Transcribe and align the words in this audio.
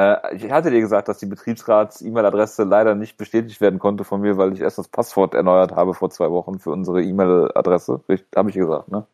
Äh, 0.00 0.36
ich 0.36 0.50
hatte 0.50 0.70
dir 0.70 0.80
gesagt, 0.80 1.08
dass 1.08 1.18
die 1.18 1.26
Betriebsrats-E-Mail-Adresse 1.26 2.64
leider 2.64 2.94
nicht 2.94 3.18
bestätigt 3.18 3.60
werden 3.60 3.78
konnte 3.78 4.04
von 4.04 4.20
mir, 4.20 4.38
weil 4.38 4.52
ich 4.52 4.60
erst 4.60 4.78
das 4.78 4.88
Passwort 4.88 5.34
erneuert 5.34 5.72
habe 5.72 5.92
vor 5.94 6.10
zwei 6.10 6.30
Wochen 6.30 6.58
für 6.58 6.70
unsere 6.70 7.02
E-Mail-Adresse. 7.02 8.00
Habe 8.34 8.50
ich 8.50 8.56
gesagt, 8.56 8.90
ne? 8.90 9.06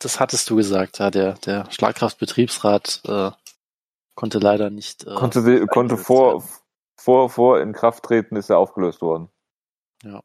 Das 0.00 0.18
hattest 0.18 0.50
du 0.50 0.56
gesagt, 0.56 0.98
ja. 0.98 1.10
Der, 1.10 1.34
der 1.34 1.70
Schlagkraft-Betriebsrat 1.70 3.02
äh, 3.06 3.30
konnte 4.16 4.40
leider 4.40 4.70
nicht. 4.70 5.06
Äh, 5.06 5.14
konnte 5.14 5.42
sie, 5.42 5.64
konnte 5.66 5.96
vor, 5.96 6.42
vor, 6.96 7.30
vor 7.30 7.60
in 7.60 7.72
Kraft 7.72 8.02
treten, 8.02 8.34
ist 8.34 8.50
er 8.50 8.58
aufgelöst 8.58 9.00
worden. 9.00 9.28
Ja. 10.02 10.22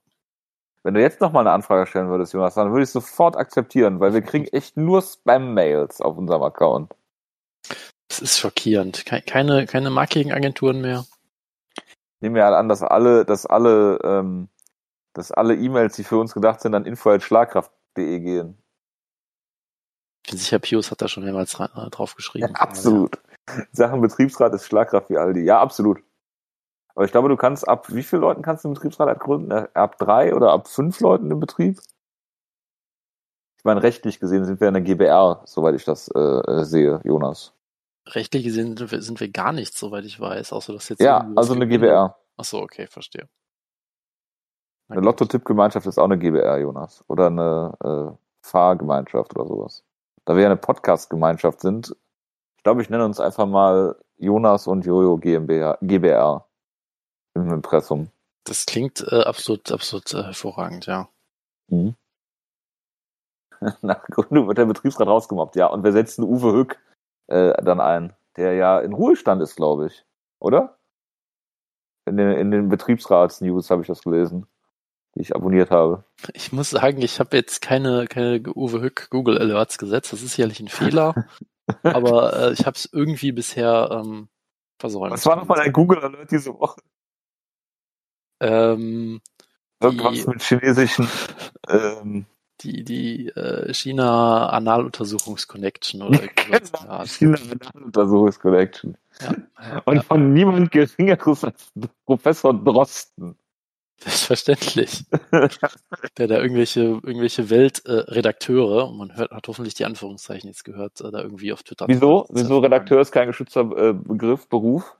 Wenn 0.81 0.95
du 0.95 1.01
jetzt 1.01 1.21
nochmal 1.21 1.45
eine 1.45 1.53
Anfrage 1.53 1.85
stellen 1.85 2.09
würdest, 2.09 2.33
Jonas, 2.33 2.55
dann 2.55 2.71
würde 2.71 2.83
ich 2.83 2.89
sofort 2.89 3.35
akzeptieren, 3.35 3.99
weil 3.99 4.13
wir 4.13 4.21
kriegen 4.21 4.45
echt 4.45 4.77
nur 4.77 5.03
Spam-Mails 5.03 6.01
auf 6.01 6.17
unserem 6.17 6.41
Account. 6.41 6.95
Das 8.07 8.19
ist 8.19 8.39
schockierend. 8.39 9.05
Keine, 9.05 9.65
keine 9.65 9.89
Marketingagenturen 9.89 10.81
mehr. 10.81 11.05
Ich 11.75 12.21
nehme 12.21 12.39
ja 12.39 12.49
an, 12.57 12.69
dass 12.69 12.81
alle, 12.81 13.25
dass 13.25 13.45
alle, 13.45 13.99
ähm, 14.03 14.49
dass 15.13 15.31
alle 15.31 15.55
E-Mails, 15.55 15.95
die 15.95 16.03
für 16.03 16.17
uns 16.17 16.33
gedacht 16.33 16.61
sind, 16.61 16.73
an 16.73 16.85
info.schlagkraft.de 16.85 18.19
gehen. 18.19 18.57
Ich 20.25 20.31
bin 20.31 20.39
sicher, 20.39 20.59
Pius 20.59 20.91
hat 20.91 21.01
da 21.01 21.07
schon 21.07 21.23
mehrmals 21.23 21.51
drauf 21.51 22.15
geschrieben. 22.15 22.53
Ja, 22.53 22.59
absolut. 22.59 23.15
Ja. 23.15 23.63
Sachen 23.71 24.01
Betriebsrat 24.01 24.53
ist 24.53 24.65
Schlagkraft 24.65 25.09
wie 25.09 25.17
Aldi. 25.17 25.41
Ja, 25.41 25.61
absolut. 25.61 26.03
Aber 26.95 27.05
ich 27.05 27.11
glaube, 27.11 27.29
du 27.29 27.37
kannst 27.37 27.67
ab 27.67 27.93
wie 27.93 28.03
vielen 28.03 28.23
Leuten 28.23 28.41
kannst 28.41 28.63
du 28.63 28.69
einen 28.69 28.73
Betriebsrat 28.73 29.19
gründen? 29.19 29.51
Äh, 29.51 29.67
ab 29.73 29.97
drei 29.99 30.33
oder 30.33 30.51
ab 30.51 30.67
fünf 30.67 30.99
Leuten 30.99 31.29
im 31.29 31.39
Betrieb? 31.39 31.79
Ich 33.57 33.63
meine, 33.63 33.83
rechtlich 33.83 34.19
gesehen 34.19 34.45
sind 34.45 34.59
wir 34.59 34.67
in 34.67 34.73
der 34.73 34.83
GBR, 34.83 35.41
soweit 35.45 35.75
ich 35.75 35.85
das 35.85 36.07
äh, 36.09 36.19
äh, 36.19 36.65
sehe, 36.65 36.99
Jonas. 37.03 37.53
Rechtlich 38.15 38.43
gesehen 38.43 38.77
sind 38.77 38.91
wir, 38.91 39.01
sind 39.01 39.19
wir 39.19 39.29
gar 39.29 39.51
nichts, 39.51 39.79
soweit 39.79 40.05
ich 40.05 40.19
weiß, 40.19 40.53
außer 40.53 40.73
dass 40.73 40.89
jetzt. 40.89 41.01
Ja, 41.01 41.29
also 41.35 41.53
eine 41.53 41.67
GBR. 41.67 42.17
Ach 42.37 42.43
so, 42.43 42.61
okay, 42.61 42.87
verstehe. 42.87 43.27
Eine 44.89 45.01
Lotto-Tipp-Gemeinschaft 45.01 45.85
ist 45.85 45.97
auch 45.97 46.05
eine 46.05 46.17
GBR, 46.17 46.59
Jonas. 46.59 47.03
Oder 47.07 47.27
eine 47.27 47.73
äh, 47.83 48.17
Fahrgemeinschaft 48.41 49.35
oder 49.35 49.47
sowas. 49.47 49.83
Da 50.25 50.35
wir 50.35 50.43
ja 50.43 50.47
eine 50.47 50.57
Podcast-Gemeinschaft 50.57 51.59
sind, 51.59 51.95
ich 52.55 52.63
glaube, 52.63 52.81
ich 52.81 52.89
nenne 52.89 53.05
uns 53.05 53.19
einfach 53.19 53.45
mal 53.45 53.97
Jonas 54.17 54.67
und 54.67 54.85
Jojo 54.85 55.17
GmbH, 55.17 55.77
GBR 55.81 56.45
im 57.33 57.51
Impressum. 57.51 58.09
Das 58.45 58.65
klingt 58.65 59.05
äh, 59.11 59.23
absolut, 59.23 59.71
absolut 59.71 60.13
äh, 60.13 60.23
hervorragend, 60.23 60.85
ja. 60.85 61.09
Mhm. 61.67 61.95
Nach 63.81 64.03
Gründung 64.05 64.47
wird 64.47 64.57
der 64.57 64.65
Betriebsrat 64.65 65.07
rausgemobbt, 65.07 65.55
ja. 65.55 65.67
Und 65.67 65.83
wir 65.83 65.91
setzen 65.91 66.23
Uwe 66.23 66.53
Hück 66.53 66.79
äh, 67.27 67.61
dann 67.63 67.79
ein, 67.79 68.13
der 68.35 68.53
ja 68.53 68.79
in 68.79 68.93
Ruhestand 68.93 69.41
ist, 69.41 69.55
glaube 69.55 69.87
ich. 69.87 70.05
Oder? 70.39 70.77
In 72.05 72.17
den, 72.17 72.31
in 72.31 72.51
den 72.51 72.69
Betriebsrats-News 72.69 73.69
habe 73.69 73.81
ich 73.81 73.87
das 73.87 74.01
gelesen, 74.01 74.47
die 75.15 75.21
ich 75.21 75.35
abonniert 75.35 75.71
habe. 75.71 76.05
Ich 76.33 76.51
muss 76.53 76.69
sagen, 76.69 77.01
ich 77.01 77.19
habe 77.19 77.35
jetzt 77.35 77.61
keine, 77.61 78.07
keine 78.07 78.41
Uwe 78.55 78.81
Hück 78.81 79.09
Google 79.09 79.37
Alerts 79.37 79.77
gesetzt. 79.77 80.13
Das 80.13 80.21
ist 80.21 80.35
sicherlich 80.35 80.59
ein 80.59 80.69
Fehler. 80.69 81.27
aber 81.83 82.33
äh, 82.33 82.53
ich 82.53 82.65
habe 82.65 82.75
es 82.75 82.89
irgendwie 82.91 83.33
bisher 83.33 83.89
ähm, 83.91 84.29
versäumt. 84.79 85.11
Was 85.11 85.25
war 85.25 85.35
nochmal 85.35 85.57
dein 85.57 85.73
Google 85.73 85.99
Alert 85.99 86.31
diese 86.31 86.57
Woche? 86.57 86.81
Ähm, 88.39 89.21
Irgendwas 89.81 90.13
die, 90.13 90.27
mit 90.27 90.41
chinesischen 90.41 91.09
ähm, 91.67 92.25
die, 92.61 92.83
die 92.83 93.27
äh, 93.29 93.73
China 93.73 94.49
Analuntersuchungsconnection 94.49 96.01
oder 96.01 96.19
genau, 96.35 97.05
China 97.05 97.37
Analuntersuchungsconnection. 97.73 98.97
Ja, 99.21 99.35
ja, 99.59 99.81
Und 99.85 99.95
ja. 99.97 100.01
von 100.01 100.33
niemand 100.33 100.71
Geringeres 100.71 101.43
als 101.43 101.71
Professor 102.05 102.53
Drosten. 102.53 103.35
Selbstverständlich. 103.99 105.05
der 106.17 106.27
da 106.27 106.37
irgendwelche, 106.37 106.81
irgendwelche 106.81 107.49
Weltredakteure, 107.49 108.89
äh, 108.89 108.95
man 108.95 109.15
hört, 109.15 109.31
hat 109.31 109.47
hoffentlich 109.47 109.73
die 109.73 109.85
Anführungszeichen 109.85 110.47
jetzt 110.47 110.63
gehört, 110.63 111.01
äh, 111.01 111.11
da 111.11 111.21
irgendwie 111.21 111.51
auf 111.51 111.63
Twitter. 111.63 111.87
Wieso? 111.87 112.27
Wieso 112.29 112.59
Redakteur 112.59 113.01
ist 113.01 113.11
kein 113.11 113.27
geschützter 113.27 113.61
äh, 113.75 113.93
Begriff, 113.93 114.47
Beruf? 114.49 114.95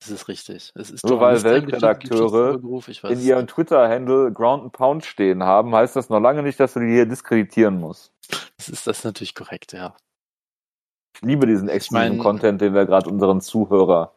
Das 0.00 0.10
ist 0.10 0.28
richtig. 0.28 0.72
Es 0.74 0.90
ist 0.90 1.04
Nur 1.06 1.20
weil 1.20 1.42
Weltredakteure 1.42 2.60
in 3.08 3.20
ihrem 3.20 3.46
Twitter-Handle 3.46 4.32
Ground 4.32 4.64
and 4.64 4.72
Pound 4.72 5.04
stehen 5.04 5.42
haben, 5.42 5.74
heißt 5.74 5.96
das 5.96 6.10
noch 6.10 6.20
lange 6.20 6.42
nicht, 6.42 6.60
dass 6.60 6.74
du 6.74 6.80
die 6.80 6.92
hier 6.92 7.06
diskreditieren 7.06 7.80
musst. 7.80 8.12
Das 8.56 8.68
ist 8.68 8.86
das 8.86 9.04
natürlich 9.04 9.34
korrekt, 9.34 9.72
ja. 9.72 9.96
Ich 11.14 11.22
liebe 11.22 11.46
diesen 11.46 11.68
exklusiven 11.68 12.12
ich 12.12 12.18
mein, 12.18 12.22
Content, 12.22 12.60
den 12.60 12.74
wir 12.74 12.84
gerade 12.84 13.08
unseren 13.08 13.40
Zuhörer 13.40 14.14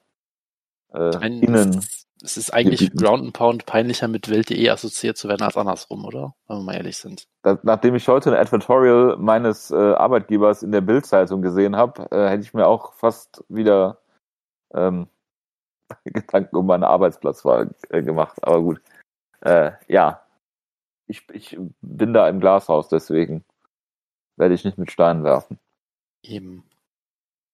äh, 0.93 1.15
ein, 1.17 1.41
innen. 1.41 1.85
Es 2.21 2.35
ist 2.35 2.53
eigentlich 2.53 2.91
Ground 2.91 3.23
and 3.23 3.33
Pound 3.33 3.65
peinlicher 3.65 4.09
mit 4.09 4.29
Welt.de 4.29 4.69
assoziiert 4.69 5.15
zu 5.15 5.29
werden 5.29 5.43
als 5.43 5.55
andersrum, 5.55 6.03
oder? 6.03 6.35
Wenn 6.47 6.57
wir 6.57 6.63
mal 6.63 6.75
ehrlich 6.75 6.97
sind. 6.97 7.27
Da, 7.43 7.57
nachdem 7.63 7.95
ich 7.95 8.05
heute 8.09 8.31
ein 8.31 8.37
Advertorial 8.37 9.15
meines 9.17 9.71
äh, 9.71 9.75
Arbeitgebers 9.75 10.61
in 10.61 10.73
der 10.73 10.81
Bild-Zeitung 10.81 11.41
gesehen 11.41 11.77
habe, 11.77 12.11
äh, 12.11 12.27
hätte 12.27 12.43
ich 12.43 12.53
mir 12.53 12.67
auch 12.67 12.91
fast 12.93 13.45
wieder 13.47 14.01
ähm, 14.73 15.07
Gedanken 16.05 16.55
um 16.55 16.65
meinen 16.65 16.83
Arbeitsplatzwahl 16.83 17.69
äh, 17.89 18.01
gemacht. 18.01 18.37
Aber 18.41 18.61
gut. 18.61 18.81
Äh, 19.41 19.71
ja. 19.87 20.23
Ich, 21.07 21.27
ich 21.31 21.57
bin 21.81 22.13
da 22.13 22.29
im 22.29 22.39
Glashaus, 22.39 22.87
deswegen 22.87 23.43
werde 24.37 24.53
ich 24.53 24.63
nicht 24.63 24.77
mit 24.77 24.91
Steinen 24.91 25.23
werfen. 25.23 25.59
Eben. 26.21 26.63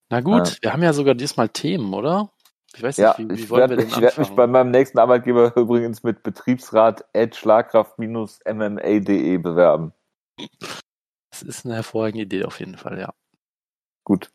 Na 0.10 0.22
gut, 0.22 0.50
ja. 0.50 0.58
wir 0.62 0.74
haben 0.74 0.84
ja 0.84 0.94
sogar 0.94 1.16
diesmal 1.16 1.50
Themen, 1.50 1.94
oder? 1.94 2.30
Ich 2.76 2.84
weiß 2.84 2.98
nicht, 2.98 3.06
ja, 3.06 3.16
wie, 3.18 3.30
wie 3.30 3.50
wollen 3.50 3.62
werd, 3.62 3.70
wir 3.72 3.78
denn 3.78 3.88
Ich 3.88 4.02
werde 4.02 4.20
mich 4.20 4.32
bei 4.32 4.48
meinem 4.48 4.72
nächsten 4.72 5.00
Arbeitgeber 5.00 5.56
übrigens 5.56 6.04
mit 6.04 6.24
Betriebsrat 6.24 7.06
schlagkraft-mma.de 7.16 9.38
bewerben. 9.38 9.94
Das 11.30 11.42
ist 11.42 11.66
eine 11.66 11.76
hervorragende 11.76 12.24
Idee 12.24 12.44
auf 12.44 12.60
jeden 12.60 12.78
Fall, 12.78 13.00
ja. 13.00 13.14
Gut. 14.04 14.34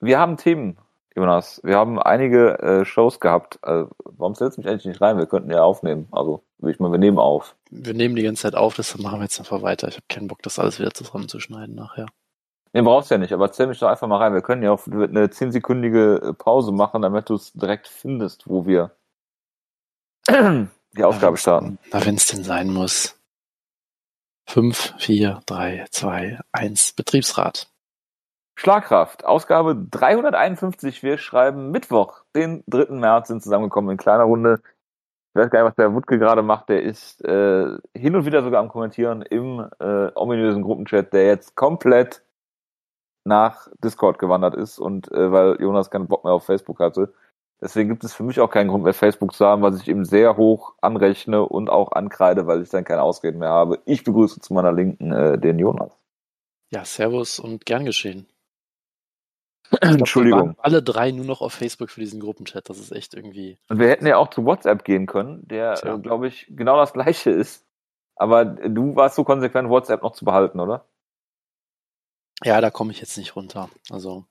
Wir 0.00 0.18
haben 0.18 0.38
Themen 0.38 0.78
Jonas, 1.16 1.62
wir 1.64 1.76
haben 1.76 1.98
einige 1.98 2.58
äh, 2.58 2.84
Shows 2.84 3.20
gehabt. 3.20 3.58
Äh, 3.62 3.84
warum 4.04 4.34
stellst 4.34 4.58
du 4.58 4.60
mich 4.60 4.68
eigentlich 4.68 4.84
nicht 4.84 5.00
rein? 5.00 5.16
Wir 5.16 5.26
könnten 5.26 5.50
ja 5.50 5.62
aufnehmen. 5.62 6.08
Also, 6.12 6.44
ich 6.66 6.78
mal, 6.78 6.92
wir 6.92 6.98
nehmen 6.98 7.18
auf. 7.18 7.56
Wir 7.70 7.94
nehmen 7.94 8.16
die 8.16 8.22
ganze 8.22 8.42
Zeit 8.42 8.54
auf, 8.54 8.74
das 8.74 8.96
machen 8.98 9.20
wir 9.20 9.24
jetzt 9.24 9.38
einfach 9.38 9.62
weiter. 9.62 9.88
Ich 9.88 9.94
habe 9.94 10.04
keinen 10.10 10.28
Bock, 10.28 10.42
das 10.42 10.58
alles 10.58 10.78
wieder 10.78 10.92
zusammenzuschneiden 10.92 11.74
nachher. 11.74 12.06
Nee, 12.74 12.82
brauchst 12.82 13.10
ja 13.10 13.16
nicht, 13.16 13.32
aber 13.32 13.50
zähl 13.50 13.66
mich 13.66 13.78
doch 13.78 13.88
einfach 13.88 14.06
mal 14.06 14.18
rein. 14.18 14.34
Wir 14.34 14.42
können 14.42 14.62
ja 14.62 14.72
auch 14.72 14.86
eine 14.86 15.30
zehnsekündige 15.30 16.20
äh, 16.22 16.32
Pause 16.34 16.70
machen, 16.72 17.00
damit 17.00 17.30
du 17.30 17.34
es 17.34 17.50
direkt 17.54 17.88
findest, 17.88 18.46
wo 18.46 18.66
wir 18.66 18.90
die 20.28 21.04
Aufgabe 21.04 21.38
starten. 21.38 21.78
Na, 21.92 22.04
wenn 22.04 22.16
es 22.16 22.26
denn 22.26 22.44
sein 22.44 22.68
muss. 22.68 23.18
Fünf, 24.46 24.94
vier, 24.98 25.40
drei, 25.46 25.86
zwei, 25.90 26.38
eins. 26.52 26.92
Betriebsrat. 26.92 27.70
Schlagkraft, 28.58 29.26
Ausgabe 29.26 29.76
351. 29.76 31.02
Wir 31.02 31.18
schreiben 31.18 31.70
Mittwoch, 31.70 32.22
den 32.34 32.64
3. 32.66 32.94
März, 32.94 33.28
sind 33.28 33.42
zusammengekommen 33.42 33.90
in 33.90 33.96
kleiner 33.98 34.24
Runde. 34.24 34.62
Ich 35.34 35.42
weiß 35.42 35.50
gar 35.50 35.60
nicht, 35.60 35.68
was 35.68 35.76
der 35.76 35.92
Wutke 35.92 36.18
gerade 36.18 36.42
macht. 36.42 36.70
Der 36.70 36.82
ist 36.82 37.22
äh, 37.22 37.76
hin 37.94 38.16
und 38.16 38.24
wieder 38.24 38.42
sogar 38.42 38.60
am 38.60 38.70
Kommentieren 38.70 39.20
im 39.20 39.68
äh, 39.78 40.10
ominösen 40.14 40.62
Gruppenchat, 40.62 41.12
der 41.12 41.26
jetzt 41.26 41.54
komplett 41.54 42.22
nach 43.24 43.68
Discord 43.84 44.18
gewandert 44.18 44.54
ist 44.54 44.78
und 44.78 45.12
äh, 45.12 45.30
weil 45.30 45.60
Jonas 45.60 45.90
keinen 45.90 46.06
Bock 46.08 46.24
mehr 46.24 46.32
auf 46.32 46.46
Facebook 46.46 46.80
hatte. 46.80 47.12
Deswegen 47.60 47.90
gibt 47.90 48.04
es 48.04 48.14
für 48.14 48.22
mich 48.22 48.40
auch 48.40 48.50
keinen 48.50 48.68
Grund 48.68 48.84
mehr, 48.84 48.94
Facebook 48.94 49.34
zu 49.34 49.44
haben, 49.44 49.60
was 49.60 49.80
ich 49.80 49.88
ihm 49.88 50.06
sehr 50.06 50.38
hoch 50.38 50.74
anrechne 50.80 51.42
und 51.42 51.68
auch 51.68 51.92
ankreide, 51.92 52.46
weil 52.46 52.62
ich 52.62 52.70
dann 52.70 52.84
keine 52.84 53.02
Ausreden 53.02 53.38
mehr 53.38 53.50
habe. 53.50 53.80
Ich 53.84 54.04
begrüße 54.04 54.40
zu 54.40 54.54
meiner 54.54 54.72
Linken 54.72 55.12
äh, 55.12 55.38
den 55.38 55.58
Jonas. 55.58 55.92
Ja, 56.70 56.84
Servus 56.84 57.38
und 57.38 57.66
gern 57.66 57.84
geschehen. 57.84 58.26
Entschuldigung. 59.80 60.54
Glaub, 60.54 60.64
alle 60.64 60.82
drei 60.82 61.10
nur 61.10 61.24
noch 61.24 61.40
auf 61.40 61.52
Facebook 61.52 61.90
für 61.90 62.00
diesen 62.00 62.20
Gruppenchat. 62.20 62.68
Das 62.68 62.78
ist 62.78 62.92
echt 62.92 63.14
irgendwie. 63.14 63.58
Und 63.68 63.78
wir 63.78 63.88
hätten 63.88 64.06
ja 64.06 64.16
auch 64.16 64.30
zu 64.30 64.44
WhatsApp 64.44 64.84
gehen 64.84 65.06
können, 65.06 65.46
der, 65.46 65.84
äh, 65.84 65.98
glaube 65.98 66.28
ich, 66.28 66.46
genau 66.50 66.76
das 66.76 66.92
gleiche 66.92 67.30
ist. 67.30 67.64
Aber 68.16 68.44
du 68.44 68.96
warst 68.96 69.16
so 69.16 69.24
konsequent, 69.24 69.68
WhatsApp 69.68 70.02
noch 70.02 70.12
zu 70.12 70.24
behalten, 70.24 70.60
oder? 70.60 70.86
Ja, 72.44 72.60
da 72.60 72.70
komme 72.70 72.92
ich 72.92 73.00
jetzt 73.00 73.16
nicht 73.18 73.36
runter. 73.36 73.68
Also. 73.90 74.24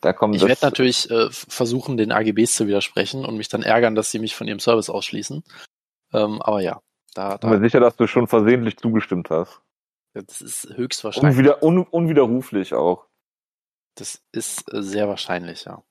Da 0.00 0.12
kommt 0.12 0.36
ich 0.36 0.46
werde 0.46 0.64
natürlich 0.64 1.10
äh, 1.10 1.28
versuchen, 1.30 1.96
den 1.96 2.12
AGBs 2.12 2.54
zu 2.54 2.66
widersprechen 2.66 3.24
und 3.24 3.36
mich 3.36 3.48
dann 3.48 3.62
ärgern, 3.62 3.94
dass 3.94 4.10
sie 4.10 4.18
mich 4.18 4.36
von 4.36 4.46
ihrem 4.46 4.60
Service 4.60 4.90
ausschließen. 4.90 5.42
Ähm, 6.12 6.42
aber 6.42 6.60
ja, 6.60 6.80
da. 7.14 7.30
da 7.30 7.34
ich 7.34 7.40
bin 7.40 7.50
mir 7.50 7.66
sicher, 7.66 7.80
dass 7.80 7.96
du 7.96 8.06
schon 8.06 8.26
versehentlich 8.26 8.76
zugestimmt 8.76 9.30
hast. 9.30 9.62
Das 10.12 10.40
ist 10.40 10.68
höchstwahrscheinlich. 10.76 11.36
Unwider, 11.36 11.62
un, 11.62 11.78
unwiderruflich 11.78 12.74
auch. 12.74 13.06
Das 13.96 14.22
ist 14.32 14.72
äh, 14.72 14.82
sehr 14.82 15.08
wahrscheinlich, 15.08 15.64
ja. 15.64 15.82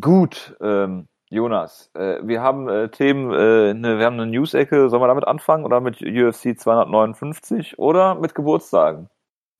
Gut, 0.00 0.56
ähm, 0.60 1.08
Jonas, 1.30 1.90
äh, 1.94 2.18
wir 2.22 2.42
haben 2.42 2.68
äh, 2.68 2.90
Themen, 2.90 3.32
äh, 3.32 3.74
ne, 3.74 3.98
wir 3.98 4.06
haben 4.06 4.20
eine 4.20 4.26
News-Ecke, 4.26 4.88
sollen 4.88 5.02
wir 5.02 5.08
damit 5.08 5.26
anfangen 5.26 5.64
oder 5.64 5.80
mit 5.80 6.00
UFC 6.02 6.56
259 6.58 7.78
oder 7.78 8.14
mit 8.14 8.34
Geburtstagen? 8.34 9.08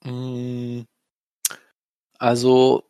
Mm, 0.05 0.83
also, 2.19 2.85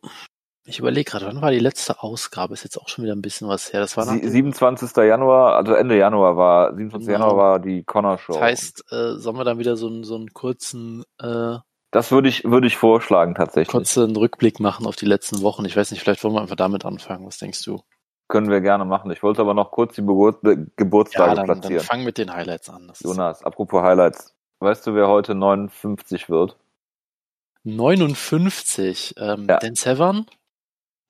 Ich 0.65 0.77
überlege 0.79 1.09
gerade, 1.09 1.25
wann 1.25 1.41
war 1.41 1.51
die 1.51 1.59
letzte 1.59 2.01
Ausgabe? 2.03 2.53
Ist 2.53 2.63
jetzt 2.63 2.77
auch 2.77 2.87
schon 2.89 3.03
wieder 3.03 3.15
ein 3.15 3.21
bisschen 3.23 3.47
was 3.47 3.73
her. 3.73 3.79
Das 3.79 3.97
war 3.97 4.05
Sie, 4.05 4.19
dem- 4.21 4.29
27. 4.29 4.95
Januar, 4.97 5.55
also 5.55 5.73
Ende 5.73 5.97
Januar 5.97 6.37
war, 6.37 6.75
27. 6.75 7.07
Genau. 7.07 7.19
Januar 7.27 7.37
war 7.37 7.59
die 7.59 7.83
Connor 7.83 8.17
Show. 8.19 8.33
Das 8.33 8.41
heißt, 8.41 8.83
äh, 8.91 9.13
sollen 9.17 9.37
wir 9.37 9.43
dann 9.43 9.57
wieder 9.59 9.75
so 9.77 9.87
einen, 9.87 10.03
so 10.03 10.15
einen 10.15 10.33
kurzen, 10.33 11.03
äh, 11.19 11.57
das 11.91 12.11
würde 12.11 12.29
ich, 12.29 12.43
würde 12.45 12.67
ich 12.67 12.77
vorschlagen, 12.77 13.35
tatsächlich. 13.35 13.71
kurzen 13.71 14.15
Rückblick 14.15 14.59
machen 14.59 14.85
auf 14.85 14.95
die 14.95 15.05
letzten 15.05 15.41
Wochen? 15.41 15.65
Ich 15.65 15.75
weiß 15.75 15.91
nicht, 15.91 16.01
vielleicht 16.01 16.23
wollen 16.23 16.33
wir 16.35 16.41
einfach 16.41 16.55
damit 16.55 16.85
anfangen. 16.85 17.25
Was 17.25 17.37
denkst 17.37 17.63
du? 17.63 17.83
Können 18.27 18.49
wir 18.49 18.61
gerne 18.61 18.85
machen. 18.85 19.11
Ich 19.11 19.21
wollte 19.23 19.41
aber 19.41 19.53
noch 19.53 19.71
kurz 19.71 19.95
die 19.95 20.01
Geburt, 20.01 20.41
Be- 20.41 20.67
Geburtstage 20.77 21.29
Ja, 21.31 21.35
dann, 21.35 21.47
dann 21.47 21.59
platzieren. 21.59 21.83
fang 21.83 22.03
mit 22.05 22.17
den 22.17 22.31
Highlights 22.33 22.69
an. 22.69 22.87
Das 22.87 23.01
Jonas, 23.01 23.43
apropos 23.43 23.81
Highlights. 23.83 24.33
Weißt 24.59 24.87
du, 24.87 24.95
wer 24.95 25.07
heute 25.09 25.35
59 25.35 26.29
wird? 26.29 26.57
59. 27.63 29.15
Ähm, 29.17 29.47
Ja. 29.49 29.57
Dan 29.59 29.75
Severn? 29.75 30.25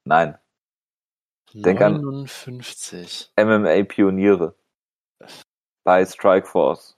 Nein. 0.05 0.37
Denk 1.53 1.81
an- 1.81 2.01
59. 2.01 3.31
MMA-Pioniere. 3.35 4.55
Bei 5.83 6.05
Strikeforce. 6.05 6.97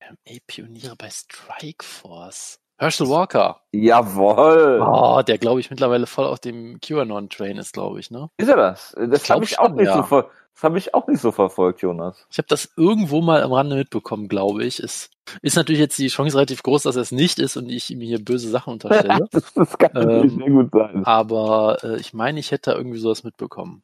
MA-Pioniere 0.00 0.96
bei 0.96 1.08
Strikeforce. 1.10 2.60
Herschel 2.80 3.10
Walker. 3.10 3.60
Jawoll! 3.72 4.80
Oh, 4.80 5.20
der 5.20 5.36
glaube 5.36 5.60
ich 5.60 5.68
mittlerweile 5.68 6.06
voll 6.06 6.24
auf 6.24 6.40
dem 6.40 6.80
QAnon-Train 6.80 7.58
ist, 7.58 7.74
glaube 7.74 8.00
ich, 8.00 8.10
ne? 8.10 8.30
Ist 8.38 8.48
er 8.48 8.56
das? 8.56 8.96
Das 8.98 9.24
glaub 9.24 9.36
habe 9.36 9.44
ich 9.44 9.58
auch 9.58 9.66
schon, 9.66 9.74
nicht 9.74 9.84
ja. 9.84 9.96
so 9.96 10.02
ver 10.02 10.30
das 10.54 10.64
habe 10.64 10.78
ich 10.78 10.94
auch 10.94 11.06
nicht 11.06 11.20
so 11.20 11.30
verfolgt, 11.30 11.82
Jonas. 11.82 12.26
Ich 12.30 12.38
habe 12.38 12.48
das 12.48 12.72
irgendwo 12.76 13.20
mal 13.20 13.42
am 13.42 13.52
Rande 13.52 13.76
mitbekommen, 13.76 14.28
glaube 14.28 14.64
ich. 14.64 14.80
Es 14.80 15.10
ist 15.42 15.56
natürlich 15.56 15.80
jetzt 15.80 15.98
die 15.98 16.08
Chance 16.08 16.34
relativ 16.34 16.62
groß, 16.62 16.84
dass 16.84 16.96
er 16.96 17.02
es 17.02 17.12
nicht 17.12 17.38
ist 17.38 17.58
und 17.58 17.68
ich 17.68 17.90
ihm 17.90 18.00
hier 18.00 18.24
böse 18.24 18.48
Sachen 18.48 18.72
unterstelle. 18.72 19.28
das, 19.30 19.52
das 19.52 19.76
kann 19.76 19.90
natürlich 19.92 20.32
Ähm, 20.32 20.38
sehr 20.38 20.50
gut 20.50 20.70
sein. 20.72 21.04
Aber 21.04 21.78
äh, 21.82 22.00
ich 22.00 22.14
meine, 22.14 22.40
ich 22.40 22.50
hätte 22.50 22.70
da 22.70 22.76
irgendwie 22.78 22.98
sowas 22.98 23.24
mitbekommen. 23.24 23.82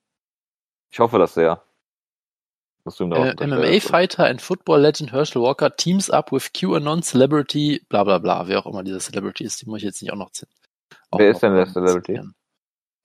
Ich 0.90 1.00
hoffe 1.00 1.18
das 1.18 1.34
sehr. 1.34 1.62
Was 2.86 3.00
Äh, 3.00 3.04
unterstellst. 3.04 3.40
MMA-Fighter 3.42 4.26
and 4.26 4.40
Football 4.40 4.80
Legend 4.80 5.12
Herschel 5.12 5.42
Walker 5.42 5.74
teams 5.76 6.08
up 6.08 6.30
with 6.32 6.52
QAnon 6.52 7.02
Celebrity, 7.02 7.84
bla 7.88 8.04
bla 8.04 8.18
bla, 8.18 8.46
wer 8.48 8.60
auch 8.60 8.66
immer 8.66 8.84
dieser 8.84 9.00
Celebrity 9.00 9.44
ist, 9.44 9.60
die 9.60 9.66
muss 9.66 9.78
ich 9.78 9.84
jetzt 9.84 10.02
nicht 10.02 10.12
auch 10.12 10.16
noch. 10.16 10.30
Auch 11.10 11.18
Wer 11.18 11.30
ist 11.32 11.42
denn 11.42 11.54
der 11.54 11.66
ähm, 11.66 11.72
Celebrity? 11.72 12.20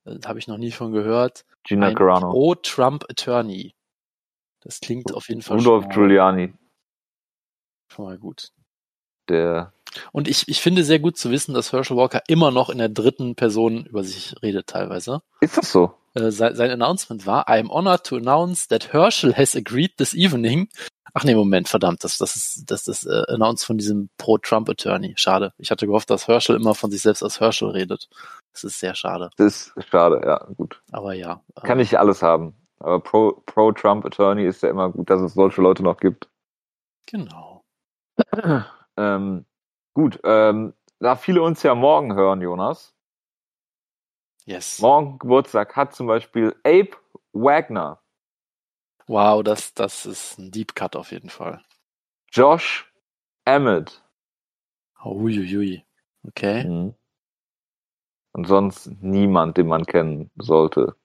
Äh, 0.06 0.20
Habe 0.26 0.40
ich 0.40 0.48
noch 0.48 0.58
nie 0.58 0.72
von 0.72 0.92
gehört. 0.92 1.46
Gina 1.64 1.88
Ein 1.88 1.96
Carano. 1.96 2.32
Pro-Trump-Attorney. 2.32 3.76
Das 4.62 4.80
klingt 4.80 5.12
auf 5.14 5.30
jeden 5.30 5.42
Fall 5.42 5.58
Rudolf 5.58 5.84
schon, 5.84 5.90
mal, 5.90 5.94
Giuliani. 5.96 6.54
schon 7.92 8.06
mal 8.06 8.18
gut. 8.18 8.50
Der 9.30 9.74
Und 10.12 10.28
ich, 10.28 10.48
ich 10.48 10.62
finde 10.62 10.84
sehr 10.84 11.00
gut 11.00 11.18
zu 11.18 11.32
wissen, 11.32 11.54
dass 11.54 11.72
Herschel 11.74 11.98
Walker 11.98 12.22
immer 12.28 12.52
noch 12.52 12.70
in 12.70 12.78
der 12.78 12.90
dritten 12.90 13.36
Person 13.36 13.86
über 13.86 14.04
sich 14.04 14.36
redet 14.44 14.68
teilweise. 14.68 15.22
ist 15.40 15.58
das 15.58 15.72
so? 15.72 15.96
Äh, 16.14 16.32
sein, 16.32 16.56
sein 16.56 16.72
Announcement 16.72 17.26
war, 17.26 17.46
I 17.48 17.60
am 17.60 17.72
honored 17.72 18.04
to 18.06 18.18
announce 18.18 18.68
that 18.68 18.92
Herschel 18.94 19.36
has 19.36 19.56
agreed 19.56 19.98
this 19.98 20.14
evening. 20.14 20.70
Ach 21.14 21.24
nee, 21.26 21.36
Moment, 21.36 21.68
verdammt, 21.68 22.04
das, 22.04 22.18
das 22.18 22.36
ist 22.36 22.72
das 22.72 22.88
ist 22.88 23.06
äh, 23.06 23.24
Announce 23.28 23.66
von 23.66 23.78
diesem 23.78 24.10
Pro-Trump-Attorney. 24.18 25.14
Schade. 25.18 25.54
Ich 25.58 25.70
hatte 25.70 25.86
gehofft, 25.86 26.10
dass 26.10 26.28
Herschel 26.28 26.56
immer 26.56 26.74
von 26.74 26.90
sich 26.90 27.02
selbst 27.02 27.22
als 27.22 27.40
Herschel 27.40 27.70
redet. 27.70 28.08
Das 28.54 28.64
ist 28.64 28.80
sehr 28.80 28.96
schade. 28.96 29.30
Das 29.38 29.74
ist 29.76 29.90
schade, 29.90 30.22
ja, 30.26 30.38
gut. 30.56 30.82
Aber 30.92 31.14
ja. 31.14 31.42
äh, 31.56 31.62
Kann 31.62 31.80
nicht 31.80 31.98
alles 32.00 32.22
haben. 32.22 32.56
Aber 32.80 33.00
Pro- 33.02 33.42
Pro-Trump-Attorney 33.46 34.46
ist 34.46 34.64
ja 34.64 34.70
immer 34.70 34.90
gut, 34.90 35.10
dass 35.10 35.22
es 35.22 35.34
solche 35.34 35.62
Leute 35.62 35.84
noch 35.84 35.98
gibt. 35.98 36.30
Genau. 37.08 37.64
Ähm, 38.98 39.46
gut, 39.94 40.20
ähm, 40.24 40.74
da 41.00 41.16
viele 41.16 41.42
uns 41.42 41.62
ja 41.64 41.76
morgen 41.76 42.16
hören, 42.16 42.42
Jonas. 42.42 42.94
Yes. 44.52 44.80
Morgen 44.80 45.18
Geburtstag 45.18 45.78
hat 45.78 45.96
zum 45.96 46.08
Beispiel 46.08 46.54
Abe 46.66 46.92
Wagner, 47.32 48.02
Wow, 49.08 49.44
das, 49.44 49.74
das 49.74 50.06
ist 50.06 50.38
ein 50.40 50.52
Deep 50.52 50.76
Cut 50.76 50.98
auf 50.98 51.12
jeden 51.12 51.30
Fall. 51.30 51.62
Josh 52.32 52.90
Emmett. 53.46 54.02
Uiuiui. 55.04 55.86
Okay. 56.28 56.66
Mhm. 56.66 56.96
Und 58.34 58.48
sonst 58.48 58.92
niemand, 59.02 59.56
den 59.56 59.68
man 59.68 59.86
kennen 59.86 60.32
sollte. 60.36 60.96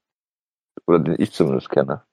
Oder 0.87 0.99
den 0.99 1.21
ich 1.21 1.33
zumindest 1.33 1.71
kenne. 1.71 2.05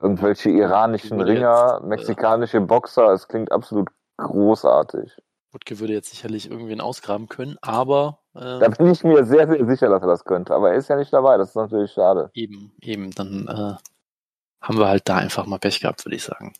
Irgendwelche 0.00 0.50
iranischen 0.50 1.20
Ringer, 1.20 1.80
äh, 1.82 1.86
mexikanische 1.86 2.60
Boxer, 2.62 3.12
es 3.12 3.28
klingt 3.28 3.52
absolut 3.52 3.90
großartig. 4.16 5.16
Wutke 5.52 5.78
würde 5.80 5.92
jetzt 5.94 6.10
sicherlich 6.10 6.50
irgendwen 6.50 6.80
ausgraben 6.80 7.28
können, 7.28 7.56
aber 7.60 8.18
äh, 8.34 8.58
Da 8.60 8.68
bin 8.68 8.90
ich 8.90 9.02
mir 9.04 9.24
sehr, 9.24 9.48
sehr 9.48 9.66
sicher, 9.66 9.88
dass 9.88 10.02
er 10.02 10.08
das 10.08 10.24
könnte. 10.24 10.54
Aber 10.54 10.70
er 10.70 10.76
ist 10.76 10.88
ja 10.88 10.96
nicht 10.96 11.12
dabei, 11.12 11.36
das 11.36 11.50
ist 11.50 11.56
natürlich 11.56 11.92
schade. 11.92 12.30
eben, 12.34 12.72
eben, 12.80 13.10
dann 13.12 13.46
äh, 13.48 13.76
haben 14.64 14.78
wir 14.78 14.88
halt 14.88 15.08
da 15.08 15.16
einfach 15.16 15.46
mal 15.46 15.58
Pech 15.58 15.80
gehabt, 15.80 16.04
würde 16.04 16.16
ich 16.16 16.22
sagen. 16.24 16.52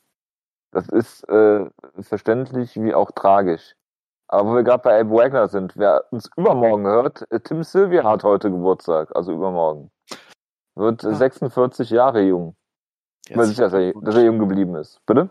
Das 0.72 0.88
ist 0.88 1.28
äh, 1.28 1.66
verständlich 2.00 2.76
wie 2.76 2.94
auch 2.94 3.10
tragisch. 3.12 3.74
Aber 4.28 4.48
wo 4.50 4.54
wir 4.54 4.62
gerade 4.62 4.82
bei 4.82 5.00
Abe 5.00 5.10
Wagner 5.10 5.48
sind, 5.48 5.76
wer 5.76 6.04
uns 6.12 6.30
übermorgen 6.36 6.86
hört, 6.86 7.30
äh, 7.32 7.40
Tim 7.40 7.62
Sylvia 7.64 8.04
hat 8.04 8.22
heute 8.22 8.50
Geburtstag, 8.50 9.14
also 9.16 9.32
übermorgen. 9.32 9.90
Wird 10.76 11.04
Ah. 11.04 11.14
46 11.14 11.90
Jahre 11.90 12.22
jung. 12.22 12.54
Ich 13.26 13.30
bin 13.32 13.38
mir 13.40 13.46
sicher, 13.46 13.64
dass 13.64 13.72
er, 13.74 13.92
dass 14.00 14.14
er 14.14 14.22
jung 14.22 14.38
geblieben 14.38 14.76
ist. 14.76 15.00
Bitte? 15.06 15.28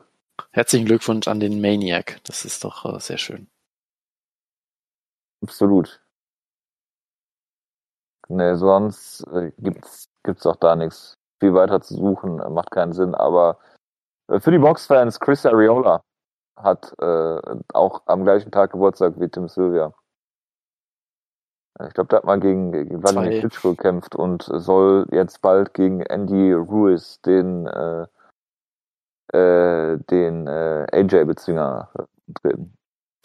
Herzlichen 0.52 0.86
Glückwunsch 0.86 1.28
an 1.28 1.40
den 1.40 1.62
Maniac. 1.62 2.20
Das 2.26 2.46
ist 2.46 2.64
doch 2.64 2.86
äh, 2.86 3.00
sehr 3.00 3.18
schön. 3.18 3.50
Absolut. 5.42 6.02
Ne, 8.28 8.58
sonst 8.58 9.26
äh, 9.34 9.52
gibt's 9.58 10.08
gibt's 10.24 10.46
auch 10.46 10.58
da 10.58 10.76
nichts 10.76 11.16
viel 11.40 11.54
weiter 11.54 11.82
zu 11.82 11.96
suchen, 11.96 12.40
äh, 12.40 12.50
macht 12.50 12.72
keinen 12.72 12.94
Sinn. 12.94 13.16
Aber 13.16 13.58
äh, 14.28 14.40
für 14.40 14.52
die 14.52 14.60
Boxfans, 14.60 15.20
Chris 15.20 15.46
Ariola 15.46 16.02
hat 16.58 16.94
äh, 17.00 17.42
auch 17.74 18.04
am 18.06 18.24
gleichen 18.24 18.52
Tag 18.52 18.72
Geburtstag 18.72 19.20
wie 19.20 19.30
Tim 19.30 19.48
Sylvia. 19.48 19.94
Äh, 21.80 21.88
Ich 21.88 21.94
glaube, 21.94 22.10
der 22.10 22.18
hat 22.18 22.26
mal 22.26 22.40
gegen, 22.40 22.72
gegen 22.72 23.02
Vladimir. 23.02 23.40
Klitschko 23.40 23.72
gekämpft 23.72 24.16
und 24.16 24.44
soll 24.44 25.08
jetzt 25.12 25.42
bald 25.42 25.74
gegen 25.74 26.02
Andy 26.02 26.54
Ruiz, 26.54 27.22
den 27.22 27.66
äh, 29.34 29.98
den 30.10 30.48
äh, 30.48 30.88
AJ-Bezwinger 30.92 31.90
äh, 31.98 32.34
treten. 32.42 32.74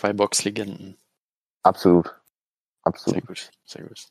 Zwei 0.01 0.12
Boxlegenden. 0.12 0.97
Absolut. 1.62 2.15
Absolut. 2.83 3.15
Sehr 3.15 3.23
gut, 3.27 3.51
sehr 3.65 3.83
gut. 3.85 4.06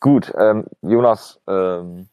Gut, 0.00 0.32
ähm, 0.36 0.66
Jonas, 0.82 1.40
ähm, 1.46 2.08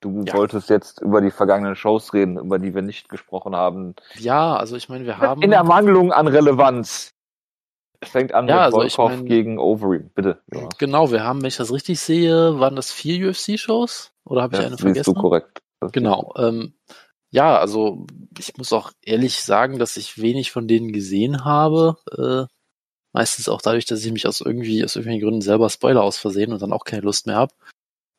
du 0.00 0.22
Ja. 0.24 0.34
wolltest 0.34 0.70
jetzt 0.70 1.00
über 1.00 1.20
die 1.20 1.32
vergangenen 1.32 1.74
Shows 1.74 2.12
reden, 2.14 2.38
über 2.38 2.60
die 2.60 2.72
wir 2.74 2.82
nicht 2.82 3.08
gesprochen 3.08 3.56
haben. 3.56 3.96
Ja, 4.14 4.56
also 4.56 4.76
ich 4.76 4.88
meine, 4.88 5.04
wir 5.04 5.18
haben 5.18 5.42
In 5.42 5.50
Ermangelung 5.52 6.12
an 6.12 6.28
Relevanz. 6.28 7.14
Es 8.00 8.10
fängt 8.10 8.32
an 8.32 8.46
Ja, 8.46 8.54
mit 8.54 8.62
also 8.66 8.82
ich 8.82 8.94
Volkov 8.94 9.16
mein- 9.16 9.26
gegen 9.26 9.58
Overeem. 9.58 10.10
Bitte, 10.14 10.40
Jonas. 10.52 10.78
genau, 10.78 11.10
wir 11.10 11.24
haben, 11.24 11.40
wenn 11.40 11.48
ich 11.48 11.56
das 11.56 11.72
richtig 11.72 11.98
sehe, 11.98 12.60
waren 12.60 12.76
das 12.76 12.92
vier 12.92 13.28
UFC-Shows 13.28 14.12
oder 14.24 14.42
habe 14.42 14.54
ich 14.56 14.64
eine 14.64 14.78
vergessen? 14.78 15.14
du 15.14 15.20
korrekt. 15.20 15.60
Das 15.80 15.90
Genau. 15.90 16.32
Ähm, 16.36 16.74
ja, 17.30 17.58
also 17.58 18.06
ich 18.38 18.56
muss 18.56 18.72
auch 18.72 18.92
ehrlich 19.02 19.40
sagen, 19.42 19.78
dass 19.78 19.96
ich 19.96 20.18
wenig 20.20 20.52
von 20.52 20.68
denen 20.68 20.92
gesehen 20.92 21.44
habe. 21.44 21.96
Äh, 22.16 22.52
meistens 23.12 23.48
auch 23.48 23.62
dadurch, 23.62 23.86
dass 23.86 24.04
ich 24.04 24.12
mich 24.12 24.26
aus 24.26 24.40
irgendwie 24.40 24.84
aus 24.84 24.96
irgendwelchen 24.96 25.22
Gründen 25.26 25.42
selber 25.42 25.70
Spoiler 25.70 26.02
aus 26.02 26.18
Versehen 26.18 26.52
und 26.52 26.62
dann 26.62 26.72
auch 26.72 26.84
keine 26.84 27.02
Lust 27.02 27.26
mehr 27.26 27.36
habe. 27.36 27.54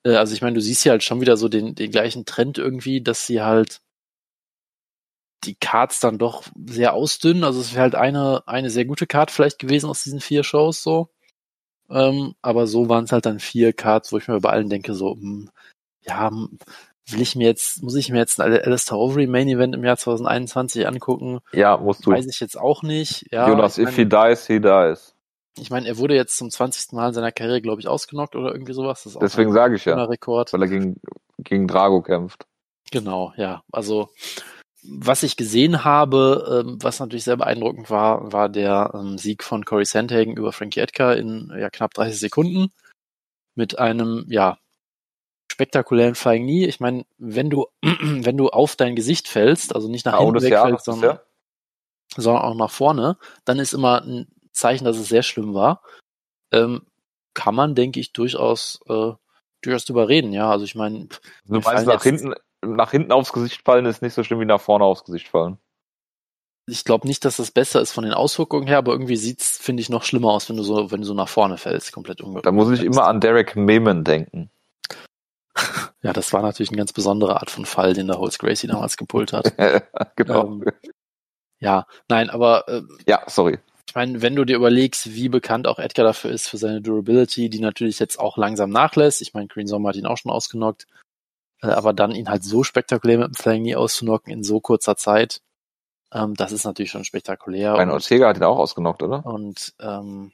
Äh, 0.06 0.16
also 0.16 0.34
ich 0.34 0.42
meine, 0.42 0.56
du 0.56 0.62
siehst 0.62 0.86
ja 0.86 0.92
halt 0.94 1.04
schon 1.04 1.22
wieder 1.22 1.38
so 1.38 1.50
den, 1.50 1.76
den 1.76 1.92
gleichen 1.92 2.26
Trend 2.26 2.58
irgendwie, 2.58 3.02
dass 3.02 3.28
sie 3.28 3.42
halt 3.42 3.82
die 5.46 5.56
Cards 5.56 6.00
dann 6.00 6.18
doch 6.18 6.44
sehr 6.68 6.94
ausdünnen. 6.94 7.44
Also 7.44 7.62
es 7.62 7.74
wäre 7.74 7.84
halt 7.84 7.96
eine, 7.96 8.44
eine 8.48 8.70
sehr 8.70 8.86
gute 8.86 9.08
Card 9.08 9.32
vielleicht 9.32 9.60
gewesen 9.60 9.90
aus 9.90 10.04
diesen 10.04 10.22
vier 10.22 10.44
Shows 10.44 10.84
so. 10.84 11.10
Ähm, 11.90 12.36
aber 12.42 12.68
so 12.68 12.90
waren 12.90 13.06
es 13.06 13.12
halt 13.12 13.26
dann 13.26 13.40
vier 13.40 13.74
Cards, 13.74 14.12
wo 14.14 14.18
ich 14.18 14.28
mir 14.28 14.40
bei 14.42 14.52
allen 14.52 14.70
denke, 14.70 14.94
so, 14.96 15.16
hm, 15.16 15.50
ja, 16.02 16.30
hm, 16.30 16.60
will 17.12 17.22
ich 17.22 17.36
mir 17.36 17.48
jetzt, 17.48 17.84
muss 17.84 17.96
ich 17.96 18.10
mir 18.10 18.18
jetzt 18.18 18.40
ein 18.40 18.52
Alistair 18.52 18.98
Overy 18.98 19.28
Main 19.28 19.48
Event 19.48 19.76
im 19.76 19.84
Jahr 19.84 19.98
2021 19.98 20.88
angucken? 20.88 21.40
Ja, 21.52 21.78
musst 21.78 22.06
du. 22.06 22.12
Weiß 22.12 22.28
ich 22.28 22.40
jetzt 22.40 22.58
auch 22.58 22.84
nicht. 22.84 23.26
Ja, 23.32 23.48
Jonas, 23.48 23.78
ich 23.78 23.88
if 23.88 23.96
he 23.96 24.06
meine, 24.06 24.30
dies, 24.30 24.48
he 24.48 24.60
dies. 24.60 25.16
ich 25.58 25.70
mein, 25.70 25.86
er 25.86 25.98
wurde 25.98 26.16
jetzt 26.16 26.38
zum 26.38 26.50
20. 26.50 26.94
Mal 26.94 27.10
in 27.10 27.14
seiner 27.14 27.32
Karriere, 27.32 27.62
glaube 27.62 27.82
ich, 27.82 27.88
ausgenockt 27.88 28.36
oder 28.36 28.52
irgendwie 28.52 28.74
sowas. 28.74 29.04
Das 29.04 29.14
ist 29.14 29.18
auch 29.18 29.22
Deswegen 29.22 29.54
sage 29.54 29.76
ich 29.76 29.86
ja, 29.86 30.02
Rekord. 30.04 30.54
weil 30.54 30.62
er 30.62 30.68
gegen, 30.68 31.02
gegen 31.38 31.68
Drago 31.68 32.02
kämpft. 32.02 32.46
Genau, 32.92 33.34
ja. 33.38 33.64
Also 33.72 34.10
was 34.84 35.24
ich 35.24 35.36
gesehen 35.36 35.84
habe, 35.84 36.64
ähm, 36.66 36.78
was 36.82 37.00
natürlich 37.00 37.26
sehr 37.26 37.38
beeindruckend 37.38 37.90
war, 37.90 38.32
war 38.32 38.50
der 38.50 38.92
ähm, 38.94 39.18
Sieg 39.18 39.44
von 39.44 39.66
Corey 39.66 39.86
Sandhagen 39.86 40.38
über 40.38 40.54
Frankie 40.54 40.80
Edgar 40.80 41.18
in 41.18 41.52
ja, 41.58 41.70
knapp 41.70 41.94
30 41.94 42.20
Sekunden 42.20 42.72
mit 43.56 43.78
einem 43.78 44.26
ja 44.30 44.58
spektakulären 45.60 46.16
Flying 46.16 46.44
Knee. 46.44 46.66
Ich 46.66 46.80
meine, 46.80 47.06
wenn 47.18 47.50
du 47.50 47.68
wenn 47.82 48.38
du 48.38 48.48
auf 48.48 48.78
dein 48.78 48.96
Gesicht 48.96 49.28
fällst, 49.28 49.76
also 49.76 49.90
nicht 49.90 50.06
nach 50.06 50.18
oh, 50.18 50.26
hinten 50.26 50.42
wegfällst, 50.42 50.86
sondern, 50.86 51.20
sondern 52.16 52.44
auch 52.44 52.56
nach 52.56 52.72
vorne, 52.72 53.18
dann 53.44 53.60
ist 53.60 53.74
immer 53.74 54.02
ein 54.02 54.28
Zeichen, 54.54 54.86
dass 54.86 54.98
es 54.98 55.10
sehr 55.10 55.22
schlimm 55.22 55.54
war. 55.54 55.84
Ähm, 56.54 56.84
kann 57.34 57.56
man, 57.56 57.76
denke 57.76 58.00
ich, 58.00 58.14
durchaus, 58.14 58.80
äh, 58.88 59.12
durchaus 59.62 59.84
drüber 59.84 60.08
reden, 60.08 60.32
ja. 60.32 60.50
Also 60.50 60.64
ich 60.64 60.76
meine, 60.76 61.10
Du 61.46 61.60
meinst, 61.60 61.86
nach 61.86 62.04
hinten, 62.04 62.34
nach 62.66 62.92
hinten 62.92 63.12
aufs 63.12 63.34
Gesicht 63.34 63.64
fallen 63.66 63.86
ist 63.86 64.02
nicht 64.02 64.14
so 64.14 64.24
schlimm 64.24 64.40
wie 64.40 64.46
nach 64.46 64.62
vorne 64.62 64.86
aufs 64.86 65.04
Gesicht 65.04 65.28
fallen. 65.28 65.58
ich 66.68 66.86
glaube 66.86 67.06
nicht, 67.06 67.26
dass 67.26 67.36
das 67.36 67.52
besser 67.52 67.82
ist 67.82 67.92
von 67.92 68.06
den 68.06 68.14
Auswirkungen 68.14 68.68
her, 68.68 68.78
aber 68.78 68.94
irgendwie 68.94 69.18
sieht's, 69.18 69.58
finde 69.58 69.82
ich, 69.82 69.90
noch 69.90 70.04
schlimmer 70.04 70.32
aus, 70.32 70.48
wenn 70.48 70.56
du 70.56 70.64
so, 70.64 70.90
wenn 70.90 71.02
du 71.02 71.06
so 71.06 71.14
nach 71.14 71.28
vorne 71.28 71.58
fällst, 71.58 71.92
komplett 71.92 72.22
unge 72.22 72.42
Da 72.42 72.54
muss 72.54 72.72
ich 72.72 72.82
immer 72.82 73.08
an 73.08 73.20
Derek 73.20 73.58
Mehmen 73.58 74.06
denken. 74.06 74.50
Ja, 76.02 76.14
das 76.14 76.32
war 76.32 76.42
natürlich 76.42 76.70
eine 76.70 76.78
ganz 76.78 76.94
besondere 76.94 77.36
Art 77.40 77.50
von 77.50 77.66
Fall, 77.66 77.94
den 77.94 78.08
der 78.08 78.20
Holz 78.20 78.38
Gracie 78.38 78.68
damals 78.68 78.96
gepult 78.96 79.34
hat. 79.34 79.54
genau. 80.16 80.46
Ähm, 80.46 80.66
ja, 81.60 81.86
nein, 82.08 82.30
aber 82.30 82.68
äh, 82.70 82.82
ja, 83.06 83.24
sorry. 83.28 83.60
ich 83.86 83.96
meine, 83.96 84.22
wenn 84.22 84.36
du 84.36 84.46
dir 84.46 84.56
überlegst, 84.56 85.14
wie 85.14 85.28
bekannt 85.28 85.68
auch 85.68 85.78
Edgar 85.78 86.06
dafür 86.06 86.32
ist, 86.32 86.48
für 86.48 86.58
seine 86.58 86.82
Durability, 86.82 87.50
die 87.50 87.60
natürlich 87.60 88.00
jetzt 88.00 88.18
auch 88.18 88.38
langsam 88.38 88.70
nachlässt. 88.70 89.22
Ich 89.22 89.34
meine, 89.34 89.48
Green 89.48 89.68
Sommer 89.68 89.90
hat 89.90 89.98
ihn 89.98 90.06
auch 90.06 90.18
schon 90.18 90.32
ausgenockt. 90.32 90.88
Äh, 91.62 91.68
aber 91.68 91.94
dann 91.94 92.12
ihn 92.12 92.30
halt 92.30 92.44
so 92.44 92.64
spektakulär 92.64 93.18
mit 93.18 93.28
dem 93.28 93.36
Flying 93.36 93.64
Knee 93.64 93.76
auszunocken 93.76 94.32
in 94.32 94.44
so 94.44 94.62
kurzer 94.62 94.96
Zeit, 94.96 95.42
ähm, 96.14 96.34
das 96.36 96.52
ist 96.52 96.66
natürlich 96.66 96.92
schon 96.92 97.04
spektakulär. 97.04 97.76
Und, 97.76 97.90
Ortega 97.90 98.28
hat 98.28 98.38
ihn 98.38 98.44
auch 98.44 98.58
ausgenockt, 98.58 99.04
oder? 99.04 99.26
und 99.26 99.74
ähm, 99.80 100.32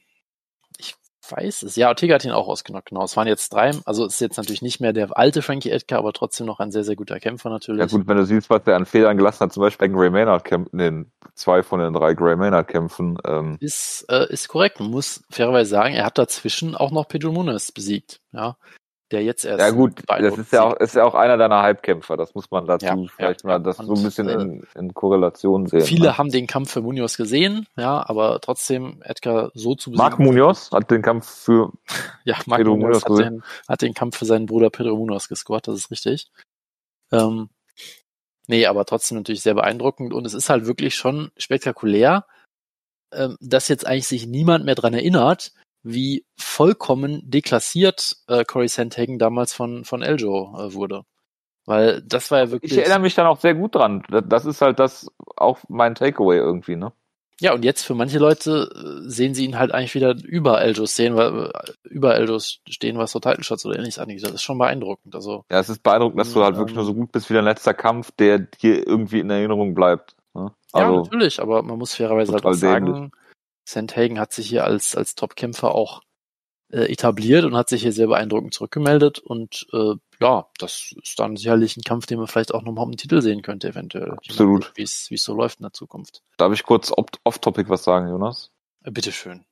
weiß 1.30 1.62
es. 1.62 1.76
Ja, 1.76 1.88
Ortega 1.88 2.14
hat 2.14 2.24
ihn 2.24 2.30
auch 2.30 2.48
ausgenockt, 2.48 2.90
genau. 2.90 3.04
Es 3.04 3.16
waren 3.16 3.28
jetzt 3.28 3.52
drei, 3.52 3.72
also 3.84 4.04
es 4.04 4.14
ist 4.14 4.20
jetzt 4.20 4.36
natürlich 4.36 4.62
nicht 4.62 4.80
mehr 4.80 4.92
der 4.92 5.16
alte 5.16 5.42
Frankie 5.42 5.70
Edgar, 5.70 5.98
aber 5.98 6.12
trotzdem 6.12 6.46
noch 6.46 6.60
ein 6.60 6.70
sehr, 6.70 6.84
sehr 6.84 6.96
guter 6.96 7.20
Kämpfer 7.20 7.50
natürlich. 7.50 7.80
Ja 7.80 7.86
gut, 7.86 8.06
wenn 8.06 8.16
du 8.16 8.24
siehst, 8.24 8.50
was 8.50 8.62
der 8.64 8.76
an 8.76 8.86
Fehlern 8.86 9.16
gelassen 9.16 9.40
hat, 9.40 9.52
zum 9.52 9.62
Beispiel 9.62 9.88
gegen 9.88 9.98
Ray 9.98 10.10
Maynard 10.10 10.44
kämpfen, 10.44 10.70
in 10.72 10.78
den 10.78 11.12
zwei 11.34 11.62
von 11.62 11.80
den 11.80 11.92
drei 11.92 12.14
Gray 12.14 12.36
Maynard 12.36 12.68
kämpfen, 12.68 13.18
ähm, 13.26 13.56
Ist, 13.60 14.06
äh, 14.08 14.26
ist 14.32 14.48
korrekt. 14.48 14.80
Man 14.80 14.90
muss 14.90 15.24
fairerweise 15.30 15.70
sagen, 15.70 15.94
er 15.94 16.06
hat 16.06 16.18
dazwischen 16.18 16.74
auch 16.74 16.90
noch 16.90 17.08
Pedro 17.08 17.32
Munoz 17.32 17.72
besiegt, 17.72 18.20
ja. 18.32 18.56
Der 19.12 19.22
jetzt 19.22 19.44
erst. 19.44 19.60
ja 19.60 19.70
gut, 19.70 20.02
das 20.08 20.36
ist 20.36 20.52
ja 20.52 20.64
auch, 20.64 20.74
ist 20.74 20.96
ja 20.96 21.04
auch 21.04 21.14
einer 21.14 21.36
deiner 21.36 21.62
Hype-Kämpfer, 21.62 22.16
das 22.16 22.34
muss 22.34 22.50
man 22.50 22.66
dazu 22.66 22.86
Ja, 22.86 22.96
vielleicht 23.14 23.44
ja, 23.44 23.50
mal 23.50 23.60
das 23.60 23.76
so 23.76 23.94
ein 23.94 24.02
bisschen 24.02 24.28
äh, 24.28 24.32
in, 24.32 24.66
in 24.74 24.94
Korrelation 24.94 25.66
sehen. 25.66 25.82
Viele 25.82 26.06
ne? 26.06 26.18
haben 26.18 26.30
den 26.30 26.48
Kampf 26.48 26.72
für 26.72 26.82
Munoz 26.82 27.16
gesehen, 27.16 27.68
ja, 27.76 28.04
aber 28.08 28.40
trotzdem 28.40 29.00
Edgar 29.04 29.52
so 29.54 29.76
zu 29.76 29.92
Marc 29.92 30.16
besiegen. 30.16 30.34
Munoz 30.34 30.72
hat 30.72 30.90
den 30.90 31.02
Kampf 31.02 31.28
für 31.28 31.70
ja, 32.24 32.36
Marc 32.46 32.58
Pedro 32.58 32.76
Munoz 32.76 33.02
hat 33.02 33.10
gesehen. 33.10 33.34
den, 33.34 33.42
hat 33.68 33.82
den 33.82 33.94
Kampf 33.94 34.16
für 34.18 34.24
seinen 34.24 34.46
Bruder 34.46 34.70
Pedro 34.70 34.96
Munoz 34.96 35.28
gescored, 35.28 35.68
das 35.68 35.76
ist 35.76 35.90
richtig. 35.92 36.28
Ähm, 37.12 37.48
nee, 38.48 38.66
aber 38.66 38.84
trotzdem 38.86 39.18
natürlich 39.18 39.42
sehr 39.42 39.54
beeindruckend 39.54 40.12
und 40.14 40.26
es 40.26 40.34
ist 40.34 40.50
halt 40.50 40.66
wirklich 40.66 40.96
schon 40.96 41.30
spektakulär, 41.36 42.26
ähm, 43.12 43.36
dass 43.40 43.68
jetzt 43.68 43.86
eigentlich 43.86 44.08
sich 44.08 44.26
niemand 44.26 44.64
mehr 44.64 44.74
dran 44.74 44.94
erinnert, 44.94 45.52
wie 45.88 46.24
vollkommen 46.36 47.20
deklassiert 47.24 48.16
äh, 48.26 48.44
Corey 48.44 48.68
Sandhagen 48.68 49.18
damals 49.18 49.52
von, 49.54 49.84
von 49.84 50.02
Eljo 50.02 50.54
äh, 50.58 50.74
wurde. 50.74 51.02
Weil 51.64 52.02
das 52.02 52.30
war 52.30 52.38
ja 52.38 52.50
wirklich. 52.50 52.72
Ich 52.72 52.78
erinnere 52.78 53.00
mich 53.00 53.14
dann 53.14 53.26
auch 53.26 53.40
sehr 53.40 53.54
gut 53.54 53.74
dran. 53.74 54.02
Das- 54.28 54.44
ist 54.46 54.60
halt 54.62 54.78
das 54.78 55.10
auch 55.36 55.58
mein 55.68 55.94
Takeaway 55.94 56.36
irgendwie, 56.38 56.76
ne? 56.76 56.92
Ja, 57.38 57.52
und 57.52 57.64
jetzt 57.64 57.82
für 57.82 57.94
manche 57.94 58.18
Leute 58.18 58.70
äh, 58.74 59.10
sehen 59.10 59.34
sie 59.34 59.44
ihn 59.44 59.58
halt 59.58 59.70
eigentlich 59.72 59.94
wieder 59.94 60.14
über 60.24 60.62
Eljos 60.62 60.92
stehen, 60.94 61.16
weil 61.16 61.50
äh, 61.50 61.72
über 61.84 62.14
Eljos 62.14 62.60
stehen, 62.68 62.96
was 62.96 63.12
so 63.12 63.20
Title 63.20 63.44
Shots 63.44 63.66
oder 63.66 63.76
ähnliches 63.76 63.98
angeht. 63.98 64.22
Das 64.24 64.30
ist 64.32 64.42
schon 64.42 64.56
beeindruckend. 64.56 65.14
Also 65.14 65.44
Ja, 65.50 65.60
es 65.60 65.68
ist 65.68 65.82
beeindruckend, 65.82 66.18
dass 66.20 66.32
du 66.32 66.42
halt 66.42 66.54
Ähm, 66.54 66.60
wirklich 66.60 66.76
nur 66.76 66.86
so 66.86 66.94
gut 66.94 67.12
bist 67.12 67.28
wie 67.28 67.34
dein 67.34 67.44
letzter 67.44 67.74
Kampf, 67.74 68.10
der 68.12 68.38
dir 68.38 68.86
irgendwie 68.86 69.20
in 69.20 69.28
Erinnerung 69.28 69.74
bleibt. 69.74 70.16
Ne? 70.32 70.52
ja, 70.74 70.80
Also, 70.80 71.02
natürlich, 71.02 71.40
aber 71.42 71.62
man 71.62 71.78
muss 71.78 71.94
fairerweise 71.94 72.32
halt 72.32 72.46
auch 72.46 72.54
sagen, 72.54 72.86
dämlich. 72.86 73.12
Sandhagen 73.68 74.18
hat 74.20 74.32
sich 74.32 74.48
hier 74.48 74.64
als 74.64 74.94
als 74.96 75.14
Top-Kämpfer 75.14 75.74
auch 75.74 76.02
äh, 76.72 76.90
etabliert 76.92 77.44
und 77.44 77.56
hat 77.56 77.68
sich 77.68 77.82
hier 77.82 77.92
sehr 77.92 78.06
beeindruckend 78.06 78.54
zurückgemeldet 78.54 79.18
und 79.18 79.66
äh, 79.72 79.94
ja, 80.20 80.46
das 80.58 80.94
ist 81.02 81.18
dann 81.20 81.36
sicherlich 81.36 81.76
ein 81.76 81.82
Kampf, 81.82 82.06
den 82.06 82.18
man 82.18 82.26
vielleicht 82.26 82.54
auch 82.54 82.62
nochmal 82.62 82.84
um 82.84 82.92
den 82.92 82.96
Titel 82.98 83.20
sehen 83.20 83.42
könnte, 83.42 83.68
eventuell. 83.68 84.12
Absolut. 84.12 84.72
Wie 84.76 84.82
es 84.82 85.06
so 85.08 85.34
läuft 85.34 85.58
in 85.60 85.64
der 85.64 85.72
Zukunft. 85.72 86.22
darf 86.38 86.52
ich 86.52 86.62
kurz 86.62 86.90
off- 86.90 87.06
off-topic 87.24 87.68
was 87.68 87.84
sagen, 87.84 88.08
Jonas? 88.08 88.50
Äh, 88.84 88.90
bitteschön. 88.92 89.44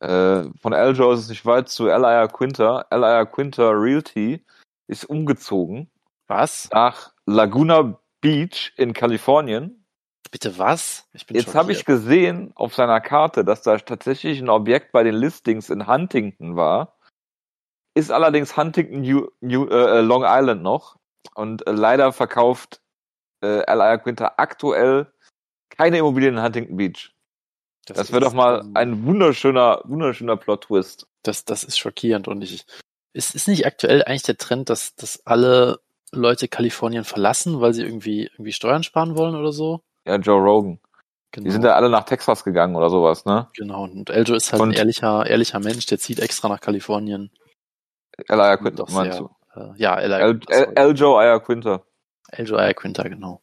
Äh, 0.00 0.44
von 0.60 0.72
Eljo 0.72 1.12
ist 1.12 1.20
es 1.20 1.28
nicht 1.28 1.46
weit 1.46 1.68
zu 1.68 1.86
Elia 1.88 2.26
Quinter. 2.28 2.86
Elia 2.90 3.24
Quinter 3.26 3.70
Realty 3.72 4.44
ist 4.86 5.04
umgezogen 5.04 5.90
Was? 6.26 6.68
nach 6.72 7.12
Laguna 7.26 8.00
Beach 8.20 8.72
in 8.76 8.92
Kalifornien. 8.92 9.83
Bitte 10.34 10.58
was? 10.58 11.08
Jetzt 11.30 11.54
habe 11.54 11.70
ich 11.70 11.84
gesehen 11.84 12.50
auf 12.56 12.74
seiner 12.74 13.00
Karte, 13.00 13.44
dass 13.44 13.62
da 13.62 13.78
tatsächlich 13.78 14.40
ein 14.40 14.48
Objekt 14.48 14.90
bei 14.90 15.04
den 15.04 15.14
Listings 15.14 15.70
in 15.70 15.86
Huntington 15.86 16.56
war. 16.56 16.98
Ist 17.94 18.10
allerdings 18.10 18.56
Huntington 18.56 19.02
New, 19.02 19.28
New, 19.40 19.68
äh, 19.68 20.00
Long 20.00 20.24
Island 20.26 20.60
noch. 20.60 20.96
Und 21.36 21.64
äh, 21.68 21.70
leider 21.70 22.12
verkauft 22.12 22.82
äh, 23.44 23.60
L.I. 23.60 23.98
Quinter 23.98 24.40
aktuell 24.40 25.12
keine 25.70 25.98
Immobilien 25.98 26.36
in 26.36 26.42
Huntington 26.42 26.76
Beach. 26.78 27.14
Das, 27.86 28.10
wäre 28.10 28.24
ist, 28.24 28.30
doch 28.30 28.34
mal 28.34 28.68
ein 28.74 29.04
wunderschöner, 29.06 29.82
wunderschöner 29.84 30.36
Plot-Twist. 30.36 31.06
Das, 31.22 31.44
das 31.44 31.62
ist 31.62 31.78
schockierend 31.78 32.26
und 32.26 32.42
ich, 32.42 32.66
ist, 33.12 33.36
ist 33.36 33.46
nicht 33.46 33.66
aktuell 33.66 34.02
eigentlich 34.02 34.24
der 34.24 34.36
Trend, 34.36 34.68
dass, 34.68 34.96
dass 34.96 35.24
alle 35.26 35.78
Leute 36.10 36.48
Kalifornien 36.48 37.04
verlassen, 37.04 37.60
weil 37.60 37.72
sie 37.72 37.84
irgendwie, 37.84 38.24
irgendwie 38.24 38.52
Steuern 38.52 38.82
sparen 38.82 39.16
wollen 39.16 39.36
oder 39.36 39.52
so? 39.52 39.84
Ja, 40.06 40.16
Joe 40.16 40.40
Rogan. 40.40 40.78
Genau. 41.32 41.44
Die 41.46 41.50
sind 41.50 41.64
ja 41.64 41.74
alle 41.74 41.88
nach 41.90 42.04
Texas 42.04 42.44
gegangen 42.44 42.76
oder 42.76 42.90
sowas, 42.90 43.24
ne? 43.24 43.48
genau. 43.56 43.82
Und 43.84 44.08
Eljo 44.10 44.34
ist 44.34 44.52
halt 44.52 44.62
Und- 44.62 44.70
ein 44.70 44.74
ehrlicher, 44.74 45.26
ehrlicher 45.26 45.58
Mensch, 45.60 45.86
der 45.86 45.98
zieht 45.98 46.20
extra 46.20 46.48
nach 46.48 46.60
Kalifornien. 46.60 47.30
L.I. 48.28 48.56
Quinter, 48.58 48.84
meinst 48.92 49.18
sehr, 49.18 49.28
du? 49.54 49.60
äh, 49.60 49.72
ja, 49.76 49.98
El- 49.98 50.12
Ella, 50.12 50.38
El- 50.48 50.72
Eljo 50.76 51.18
Aya 51.18 51.40
Quinter. 51.40 51.84
Eljo 52.30 52.56
Ayaquinta, 52.56 53.02
genau. 53.04 53.40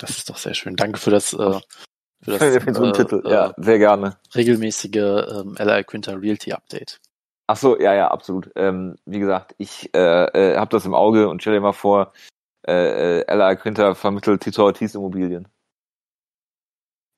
Das 0.00 0.10
ist 0.10 0.30
doch 0.30 0.36
sehr 0.36 0.54
schön. 0.54 0.76
Danke 0.76 0.98
für 0.98 1.10
das, 1.10 1.32
äh, 1.32 1.36
für 2.22 2.30
das 2.30 2.38
Für 2.64 2.74
so 2.74 2.82
einen 2.84 2.92
äh, 2.94 2.96
Titel. 2.96 3.22
äh, 3.26 3.30
Ja, 3.32 3.54
sehr 3.56 3.78
gerne. 3.78 4.18
regelmäßige 4.34 4.94
ähm, 4.96 5.56
Ella 5.58 5.82
Quinta 5.82 6.12
Realty 6.12 6.52
Update. 6.52 7.00
Ach 7.48 7.56
so, 7.56 7.78
ja, 7.80 7.92
ja, 7.94 8.08
absolut. 8.12 8.50
Ähm, 8.54 8.96
wie 9.06 9.18
gesagt, 9.18 9.54
ich 9.58 9.92
äh, 9.92 9.98
äh, 10.52 10.56
habe 10.56 10.70
das 10.70 10.84
im 10.86 10.94
Auge 10.94 11.28
und 11.28 11.42
stell 11.42 11.54
dir 11.54 11.60
mal 11.60 11.72
vor, 11.72 12.12
äh, 12.66 13.20
äh, 13.20 13.24
Ella 13.26 13.54
Quinter 13.56 13.94
vermittelt 13.94 14.42
Tito 14.42 14.64
Ortiz 14.64 14.94
Immobilien. 14.94 15.48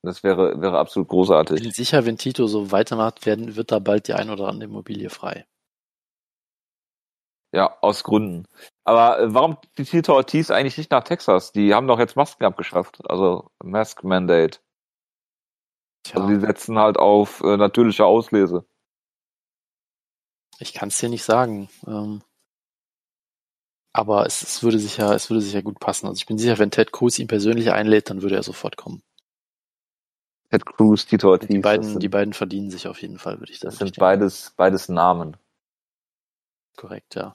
Das 0.05 0.23
wäre, 0.23 0.61
wäre 0.61 0.79
absolut 0.79 1.09
Ich 1.11 1.11
großartig. 1.11 1.61
bin 1.61 1.73
sicher, 1.73 2.07
wenn 2.07 2.19
Tito 2.19 2.47
so 2.47 2.71
weitermacht, 2.73 3.27
werden, 3.27 3.57
wird 3.57 3.73
da 3.73 3.79
bald 3.79 4.09
die 4.09 4.15
ein 4.15 4.31
oder 4.31 4.49
andere 4.49 4.71
Immobilie 4.71 5.11
frei. 5.11 5.47
Ja, 7.55 7.77
aus 7.83 8.03
Gründen. 8.05 8.47
Aber 8.85 9.19
äh, 9.21 9.35
warum 9.35 9.59
die 9.79 9.85
Tito 9.85 10.15
Ortiz 10.15 10.51
eigentlich 10.51 10.79
nicht 10.79 10.91
nach 10.91 11.05
Texas? 11.05 11.53
Die 11.53 11.75
haben 11.75 11.87
doch 11.87 11.99
jetzt 11.99 12.17
Masken 12.17 12.45
abgeschafft. 12.45 13.01
Also 13.11 13.51
Mask 13.63 14.05
Mandate. 14.05 14.59
Tja, 16.05 16.21
Also 16.21 16.29
die 16.29 16.41
setzen 16.41 16.79
halt 16.79 16.97
auf 16.99 17.41
äh, 17.43 17.57
natürliche 17.57 18.05
Auslese. 18.07 18.65
ich 20.59 20.73
kann 20.73 20.89
es 20.89 20.99
dir 20.99 21.09
nicht 21.09 21.25
sagen. 21.25 21.69
Ähm, 21.87 22.23
aber 23.93 24.27
es, 24.27 24.43
es 24.43 24.63
würde 24.63 24.79
sicher, 24.79 25.15
es 25.15 25.31
würde 25.31 25.41
sicher 25.41 25.63
gut 25.63 25.79
passen. 25.79 26.07
Also 26.07 26.19
ich 26.19 26.27
bin 26.27 26.39
sicher, 26.39 26.59
wenn 26.59 26.71
Ted 26.71 26.93
Cruz 26.93 27.19
ihn 27.19 27.29
persönlich 27.29 27.73
einlädt, 27.73 28.11
dann 28.11 28.23
würde 28.23 28.37
er 28.37 28.43
sofort 28.43 28.77
kommen. 28.77 29.03
Ted 30.51 30.67
Cruz, 30.67 31.07
Tito 31.07 31.31
Ortiz. 31.31 31.49
Die 31.49 31.55
das 31.55 31.63
beiden, 31.63 31.85
sind, 31.85 32.03
die 32.03 32.09
beiden 32.09 32.33
verdienen 32.33 32.71
sich 32.71 32.89
auf 32.89 33.01
jeden 33.01 33.19
Fall, 33.19 33.41
würde 33.41 33.53
ich 33.53 33.61
das 33.61 33.77
sagen. 33.77 33.89
sind 33.89 33.99
beides, 33.99 34.53
beides 34.57 34.89
Namen. 34.89 35.37
Korrekt, 36.77 37.15
ja. 37.15 37.33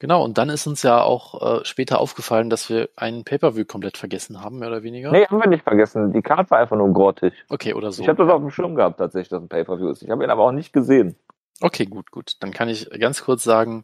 Genau, 0.00 0.24
und 0.24 0.38
dann 0.38 0.48
ist 0.48 0.66
uns 0.66 0.82
ja 0.84 1.02
auch 1.02 1.60
äh, 1.60 1.64
später 1.64 2.00
aufgefallen, 2.00 2.50
dass 2.50 2.70
wir 2.70 2.88
einen 2.94 3.24
Pay-Per-View 3.24 3.64
komplett 3.64 3.96
vergessen 3.96 4.40
haben, 4.40 4.60
mehr 4.60 4.68
oder 4.68 4.84
weniger. 4.84 5.10
Nee, 5.10 5.26
haben 5.26 5.40
wir 5.40 5.48
nicht 5.48 5.64
vergessen. 5.64 6.12
Die 6.12 6.22
Karte 6.22 6.50
war 6.50 6.58
einfach 6.58 6.76
nur 6.76 6.92
grottig. 6.92 7.34
Okay, 7.48 7.74
oder 7.74 7.90
so. 7.90 8.02
Ich 8.02 8.08
habe 8.08 8.22
das 8.22 8.32
auf 8.32 8.40
dem 8.40 8.50
Schirm 8.50 8.76
gehabt, 8.76 8.98
tatsächlich, 8.98 9.30
dass 9.30 9.42
ein 9.42 9.48
Pay-Per-View 9.48 9.90
ist. 9.90 10.02
Ich 10.02 10.10
habe 10.10 10.22
ihn 10.22 10.30
aber 10.30 10.44
auch 10.44 10.52
nicht 10.52 10.72
gesehen. 10.72 11.16
Okay, 11.60 11.86
gut, 11.86 12.12
gut. 12.12 12.36
Dann 12.40 12.52
kann 12.52 12.68
ich 12.68 12.88
ganz 12.90 13.24
kurz 13.24 13.42
sagen, 13.42 13.82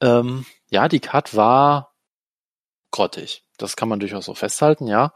ähm, 0.00 0.46
ja, 0.70 0.88
die 0.88 1.00
Card 1.00 1.36
war 1.36 1.94
grottig. 2.90 3.44
Das 3.56 3.76
kann 3.76 3.88
man 3.88 4.00
durchaus 4.00 4.26
so 4.26 4.34
festhalten, 4.34 4.86
ja. 4.86 5.12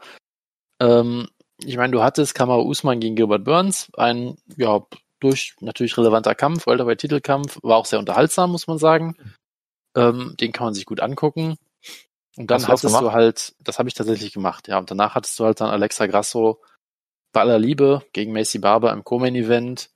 Ähm, 0.79 1.27
ich 1.57 1.77
meine, 1.77 1.91
du 1.91 2.03
hattest 2.03 2.35
Kamau 2.35 2.63
Usman 2.63 2.99
gegen 2.99 3.15
Gilbert 3.15 3.43
Burns, 3.43 3.91
ein, 3.95 4.37
ja, 4.57 4.81
durch 5.19 5.55
natürlich 5.61 5.97
relevanter 5.97 6.35
Kampf, 6.35 6.67
Welterweight-Titelkampf, 6.67 7.59
war 7.63 7.77
auch 7.77 7.85
sehr 7.85 7.99
unterhaltsam, 7.99 8.51
muss 8.51 8.67
man 8.67 8.77
sagen. 8.77 9.15
Ähm, 9.95 10.35
den 10.39 10.51
kann 10.51 10.65
man 10.65 10.73
sich 10.73 10.85
gut 10.85 10.99
angucken. 10.99 11.57
Und 12.35 12.51
dann 12.51 12.61
Hast 12.61 12.67
hattest 12.67 13.01
du 13.01 13.11
halt, 13.13 13.55
das 13.59 13.79
habe 13.79 13.87
ich 13.87 13.95
tatsächlich 13.95 14.33
gemacht, 14.33 14.67
ja. 14.67 14.77
Und 14.77 14.91
danach 14.91 15.15
hattest 15.15 15.39
du 15.39 15.45
halt 15.45 15.61
dann 15.61 15.69
Alexa 15.69 16.05
Grasso 16.07 16.61
bei 17.31 17.41
aller 17.41 17.59
Liebe 17.59 18.03
gegen 18.11 18.33
Macy 18.33 18.59
Barber 18.59 18.91
im 18.91 19.03
Co-Main-Event. 19.03 19.89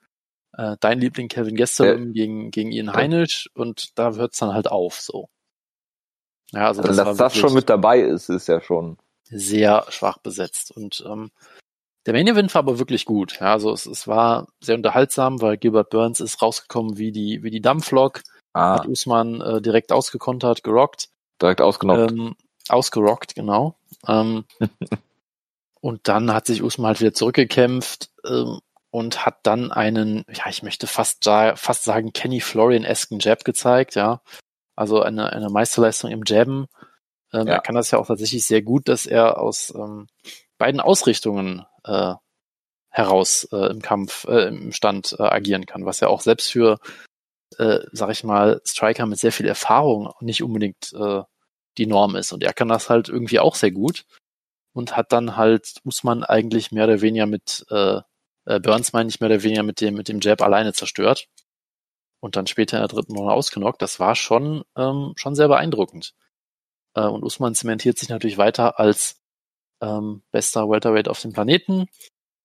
Äh, 0.60 0.76
dein 0.82 1.00
Liebling 1.00 1.30
Kevin 1.30 1.56
Gastelum 1.56 2.12
gegen, 2.12 2.52
gegen 2.52 2.72
Ian. 2.74 2.92
Heinisch 2.94 3.50
und 3.54 3.98
da 3.98 4.12
hört's 4.14 4.40
dann 4.40 4.54
halt 4.54 4.70
auf, 4.70 5.00
so. 5.00 5.30
Ja, 6.52 6.68
also 6.68 6.82
Also, 6.82 6.94
das 7.04 7.06
dass 7.06 7.18
das 7.18 7.38
schon 7.38 7.54
mit 7.54 7.70
dabei 7.70 8.02
ist, 8.02 8.28
ist 8.30 8.48
ja 8.48 8.60
schon. 8.60 8.98
sehr 9.30 9.86
schwach 9.90 10.18
besetzt. 10.18 10.72
Und 10.76 11.04
ähm, 11.08 11.32
Der 12.06 12.14
Main 12.14 12.28
Event 12.28 12.54
war 12.56 12.60
aber 12.60 12.78
wirklich 12.80 13.06
gut. 13.06 13.40
Ja, 13.40 13.54
also 13.54 13.72
es, 13.72 13.86
es 13.86 14.08
war 14.08 14.48
sehr 14.60 14.76
unterhaltsam, 14.76 15.42
weil 15.42 15.58
Gilbert 15.58 15.92
Burns 15.92 16.20
ist 16.20 16.42
rausgekommen 16.42 16.98
wie 16.98 17.12
die, 17.12 17.42
wie 17.44 17.52
die 17.52 17.62
Dampflok, 17.62 18.22
Ah, 18.54 18.80
hat 18.80 18.88
Usman 18.88 19.40
äh, 19.42 19.62
direkt 19.62 19.92
ausgekontert, 19.92 20.64
gerockt. 20.64 21.10
direkt 21.42 21.62
ausgenockt. 21.62 22.12
Ähm, 22.12 22.36
ausgerockt, 22.68 23.36
genau. 23.36 23.76
Ähm, 24.08 24.44
und 25.82 26.08
dann 26.08 26.34
hat 26.34 26.48
sich 26.48 26.64
Usman 26.64 26.88
halt 26.88 27.00
wieder 27.02 27.14
zurückgekämpft 27.14 28.10
ähm, 28.26 28.60
und 28.92 29.26
hat 29.26 29.40
dann 29.44 29.72
einen, 29.72 30.26
ja, 30.32 30.48
ich 30.50 30.64
möchte 30.64 30.88
fast, 30.88 31.24
fast 31.26 31.84
sagen, 31.84 32.14
Kenny 32.14 32.42
Florian-esken 32.42 33.20
Jab 33.20 33.44
gezeigt, 33.46 33.96
ja. 33.96 34.22
Also 34.76 35.02
eine, 35.02 35.32
eine 35.34 35.50
Meisterleistung 35.50 36.12
im 36.12 36.24
Jabben. 36.26 36.68
Ähm, 37.34 37.48
Ja. 37.48 37.56
Er 37.56 37.62
kann 37.62 37.76
das 37.76 37.92
ja 37.92 38.00
auch 38.00 38.08
tatsächlich 38.08 38.46
sehr 38.46 38.62
gut, 38.62 38.88
dass 38.88 39.06
er 39.06 39.40
aus 39.40 39.74
ähm, 39.76 40.08
beiden 40.58 40.80
Ausrichtungen 40.80 41.66
äh, 41.84 42.16
heraus 42.90 43.48
äh, 43.52 43.70
im 43.70 43.82
Kampf, 43.82 44.26
äh, 44.26 44.48
im 44.48 44.72
Stand 44.72 45.16
äh, 45.20 45.24
agieren 45.24 45.66
kann, 45.66 45.86
was 45.86 46.00
ja 46.00 46.08
auch 46.08 46.22
selbst 46.22 46.52
für, 46.52 46.80
äh, 47.58 47.80
sag 47.92 48.10
ich 48.10 48.24
mal, 48.24 48.62
Striker 48.66 49.06
mit 49.06 49.20
sehr 49.20 49.32
viel 49.32 49.48
Erfahrung 49.48 50.12
nicht 50.22 50.42
unbedingt 50.44 50.94
äh, 50.94 51.22
die 51.78 51.86
Norm 51.86 52.16
ist. 52.16 52.32
Und 52.32 52.44
er 52.44 52.54
kann 52.54 52.68
das 52.68 52.90
halt 52.90 53.10
irgendwie 53.10 53.40
auch 53.40 53.56
sehr 53.56 53.72
gut 53.72 54.06
und 54.74 54.98
hat 54.98 55.12
dann 55.12 55.38
halt 55.38 55.76
Usman 55.84 56.24
eigentlich 56.24 56.72
mehr 56.72 56.86
oder 56.86 57.02
weniger 57.02 57.28
mit 57.28 57.66
äh, 57.70 58.02
äh, 58.50 58.60
Burns 58.60 58.94
meine 58.94 59.10
ich 59.10 59.20
mehr 59.20 59.30
oder 59.30 59.44
weniger 59.44 59.64
mit 59.64 59.80
dem 59.82 59.96
mit 59.96 60.08
dem 60.10 60.20
Jab 60.20 60.42
alleine 60.42 60.74
zerstört 60.74 61.28
und 62.22 62.36
dann 62.36 62.48
später 62.48 62.78
in 62.78 62.82
der 62.82 62.88
dritten 62.90 63.16
Runde 63.16 63.32
ausgenockt. 63.34 63.82
Das 63.82 64.00
war 64.00 64.16
schon 64.16 64.64
ähm, 64.76 65.14
schon 65.16 65.36
sehr 65.36 65.48
beeindruckend. 65.48 66.14
Äh, 66.96 67.06
und 67.08 67.24
Usman 67.24 67.56
zementiert 67.56 67.98
sich 67.98 68.10
natürlich 68.10 68.38
weiter 68.38 68.80
als 68.80 69.22
ähm, 69.82 70.24
bester 70.32 70.70
Welterweight 70.70 71.08
auf 71.08 71.22
dem 71.22 71.32
Planeten 71.32 71.86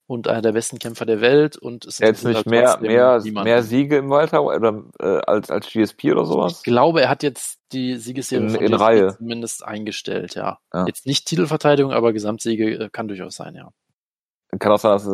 und 0.06 0.28
einer 0.28 0.42
der 0.42 0.52
besten 0.52 0.78
Kämpfer 0.78 1.06
der 1.06 1.20
Welt 1.22 1.56
und 1.56 1.86
ist 1.86 1.98
Jetzt 1.98 2.24
nicht 2.24 2.36
halt 2.36 2.46
mehr, 2.46 2.78
mehr, 2.80 3.20
niemand. 3.20 3.44
mehr 3.46 3.62
Siege 3.62 3.96
im 3.96 4.10
Walter 4.10 4.44
oder 4.44 4.84
äh, 5.00 5.22
als, 5.26 5.50
als 5.50 5.66
GSP 5.68 6.12
oder 6.12 6.22
Ich 6.22 6.28
sowas? 6.28 6.62
glaube, 6.62 7.00
er 7.00 7.08
hat 7.08 7.22
jetzt 7.22 7.58
die 7.72 7.96
Siegesserie 7.96 8.46
In- 8.46 8.54
in 8.54 8.66
GSP 8.72 8.80
Reihe. 8.82 9.16
zumindest 9.16 9.64
eingestellt, 9.64 10.34
ja. 10.34 10.58
Ja. 10.74 10.86
Jetzt 10.86 11.06
nicht 11.06 11.26
Titelverteidigung, 11.26 11.92
aber 11.92 12.12
Gesamtsiege 12.12 12.74
äh, 12.84 12.90
kann 12.90 13.08
durchaus 13.08 13.34
sein, 13.34 13.54
ja. 13.54 13.70
Kann 14.58 14.72
auch 14.72 14.78
sein, 14.78 14.92
dass 14.92 15.04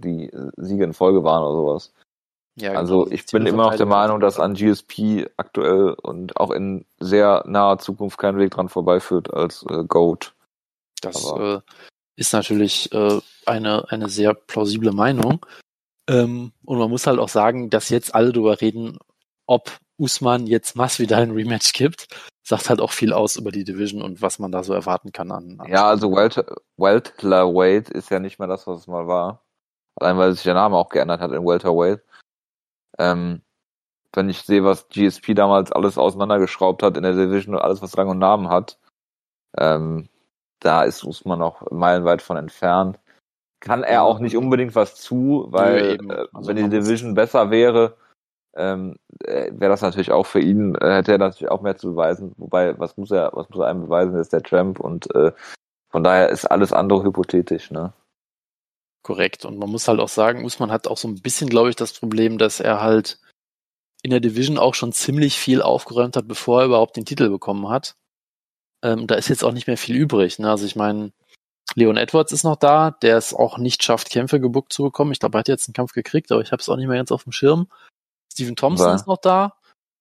die 0.00 0.30
Siege 0.56 0.84
in 0.84 0.92
Folge 0.92 1.24
waren 1.24 1.42
oder 1.42 1.54
sowas. 1.54 1.92
ja 2.56 2.72
Also 2.72 3.04
genau, 3.04 3.14
ich 3.14 3.26
bin 3.26 3.46
immer 3.46 3.70
noch 3.70 3.76
der 3.76 3.86
Meinung, 3.86 4.20
dass 4.20 4.40
an 4.40 4.54
GSP 4.54 5.28
aktuell 5.36 5.94
und 6.02 6.36
auch 6.36 6.50
in 6.50 6.84
sehr 7.00 7.44
naher 7.46 7.78
Zukunft 7.78 8.18
kein 8.18 8.38
Weg 8.38 8.52
dran 8.52 8.68
vorbeiführt 8.68 9.32
als 9.32 9.64
äh, 9.68 9.84
Goat. 9.84 10.34
Das 11.00 11.24
äh, 11.36 11.60
ist 12.16 12.32
natürlich 12.32 12.92
äh, 12.92 13.20
eine, 13.46 13.90
eine 13.90 14.08
sehr 14.08 14.34
plausible 14.34 14.92
Meinung. 14.92 15.44
Ähm, 16.08 16.52
und 16.64 16.78
man 16.78 16.90
muss 16.90 17.06
halt 17.06 17.18
auch 17.18 17.28
sagen, 17.28 17.70
dass 17.70 17.88
jetzt 17.88 18.14
alle 18.14 18.32
darüber 18.32 18.60
reden, 18.60 18.98
ob 19.46 19.70
Usman 19.98 20.46
jetzt 20.46 20.76
Masvidal 20.76 21.22
ein 21.22 21.30
Rematch 21.30 21.72
gibt, 21.72 22.08
sagt 22.44 22.68
halt 22.68 22.80
auch 22.80 22.92
viel 22.92 23.12
aus 23.12 23.36
über 23.36 23.50
die 23.50 23.64
Division 23.64 24.02
und 24.02 24.20
was 24.22 24.38
man 24.38 24.52
da 24.52 24.62
so 24.62 24.74
erwarten 24.74 25.12
kann 25.12 25.30
an. 25.32 25.56
an 25.58 25.68
Ja, 25.68 25.88
also 25.88 26.14
Welter, 26.14 26.44
Welterweight 26.76 27.88
ist 27.88 28.10
ja 28.10 28.20
nicht 28.20 28.38
mehr 28.38 28.48
das, 28.48 28.66
was 28.66 28.80
es 28.80 28.86
mal 28.86 29.06
war. 29.06 29.42
Allein 29.96 30.18
weil 30.18 30.32
sich 30.32 30.42
der 30.42 30.54
Name 30.54 30.76
auch 30.76 30.90
geändert 30.90 31.20
hat 31.20 31.32
in 31.32 31.44
Welterweight. 31.46 32.02
Ähm, 32.98 33.40
wenn 34.12 34.28
ich 34.28 34.42
sehe, 34.42 34.62
was 34.64 34.88
GSP 34.88 35.34
damals 35.34 35.72
alles 35.72 35.98
auseinandergeschraubt 35.98 36.82
hat 36.82 36.96
in 36.96 37.02
der 37.02 37.14
Division 37.14 37.54
und 37.54 37.62
alles, 37.62 37.82
was 37.82 37.96
Rang 37.96 38.08
und 38.08 38.18
Namen 38.18 38.48
hat, 38.48 38.78
ähm, 39.56 40.08
da 40.60 40.84
ist 40.84 41.04
Usman 41.04 41.38
noch 41.38 41.70
meilenweit 41.70 42.22
von 42.22 42.36
entfernt. 42.36 42.98
Kann 43.60 43.82
er 43.82 44.02
auch 44.02 44.18
nicht 44.18 44.36
unbedingt 44.36 44.74
was 44.74 44.96
zu, 44.96 45.46
weil 45.48 45.94
eben. 45.94 46.10
äh, 46.10 46.26
Also 46.32 46.48
wenn 46.48 46.56
die 46.56 46.62
man 46.62 46.70
Division 46.70 47.14
besser 47.14 47.50
wäre, 47.50 47.96
ähm, 48.56 48.96
äh, 49.24 49.50
wäre 49.52 49.70
das 49.70 49.82
natürlich 49.82 50.10
auch 50.12 50.26
für 50.26 50.40
ihn, 50.40 50.74
äh, 50.76 50.96
hätte 50.96 51.12
er 51.12 51.18
natürlich 51.18 51.50
auch 51.50 51.62
mehr 51.62 51.76
zu 51.76 51.90
beweisen. 51.90 52.32
Wobei, 52.36 52.78
was 52.78 52.96
muss 52.96 53.10
er, 53.10 53.30
was 53.34 53.48
muss 53.48 53.60
er 53.60 53.68
einem 53.68 53.82
beweisen, 53.82 54.16
ist 54.16 54.32
der 54.32 54.42
Champ 54.42 54.80
und 54.80 55.14
äh, 55.14 55.32
von 55.90 56.04
daher 56.04 56.28
ist 56.30 56.44
alles 56.46 56.72
andere 56.72 57.04
hypothetisch, 57.04 57.70
ne? 57.70 57.92
Korrekt. 59.02 59.44
Und 59.44 59.58
man 59.58 59.70
muss 59.70 59.86
halt 59.86 60.00
auch 60.00 60.08
sagen, 60.08 60.44
Usman 60.44 60.72
hat 60.72 60.88
auch 60.88 60.96
so 60.96 61.06
ein 61.06 61.20
bisschen, 61.20 61.48
glaube 61.50 61.70
ich, 61.70 61.76
das 61.76 61.92
Problem, 61.92 62.38
dass 62.38 62.58
er 62.58 62.80
halt 62.80 63.20
in 64.02 64.10
der 64.10 64.20
Division 64.20 64.58
auch 64.58 64.74
schon 64.74 64.92
ziemlich 64.92 65.38
viel 65.38 65.62
aufgeräumt 65.62 66.16
hat, 66.16 66.26
bevor 66.26 66.60
er 66.60 66.66
überhaupt 66.66 66.96
den 66.96 67.04
Titel 67.04 67.28
bekommen 67.28 67.68
hat. 67.68 67.96
Ähm, 68.82 69.06
da 69.06 69.14
ist 69.14 69.28
jetzt 69.28 69.44
auch 69.44 69.52
nicht 69.52 69.66
mehr 69.66 69.76
viel 69.76 69.96
übrig. 69.96 70.38
Ne? 70.38 70.50
Also 70.50 70.66
ich 70.66 70.76
meine, 70.76 71.12
Leon 71.74 71.96
Edwards 71.96 72.32
ist 72.32 72.44
noch 72.44 72.56
da, 72.56 72.90
der 72.90 73.16
es 73.16 73.34
auch 73.34 73.58
nicht 73.58 73.82
schafft, 73.82 74.10
Kämpfe 74.10 74.40
gebuckt 74.40 74.72
zu 74.72 74.82
bekommen. 74.82 75.12
Ich 75.12 75.20
glaube, 75.20 75.38
er 75.38 75.40
hat 75.40 75.48
jetzt 75.48 75.68
einen 75.68 75.74
Kampf 75.74 75.92
gekriegt, 75.92 76.30
aber 76.32 76.42
ich 76.42 76.52
habe 76.52 76.60
es 76.60 76.68
auch 76.68 76.76
nicht 76.76 76.86
mehr 76.86 76.98
ganz 76.98 77.12
auf 77.12 77.24
dem 77.24 77.32
Schirm. 77.32 77.68
Steven 78.32 78.56
Thompson 78.56 78.88
Ja. 78.88 78.94
ist 78.94 79.06
noch 79.06 79.18
da. 79.18 79.56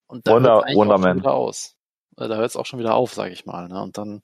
Und 0.08 0.28
da 0.28 0.34
Wonder- 0.34 0.50
hört 0.50 0.58
es 0.60 0.64
eigentlich 0.66 0.76
auch 0.76 0.80
Wonderman. 0.82 1.10
schon 1.12 1.20
wieder 1.20 1.34
aus. 1.34 1.76
Äh, 2.18 2.28
Da 2.28 2.36
hört 2.36 2.50
es 2.50 2.56
auch 2.56 2.66
schon 2.66 2.80
wieder 2.80 2.96
auf, 2.96 3.14
sage 3.14 3.34
ich 3.34 3.46
mal. 3.46 3.68
Ne? 3.68 3.82
Und 3.82 3.98
dann, 3.98 4.22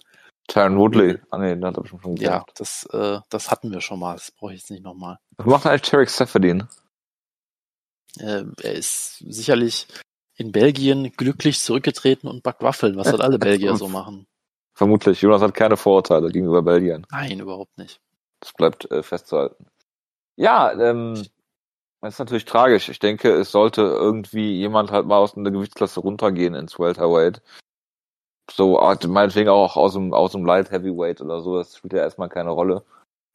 Tyron 0.48 0.78
Woodley. 0.80 1.20
Ah 1.30 1.38
nee, 1.38 1.50
den 1.50 1.66
hat 1.66 1.78
er 1.78 1.86
schon 1.86 2.02
schon 2.02 2.16
ja, 2.18 2.40
gesagt. 2.40 2.60
das, 2.60 2.84
äh, 2.92 3.20
das 3.30 3.52
hatten 3.52 3.72
wir 3.72 3.82
schon 3.82 4.00
mal. 4.00 4.14
Das 4.16 4.32
brauche 4.32 4.54
ich 4.54 4.62
jetzt 4.62 4.72
nicht 4.72 4.84
nochmal. 4.84 5.18
Was 5.38 5.46
macht 5.46 5.66
eigentlich 5.68 5.84
Tarek 5.90 6.10
Seferdin? 6.10 6.68
Äh, 8.20 8.44
er 8.62 8.74
ist 8.74 9.18
sicherlich 9.20 9.88
in 10.36 10.52
Belgien 10.52 11.12
glücklich 11.16 11.60
zurückgetreten 11.60 12.28
und 12.30 12.42
backt 12.44 12.64
Waffeln, 12.64 12.98
was 12.98 13.08
halt 13.12 13.22
alle 13.22 13.38
Belgier 13.40 13.76
so 13.76 13.88
machen. 13.88 14.26
Vermutlich. 14.76 15.22
Jonas 15.22 15.42
hat 15.42 15.54
keine 15.54 15.78
Vorurteile 15.78 16.30
gegenüber 16.32 16.62
Belgiern. 16.64 17.06
Nein, 17.12 17.40
überhaupt 17.40 17.78
nicht. 17.78 18.00
Das 18.40 18.54
bleibt 18.54 18.90
äh, 18.90 19.04
festzuhalten. 19.04 19.68
Ja, 20.38 20.72
ähm, 20.72 21.22
das 22.02 22.16
ist 22.16 22.20
natürlich 22.20 22.46
tragisch. 22.46 22.90
Ich 22.90 23.00
denke, 23.00 23.32
es 23.32 23.52
sollte 23.52 23.82
irgendwie 23.82 24.58
jemand 24.58 24.92
halt 24.92 25.06
mal 25.06 25.18
aus 25.18 25.36
einer 25.36 25.52
Gewichtsklasse 25.52 26.00
runtergehen 26.00 26.56
ins 26.56 26.80
Welterweight. 26.80 27.42
So, 28.52 28.80
ah, 28.80 28.98
meinetwegen 29.08 29.50
auch 29.50 29.76
aus 29.76 29.94
dem, 29.94 30.14
aus 30.14 30.32
dem 30.32 30.46
Light 30.46 30.72
Heavyweight 30.72 31.22
oder 31.22 31.42
so. 31.42 31.58
Das 31.58 31.76
spielt 31.76 31.94
ja 31.94 32.00
erstmal 32.00 32.30
keine 32.30 32.52
Rolle. 32.52 32.84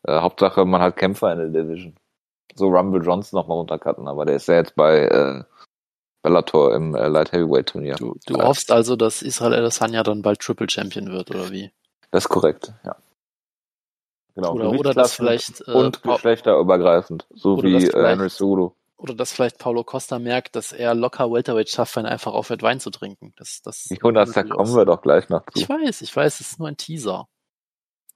Äh, 0.06 0.20
Hauptsache, 0.20 0.64
man 0.64 0.80
hat 0.80 0.96
Kämpfer 0.96 1.32
in 1.32 1.52
der 1.52 1.62
Division. 1.62 1.94
So 2.54 2.68
Rumble 2.68 3.02
Johnson 3.02 3.38
noch 3.38 3.46
mal 3.46 3.54
runtercutten, 3.54 4.08
aber 4.08 4.24
der 4.24 4.36
ist 4.36 4.48
ja 4.48 4.54
jetzt 4.54 4.76
bei 4.76 5.00
äh, 5.06 5.44
Bellator 6.22 6.74
im 6.74 6.94
äh, 6.94 7.08
Light 7.08 7.32
Heavyweight 7.32 7.66
Turnier. 7.66 7.96
Du, 7.96 8.16
du 8.26 8.42
hoffst 8.42 8.72
also, 8.72 8.96
dass 8.96 9.22
Israel 9.22 9.54
Adesanya 9.54 10.02
dann 10.02 10.22
bald 10.22 10.40
Triple 10.40 10.70
Champion 10.70 11.12
wird, 11.12 11.30
oder 11.30 11.50
wie? 11.50 11.70
Das 12.10 12.24
ist 12.24 12.28
korrekt, 12.28 12.72
ja. 12.84 12.96
Genau. 14.34 14.52
Oder, 14.54 14.70
oder 14.70 14.94
das 14.94 15.14
vielleicht, 15.14 15.60
äh, 15.68 15.72
und 15.72 16.02
geschlechterübergreifend, 16.02 17.26
so 17.30 17.62
wie 17.62 17.86
äh, 17.86 17.92
Henry 18.06 18.28
Cejudo. 18.28 18.76
oder 18.96 19.14
dass 19.14 19.32
vielleicht 19.32 19.58
Paulo 19.58 19.84
Costa 19.84 20.18
merkt, 20.18 20.56
dass 20.56 20.72
er 20.72 20.94
locker 20.94 21.30
Welterweight 21.30 21.68
schafft, 21.68 21.94
wenn 21.96 22.04
er 22.04 22.10
einfach 22.12 22.32
aufhört, 22.32 22.62
Wein 22.62 22.80
zu 22.80 22.90
trinken. 22.90 23.32
Das, 23.36 23.62
das 23.62 23.88
Jonas, 23.90 24.32
da 24.32 24.42
kommen 24.42 24.74
wir 24.74 24.84
doch 24.84 25.02
gleich 25.02 25.28
noch 25.28 25.44
Ich 25.54 25.66
zu. 25.66 25.68
weiß, 25.68 26.02
ich 26.02 26.14
weiß, 26.14 26.40
es 26.40 26.52
ist 26.52 26.58
nur 26.58 26.68
ein 26.68 26.76
Teaser. 26.76 27.28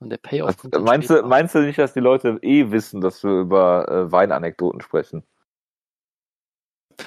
Und 0.01 0.11
der 0.11 0.19
Payoff 0.19 0.49
Was, 0.49 0.57
kommt 0.59 0.75
meinst, 0.85 1.11
du, 1.11 1.23
meinst 1.23 1.55
du 1.55 1.61
nicht, 1.61 1.79
dass 1.79 1.93
die 1.93 2.01
Leute 2.01 2.39
eh 2.43 2.71
wissen, 2.71 3.01
dass 3.01 3.23
wir 3.23 3.31
über 3.41 3.89
äh, 3.89 4.13
Weinanekdoten 4.13 4.81
sprechen? 4.81 5.25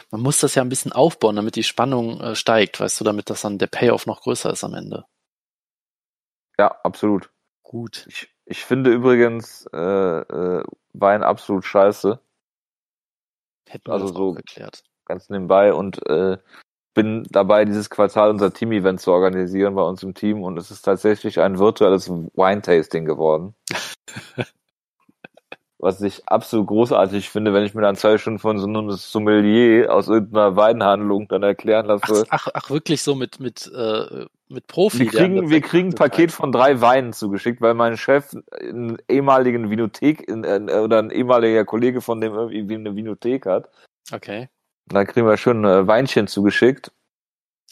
Man 0.09 0.21
muss 0.21 0.39
das 0.39 0.55
ja 0.55 0.61
ein 0.61 0.69
bisschen 0.69 0.93
aufbauen, 0.93 1.35
damit 1.35 1.55
die 1.55 1.63
Spannung 1.63 2.21
äh, 2.21 2.35
steigt, 2.35 2.79
weißt 2.79 2.99
du, 2.99 3.03
damit 3.03 3.29
das 3.29 3.41
dann 3.41 3.57
der 3.57 3.67
Payoff 3.67 4.05
noch 4.05 4.21
größer 4.21 4.51
ist 4.51 4.63
am 4.63 4.73
Ende. 4.73 5.05
Ja, 6.57 6.79
absolut. 6.83 7.29
Gut. 7.63 8.05
Ich, 8.09 8.29
ich 8.51 8.65
finde 8.65 8.91
übrigens 8.91 9.65
äh, 9.73 9.77
äh, 9.77 10.63
Wein 10.93 11.23
absolut 11.23 11.65
scheiße, 11.65 12.19
Hätten 13.69 13.87
wir 13.87 13.93
Also 13.93 14.07
das 14.07 14.15
so- 14.15 14.33
geklärt. 14.33 14.83
ganz 15.05 15.29
nebenbei 15.29 15.73
und 15.73 16.05
äh, 16.07 16.37
bin 16.93 17.23
dabei, 17.31 17.63
dieses 17.63 17.89
Quartal 17.89 18.29
unser 18.29 18.51
Team-Event 18.53 18.99
zu 18.99 19.11
organisieren 19.13 19.75
bei 19.75 19.81
uns 19.81 20.03
im 20.03 20.13
Team 20.13 20.43
und 20.43 20.57
es 20.57 20.71
ist 20.71 20.81
tatsächlich 20.81 21.39
ein 21.39 21.57
virtuelles 21.57 22.09
Wine-Tasting 22.09 23.05
geworden. 23.05 23.55
Was 25.83 25.99
ich 25.99 26.21
absolut 26.27 26.67
großartig 26.67 27.27
finde, 27.31 27.55
wenn 27.55 27.63
ich 27.63 27.73
mir 27.73 27.81
dann 27.81 27.95
zwei 27.95 28.19
Stunden 28.19 28.37
von 28.37 28.59
so 28.59 28.67
einem 28.67 28.91
Sommelier 28.91 29.91
aus 29.91 30.09
irgendeiner 30.09 30.55
Weinhandlung 30.55 31.27
dann 31.27 31.41
erklären 31.41 31.89
Ach, 31.89 32.07
lasse. 32.07 32.25
ach, 32.29 32.47
ach, 32.53 32.69
wirklich 32.69 33.01
so 33.01 33.15
mit, 33.15 33.39
mit, 33.39 33.65
äh, 33.75 34.27
mit 34.47 34.67
Profi. 34.67 34.99
Wir 34.99 35.07
kriegen, 35.07 35.49
wir 35.49 35.61
kriegen 35.61 35.89
ein 35.89 35.95
Paket 35.95 36.31
von 36.31 36.51
drei 36.51 36.81
Weinen 36.81 37.13
zugeschickt, 37.13 37.61
weil 37.61 37.73
mein 37.73 37.97
Chef 37.97 38.31
einen 38.59 38.99
ehemaligen 39.09 39.71
Vinothek 39.71 40.21
in, 40.29 40.43
äh, 40.43 40.81
oder 40.83 40.99
ein 40.99 41.09
ehemaliger 41.09 41.65
Kollege 41.65 42.01
von 42.01 42.21
dem 42.21 42.35
irgendwie 42.35 42.75
eine 42.75 42.95
Vinothek 42.95 43.47
hat. 43.47 43.71
Okay. 44.11 44.49
Und 44.87 44.93
dann 44.95 45.07
kriegen 45.07 45.25
wir 45.25 45.35
schön 45.37 45.65
äh, 45.65 45.87
Weinchen 45.87 46.27
zugeschickt. 46.27 46.91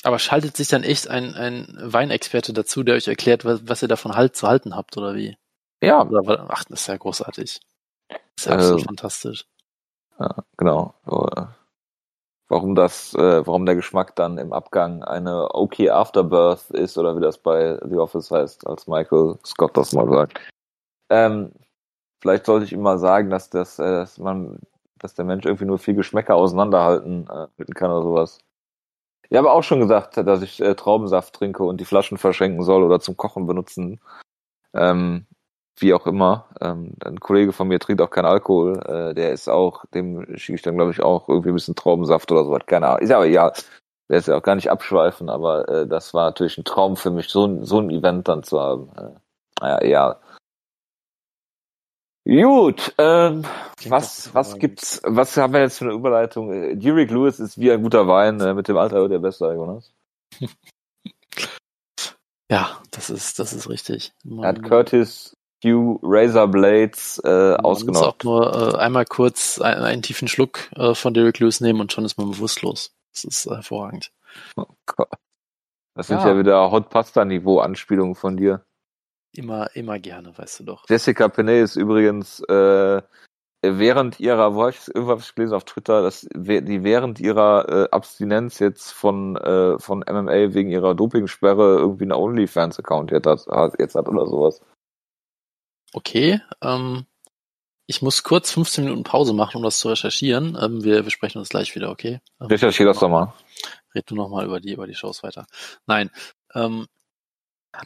Aber 0.02 0.18
schaltet 0.18 0.58
sich 0.58 0.68
dann 0.68 0.82
echt 0.82 1.10
ein, 1.10 1.36
ein 1.36 1.78
Weinexperte 1.80 2.54
dazu, 2.54 2.82
der 2.82 2.96
euch 2.96 3.08
erklärt, 3.08 3.46
was, 3.46 3.68
was 3.68 3.84
ihr 3.84 3.88
davon 3.88 4.16
halt 4.16 4.36
zu 4.36 4.48
halten 4.48 4.76
habt, 4.76 4.98
oder 4.98 5.14
wie? 5.14 5.38
Ja, 5.84 6.10
ach, 6.50 6.64
das 6.64 6.82
ist 6.82 6.88
ja 6.88 6.98
großartig. 6.98 7.60
Das 8.46 8.46
ist 8.46 8.46
ja 8.46 8.52
Äh, 8.52 8.56
absolut 8.56 8.84
fantastisch. 8.86 9.46
Ja, 10.20 10.36
genau. 10.58 10.94
Äh, 11.08 11.46
Warum 12.52 12.74
das, 12.74 13.14
äh, 13.14 13.46
warum 13.46 13.68
der 13.68 13.76
Geschmack 13.76 14.16
dann 14.16 14.40
im 14.40 14.54
Abgang 14.54 15.04
eine 15.04 15.54
okay 15.54 15.92
Afterbirth 15.92 16.72
ist 16.72 16.98
oder 16.98 17.16
wie 17.16 17.22
das 17.22 17.38
bei 17.38 17.80
The 17.88 17.98
Office 17.98 18.32
heißt, 18.32 18.66
als 18.66 18.88
Michael 18.88 19.38
Scott 19.46 19.78
das 19.78 19.94
mal 19.94 20.10
sagt. 20.10 20.40
Ähm, 21.12 21.52
vielleicht 22.20 22.48
sollte 22.48 22.66
ich 22.66 22.74
ihm 22.74 22.82
mal 22.82 22.98
sagen, 22.98 23.30
dass 23.30 23.52
das, 23.52 23.78
äh, 23.78 23.84
dass 23.84 24.18
man, 24.18 24.58
dass 24.98 25.14
der 25.14 25.26
Mensch 25.26 25.46
irgendwie 25.46 25.66
nur 25.66 25.78
vier 25.78 25.94
Geschmäcker 25.94 26.34
auseinanderhalten 26.36 27.30
äh, 27.30 27.66
kann 27.76 27.92
oder 27.92 28.02
sowas. 28.02 28.40
Ich 29.30 29.38
habe 29.38 29.52
auch 29.52 29.62
schon 29.62 29.80
gesagt, 29.80 30.18
dass 30.18 30.42
ich 30.42 30.60
äh, 30.60 30.74
Traubensaft 30.74 31.36
trinke 31.36 31.64
und 31.64 31.80
die 31.80 31.86
Flaschen 31.86 32.18
verschenken 32.18 32.64
soll 32.64 32.82
oder 32.82 33.00
zum 33.00 33.16
Kochen 33.16 33.46
benutzen. 33.46 34.02
Ähm, 34.74 35.28
wie 35.82 35.94
auch 35.94 36.06
immer. 36.08 36.48
Ähm, 36.62 36.94
ein 37.04 37.20
Kollege 37.20 37.54
von 37.54 37.68
mir 37.68 37.80
trinkt 37.80 38.02
auch 38.02 38.10
keinen 38.10 38.26
Alkohol. 38.26 38.80
Äh, 38.86 39.14
der 39.14 39.32
ist 39.32 39.50
auch, 39.50 39.86
dem 39.94 40.38
schicke 40.38 40.56
ich 40.56 40.62
dann, 40.62 40.76
glaube 40.76 40.92
ich, 40.92 41.02
auch 41.02 41.30
irgendwie 41.30 41.50
ein 41.50 41.56
bisschen 41.56 41.76
Traubensaft 41.76 42.32
oder 42.32 42.44
sowas. 42.46 42.64
Keine 42.66 42.88
Ahnung. 42.88 43.00
Ist 43.02 43.12
aber 43.12 43.26
ja, 43.26 43.52
der 44.10 44.18
ist 44.18 44.28
ja 44.28 44.38
auch 44.38 44.44
gar 44.44 44.56
nicht 44.56 44.72
abschweifen, 44.72 45.30
aber 45.30 45.68
äh, 45.70 45.88
das 45.88 46.14
war 46.14 46.26
natürlich 46.26 46.58
ein 46.58 46.66
Traum 46.66 46.96
für 46.96 47.12
mich, 47.12 47.30
so, 47.30 47.46
ein 47.46 47.64
so 47.64 47.80
ein 47.80 47.90
Event 47.90 48.28
dann 48.28 48.44
zu 48.44 48.60
haben. 48.60 48.90
Äh, 48.98 49.20
naja, 49.62 49.86
ja. 49.86 50.20
Gut, 52.26 52.94
ähm, 52.98 53.44
was, 53.88 54.34
was 54.36 54.58
gibt's, 54.58 55.02
was 55.04 55.36
haben 55.38 55.54
wir 55.54 55.62
jetzt 55.62 55.80
für 55.80 55.86
eine 55.86 55.94
Überleitung? 55.94 56.52
Äh, 56.52 56.76
Derek 56.76 57.10
Lewis 57.12 57.40
ist 57.40 57.58
wie 57.60 57.72
ein 57.72 57.82
guter 57.82 58.08
Wein, 58.08 58.40
äh, 58.42 58.54
mit 58.54 58.68
dem 58.68 58.78
Alter 58.78 59.08
der 59.08 59.20
Beste, 59.20 59.46
Jonas. 59.46 59.94
Ja, 62.52 62.82
das 62.90 63.12
ist, 63.12 63.38
das 63.38 63.54
ist 63.54 63.70
richtig. 63.70 64.12
Man, 64.24 64.44
er 64.44 64.50
hat 64.50 64.64
Curtis 64.64 65.38
Hugh 65.64 66.00
Razor 66.04 66.48
Blades 66.48 67.22
äh, 67.24 67.56
ausgenommen. 67.56 68.02
Man 68.02 68.10
muss 68.10 68.16
auch 68.20 68.24
nur 68.24 68.76
äh, 68.76 68.78
einmal 68.78 69.06
kurz 69.06 69.60
einen, 69.60 69.84
einen 69.84 70.02
tiefen 70.02 70.28
Schluck 70.28 70.70
äh, 70.76 70.94
von 70.94 71.14
Derek 71.14 71.40
Lewis 71.40 71.62
nehmen 71.62 71.82
und 71.82 71.92
schon 71.92 72.06
ist 72.06 72.18
man 72.18 72.32
bewusstlos. 72.32 72.94
Das 73.14 73.24
ist 73.24 73.46
hervorragend. 73.46 74.12
Oh 74.56 74.66
Gott. 74.86 75.10
Das 75.96 76.08
sind 76.08 76.20
ja, 76.20 76.30
ja 76.30 76.40
wieder 76.40 76.72
Hot 76.72 76.90
Pasta 76.90 77.26
Niveau 77.26 77.60
Anspielungen 77.60 78.16
von 78.16 78.38
dir. 78.38 78.64
Immer, 79.34 79.76
immer 79.76 80.00
gerne, 80.00 80.36
weißt 80.38 80.62
du 80.62 80.64
doch. 80.64 80.86
Jessica 80.90 81.28
Penney 81.28 81.60
ist 81.60 81.76
übrigens 81.76 82.40
äh, 82.48 83.02
während 83.62 84.20
ihrer, 84.20 84.56
wo 84.56 84.62
habe 84.62 84.72
ich 84.72 84.88
irgendwas 84.88 85.36
gelesen 85.36 85.54
auf 85.54 85.66
Twitter, 85.66 86.02
dass 86.02 86.22
die 86.34 86.84
während 86.84 87.20
ihrer 87.20 87.70
äh, 87.70 87.90
Abstinenz 87.92 88.60
jetzt 88.60 88.92
von 88.92 89.36
äh, 89.36 89.78
von 89.78 90.00
MMA 90.00 90.54
wegen 90.54 90.70
ihrer 90.70 90.96
Dopingsperre 90.96 91.78
irgendwie 91.78 92.06
einen 92.06 92.14
OnlyFans-Account 92.14 93.12
jetzt 93.12 93.28
hat, 93.28 93.74
jetzt 93.78 93.96
hat 93.96 94.08
oder 94.08 94.26
sowas. 94.26 94.62
Okay, 95.94 96.42
ähm, 96.62 97.06
ich 97.88 98.02
muss 98.02 98.24
kurz 98.24 98.52
15 98.52 98.84
Minuten 98.84 99.04
Pause 99.04 99.34
machen, 99.34 99.58
um 99.58 99.64
das 99.64 99.80
zu 99.80 99.90
recherchieren. 99.90 100.58
Ähm, 100.62 100.84
wir, 100.84 101.06
wir 101.06 101.12
sprechen 101.12 101.40
uns 101.40 101.50
gleich 101.50 101.74
wieder, 101.74 101.90
okay? 101.90 102.20
Ähm, 102.40 102.48
Recherchier 102.48 102.86
das 102.86 103.00
doch 103.00 103.10
mal. 103.10 103.34
Red 103.96 104.10
du 104.12 104.16
nochmal 104.16 104.46
über 104.46 104.60
die, 104.60 104.74
über 104.74 104.86
die 104.86 104.94
Shows 104.94 105.24
weiter. 105.24 105.48
Nein. 105.88 106.12
Ähm, 106.54 106.86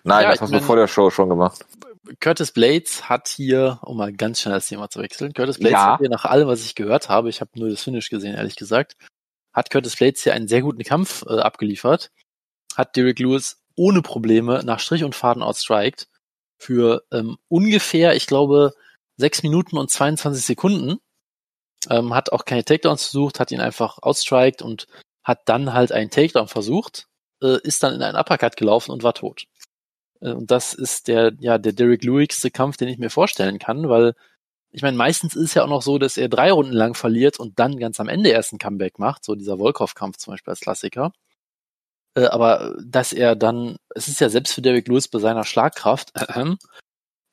Nein, 0.03 0.23
ja, 0.23 0.31
das 0.31 0.41
hast 0.41 0.53
du 0.53 0.59
vor 0.59 0.75
der 0.75 0.87
Show 0.87 1.09
schon 1.09 1.29
gemacht. 1.29 1.65
Curtis 2.19 2.51
Blades 2.51 3.07
hat 3.07 3.29
hier, 3.29 3.79
um 3.83 3.97
mal 3.97 4.11
ganz 4.11 4.41
schnell 4.41 4.55
das 4.55 4.67
Thema 4.67 4.89
zu 4.89 4.99
wechseln, 4.99 5.33
Curtis 5.33 5.57
Blades 5.57 5.73
ja. 5.73 5.93
hat 5.93 5.99
hier 5.99 6.09
nach 6.09 6.25
allem, 6.25 6.49
was 6.49 6.65
ich 6.65 6.75
gehört 6.75 7.07
habe, 7.07 7.29
ich 7.29 7.39
habe 7.39 7.51
nur 7.55 7.69
das 7.69 7.81
Finish 7.81 8.09
gesehen, 8.09 8.35
ehrlich 8.35 8.57
gesagt, 8.57 8.97
hat 9.53 9.69
Curtis 9.69 9.95
Blades 9.95 10.21
hier 10.23 10.33
einen 10.33 10.49
sehr 10.49 10.61
guten 10.61 10.83
Kampf 10.83 11.23
äh, 11.27 11.39
abgeliefert, 11.39 12.11
hat 12.75 12.95
Derek 12.97 13.19
Lewis 13.19 13.61
ohne 13.75 14.01
Probleme 14.01 14.63
nach 14.65 14.79
Strich 14.79 15.05
und 15.05 15.15
Faden 15.15 15.43
outstriked 15.43 16.09
für 16.63 17.03
ähm, 17.11 17.37
ungefähr, 17.49 18.15
ich 18.15 18.27
glaube, 18.27 18.73
sechs 19.17 19.43
Minuten 19.43 19.77
und 19.77 19.91
22 19.91 20.45
Sekunden. 20.45 20.99
Ähm, 21.89 22.13
hat 22.13 22.31
auch 22.31 22.45
keine 22.45 22.63
Takedowns 22.63 23.03
versucht, 23.03 23.39
hat 23.39 23.51
ihn 23.51 23.59
einfach 23.59 23.99
outstriked 24.01 24.61
und 24.61 24.87
hat 25.23 25.41
dann 25.49 25.73
halt 25.73 25.91
einen 25.91 26.09
Takedown 26.09 26.47
versucht, 26.47 27.07
äh, 27.41 27.57
ist 27.63 27.83
dann 27.83 27.93
in 27.93 28.01
einen 28.01 28.17
Uppercut 28.17 28.55
gelaufen 28.55 28.91
und 28.91 29.03
war 29.03 29.13
tot. 29.13 29.45
Äh, 30.21 30.31
und 30.31 30.51
das 30.51 30.73
ist 30.73 31.09
der, 31.09 31.33
ja, 31.39 31.57
der 31.57 31.73
Derek 31.73 32.03
Lewigste 32.03 32.51
Kampf, 32.51 32.77
den 32.77 32.87
ich 32.87 32.99
mir 32.99 33.09
vorstellen 33.09 33.59
kann, 33.59 33.89
weil 33.89 34.13
ich 34.71 34.81
meine, 34.81 34.97
meistens 34.97 35.35
ist 35.35 35.43
es 35.43 35.53
ja 35.53 35.63
auch 35.63 35.69
noch 35.69 35.83
so, 35.83 35.99
dass 35.99 36.17
er 36.17 36.29
drei 36.29 36.51
Runden 36.51 36.73
lang 36.73 36.95
verliert 36.95 37.39
und 37.39 37.59
dann 37.59 37.77
ganz 37.77 37.99
am 37.99 38.09
Ende 38.09 38.29
erst 38.29 38.53
ein 38.53 38.59
Comeback 38.59 38.97
macht, 38.97 39.23
so 39.23 39.35
dieser 39.35 39.59
Volkov-Kampf 39.59 40.17
zum 40.17 40.33
Beispiel 40.33 40.51
als 40.51 40.61
Klassiker. 40.61 41.11
Äh, 42.15 42.25
aber 42.25 42.75
dass 42.83 43.13
er 43.13 43.35
dann, 43.35 43.77
es 43.95 44.07
ist 44.07 44.19
ja 44.19 44.29
selbst 44.29 44.53
für 44.53 44.61
Derek 44.61 44.87
Lewis 44.87 45.07
bei 45.07 45.19
seiner 45.19 45.43
Schlagkraft 45.43 46.11
äh, 46.15 46.55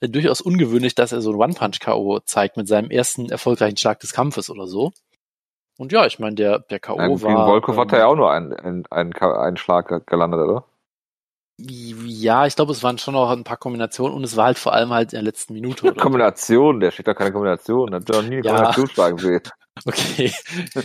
äh, 0.01 0.09
durchaus 0.09 0.41
ungewöhnlich, 0.41 0.95
dass 0.95 1.13
er 1.13 1.21
so 1.21 1.33
ein 1.33 1.37
One-Punch-K.O. 1.37 2.21
zeigt 2.21 2.57
mit 2.57 2.69
seinem 2.69 2.91
ersten 2.91 3.31
erfolgreichen 3.31 3.77
Schlag 3.77 4.01
des 4.01 4.13
Kampfes 4.13 4.51
oder 4.51 4.67
so. 4.67 4.93
Und 5.79 5.93
ja, 5.93 6.07
ich 6.07 6.19
meine, 6.19 6.35
der, 6.35 6.59
der 6.59 6.81
K.O. 6.81 6.99
War. 6.99 7.09
Gegen 7.09 7.21
Volkov 7.21 7.75
ähm, 7.75 7.81
hat 7.81 7.93
er 7.93 8.01
ja 8.01 8.07
auch 8.07 8.17
nur 8.17 8.31
einen, 8.31 8.53
einen, 8.53 8.87
einen, 8.91 9.15
einen 9.15 9.57
Schlag 9.57 10.07
gelandet, 10.07 10.41
oder? 10.41 10.65
Ja, 11.59 12.47
ich 12.47 12.57
glaube, 12.57 12.73
es 12.73 12.83
waren 12.83 12.97
schon 12.97 13.15
noch 13.15 13.31
ein 13.31 13.45
paar 13.45 13.59
Kombinationen 13.59 14.17
und 14.17 14.25
es 14.25 14.37
war 14.37 14.47
halt 14.47 14.59
vor 14.59 14.73
allem 14.73 14.91
halt 14.91 15.13
in 15.13 15.19
der 15.19 15.25
letzten 15.25 15.53
Minute. 15.53 15.95
Kombination, 15.95 16.81
der 16.81 16.91
steht 16.91 17.07
doch 17.07 17.15
keine 17.15 17.33
Kombination. 17.33 17.95
Hat 17.95 18.09
doch 18.09 18.23
nie 18.23 18.37
eine 18.37 18.47
ja. 18.47 18.53
Kombination 18.53 18.89
schlagen 18.89 19.19
sehen. 19.19 19.43
Okay, 19.85 20.33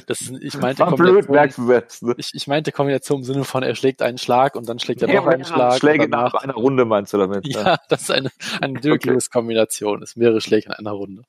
das, 0.08 0.32
ich 0.40 0.58
meinte 0.58 0.80
War 0.84 0.96
blöd, 0.96 1.30
merkst. 1.30 1.60
Ne? 2.04 2.16
Ich, 2.18 2.32
ich 2.34 2.48
meinte 2.48 2.72
Kombination 2.72 3.20
im 3.20 3.24
Sinne 3.24 3.44
von, 3.44 3.64
er 3.64 3.76
schlägt 3.76 4.02
einen 4.02 4.18
Schlag 4.18 4.56
und 4.56 4.70
dann 4.70 4.80
schlägt 4.80 5.02
er 5.02 5.10
ja, 5.10 5.22
noch 5.22 5.28
einen 5.28 5.46
Schlag. 5.46 5.80
Schläge 5.80 6.08
nach 6.08 6.34
einer 6.34 6.54
Runde 6.54 6.86
meinst 6.86 7.14
du 7.14 7.18
damit? 7.18 7.48
Ja, 7.48 7.62
ja. 7.64 7.78
das 7.90 8.04
ist 8.04 8.12
eine, 8.12 8.32
eine 8.62 8.80
Dirk 8.80 9.04
Kombination. 9.32 10.02
Es 10.02 10.12
ist 10.12 10.18
mehrere 10.18 10.42
Schläge 10.42 10.68
in 10.68 10.74
einer 10.74 10.92
Runde. 10.92 11.24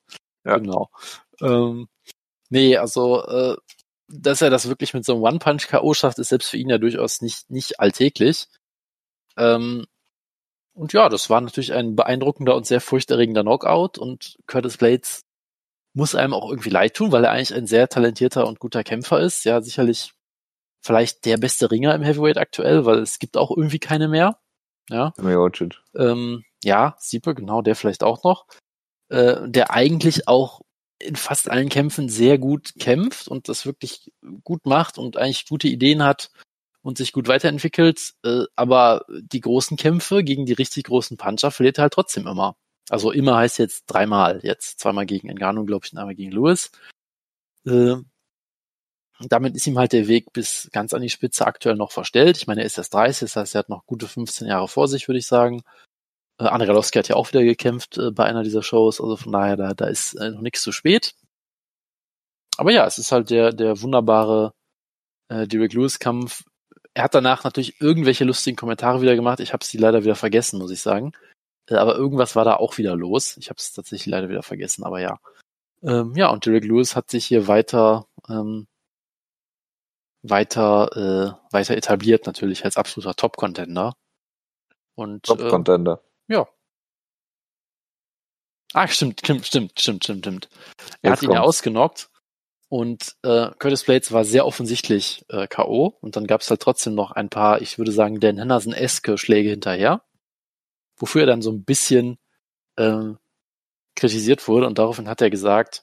Ja. 0.45 0.59
Genau. 0.59 0.91
Ähm, 1.41 1.89
nee, 2.51 2.77
also, 2.77 3.25
äh, 3.25 3.57
dass 4.09 4.43
er 4.43 4.51
das 4.51 4.69
wirklich 4.69 4.95
mit 4.95 5.05
so 5.05 5.15
einem 5.15 5.23
One-Punch-K.O. 5.23 5.95
schafft, 5.95 6.19
ist 6.19 6.29
selbst 6.29 6.51
für 6.51 6.57
ihn 6.57 6.71
ja 6.71 6.79
durchaus 6.79 7.21
nicht, 7.21 7.51
nicht 7.51 7.81
alltäglich. 7.81 8.47
Ähm, 9.37 9.87
und 10.75 10.93
ja, 10.93 11.09
das 11.09 11.31
war 11.31 11.41
natürlich 11.41 11.73
ein 11.73 11.97
beeindruckender 11.97 12.55
und 12.55 12.67
sehr 12.67 12.81
furchterregender 12.81 13.43
Knockout 13.43 13.99
und 13.99 14.39
Curtis 14.47 14.77
Blades 14.77 15.26
muss 15.97 16.15
einem 16.15 16.35
auch 16.35 16.51
irgendwie 16.51 16.69
leid 16.69 16.95
tun, 16.95 17.11
weil 17.11 17.25
er 17.25 17.33
eigentlich 17.33 17.55
ein 17.55 17.67
sehr 17.67 17.89
talentierter 17.89 18.47
und 18.47 18.61
guter 18.61 18.85
Kämpfer 18.85 19.19
ist. 19.21 19.45
Ja, 19.45 19.63
sicherlich 19.63 20.13
vielleicht 20.85 21.25
der 21.25 21.39
beste 21.39 21.71
Ringer 21.71 21.95
im 21.95 22.03
Heavyweight 22.03 22.37
aktuell, 22.37 22.85
weil 22.85 22.99
es 22.99 23.19
gibt 23.19 23.39
auch 23.39 23.51
irgendwie 23.51 23.79
keine 23.79 24.07
mehr. 24.07 24.39
Ja. 24.91 25.15
Ähm, 25.97 26.45
ja, 26.63 26.97
Siepe, 26.99 27.35
genau, 27.35 27.63
der 27.63 27.77
vielleicht 27.77 28.05
auch 28.05 28.23
noch. 28.25 28.47
Äh, 29.09 29.49
der 29.49 29.71
eigentlich 29.71 30.29
auch 30.29 30.61
in 30.99 31.17
fast 31.17 31.51
allen 31.51 31.71
Kämpfen 31.71 32.11
sehr 32.11 32.37
gut 32.37 32.75
kämpft 32.79 33.27
und 33.27 33.49
das 33.49 33.65
wirklich 33.65 34.13
gut 34.45 34.67
macht 34.67 34.99
und 34.99 35.17
eigentlich 35.17 35.47
gute 35.49 35.69
Ideen 35.69 36.03
hat 36.03 36.31
und 36.83 36.99
sich 36.99 37.13
gut 37.13 37.27
weiterentwickelt. 37.27 38.13
Äh, 38.23 38.45
aber 38.55 39.07
die 39.09 39.41
großen 39.41 39.79
Kämpfe 39.79 40.23
gegen 40.23 40.45
die 40.45 40.53
richtig 40.53 40.85
großen 40.85 41.17
Puncher 41.17 41.51
verliert 41.51 41.79
er 41.79 41.83
halt 41.83 41.95
trotzdem 41.95 42.27
immer. 42.27 42.55
Also 42.89 43.11
immer 43.11 43.37
heißt 43.37 43.59
jetzt 43.59 43.87
dreimal, 43.87 44.41
jetzt 44.43 44.81
zweimal 44.81 45.07
gegen 45.07 45.29
Ngannou, 45.29 45.65
glaube 45.65 45.87
ich, 45.87 45.93
und 45.93 45.99
einmal 45.99 46.15
gegen 46.15 46.33
Lewis. 46.33 46.71
Äh, 47.67 47.97
damit 49.21 49.57
ist 49.57 49.67
ihm 49.67 49.79
halt 49.79 49.93
der 49.93 50.09
Weg 50.09 50.33
bis 50.33 50.69
ganz 50.73 50.93
an 50.93 51.03
die 51.03 51.09
Spitze 51.09 51.47
aktuell 51.47 51.77
noch 51.77 51.91
verstellt. 51.91 52.37
Ich 52.37 52.47
meine, 52.47 52.61
er 52.61 52.67
ist 52.67 52.79
erst 52.79 52.95
30, 52.95 53.21
das 53.21 53.37
heißt, 53.37 53.55
er 53.55 53.61
hat 53.61 53.69
noch 53.69 53.87
gute 53.87 54.07
15 54.09 54.47
Jahre 54.47 54.69
vor 54.69 54.89
sich, 54.89 55.09
würde 55.09 55.19
ich 55.19 55.27
sagen. 55.27 55.63
Äh, 56.39 56.45
Andrei 56.45 56.67
Galowski 56.67 56.99
hat 56.99 57.09
ja 57.09 57.17
auch 57.17 57.29
wieder 57.29 57.43
gekämpft 57.45 57.99
äh, 57.99 58.11
bei 58.11 58.25
einer 58.25 58.43
dieser 58.43 58.63
Shows, 58.63 59.01
also 59.01 59.17
von 59.17 59.33
daher, 59.33 59.57
da, 59.57 59.75
da 59.75 59.87
ist 59.87 60.15
äh, 60.15 60.31
noch 60.31 60.43
nichts 60.43 60.63
zu 60.63 60.73
spät. 60.73 61.15
Aber 62.59 62.73
ja, 62.73 62.87
es 62.87 62.99
ist 62.99 63.13
halt 63.13 63.31
der, 63.31 63.53
der 63.53 63.81
wunderbare 63.83 64.53
äh, 65.29 65.47
Derek 65.47 65.75
Lewis-Kampf. 65.75 66.45
Er 66.95 67.05
hat 67.05 67.15
danach 67.15 67.45
natürlich 67.45 67.81
irgendwelche 67.81 68.25
lustigen 68.25 68.57
Kommentare 68.57 69.03
wieder 69.03 69.17
gemacht. 69.17 69.41
Ich 69.41 69.53
habe 69.53 69.65
sie 69.65 69.79
leider 69.79 70.05
wieder 70.05 70.15
vergessen, 70.17 70.59
muss 70.59 70.71
ich 70.71 70.81
sagen. 70.81 71.13
Äh, 71.69 71.75
aber 71.77 71.97
irgendwas 71.97 72.37
war 72.37 72.45
da 72.45 72.57
auch 72.57 72.79
wieder 72.79 72.97
los. 72.97 73.37
Ich 73.37 73.49
habe 73.49 73.59
es 73.59 73.73
tatsächlich 73.73 74.07
leider 74.07 74.29
wieder 74.29 74.43
vergessen, 74.43 74.85
aber 74.85 75.01
ja. 75.01 75.19
Ähm, 75.83 76.15
ja, 76.17 76.29
und 76.31 76.47
Derek 76.47 76.65
Lewis 76.65 76.97
hat 76.97 77.11
sich 77.11 77.27
hier 77.27 77.49
weiter 77.49 78.07
ähm, 78.29 78.67
weiter 80.23 81.37
äh, 81.49 81.53
weiter 81.53 81.77
etabliert 81.77 82.27
natürlich 82.27 82.65
als 82.65 82.77
absoluter 82.77 83.15
Top-Contender. 83.15 83.95
Und 84.95 85.25
Top-Contender. 85.25 86.03
Äh, 86.29 86.35
ja. 86.35 86.49
Ah, 88.73 88.89
stimmt, 88.89 89.21
stimmt, 89.21 89.47
stimmt, 89.47 89.81
stimmt, 89.81 90.05
stimmt, 90.05 90.25
stimmt. 90.25 90.49
Er 91.03 91.11
Jetzt 91.11 91.23
hat 91.23 91.29
ihn 91.29 91.33
ja 91.33 91.41
ausgenockt 91.43 92.11
und 92.69 93.17
äh, 93.23 93.51
Curtis 93.59 93.85
Blades 93.85 94.13
war 94.13 94.25
sehr 94.25 94.45
offensichtlich 94.45 95.25
äh, 95.29 95.47
K.O. 95.47 95.97
und 96.01 96.17
dann 96.17 96.27
gab 96.27 96.41
es 96.41 96.51
halt 96.51 96.61
trotzdem 96.61 96.95
noch 96.95 97.13
ein 97.13 97.29
paar, 97.29 97.63
ich 97.63 97.79
würde 97.79 97.93
sagen, 97.93 98.21
Dan 98.21 98.39
Henderson-eske 98.39 99.19
Schläge 99.19 99.51
hinterher 99.51 100.03
wofür 100.97 101.23
er 101.23 101.27
dann 101.27 101.43
so 101.43 101.51
ein 101.51 101.65
bisschen 101.65 102.19
ähm, 102.77 103.19
kritisiert 103.95 104.47
wurde 104.49 104.67
und 104.67 104.79
daraufhin 104.79 105.09
hat 105.09 105.21
er 105.21 105.31
gesagt, 105.31 105.83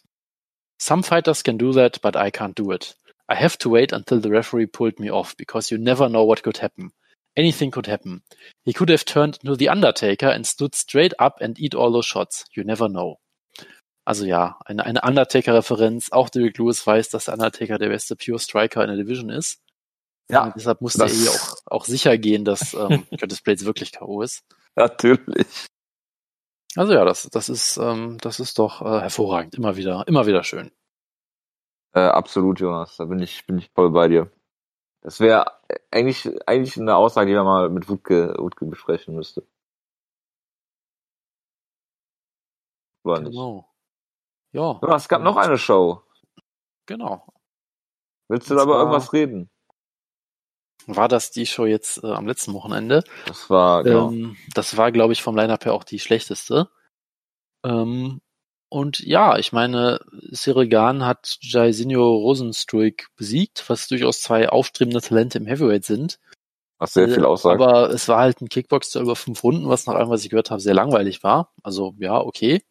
Some 0.79 1.03
fighters 1.03 1.43
can 1.43 1.57
do 1.57 1.71
that, 1.73 2.01
but 2.01 2.15
I 2.15 2.29
can't 2.29 2.55
do 2.55 2.71
it. 2.71 2.95
I 3.29 3.35
have 3.35 3.57
to 3.59 3.69
wait 3.69 3.93
until 3.93 4.19
the 4.19 4.29
referee 4.29 4.67
pulled 4.67 4.99
me 4.99 5.09
off, 5.09 5.35
because 5.37 5.71
you 5.71 5.77
never 5.77 6.09
know 6.09 6.27
what 6.27 6.43
could 6.43 6.61
happen. 6.61 6.91
Anything 7.37 7.71
could 7.71 7.87
happen. 7.87 8.21
He 8.65 8.73
could 8.73 8.89
have 8.89 9.05
turned 9.05 9.39
into 9.41 9.55
the 9.55 9.69
Undertaker 9.69 10.29
and 10.29 10.45
stood 10.45 10.75
straight 10.75 11.13
up 11.19 11.39
and 11.41 11.57
eat 11.57 11.73
all 11.73 11.91
those 11.91 12.05
shots. 12.05 12.45
You 12.53 12.63
never 12.63 12.89
know. 12.89 13.19
Also 14.05 14.25
ja, 14.25 14.59
eine, 14.65 14.85
eine 14.85 15.01
Undertaker-Referenz. 15.01 16.11
Auch 16.11 16.29
Derek 16.29 16.57
Lewis 16.57 16.85
weiß, 16.85 17.09
dass 17.09 17.25
der 17.25 17.35
Undertaker 17.35 17.77
der 17.77 17.89
beste 17.89 18.15
Pure 18.15 18.39
Striker 18.39 18.83
in 18.83 18.89
der 18.89 18.97
Division 18.97 19.29
ist. 19.29 19.61
Ja. 20.29 20.43
Und 20.43 20.55
deshalb 20.55 20.81
musste 20.81 21.03
er 21.03 21.09
eh 21.09 21.29
auch, 21.29 21.55
auch 21.65 21.85
sicher 21.85 22.17
gehen, 22.17 22.43
dass 22.45 22.73
ähm, 22.73 23.07
Curtis 23.19 23.41
Blades 23.41 23.65
wirklich 23.65 23.93
K.O. 23.93 24.21
ist. 24.21 24.43
Natürlich. 24.75 25.67
Also 26.75 26.93
ja, 26.93 27.05
das, 27.05 27.29
das 27.31 27.49
ist, 27.49 27.77
ähm, 27.77 28.17
das 28.19 28.39
ist 28.39 28.57
doch 28.57 28.81
äh, 28.81 29.01
hervorragend. 29.01 29.55
Immer 29.55 29.75
wieder, 29.77 30.07
immer 30.07 30.25
wieder 30.25 30.43
schön. 30.43 30.71
Äh, 31.93 31.99
absolut, 31.99 32.59
Jonas. 32.59 32.97
Da 32.97 33.05
bin 33.05 33.19
ich, 33.19 33.45
bin 33.45 33.59
ich 33.59 33.69
voll 33.71 33.91
bei 33.91 34.07
dir. 34.07 34.31
Das 35.01 35.19
wäre 35.19 35.45
eigentlich, 35.91 36.27
eigentlich 36.47 36.77
eine 36.79 36.95
Aussage, 36.95 37.29
die 37.29 37.35
man 37.35 37.45
mal 37.45 37.69
mit 37.69 37.89
Wutke, 37.89 38.33
Wutke 38.39 38.65
besprechen 38.65 39.15
müsste. 39.15 39.45
Oder 43.03 43.19
nicht? 43.21 43.31
Genau. 43.31 43.69
Ja, 44.53 44.79
Ja, 44.81 44.95
es 44.95 45.07
gab 45.09 45.21
noch 45.21 45.35
eine 45.37 45.57
Show. 45.57 46.01
genau. 46.85 47.27
Willst 48.29 48.49
du 48.49 48.53
Und 48.53 48.57
da 48.57 48.63
über 48.63 48.73
zwar- 48.73 48.79
irgendwas 48.79 49.13
reden? 49.13 49.49
War 50.87 51.07
das 51.07 51.31
die 51.31 51.45
Show 51.45 51.65
jetzt 51.65 52.03
äh, 52.03 52.07
am 52.07 52.27
letzten 52.27 52.53
Wochenende? 52.53 53.03
Das 53.25 53.49
war, 53.49 53.83
genau. 53.83 54.11
Ähm, 54.11 54.37
das 54.53 54.77
war, 54.77 54.91
glaube 54.91 55.13
ich, 55.13 55.21
vom 55.23 55.35
Line-Up 55.35 55.65
her 55.65 55.73
auch 55.73 55.83
die 55.83 55.99
schlechteste. 55.99 56.69
Ähm, 57.65 58.21
und 58.69 58.99
ja, 58.99 59.37
ich 59.37 59.51
meine, 59.53 59.99
Cyril 60.33 60.67
Gahn 60.67 61.05
hat 61.05 61.37
Jairzinho 61.41 62.01
Rosenstruik 62.17 63.07
besiegt, 63.15 63.63
was 63.69 63.87
durchaus 63.87 64.21
zwei 64.21 64.49
aufstrebende 64.49 65.01
Talente 65.01 65.37
im 65.37 65.45
Heavyweight 65.45 65.85
sind. 65.85 66.19
was 66.79 66.93
sehr 66.93 67.07
viel 67.09 67.23
Äh, 67.23 67.27
aussagt. 67.27 67.61
Aber 67.61 67.89
es 67.91 68.07
war 68.07 68.19
halt 68.19 68.41
ein 68.41 68.49
Kickboxer 68.49 68.99
über 69.01 69.15
fünf 69.15 69.43
Runden, 69.43 69.69
was 69.69 69.85
nach 69.85 69.93
allem, 69.95 70.09
was 70.09 70.23
ich 70.23 70.29
gehört 70.31 70.51
habe, 70.51 70.61
sehr 70.61 70.73
langweilig 70.73 71.23
war. 71.23 71.53
Also 71.63 71.93
ja, 71.99 72.19
okay. 72.19 72.63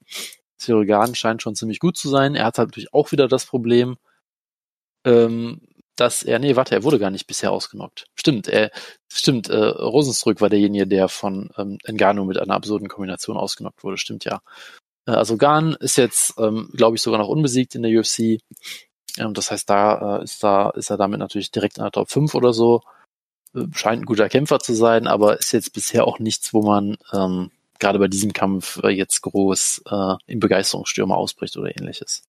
Cyril 0.59 0.87
Gahn 0.87 1.15
scheint 1.15 1.43
schon 1.43 1.55
ziemlich 1.57 1.79
gut 1.81 1.97
zu 1.97 2.09
sein. 2.09 2.35
Er 2.35 2.47
hat 2.47 2.59
halt 2.59 2.69
natürlich 2.71 2.93
auch 2.95 3.13
wieder 3.13 3.29
das 3.29 3.47
Problem, 3.47 3.97
ähm, 5.05 5.61
dass 5.97 6.23
er, 6.23 6.39
nee, 6.39 6.57
warte, 6.57 6.75
er 6.75 6.85
wurde 6.85 6.99
gar 6.99 7.11
nicht 7.11 7.27
bisher 7.27 7.53
ausgenockt. 7.53 8.07
Stimmt, 8.15 8.49
er, 8.49 8.71
stimmt, 9.13 9.49
äh, 9.49 9.57
Rosenstruck 9.57 10.41
war 10.41 10.49
derjenige, 10.49 10.87
der 10.87 11.09
von 11.09 11.51
ähm, 11.59 11.79
Ngannou 11.87 12.25
mit 12.25 12.39
einer 12.39 12.55
absurden 12.55 12.89
Kombination 12.89 13.37
ausgenockt 13.37 13.85
wurde, 13.85 13.99
stimmt 13.99 14.25
ja. 14.25 14.41
Äh, 15.07 15.13
also 15.13 15.37
Gahn 15.37 15.77
ist 15.81 15.97
jetzt, 15.97 16.35
ähm, 16.39 16.71
glaube 16.73 16.97
ich, 16.97 17.03
sogar 17.03 17.19
noch 17.19 17.29
unbesiegt 17.29 17.75
in 17.75 17.83
der 17.83 17.99
UFC. 17.99 18.41
Ähm, 19.19 19.35
das 19.35 19.51
heißt, 19.51 19.69
da 19.69 20.19
äh, 20.19 20.25
ist 20.25 20.43
da 20.43 20.71
ist 20.71 20.91
er 20.91 20.97
damit 20.97 21.19
natürlich 21.19 21.51
direkt 21.51 21.79
in 21.79 21.85
der 21.85 21.93
Top 21.93 22.11
5 22.11 22.35
oder 22.35 22.53
so. 22.53 22.83
Äh, 23.55 23.65
scheint 23.75 24.03
ein 24.03 24.07
guter 24.07 24.29
Kämpfer 24.29 24.61
zu 24.61 24.75
sein, 24.75 25.07
aber 25.07 25.39
ist 25.39 25.53
jetzt 25.53 25.73
bisher 25.73 26.07
auch 26.07 26.19
nichts, 26.19 26.55
wo 26.55 26.63
man 26.63 26.97
ähm, 27.13 27.51
gerade 27.79 27.99
bei 27.99 28.09
diesem 28.09 28.33
Kampf 28.33 28.81
äh, 28.83 28.91
jetzt 28.91 29.23
groß 29.23 29.83
äh, 29.91 30.15
in 30.27 30.41
Begeisterungsstürme 30.41 31.15
ausbricht 31.15 31.57
oder 31.57 31.77
ähnliches. 31.77 32.23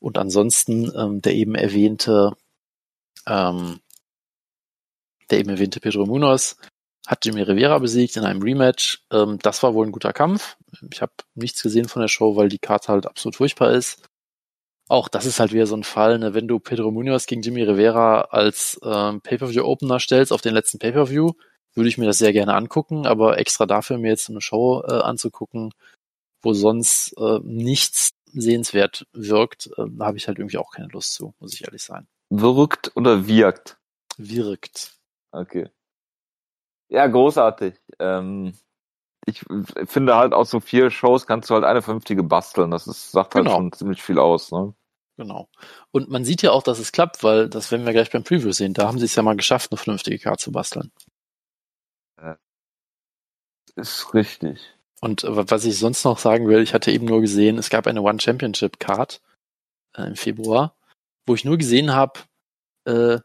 Und 0.00 0.18
ansonsten 0.18 0.92
ähm, 0.96 1.22
der 1.22 1.34
eben 1.34 1.54
erwähnte 1.54 2.32
ähm, 3.26 3.80
der 5.30 5.38
eben 5.38 5.50
erwähnte 5.50 5.80
Pedro 5.80 6.06
Munoz 6.06 6.56
hat 7.06 7.24
Jimmy 7.24 7.42
Rivera 7.42 7.78
besiegt 7.78 8.16
in 8.16 8.24
einem 8.24 8.42
Rematch. 8.42 9.04
Ähm, 9.10 9.38
das 9.42 9.62
war 9.62 9.74
wohl 9.74 9.86
ein 9.86 9.92
guter 9.92 10.12
Kampf. 10.12 10.56
Ich 10.92 11.02
habe 11.02 11.12
nichts 11.34 11.62
gesehen 11.62 11.88
von 11.88 12.00
der 12.02 12.08
Show, 12.08 12.36
weil 12.36 12.48
die 12.48 12.58
Karte 12.58 12.88
halt 12.88 13.06
absolut 13.06 13.36
furchtbar 13.36 13.72
ist. 13.72 14.02
Auch 14.88 15.08
das 15.08 15.24
ist 15.26 15.40
halt 15.40 15.52
wieder 15.52 15.66
so 15.66 15.76
ein 15.76 15.84
Fall, 15.84 16.18
ne? 16.18 16.34
wenn 16.34 16.46
du 16.48 16.58
Pedro 16.58 16.90
Munoz 16.90 17.26
gegen 17.26 17.42
Jimmy 17.42 17.62
Rivera 17.62 18.22
als 18.22 18.78
ähm, 18.84 19.22
Pay-Per-View-Opener 19.22 19.98
stellst 19.98 20.32
auf 20.32 20.42
den 20.42 20.52
letzten 20.52 20.78
Pay-Per-View, 20.78 21.32
würde 21.74 21.88
ich 21.88 21.98
mir 21.98 22.06
das 22.06 22.18
sehr 22.18 22.32
gerne 22.32 22.54
angucken, 22.54 23.06
aber 23.06 23.38
extra 23.38 23.66
dafür 23.66 23.98
mir 23.98 24.08
jetzt 24.08 24.28
eine 24.28 24.42
Show 24.42 24.82
äh, 24.86 24.92
anzugucken, 24.92 25.72
wo 26.42 26.52
sonst 26.52 27.14
äh, 27.16 27.40
nichts 27.42 28.10
sehenswert 28.32 29.06
wirkt, 29.12 29.70
äh, 29.78 29.86
habe 30.00 30.18
ich 30.18 30.28
halt 30.28 30.38
irgendwie 30.38 30.58
auch 30.58 30.70
keine 30.70 30.88
Lust 30.88 31.14
zu, 31.14 31.34
muss 31.40 31.54
ich 31.54 31.64
ehrlich 31.64 31.82
sein. 31.82 32.06
Wirkt 32.30 32.92
oder 32.96 33.26
wirkt? 33.26 33.78
Wirkt. 34.16 34.96
Okay. 35.32 35.68
Ja, 36.88 37.06
großartig. 37.06 37.74
Ähm, 37.98 38.54
ich 39.26 39.44
finde 39.86 40.16
halt 40.16 40.32
aus 40.32 40.50
so 40.50 40.60
vier 40.60 40.90
Shows 40.90 41.26
kannst 41.26 41.50
du 41.50 41.54
halt 41.54 41.64
eine 41.64 41.82
vernünftige 41.82 42.22
basteln. 42.22 42.70
Das 42.70 42.86
ist, 42.86 43.10
sagt 43.12 43.34
halt 43.34 43.46
Genau. 43.46 43.56
schon 43.56 43.72
ziemlich 43.72 44.02
viel 44.02 44.18
aus, 44.18 44.52
ne? 44.52 44.74
Genau. 45.16 45.48
Und 45.92 46.10
man 46.10 46.24
sieht 46.24 46.42
ja 46.42 46.50
auch, 46.50 46.62
dass 46.62 46.78
es 46.78 46.92
klappt, 46.92 47.22
weil 47.22 47.48
das 47.48 47.70
werden 47.70 47.86
wir 47.86 47.92
gleich 47.92 48.10
beim 48.10 48.24
Preview 48.24 48.52
sehen. 48.52 48.74
Da 48.74 48.86
haben 48.88 48.98
sie 48.98 49.04
es 49.04 49.14
ja 49.14 49.22
mal 49.22 49.36
geschafft, 49.36 49.70
eine 49.70 49.78
vernünftige 49.78 50.18
Karte 50.18 50.44
zu 50.44 50.52
basteln. 50.52 50.90
Ist 53.76 54.14
richtig. 54.14 54.60
Und 55.00 55.24
äh, 55.24 55.50
was 55.50 55.64
ich 55.64 55.78
sonst 55.78 56.04
noch 56.04 56.18
sagen 56.18 56.48
will, 56.48 56.60
ich 56.62 56.74
hatte 56.74 56.90
eben 56.92 57.06
nur 57.06 57.20
gesehen, 57.20 57.58
es 57.58 57.70
gab 57.70 57.86
eine 57.86 58.02
One 58.02 58.20
Championship 58.20 58.78
Card 58.78 59.20
äh, 59.96 60.04
im 60.04 60.16
Februar, 60.16 60.76
wo 61.26 61.34
ich 61.34 61.44
nur 61.44 61.56
gesehen 61.58 61.92
habe, 61.94 62.20
äh, 62.86 63.18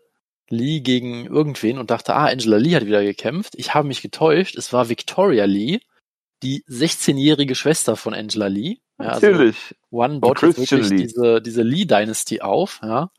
Lee 0.50 0.80
gegen 0.80 1.26
irgendwen 1.28 1.78
und 1.78 1.92
dachte, 1.92 2.16
ah, 2.16 2.26
Angela 2.26 2.58
Lee 2.58 2.76
hat 2.76 2.86
wieder 2.86 3.04
gekämpft. 3.04 3.54
Ich 3.56 3.74
habe 3.74 3.88
mich 3.88 4.02
getäuscht. 4.02 4.56
Es 4.56 4.74
war 4.74 4.90
Victoria 4.90 5.46
Lee, 5.46 5.80
die 6.42 6.64
16-jährige 6.68 7.54
Schwester 7.56 7.96
von 7.96 8.14
Angela 8.14 8.48
Lee. 8.48 8.78
Ja, 9.00 9.10
also 9.10 9.28
Natürlich. 9.28 9.76
One 9.92 10.20
baut 10.20 10.42
jetzt 10.42 10.58
wirklich 10.58 10.90
Lee. 10.90 10.98
diese, 10.98 11.42
diese 11.42 11.62
Lee 11.62 11.86
Dynasty 11.86 12.42
auf, 12.42 12.80
ja. 12.82 13.12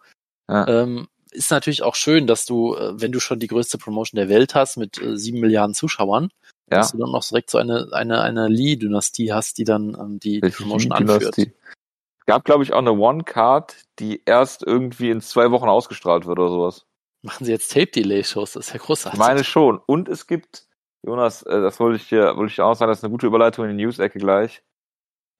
Ja. 0.49 0.66
Ähm, 0.66 1.07
ist 1.31 1.53
natürlich 1.53 1.83
auch 1.85 1.95
schön, 1.95 2.27
dass 2.27 2.45
du, 2.45 2.75
äh, 2.75 3.01
wenn 3.01 3.12
du 3.12 3.21
schon 3.21 3.38
die 3.38 3.47
größte 3.47 3.79
Promotion 3.79 4.16
der 4.16 4.29
Welt 4.29 4.57
hast 4.57 4.77
mit 4.77 5.01
äh, 5.01 5.16
sieben 5.16 5.38
Milliarden 5.38 5.75
Zuschauern, 5.75 6.31
Ja. 6.71 6.79
dass 6.79 6.90
du 6.90 6.99
dann 6.99 7.12
noch 7.12 7.25
direkt 7.25 7.51
so 7.51 7.59
eine, 7.59 7.88
eine, 7.93 8.21
eine 8.23 8.49
Lee-Dynastie 8.49 9.33
hast, 9.33 9.59
die 9.59 9.64
dann 9.64 9.97
ähm, 9.99 10.19
die, 10.19 10.40
die 10.40 10.51
Promotion 10.51 10.90
anführt. 10.90 11.37
Gab, 12.31 12.45
glaube 12.45 12.62
ich, 12.62 12.73
auch 12.73 12.79
eine 12.79 12.93
One-Card, 12.93 13.77
die 13.99 14.23
erst 14.25 14.62
irgendwie 14.64 15.11
in 15.11 15.21
zwei 15.21 15.51
Wochen 15.51 15.69
ausgestrahlt 15.69 16.27
wird 16.27 16.38
oder 16.38 16.49
sowas. 16.49 16.87
Machen 17.23 17.45
sie 17.45 17.51
jetzt 17.51 17.73
Tape-Delay-Shows, 17.73 18.53
das 18.53 18.66
ist 18.69 18.71
ja 18.71 18.77
Ich 18.77 18.83
großartig. 18.83 19.19
meine 19.19 19.43
schon. 19.43 19.79
Und 19.85 20.09
es 20.09 20.29
gibt, 20.29 20.64
Jonas, 21.05 21.43
äh, 21.43 21.61
das 21.61 21.81
wollte 21.81 21.97
ich 21.97 22.09
dir, 22.09 22.37
wollte 22.37 22.51
ich 22.51 22.55
dir 22.55 22.64
auch 22.64 22.75
sagen, 22.75 22.88
das 22.88 22.99
ist 22.99 23.05
eine 23.05 23.11
gute 23.11 23.27
Überleitung 23.27 23.69
in 23.69 23.77
die 23.77 23.85
News-Ecke 23.85 24.21
gleich. 24.21 24.62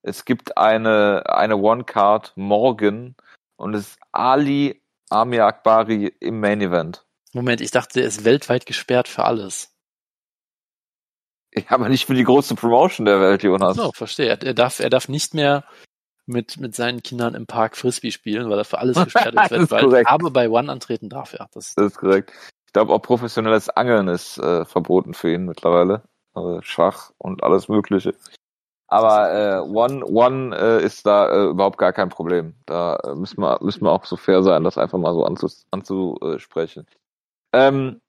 Es 0.03 0.25
gibt 0.25 0.59
eine, 0.59 1.23
eine 1.27 1.59
One-Card 1.59 2.33
morgen 2.35 3.15
und 3.57 3.75
es 3.75 3.91
ist 3.91 3.99
Ali 4.11 4.83
Amir 5.11 5.47
Akbari 5.47 6.13
im 6.19 6.41
Main 6.41 6.61
Event. 6.61 7.07
Moment, 7.33 7.61
ich 7.61 7.71
dachte, 7.71 8.01
der 8.01 8.09
ist 8.09 8.25
weltweit 8.25 8.67
gesperrt 8.67 9.07
für 9.07 9.25
alles. 9.25 9.73
Ja, 11.55 11.63
aber 11.69 11.89
nicht 11.89 12.07
für 12.07 12.15
die 12.15 12.25
größte 12.25 12.57
Promotion 12.57 13.05
der 13.07 13.21
Welt, 13.21 13.45
Jonas. 13.45 13.77
So, 13.77 13.93
verstehe. 13.93 14.27
Er, 14.27 14.43
er, 14.43 14.55
darf, 14.55 14.81
er 14.81 14.91
darf 14.91 15.09
nicht 15.09 15.35
mehr 15.35 15.65
mit, 16.31 16.59
mit 16.59 16.75
seinen 16.75 17.03
Kindern 17.03 17.35
im 17.35 17.47
Park 17.47 17.77
Frisbee 17.77 18.11
spielen, 18.11 18.49
weil 18.51 18.59
er 18.59 18.65
für 18.65 18.79
alles 18.79 18.97
gesperrt 19.05 19.35
ist 19.35 19.53
ist 19.53 19.71
weltweit. 19.71 19.83
korrekt. 19.83 20.11
Aber 20.11 20.31
bei 20.31 20.49
One 20.49 20.71
antreten 20.71 21.09
darf 21.09 21.35
er. 21.35 21.49
Das, 21.53 21.75
Das 21.75 21.87
ist 21.87 21.99
korrekt. 21.99 22.33
Ich 22.67 22.73
glaube 22.73 22.93
auch 22.93 23.01
professionelles 23.03 23.69
Angeln 23.69 24.09
ist 24.09 24.39
äh, 24.39 24.65
verboten 24.65 25.13
für 25.15 25.33
ihn 25.33 25.45
mittlerweile. 25.45 26.03
Äh, 26.37 26.61
Schach 26.63 27.11
und 27.19 27.43
alles 27.43 27.69
Mögliche. 27.69 28.15
Aber 28.87 29.33
äh, 29.33 29.61
One 29.61 30.05
One 30.05 30.57
äh, 30.57 30.85
ist 30.85 31.07
da 31.07 31.29
äh, 31.29 31.47
überhaupt 31.51 31.79
gar 31.79 31.93
kein 31.93 32.09
Problem. 32.09 32.55
Da 32.67 32.97
äh, 32.97 33.15
müssen 33.15 33.41
wir 33.41 33.59
müssen 33.61 33.83
wir 33.85 33.93
auch 33.93 34.05
so 34.05 34.17
fair 34.17 34.43
sein, 34.43 34.65
das 34.65 34.79
einfach 34.79 34.99
mal 34.99 35.15
so 35.15 35.25
anzus 35.25 35.67
anzusprechen. 35.71 36.87
Ähm, 37.53 38.01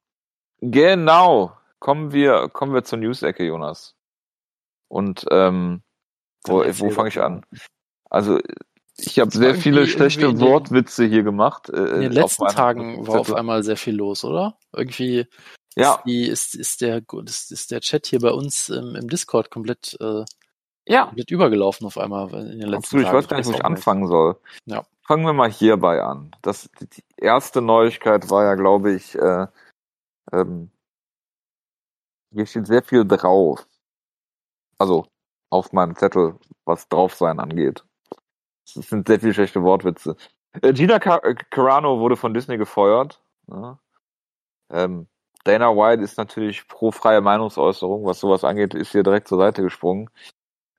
genau. 0.59 1.57
Kommen 1.79 2.11
wir 2.13 2.49
kommen 2.49 2.73
wir 2.73 2.83
zur 2.83 2.99
News-Ecke, 2.99 3.43
Jonas. 3.43 3.95
Und 4.87 5.25
ähm, 5.31 5.83
wo, 6.45 6.63
wo 6.63 6.89
fange 6.89 7.09
ich 7.09 7.21
an? 7.21 7.45
Also 8.11 8.39
ich 8.97 9.19
habe 9.19 9.31
sehr 9.31 9.55
viele 9.55 9.87
schlechte 9.87 10.39
Wortwitze 10.39 11.05
hier 11.05 11.23
gemacht. 11.23 11.69
Äh, 11.69 11.95
In 11.95 12.01
den 12.01 12.11
letzten 12.11 12.45
Tagen 12.47 13.07
war 13.07 13.21
auf 13.21 13.33
einmal 13.33 13.63
sehr 13.63 13.77
viel 13.77 13.95
los, 13.95 14.23
oder? 14.23 14.57
Irgendwie 14.75 15.27
ja, 15.75 15.95
ist, 15.95 16.03
die, 16.05 16.27
ist, 16.27 16.55
ist, 16.55 16.81
der, 16.81 17.01
ist, 17.25 17.51
ist 17.51 17.71
der 17.71 17.79
Chat 17.79 18.05
hier 18.05 18.19
bei 18.19 18.31
uns 18.31 18.69
im, 18.69 18.95
im 18.95 19.07
Discord 19.07 19.49
komplett, 19.49 19.97
äh, 20.01 20.25
ja. 20.85 21.05
komplett 21.05 21.31
übergelaufen 21.31 21.87
auf 21.87 21.97
einmal 21.97 22.29
in 22.33 22.59
den 22.59 22.69
letzten 22.69 22.75
Absolut, 22.75 23.03
ich 23.03 23.07
Tagen. 23.07 23.17
weiß 23.17 23.27
gar 23.29 23.37
nicht, 23.37 23.47
wo 23.47 23.53
ich 23.53 23.65
anfangen 23.65 24.07
soll. 24.07 24.39
Ja. 24.65 24.83
Fangen 25.07 25.25
wir 25.25 25.33
mal 25.33 25.49
hierbei 25.49 26.03
an. 26.03 26.31
Das, 26.41 26.69
die, 26.79 26.87
die 26.87 27.03
erste 27.17 27.61
Neuigkeit 27.61 28.29
war 28.29 28.43
ja, 28.43 28.55
glaube 28.55 28.93
ich, 28.93 29.15
äh, 29.15 29.47
ähm, 30.33 30.69
hier 32.33 32.45
steht 32.45 32.67
sehr 32.67 32.83
viel 32.83 33.05
drauf. 33.05 33.65
Also 34.77 35.07
auf 35.49 35.71
meinem 35.73 35.95
Zettel, 35.95 36.35
was 36.65 36.87
drauf 36.89 37.13
sein 37.15 37.39
angeht. 37.39 37.85
Es 38.65 38.73
sind 38.73 39.07
sehr 39.07 39.19
viele 39.19 39.33
schlechte 39.33 39.61
Wortwitze. 39.63 40.15
Äh, 40.61 40.73
Gina 40.73 40.99
Car 40.99 41.23
äh, 41.23 41.35
Carano 41.49 41.99
wurde 41.99 42.15
von 42.17 42.33
Disney 42.33 42.57
gefeuert. 42.57 43.21
Ja. 43.47 43.79
Ähm, 44.69 45.07
Dana 45.43 45.75
White 45.75 46.03
ist 46.03 46.17
natürlich 46.17 46.67
pro 46.67 46.91
freie 46.91 47.21
Meinungsäußerung, 47.21 48.05
was 48.05 48.19
sowas 48.19 48.43
angeht, 48.43 48.73
ist 48.73 48.91
hier 48.91 49.03
direkt 49.03 49.27
zur 49.27 49.39
Seite 49.39 49.63
gesprungen. 49.63 50.09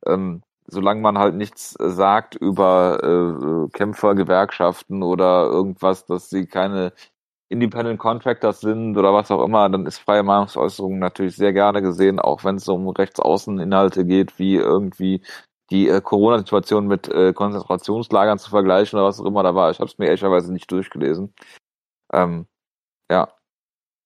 Ähm, 0.06 0.42
solange 0.66 1.00
man 1.00 1.18
halt 1.18 1.34
nichts 1.34 1.76
äh, 1.80 1.90
sagt 1.90 2.34
über 2.36 2.98
äh, 3.02 3.68
Kämpfer, 3.76 4.14
Gewerkschaften 4.14 5.02
oder 5.02 5.46
irgendwas, 5.46 6.06
dass 6.06 6.30
sie 6.30 6.46
keine 6.46 6.92
Independent 7.48 7.98
Contractors 7.98 8.60
sind 8.60 8.96
oder 8.96 9.12
was 9.12 9.30
auch 9.30 9.44
immer, 9.44 9.68
dann 9.68 9.86
ist 9.86 9.98
freie 9.98 10.22
Meinungsäußerung 10.22 10.98
natürlich 10.98 11.36
sehr 11.36 11.52
gerne 11.52 11.82
gesehen, 11.82 12.18
auch 12.18 12.44
wenn 12.44 12.56
es 12.56 12.68
um 12.68 12.88
Rechtsaußeninhalte 12.88 14.06
geht, 14.06 14.38
wie 14.38 14.56
irgendwie 14.56 15.22
die 15.72 15.88
äh, 15.88 16.00
Corona-Situation 16.00 16.86
mit 16.86 17.08
äh, 17.08 17.32
Konzentrationslagern 17.32 18.38
zu 18.38 18.50
vergleichen 18.50 18.98
oder 18.98 19.08
was 19.08 19.20
auch 19.20 19.24
immer 19.24 19.42
da 19.42 19.54
war. 19.54 19.70
Ich 19.70 19.78
habe 19.78 19.90
es 19.90 19.98
mir 19.98 20.06
ehrlicherweise 20.06 20.52
nicht 20.52 20.70
durchgelesen. 20.70 21.34
Ähm, 22.12 22.46
ja, 23.10 23.32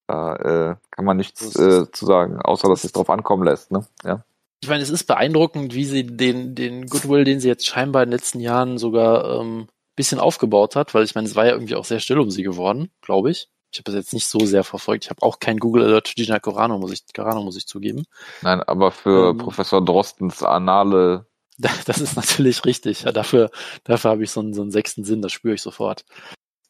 da 0.06 0.36
äh, 0.36 0.76
kann 0.90 1.04
man 1.04 1.16
nichts 1.16 1.56
äh, 1.56 1.90
zu 1.90 2.06
sagen, 2.06 2.40
außer 2.40 2.68
dass 2.68 2.84
es 2.84 2.92
drauf 2.92 3.10
ankommen 3.10 3.44
lässt. 3.44 3.72
Ne? 3.72 3.84
Ja. 4.04 4.24
ich 4.62 4.68
meine, 4.68 4.82
es 4.82 4.90
ist 4.90 5.04
beeindruckend, 5.04 5.74
wie 5.74 5.84
sie 5.84 6.06
den, 6.06 6.54
den 6.54 6.86
Goodwill, 6.86 7.24
den 7.24 7.40
sie 7.40 7.48
jetzt 7.48 7.66
scheinbar 7.66 8.04
in 8.04 8.10
den 8.10 8.18
letzten 8.18 8.40
Jahren 8.40 8.78
sogar 8.78 9.40
ähm, 9.40 9.66
bisschen 9.96 10.20
aufgebaut 10.20 10.76
hat, 10.76 10.94
weil 10.94 11.04
ich 11.04 11.14
meine, 11.14 11.26
es 11.26 11.34
war 11.34 11.46
ja 11.46 11.52
irgendwie 11.52 11.74
auch 11.74 11.84
sehr 11.84 12.00
still 12.00 12.20
um 12.20 12.30
sie 12.30 12.42
geworden, 12.42 12.90
glaube 13.00 13.30
ich. 13.30 13.48
Ich 13.72 13.80
habe 13.80 13.90
das 13.90 13.94
jetzt 13.94 14.12
nicht 14.12 14.26
so 14.26 14.38
sehr 14.40 14.62
verfolgt. 14.62 15.04
Ich 15.04 15.10
habe 15.10 15.22
auch 15.22 15.40
kein 15.40 15.58
Google 15.58 15.84
Alert 15.84 16.14
Gina 16.14 16.38
Carano, 16.38 16.78
muss 16.78 16.92
ich, 16.92 17.02
Carano, 17.12 17.42
muss 17.42 17.56
ich 17.56 17.66
zugeben. 17.66 18.04
Nein, 18.42 18.62
aber 18.62 18.92
für 18.92 19.30
ähm, 19.30 19.38
Professor 19.38 19.84
Drostens 19.84 20.42
Anale. 20.42 21.26
Das 21.58 22.00
ist 22.00 22.16
natürlich 22.16 22.64
richtig. 22.64 23.02
Ja, 23.02 23.12
dafür, 23.12 23.50
dafür 23.84 24.10
habe 24.10 24.24
ich 24.24 24.30
so 24.30 24.40
einen, 24.40 24.52
so 24.52 24.62
einen 24.62 24.70
sechsten 24.70 25.04
Sinn, 25.04 25.22
das 25.22 25.32
spüre 25.32 25.54
ich 25.54 25.62
sofort. 25.62 26.04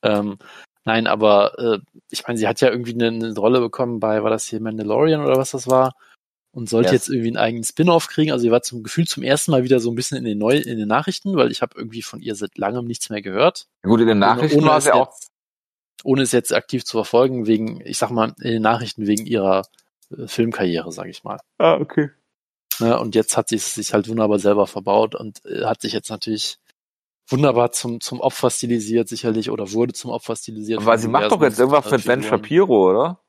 Ähm, 0.03 0.39
nein, 0.85 1.07
aber 1.07 1.59
äh, 1.59 1.79
ich 2.11 2.27
meine, 2.27 2.39
sie 2.39 2.47
hat 2.47 2.61
ja 2.61 2.71
irgendwie 2.71 2.95
eine, 2.95 3.09
eine 3.09 3.35
Rolle 3.35 3.61
bekommen 3.61 3.99
bei, 3.99 4.23
war 4.23 4.31
das 4.31 4.47
hier 4.47 4.61
Mandalorian 4.61 5.25
oder 5.25 5.37
was 5.37 5.51
das 5.51 5.67
war? 5.67 5.95
und 6.57 6.71
sollte 6.71 6.93
yes. 6.93 6.93
jetzt 6.93 7.09
irgendwie 7.11 7.29
einen 7.29 7.37
eigenen 7.37 7.65
Spin-off 7.65 8.09
kriegen. 8.09 8.33
Also 8.33 8.45
sie 8.45 8.51
war 8.51 8.63
zum 8.63 8.83
Gefühl 8.83 9.07
zum 9.07 9.23
ersten 9.23 9.51
Mal 9.51 9.63
wieder 9.63 9.79
so 9.79 9.91
ein 9.91 9.95
bisschen 9.95 10.17
in 10.17 10.25
den 10.25 10.39
Neu 10.39 10.57
in 10.57 10.79
den 10.79 10.89
Nachrichten, 10.89 11.37
weil 11.37 11.51
ich 11.51 11.61
habe 11.61 11.75
irgendwie 11.77 12.01
von 12.01 12.23
ihr 12.23 12.35
seit 12.35 12.57
langem 12.57 12.87
nichts 12.87 13.11
mehr 13.11 13.21
gehört. 13.21 13.67
Gut, 13.83 14.01
in 14.01 14.07
den 14.07 14.19
Nachrichten 14.19 14.57
ohne, 14.57 14.65
ohne 14.65 14.73
war 14.73 14.81
sie 14.81 14.93
auch. 14.93 15.15
ohne 16.03 16.23
es 16.23 16.33
jetzt 16.33 16.55
aktiv 16.55 16.83
zu 16.87 16.97
verfolgen, 16.97 17.47
wegen, 17.47 17.83
ich 17.85 17.99
sag 17.99 18.11
mal, 18.11 18.33
in 18.41 18.53
den 18.53 18.63
Nachrichten 18.63 19.07
wegen 19.07 19.27
ihrer 19.27 19.67
äh, 20.11 20.27
Filmkarriere, 20.27 20.91
sage 20.93 21.11
ich 21.11 21.25
mal. 21.25 21.41
Ah, 21.59 21.75
okay. 21.75 22.09
Ja, 22.81 22.97
und 22.99 23.15
jetzt 23.15 23.37
hat 23.37 23.49
sie 23.49 23.57
es 23.57 23.75
sich 23.75 23.93
halt 23.93 24.09
wunderbar 24.09 24.39
selber 24.39 24.67
verbaut 24.67 25.15
und 25.15 25.45
äh, 25.45 25.65
hat 25.65 25.81
sich 25.81 25.93
jetzt 25.93 26.11
natürlich 26.11 26.59
wunderbar 27.29 27.73
zum, 27.73 28.01
zum 28.01 28.21
Opfer 28.21 28.51
stilisiert, 28.51 29.09
sicherlich, 29.09 29.51
oder 29.51 29.73
wurde 29.73 29.93
zum 29.93 30.11
Opfer 30.11 30.37
stilisiert. 30.37 30.85
Weil 30.85 30.99
sie 30.99 31.09
macht 31.09 31.33
doch 31.33 31.43
jetzt 31.43 31.59
irgendwas 31.59 31.91
mit 31.91 32.05
Ben 32.05 32.23
Shapiro, 32.23 32.91
oder? 32.91 33.21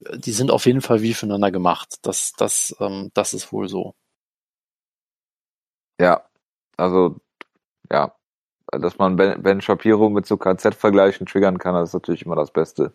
die 0.00 0.32
sind 0.32 0.50
auf 0.50 0.66
jeden 0.66 0.80
Fall 0.80 1.02
wie 1.02 1.14
füreinander 1.14 1.50
gemacht. 1.50 1.96
Das, 2.02 2.32
das, 2.32 2.74
ähm, 2.80 3.10
das 3.14 3.34
ist 3.34 3.52
wohl 3.52 3.68
so. 3.68 3.94
Ja, 6.00 6.24
also 6.76 7.16
ja, 7.90 8.14
dass 8.70 8.98
man 8.98 9.16
Ben, 9.16 9.42
ben 9.42 9.60
Shapiro 9.60 10.10
mit 10.10 10.26
so 10.26 10.36
KZ-Vergleichen 10.36 11.26
triggern 11.26 11.58
kann, 11.58 11.74
das 11.74 11.90
ist 11.90 11.94
natürlich 11.94 12.24
immer 12.24 12.36
das 12.36 12.52
Beste. 12.52 12.94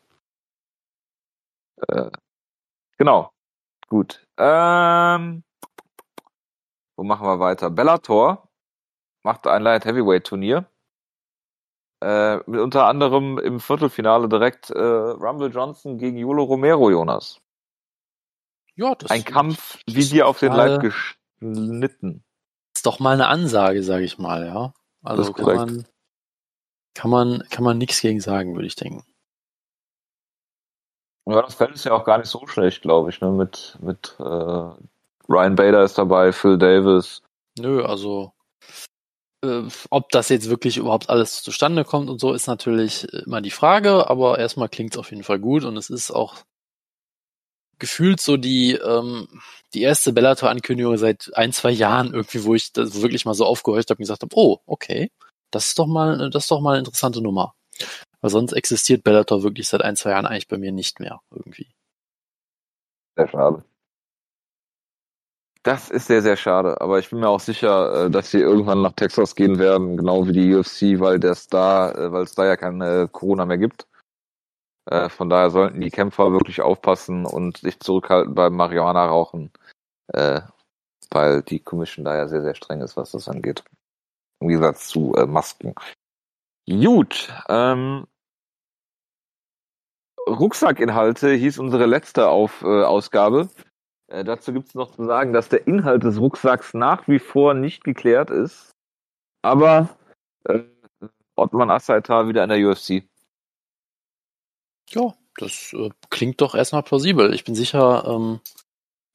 Äh, 1.87 2.11
genau. 2.97 3.31
Gut. 3.89 4.25
Ähm, 4.37 5.43
wo 6.95 7.03
machen 7.03 7.25
wir 7.27 7.39
weiter? 7.39 7.69
Bellator 7.69 8.49
macht 9.23 9.47
ein 9.47 9.63
Light 9.63 9.85
Heavyweight 9.85 10.25
Turnier. 10.25 10.65
Äh, 12.03 12.37
mit 12.49 12.59
unter 12.59 12.87
anderem 12.87 13.37
im 13.37 13.59
Viertelfinale 13.59 14.27
direkt 14.27 14.69
äh, 14.69 14.77
Rumble 14.77 15.49
Johnson 15.49 15.97
gegen 15.97 16.17
Jolo 16.17 16.43
Romero, 16.43 16.89
Jonas. 16.89 17.39
Ja, 18.75 18.95
das 18.95 19.11
Ein 19.11 19.23
Kampf 19.23 19.79
wie 19.85 20.03
dir 20.03 20.27
auf 20.27 20.39
den 20.39 20.51
Leib 20.51 20.81
geschnitten. 20.81 22.23
Ist 22.75 22.85
doch 22.85 22.99
mal 22.99 23.13
eine 23.13 23.27
Ansage, 23.27 23.83
sage 23.83 24.03
ich 24.03 24.17
mal, 24.17 24.45
ja. 24.45 24.73
Also 25.03 25.31
kann 25.31 25.55
man, 25.55 25.87
kann 26.93 27.11
man, 27.11 27.43
kann 27.49 27.63
man 27.63 27.77
nichts 27.77 28.01
gegen 28.01 28.19
sagen, 28.19 28.55
würde 28.55 28.67
ich 28.67 28.75
denken. 28.75 29.05
Ja, 31.25 31.41
das 31.41 31.55
Feld 31.55 31.71
ist 31.71 31.85
ja 31.85 31.93
auch 31.93 32.03
gar 32.03 32.17
nicht 32.17 32.29
so 32.29 32.45
schlecht, 32.47 32.81
glaube 32.81 33.09
ich, 33.09 33.21
ne? 33.21 33.31
Mit, 33.31 33.77
mit 33.81 34.15
äh, 34.19 34.23
Ryan 35.29 35.55
Bader 35.55 35.83
ist 35.83 35.97
dabei, 35.97 36.31
Phil 36.33 36.57
Davis. 36.57 37.21
Nö, 37.57 37.83
also 37.83 38.33
äh, 39.43 39.63
ob 39.89 40.09
das 40.09 40.29
jetzt 40.29 40.49
wirklich 40.49 40.77
überhaupt 40.77 41.09
alles 41.09 41.43
zustande 41.43 41.83
kommt 41.85 42.09
und 42.09 42.19
so, 42.19 42.33
ist 42.33 42.47
natürlich 42.47 43.05
immer 43.13 43.41
die 43.41 43.51
Frage, 43.51 44.09
aber 44.09 44.39
erstmal 44.39 44.69
klingt 44.69 44.93
es 44.93 44.99
auf 44.99 45.11
jeden 45.11 45.23
Fall 45.23 45.39
gut 45.39 45.63
und 45.63 45.77
es 45.77 45.89
ist 45.89 46.11
auch 46.11 46.43
gefühlt 47.79 48.21
so 48.21 48.37
die, 48.37 48.73
ähm, 48.73 49.27
die 49.73 49.81
erste 49.81 50.13
Bellator-Ankündigung 50.13 50.97
seit 50.97 51.31
ein, 51.35 51.51
zwei 51.51 51.71
Jahren 51.71 52.13
irgendwie, 52.13 52.43
wo 52.45 52.55
ich 52.55 52.71
das 52.71 53.01
wirklich 53.01 53.25
mal 53.25 53.33
so 53.33 53.45
aufgehorcht 53.45 53.89
habe 53.89 53.97
und 53.97 54.03
gesagt 54.03 54.21
habe, 54.23 54.35
oh, 54.35 54.59
okay, 54.65 55.11
das 55.51 55.67
ist 55.67 55.79
doch 55.79 55.87
mal, 55.87 56.29
das 56.29 56.45
ist 56.45 56.51
doch 56.51 56.61
mal 56.61 56.71
eine 56.71 56.79
interessante 56.79 57.21
Nummer. 57.21 57.53
Weil 58.23 58.29
sonst 58.29 58.53
existiert 58.53 59.03
Bellator 59.03 59.43
wirklich 59.43 59.67
seit 59.67 59.81
ein, 59.81 59.97
zwei 59.97 60.11
Jahren 60.11 60.25
eigentlich 60.25 60.47
bei 60.47 60.57
mir 60.57 60.71
nicht 60.71 61.01
mehr 61.01 61.19
irgendwie. 61.29 61.67
Sehr 63.17 63.27
schade. 63.27 63.65
Das 65.63 65.89
ist 65.89 66.07
sehr, 66.07 66.21
sehr 66.21 66.37
schade. 66.37 66.79
Aber 66.79 66.99
ich 66.99 67.09
bin 67.09 67.19
mir 67.19 67.27
auch 67.27 67.41
sicher, 67.41 68.05
äh, 68.05 68.09
dass 68.09 68.31
sie 68.31 68.39
irgendwann 68.39 68.81
nach 68.81 68.93
Texas 68.93 69.35
gehen 69.35 69.59
werden, 69.59 69.97
genau 69.97 70.25
wie 70.25 70.31
die 70.31 70.55
UFC, 70.55 71.01
weil 71.01 71.19
das 71.19 71.47
da, 71.47 71.91
äh, 71.91 72.13
weil 72.13 72.23
es 72.23 72.33
da 72.33 72.45
ja 72.45 72.55
keine 72.55 73.09
Corona 73.09 73.45
mehr 73.45 73.57
gibt. 73.57 73.87
Äh, 74.85 75.09
von 75.09 75.29
daher 75.29 75.49
sollten 75.49 75.81
die 75.81 75.91
Kämpfer 75.91 76.31
wirklich 76.31 76.61
aufpassen 76.61 77.25
und 77.25 77.57
sich 77.57 77.77
zurückhalten 77.81 78.35
beim 78.35 78.55
Marihuana-Rauchen, 78.55 79.51
weil 81.11 81.41
die 81.43 81.59
Commission 81.59 82.05
da 82.05 82.15
ja 82.15 82.27
sehr, 82.27 82.41
sehr 82.41 82.55
streng 82.55 82.81
ist, 82.81 82.95
was 82.95 83.11
das 83.11 83.27
angeht. 83.27 83.63
Im 84.39 84.47
Gegensatz 84.47 84.87
zu 84.87 85.13
Masken. 85.27 85.75
Gut. 86.67 87.33
Ähm, 87.49 88.05
Rucksackinhalte 90.27 91.33
hieß 91.33 91.59
unsere 91.59 91.85
letzte 91.85 92.29
Auf, 92.29 92.61
äh, 92.61 92.83
Ausgabe. 92.83 93.49
Äh, 94.07 94.23
dazu 94.23 94.53
gibt 94.53 94.69
es 94.69 94.75
noch 94.75 94.95
zu 94.95 95.05
sagen, 95.05 95.33
dass 95.33 95.49
der 95.49 95.67
Inhalt 95.67 96.03
des 96.03 96.19
Rucksacks 96.19 96.73
nach 96.73 97.07
wie 97.07 97.19
vor 97.19 97.53
nicht 97.53 97.83
geklärt 97.83 98.29
ist. 98.29 98.71
Aber 99.41 99.89
äh, 100.45 100.59
Ottman 101.35 101.71
Assaitar 101.71 102.27
wieder 102.27 102.43
in 102.43 102.49
der 102.49 102.59
UFC. 102.59 103.03
Ja, 104.89 105.13
das 105.37 105.73
äh, 105.73 105.89
klingt 106.09 106.41
doch 106.41 106.55
erstmal 106.55 106.83
plausibel. 106.83 107.33
Ich 107.33 107.43
bin 107.43 107.55
sicher, 107.55 108.05
ähm, 108.07 108.39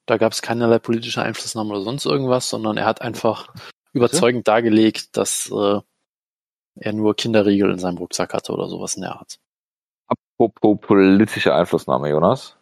da 0.07 0.17
gab 0.19 0.33
es 0.33 0.43
keinerlei 0.43 0.79
politische 0.79 1.23
Einflussnahme 1.23 1.71
oder 1.71 1.83
sonst 1.83 2.07
irgendwas, 2.07 2.51
sondern 2.51 2.77
er 2.77 2.87
hat 2.87 3.03
einfach 3.03 3.55
überzeugend 3.93 4.49
dargelegt, 4.49 5.17
dass 5.17 5.51
äh, 5.51 5.81
er 6.81 6.93
nur 6.93 7.15
Kinderriegel 7.15 7.71
in 7.71 7.79
seinem 7.79 7.99
Rucksack 7.99 8.35
hatte 8.35 8.53
oder 8.53 8.69
sowas 8.69 8.95
in 8.95 9.03
der 9.03 9.17
Art. 9.17 9.39
Politische 10.39 11.55
Einflussnahme, 11.55 12.09
Jonas. 12.09 12.57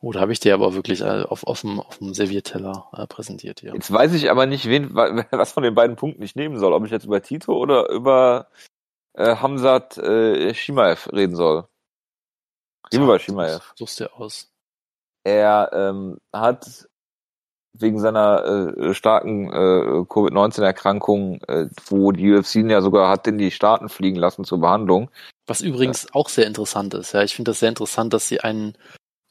Oh, 0.00 0.12
da 0.12 0.20
habe 0.20 0.32
ich 0.32 0.38
dir 0.40 0.54
aber 0.54 0.74
wirklich 0.74 1.00
äh, 1.00 1.22
auf, 1.22 1.44
auf, 1.44 1.62
dem, 1.62 1.80
auf 1.80 1.98
dem 1.98 2.14
Servierteller 2.14 2.88
äh, 2.92 3.06
präsentiert, 3.06 3.62
ja. 3.62 3.74
Jetzt 3.74 3.92
weiß 3.92 4.14
ich 4.14 4.30
aber 4.30 4.46
nicht, 4.46 4.66
wen, 4.66 4.94
was 4.94 5.52
von 5.52 5.64
den 5.64 5.74
beiden 5.74 5.96
Punkten 5.96 6.22
ich 6.22 6.36
nehmen 6.36 6.58
soll. 6.58 6.72
Ob 6.72 6.84
ich 6.84 6.92
jetzt 6.92 7.04
über 7.04 7.20
Tito 7.20 7.56
oder 7.56 7.88
über 7.88 8.48
äh, 9.14 9.36
Hamzat 9.36 9.98
äh, 9.98 10.54
Shimaev 10.54 11.10
reden 11.12 11.34
soll. 11.34 11.68
Reden 12.92 13.04
über 13.04 13.18
Shimaev. 13.18 13.72
Suchst 13.74 13.98
dir 13.98 14.14
aus. 14.14 14.52
Er 15.24 15.70
ähm, 15.72 16.18
hat 16.32 16.87
wegen 17.80 18.00
seiner 18.00 18.74
äh, 18.76 18.94
starken 18.94 19.48
äh, 19.48 20.04
Covid-19-Erkrankung, 20.08 21.40
äh, 21.46 21.66
wo 21.86 22.12
die 22.12 22.32
UFC 22.32 22.56
ja 22.56 22.80
sogar 22.80 23.10
hat 23.10 23.26
in 23.26 23.38
die 23.38 23.50
Staaten 23.50 23.88
fliegen 23.88 24.16
lassen 24.16 24.44
zur 24.44 24.60
Behandlung. 24.60 25.10
Was 25.46 25.60
übrigens 25.60 26.04
ja. 26.04 26.08
auch 26.14 26.28
sehr 26.28 26.46
interessant 26.46 26.94
ist. 26.94 27.12
Ja, 27.12 27.22
ich 27.22 27.34
finde 27.34 27.50
das 27.50 27.60
sehr 27.60 27.68
interessant, 27.68 28.12
dass 28.12 28.28
sie 28.28 28.40
einen 28.40 28.76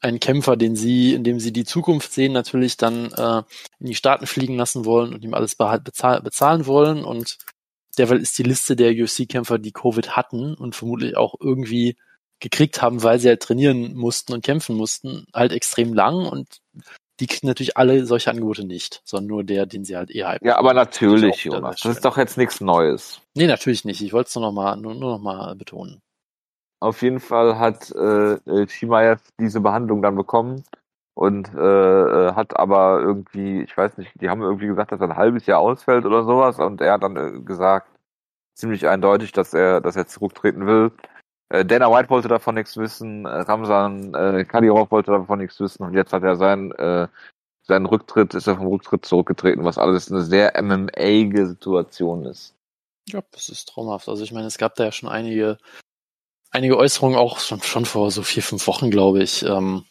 einen 0.00 0.20
Kämpfer, 0.20 0.56
den 0.56 0.76
sie, 0.76 1.14
in 1.14 1.24
dem 1.24 1.40
sie 1.40 1.52
die 1.52 1.64
Zukunft 1.64 2.12
sehen, 2.12 2.32
natürlich 2.32 2.76
dann 2.76 3.12
äh, 3.12 3.42
in 3.80 3.86
die 3.86 3.94
Staaten 3.94 4.26
fliegen 4.26 4.56
lassen 4.56 4.84
wollen 4.84 5.12
und 5.12 5.24
ihm 5.24 5.34
alles 5.34 5.56
bezahl 5.56 6.22
bezahlen 6.22 6.66
wollen. 6.66 7.04
Und 7.04 7.38
derweil 7.96 8.20
ist 8.20 8.38
die 8.38 8.44
Liste 8.44 8.76
der 8.76 8.92
UFC-Kämpfer, 8.92 9.58
die 9.58 9.72
Covid 9.72 10.16
hatten 10.16 10.54
und 10.54 10.76
vermutlich 10.76 11.16
auch 11.16 11.34
irgendwie 11.40 11.96
gekriegt 12.40 12.80
haben, 12.80 13.02
weil 13.02 13.18
sie 13.18 13.28
halt 13.28 13.42
trainieren 13.42 13.94
mussten 13.94 14.32
und 14.32 14.44
kämpfen 14.44 14.76
mussten, 14.76 15.26
halt 15.34 15.52
extrem 15.52 15.92
lang 15.92 16.26
und 16.26 16.60
die 17.20 17.26
kriegen 17.26 17.46
natürlich 17.46 17.76
alle 17.76 18.06
solche 18.06 18.30
Angebote 18.30 18.64
nicht, 18.64 19.00
sondern 19.04 19.28
nur 19.28 19.44
der, 19.44 19.66
den 19.66 19.84
sie 19.84 19.96
halt 19.96 20.10
eher 20.10 20.32
hypen. 20.32 20.46
Ja, 20.46 20.56
aber 20.56 20.74
natürlich, 20.74 21.44
Jonas. 21.44 21.80
Das 21.80 21.96
ist 21.96 22.04
doch 22.04 22.16
jetzt 22.16 22.38
nichts 22.38 22.60
Neues. 22.60 23.20
Nee, 23.34 23.46
natürlich 23.46 23.84
nicht. 23.84 24.00
Ich 24.02 24.12
wollte 24.12 24.28
es 24.28 24.34
nur 24.34 24.44
noch 24.44 24.52
mal, 24.52 24.76
nur, 24.76 24.94
nur 24.94 25.12
noch 25.12 25.20
mal 25.20 25.54
betonen. 25.56 26.00
Auf 26.80 27.02
jeden 27.02 27.18
Fall 27.18 27.58
hat 27.58 27.90
äh, 27.90 28.66
Chimaev 28.66 29.20
diese 29.40 29.60
Behandlung 29.60 30.00
dann 30.00 30.14
bekommen 30.14 30.62
und 31.14 31.52
äh, 31.52 31.58
äh, 31.58 32.34
hat 32.34 32.56
aber 32.56 33.00
irgendwie, 33.00 33.62
ich 33.62 33.76
weiß 33.76 33.98
nicht, 33.98 34.12
die 34.20 34.30
haben 34.30 34.42
irgendwie 34.42 34.68
gesagt, 34.68 34.92
dass 34.92 35.00
er 35.00 35.08
ein 35.08 35.16
halbes 35.16 35.46
Jahr 35.46 35.58
ausfällt 35.58 36.04
oder 36.04 36.22
sowas 36.22 36.60
und 36.60 36.80
er 36.80 36.92
hat 36.92 37.02
dann 37.02 37.16
äh, 37.16 37.40
gesagt, 37.40 37.88
ziemlich 38.54 38.86
eindeutig, 38.86 39.32
dass 39.32 39.54
er, 39.54 39.80
dass 39.80 39.96
er 39.96 40.06
zurücktreten 40.06 40.66
will. 40.66 40.92
Äh, 41.50 41.64
Dana 41.64 41.90
White 41.90 42.10
wollte 42.10 42.28
davon 42.28 42.54
nichts 42.54 42.76
wissen, 42.76 43.24
äh, 43.24 43.28
Ramsan 43.28 44.14
äh, 44.14 44.44
Kadyrov 44.44 44.90
wollte 44.90 45.12
davon 45.12 45.38
nichts 45.38 45.58
wissen 45.60 45.82
und 45.84 45.94
jetzt 45.94 46.12
hat 46.12 46.22
er 46.22 46.36
seinen 46.36 46.72
äh, 46.72 47.08
seinen 47.62 47.86
Rücktritt, 47.86 48.34
ist 48.34 48.46
er 48.46 48.56
vom 48.56 48.68
Rücktritt 48.68 49.04
zurückgetreten, 49.04 49.64
was 49.64 49.78
alles 49.78 50.10
eine 50.10 50.22
sehr 50.22 50.60
MMA-ge 50.62 51.44
Situation 51.44 52.24
ist. 52.24 52.54
Ja, 53.08 53.22
das 53.30 53.50
ist 53.50 53.68
traumhaft. 53.68 54.08
Also 54.08 54.24
ich 54.24 54.32
meine, 54.32 54.46
es 54.46 54.58
gab 54.58 54.74
da 54.74 54.84
ja 54.84 54.92
schon 54.92 55.08
einige 55.08 55.58
einige 56.50 56.76
Äußerungen 56.76 57.18
auch 57.18 57.38
schon, 57.38 57.62
schon 57.62 57.84
vor 57.84 58.10
so 58.10 58.22
vier, 58.22 58.42
fünf 58.42 58.66
Wochen, 58.66 58.90
glaube 58.90 59.22
ich, 59.22 59.42
ähm, 59.42 59.84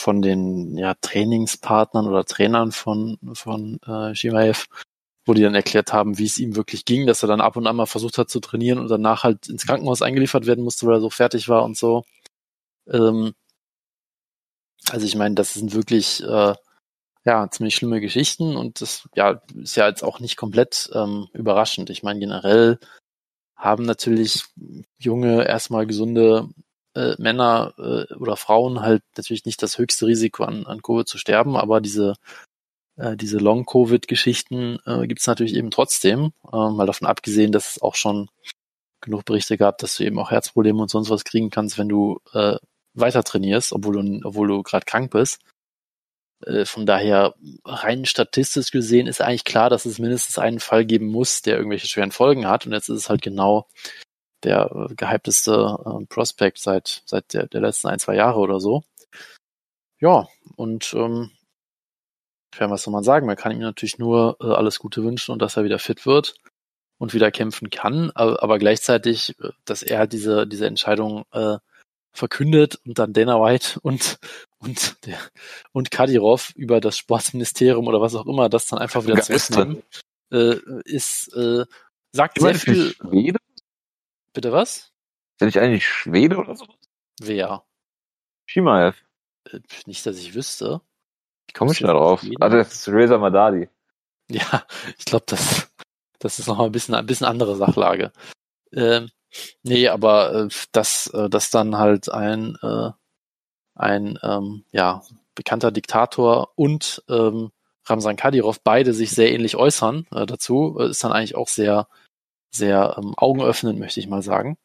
von 0.00 0.22
den 0.22 0.76
ja, 0.76 0.94
Trainingspartnern 0.94 2.06
oder 2.06 2.24
Trainern 2.24 2.72
von, 2.72 3.18
von 3.34 3.80
äh, 3.86 4.14
Shimaev, 4.14 4.66
wo 5.28 5.34
die 5.34 5.42
dann 5.42 5.54
erklärt 5.54 5.92
haben, 5.92 6.18
wie 6.18 6.24
es 6.24 6.38
ihm 6.38 6.56
wirklich 6.56 6.86
ging, 6.86 7.06
dass 7.06 7.22
er 7.22 7.28
dann 7.28 7.42
ab 7.42 7.56
und 7.56 7.66
an 7.66 7.76
mal 7.76 7.86
versucht 7.86 8.16
hat 8.16 8.30
zu 8.30 8.40
trainieren 8.40 8.78
und 8.78 8.88
danach 8.88 9.24
halt 9.24 9.48
ins 9.48 9.66
Krankenhaus 9.66 10.00
eingeliefert 10.00 10.46
werden 10.46 10.64
musste, 10.64 10.86
weil 10.86 10.96
er 10.96 11.00
so 11.00 11.10
fertig 11.10 11.48
war 11.50 11.64
und 11.64 11.76
so. 11.76 12.04
Ähm, 12.88 13.34
also 14.90 15.06
ich 15.06 15.16
meine, 15.16 15.34
das 15.34 15.52
sind 15.52 15.74
wirklich 15.74 16.22
äh, 16.22 16.54
ja, 17.24 17.50
ziemlich 17.50 17.74
schlimme 17.74 18.00
Geschichten 18.00 18.56
und 18.56 18.80
das 18.80 19.06
ja, 19.14 19.42
ist 19.54 19.76
ja 19.76 19.86
jetzt 19.86 20.02
auch 20.02 20.18
nicht 20.18 20.36
komplett 20.36 20.88
ähm, 20.94 21.28
überraschend. 21.34 21.90
Ich 21.90 22.02
meine, 22.02 22.20
generell 22.20 22.78
haben 23.54 23.84
natürlich 23.84 24.44
junge, 24.98 25.46
erstmal 25.46 25.86
gesunde 25.86 26.48
äh, 26.94 27.16
Männer 27.18 27.74
äh, 27.76 28.14
oder 28.14 28.38
Frauen 28.38 28.80
halt 28.80 29.02
natürlich 29.16 29.44
nicht 29.44 29.62
das 29.62 29.76
höchste 29.76 30.06
Risiko 30.06 30.44
an, 30.44 30.64
an 30.66 30.80
Covid 30.80 31.06
zu 31.06 31.18
sterben, 31.18 31.56
aber 31.56 31.82
diese 31.82 32.14
äh, 32.98 33.16
diese 33.16 33.38
Long-Covid-Geschichten 33.38 34.78
äh, 34.84 35.06
gibt 35.06 35.20
es 35.20 35.26
natürlich 35.26 35.54
eben 35.54 35.70
trotzdem, 35.70 36.32
äh, 36.52 36.56
mal 36.70 36.86
davon 36.86 37.06
abgesehen, 37.06 37.52
dass 37.52 37.76
es 37.76 37.82
auch 37.82 37.94
schon 37.94 38.28
genug 39.00 39.24
Berichte 39.24 39.56
gab, 39.56 39.78
dass 39.78 39.96
du 39.96 40.04
eben 40.04 40.18
auch 40.18 40.30
Herzprobleme 40.30 40.82
und 40.82 40.90
sonst 40.90 41.10
was 41.10 41.24
kriegen 41.24 41.50
kannst, 41.50 41.78
wenn 41.78 41.88
du 41.88 42.20
äh, 42.32 42.56
weiter 42.94 43.22
trainierst, 43.22 43.72
obwohl 43.72 44.02
du, 44.02 44.26
obwohl 44.26 44.48
du 44.48 44.62
gerade 44.62 44.84
krank 44.84 45.12
bist. 45.12 45.40
Äh, 46.44 46.64
von 46.64 46.86
daher, 46.86 47.34
rein 47.64 48.04
statistisch 48.04 48.70
gesehen 48.70 49.06
ist 49.06 49.20
eigentlich 49.20 49.44
klar, 49.44 49.70
dass 49.70 49.86
es 49.86 49.98
mindestens 49.98 50.38
einen 50.38 50.60
Fall 50.60 50.84
geben 50.84 51.06
muss, 51.06 51.42
der 51.42 51.56
irgendwelche 51.56 51.88
schweren 51.88 52.12
Folgen 52.12 52.46
hat. 52.48 52.66
Und 52.66 52.72
jetzt 52.72 52.88
ist 52.88 52.96
es 52.96 53.10
halt 53.10 53.22
genau 53.22 53.68
der 54.44 54.70
äh, 54.90 54.94
gehypteste 54.94 55.78
äh, 55.84 56.06
Prospect 56.06 56.58
seit, 56.58 57.02
seit 57.06 57.32
der, 57.32 57.46
der 57.46 57.60
letzten 57.60 57.88
ein, 57.88 57.98
zwei 57.98 58.14
Jahre 58.14 58.40
oder 58.40 58.60
so. 58.60 58.82
Ja, 60.00 60.28
und 60.56 60.94
ähm, 60.94 61.32
ja, 62.58 62.70
was 62.70 62.82
soll 62.82 62.92
man 62.92 63.04
sagen? 63.04 63.26
Man 63.26 63.36
kann 63.36 63.52
ihm 63.52 63.60
natürlich 63.60 63.98
nur 63.98 64.36
äh, 64.40 64.46
alles 64.46 64.78
Gute 64.78 65.02
wünschen 65.02 65.32
und 65.32 65.42
dass 65.42 65.56
er 65.56 65.64
wieder 65.64 65.78
fit 65.78 66.06
wird 66.06 66.34
und 66.98 67.14
wieder 67.14 67.30
kämpfen 67.30 67.70
kann, 67.70 68.10
aber, 68.14 68.42
aber 68.42 68.58
gleichzeitig, 68.58 69.38
äh, 69.40 69.50
dass 69.64 69.82
er 69.82 69.98
halt 69.98 70.12
diese, 70.12 70.46
diese 70.46 70.66
Entscheidung 70.66 71.24
äh, 71.32 71.58
verkündet 72.12 72.80
und 72.84 72.98
dann 72.98 73.12
Dana 73.12 73.40
White 73.40 73.80
und 73.82 74.18
und 74.58 75.06
der 75.06 75.18
und 75.72 75.90
Kadirov 75.90 76.52
über 76.56 76.80
das 76.80 76.98
Sportsministerium 76.98 77.86
oder 77.86 78.00
was 78.00 78.14
auch 78.14 78.26
immer 78.26 78.48
das 78.48 78.66
dann 78.66 78.80
einfach 78.80 79.06
wieder 79.06 79.20
zurücknehmen, 79.20 79.82
äh, 80.32 80.56
ist 80.84 81.32
äh, 81.34 81.64
sagt 82.12 82.40
sehr 82.40 82.54
viel. 82.56 82.92
Schwede? 82.94 83.38
Bitte 84.32 84.52
was? 84.52 84.92
Er 85.38 85.46
nicht 85.46 85.58
eigentlich 85.58 85.86
Schwede 85.86 86.36
oder 86.36 86.56
so? 86.56 86.66
Wer? 87.20 87.64
Shimaev. 88.46 88.96
Äh, 89.44 89.60
nicht, 89.86 90.04
dass 90.04 90.18
ich 90.18 90.34
wüsste. 90.34 90.80
Ich 91.48 91.54
komme 91.54 91.74
schon 91.74 91.88
darauf. 91.88 92.24
Also 92.40 92.56
das 92.58 92.72
ist 92.74 92.88
Reza 92.88 93.18
Madadi. 93.18 93.68
Ja, 94.30 94.64
ich 94.98 95.06
glaube, 95.06 95.24
das, 95.26 95.70
das 96.18 96.38
ist 96.38 96.46
noch 96.46 96.58
mal 96.58 96.66
ein 96.66 96.72
bisschen, 96.72 96.94
ein 96.94 97.06
bisschen 97.06 97.26
andere 97.26 97.56
Sachlage. 97.56 98.12
Ähm, 98.72 99.08
nee, 99.62 99.88
aber 99.88 100.34
äh, 100.34 100.48
dass, 100.72 101.06
äh, 101.08 101.28
dass 101.30 101.50
dann 101.50 101.78
halt 101.78 102.10
ein, 102.10 102.56
äh, 102.62 102.90
ein 103.74 104.18
ähm, 104.22 104.64
ja, 104.72 105.02
bekannter 105.34 105.70
Diktator 105.70 106.52
und 106.56 107.02
ähm, 107.08 107.50
Ramzan 107.86 108.16
Kadyrov 108.16 108.60
beide 108.62 108.92
sich 108.92 109.10
sehr 109.10 109.32
ähnlich 109.32 109.56
äußern 109.56 110.06
äh, 110.12 110.26
dazu, 110.26 110.76
äh, 110.78 110.90
ist 110.90 111.02
dann 111.02 111.12
eigentlich 111.12 111.36
auch 111.36 111.48
sehr, 111.48 111.88
sehr 112.50 112.96
ähm, 112.98 113.14
augenöffnend, 113.16 113.78
möchte 113.78 114.00
ich 114.00 114.08
mal 114.08 114.22
sagen. 114.22 114.58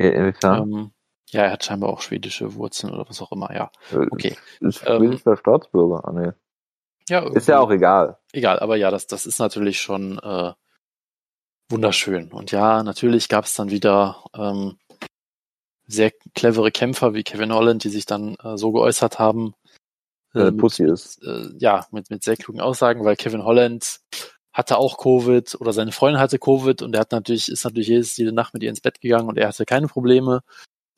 Ja, 0.00 0.12
ähm, 0.58 0.92
ja, 1.30 1.42
er 1.42 1.52
hat 1.52 1.64
scheinbar 1.64 1.90
auch 1.90 2.00
schwedische 2.00 2.54
Wurzeln 2.54 2.92
oder 2.92 3.08
was 3.08 3.20
auch 3.20 3.32
immer, 3.32 3.54
ja. 3.54 3.70
Äh, 3.92 4.06
okay. 4.10 4.36
Ist 4.60 4.78
schwedischer 4.78 5.32
ähm, 5.32 5.36
Staatsbürger, 5.36 6.06
ah, 6.06 6.12
nee. 6.12 6.32
Ja, 7.08 7.26
ist 7.32 7.48
ja 7.48 7.58
auch 7.60 7.70
egal. 7.70 8.18
Egal, 8.32 8.58
aber 8.58 8.76
ja, 8.76 8.90
das, 8.90 9.06
das 9.06 9.24
ist 9.26 9.38
natürlich 9.38 9.80
schon 9.80 10.18
äh, 10.18 10.52
wunderschön. 11.70 12.32
Und 12.32 12.50
ja, 12.50 12.82
natürlich 12.82 13.28
gab 13.28 13.44
es 13.44 13.54
dann 13.54 13.70
wieder 13.70 14.24
ähm, 14.34 14.78
sehr 15.86 16.12
clevere 16.34 16.70
Kämpfer 16.70 17.14
wie 17.14 17.22
Kevin 17.22 17.52
Holland, 17.52 17.84
die 17.84 17.88
sich 17.88 18.04
dann 18.04 18.36
äh, 18.42 18.56
so 18.56 18.72
geäußert 18.72 19.18
haben. 19.18 19.54
Äh, 20.34 20.52
Pussy 20.52 20.84
ist. 20.84 21.22
Äh, 21.24 21.48
ja, 21.58 21.86
mit, 21.90 22.10
mit 22.10 22.22
sehr 22.22 22.36
klugen 22.36 22.60
Aussagen, 22.60 23.04
weil 23.04 23.16
Kevin 23.16 23.44
Holland 23.44 24.00
hatte 24.52 24.76
auch 24.76 24.98
Covid 24.98 25.54
oder 25.60 25.72
seine 25.72 25.92
Freundin 25.92 26.20
hatte 26.20 26.38
Covid 26.38 26.82
und 26.82 26.94
er 26.94 27.00
hat 27.00 27.12
natürlich, 27.12 27.48
ist 27.48 27.64
natürlich 27.64 27.88
jedes, 27.88 28.16
jede 28.16 28.32
Nacht 28.32 28.52
mit 28.54 28.62
ihr 28.62 28.70
ins 28.70 28.80
Bett 28.80 29.00
gegangen 29.00 29.28
und 29.28 29.38
er 29.38 29.48
hatte 29.48 29.64
keine 29.64 29.88
Probleme. 29.88 30.42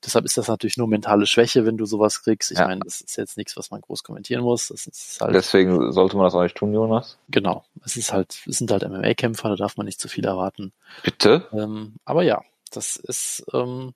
Deshalb 0.05 0.25
ist 0.25 0.39
das 0.39 0.49
natürlich 0.49 0.77
nur 0.77 0.89
mentale 0.89 1.27
Schwäche, 1.27 1.67
wenn 1.67 1.77
du 1.77 1.85
sowas 1.85 2.23
kriegst. 2.23 2.51
Ich 2.51 2.59
ja. 2.59 2.67
meine, 2.67 2.81
das 2.81 3.01
ist 3.01 3.17
jetzt 3.17 3.37
nichts, 3.37 3.57
was 3.57 3.71
man 3.71 3.81
groß 3.81 4.03
kommentieren 4.03 4.43
muss. 4.43 4.71
Ist 4.71 5.19
halt, 5.21 5.35
Deswegen 5.35 5.93
sollte 5.93 6.17
man 6.17 6.25
das 6.25 6.35
auch 6.35 6.43
nicht 6.43 6.57
tun, 6.57 6.73
Jonas. 6.73 7.19
Genau. 7.29 7.65
Es 7.85 7.97
ist 7.97 8.13
halt, 8.13 8.41
es 8.47 8.59
sind 8.59 8.71
halt 8.71 8.89
MMA-Kämpfer, 8.89 9.51
da 9.51 9.57
darf 9.57 9.77
man 9.77 9.87
nicht 9.87 10.01
zu 10.01 10.09
viel 10.09 10.25
erwarten. 10.25 10.73
Bitte? 11.03 11.47
Ähm, 11.53 11.97
aber 12.05 12.23
ja, 12.23 12.43
das 12.71 12.97
ist 12.97 13.45
ähm, 13.53 13.93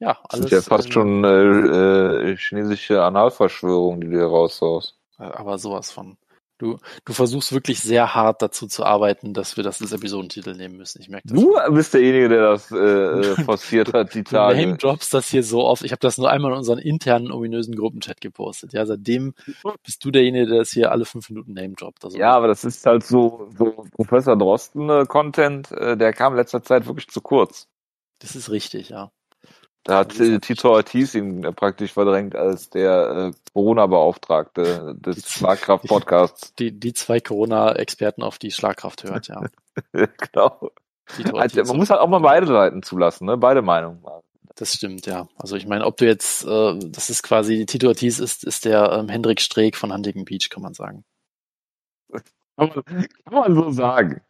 ja 0.00 0.18
alles. 0.28 0.42
Das 0.42 0.50
sind 0.50 0.52
ja 0.52 0.62
fast 0.62 0.88
äh, 0.88 0.92
schon 0.92 1.24
äh, 1.24 2.32
äh, 2.32 2.36
chinesische 2.36 3.02
Analverschwörungen, 3.02 4.00
die 4.00 4.08
du 4.08 4.16
hier 4.16 4.26
raushaust. 4.26 4.96
Aber 5.18 5.58
sowas 5.58 5.92
von. 5.92 6.16
Du, 6.62 6.78
du 7.04 7.12
versuchst 7.12 7.52
wirklich 7.52 7.80
sehr 7.80 8.14
hart 8.14 8.40
dazu 8.40 8.68
zu 8.68 8.84
arbeiten, 8.84 9.34
dass 9.34 9.56
wir 9.56 9.64
das 9.64 9.82
als 9.82 9.90
Episodentitel 9.90 10.54
nehmen 10.54 10.76
müssen. 10.76 11.02
Ich 11.02 11.08
merke 11.08 11.26
das. 11.26 11.36
Du 11.36 11.56
bist 11.74 11.92
derjenige, 11.92 12.28
der 12.28 12.50
das 12.50 12.70
äh, 12.70 12.76
äh 12.76 13.34
forciert 13.44 13.92
hat, 13.92 14.14
die 14.14 14.22
Tage. 14.22 14.60
Name 14.60 14.76
drops 14.76 15.10
das 15.10 15.28
hier 15.28 15.42
so 15.42 15.64
oft. 15.64 15.82
Ich 15.82 15.90
habe 15.90 15.98
das 15.98 16.18
nur 16.18 16.30
einmal 16.30 16.52
in 16.52 16.58
unseren 16.58 16.78
internen 16.78 17.32
ominösen 17.32 17.74
Gruppenchat 17.74 18.20
gepostet. 18.20 18.74
Ja, 18.74 18.86
seitdem 18.86 19.34
bist 19.82 20.04
du 20.04 20.12
derjenige, 20.12 20.46
der 20.46 20.58
das 20.58 20.70
hier 20.70 20.92
alle 20.92 21.04
fünf 21.04 21.30
Minuten 21.30 21.52
Name 21.52 21.74
droppt. 21.74 22.04
Also 22.04 22.16
ja, 22.16 22.30
aber 22.30 22.46
das 22.46 22.62
ist 22.62 22.86
halt 22.86 23.02
so, 23.02 23.50
so 23.58 23.84
Professor 23.96 24.36
Drosten 24.36 24.88
äh, 24.88 25.04
Content, 25.06 25.72
äh, 25.72 25.96
der 25.96 26.12
kam 26.12 26.36
letzter 26.36 26.62
Zeit 26.62 26.86
wirklich 26.86 27.08
zu 27.08 27.20
kurz. 27.22 27.66
Das 28.20 28.36
ist 28.36 28.52
richtig, 28.52 28.90
ja. 28.90 29.10
Da 29.84 29.98
hat 29.98 30.18
äh, 30.20 30.38
Tito 30.38 30.70
Ortiz 30.70 31.14
ihn 31.14 31.42
äh, 31.42 31.52
praktisch 31.52 31.92
verdrängt 31.92 32.36
als 32.36 32.70
der 32.70 33.32
äh, 33.32 33.50
Corona-Beauftragte 33.52 34.94
des 34.96 35.28
Schlagkraft-Podcasts. 35.28 36.54
Die, 36.54 36.78
die 36.78 36.92
zwei 36.92 37.20
Corona-Experten, 37.20 38.22
auf 38.22 38.38
die 38.38 38.52
Schlagkraft 38.52 39.02
hört, 39.02 39.28
ja. 39.28 39.42
genau. 39.92 40.70
Also, 41.34 41.64
man 41.64 41.76
muss 41.76 41.90
halt 41.90 42.00
auch 42.00 42.08
mal 42.08 42.20
beide 42.20 42.46
Seiten 42.46 42.82
zulassen, 42.82 43.26
ne? 43.26 43.36
beide 43.36 43.60
Meinungen. 43.60 44.04
Das 44.54 44.74
stimmt, 44.74 45.06
ja. 45.06 45.28
Also 45.36 45.56
ich 45.56 45.66
meine, 45.66 45.84
ob 45.84 45.96
du 45.96 46.06
jetzt, 46.06 46.44
äh, 46.44 46.78
das 46.78 47.10
ist 47.10 47.22
quasi, 47.22 47.66
Tito 47.66 47.88
Ortiz 47.88 48.18
ist, 48.18 48.44
ist 48.44 48.64
der 48.64 48.92
ähm, 48.92 49.08
Hendrik 49.08 49.40
Streeck 49.40 49.76
von 49.76 49.92
Huntington 49.92 50.24
Beach, 50.24 50.48
kann 50.50 50.62
man 50.62 50.74
sagen. 50.74 51.04
Kann 52.58 52.68
man, 52.68 52.84
kann 52.84 53.34
man 53.34 53.54
so 53.54 53.70
sagen. 53.70 54.20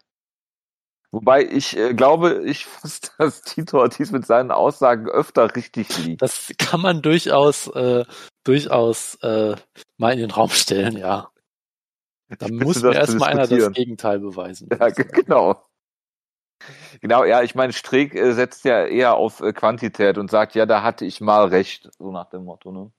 Wobei 1.12 1.44
ich 1.44 1.76
äh, 1.76 1.92
glaube, 1.92 2.42
ich 2.44 2.64
fast, 2.66 3.14
dass 3.18 3.42
Tito 3.42 3.78
Ortiz 3.78 4.10
mit 4.10 4.26
seinen 4.26 4.50
Aussagen 4.50 5.08
öfter 5.08 5.54
richtig 5.54 5.96
liegt. 5.98 6.22
Das 6.22 6.52
kann 6.58 6.80
man 6.80 7.02
durchaus, 7.02 7.68
äh, 7.68 8.04
durchaus 8.44 9.16
äh, 9.22 9.54
mal 9.98 10.14
in 10.14 10.18
den 10.18 10.30
Raum 10.30 10.48
stellen, 10.48 10.96
ja. 10.96 11.28
Da 12.38 12.48
muss 12.48 12.82
mir 12.82 12.94
erstmal 12.94 13.30
einer 13.30 13.46
das 13.46 13.72
Gegenteil 13.72 14.18
beweisen. 14.18 14.68
Ja, 14.70 14.88
genau. 14.88 15.62
Genau, 17.00 17.24
ja, 17.24 17.42
ich 17.42 17.54
meine, 17.54 17.72
Streeck 17.72 18.14
äh, 18.14 18.32
setzt 18.32 18.64
ja 18.64 18.86
eher 18.86 19.16
auf 19.16 19.40
äh, 19.40 19.52
Quantität 19.52 20.16
und 20.16 20.30
sagt, 20.30 20.54
ja, 20.54 20.64
da 20.64 20.82
hatte 20.82 21.04
ich 21.04 21.20
mal 21.20 21.48
recht, 21.48 21.90
so 21.98 22.12
nach 22.12 22.30
dem 22.30 22.44
Motto, 22.44 22.72
ne? 22.72 22.92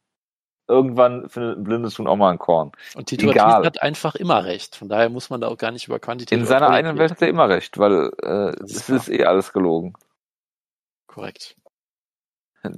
Irgendwann 0.68 1.30
findet 1.30 1.58
ein 1.58 1.64
blindes 1.64 1.98
Huhn 1.98 2.08
auch 2.08 2.16
mal 2.16 2.32
ein 2.32 2.40
Korn. 2.40 2.72
Und 2.96 3.08
Tito 3.08 3.30
Egal. 3.30 3.66
hat 3.66 3.82
einfach 3.82 4.16
immer 4.16 4.46
recht. 4.46 4.76
Von 4.76 4.90
daher 4.90 5.10
muss 5.10 5.30
man 5.30 5.42
da 5.42 5.48
auch 5.48 5.58
gar 5.58 5.72
nicht 5.72 5.88
über 5.88 6.00
Quantität. 6.00 6.38
In 6.38 6.46
seiner 6.46 6.70
eigenen 6.70 6.98
Welt 6.98 7.12
hat 7.12 7.22
er 7.22 7.28
immer 7.28 7.50
recht, 7.50 7.78
weil 7.78 8.12
äh, 8.22 8.64
es 8.64 8.76
ist, 8.76 8.90
ist 8.90 9.10
eh 9.10 9.26
alles 9.26 9.54
gelogen. 9.54 9.94
Korrekt. 11.08 11.56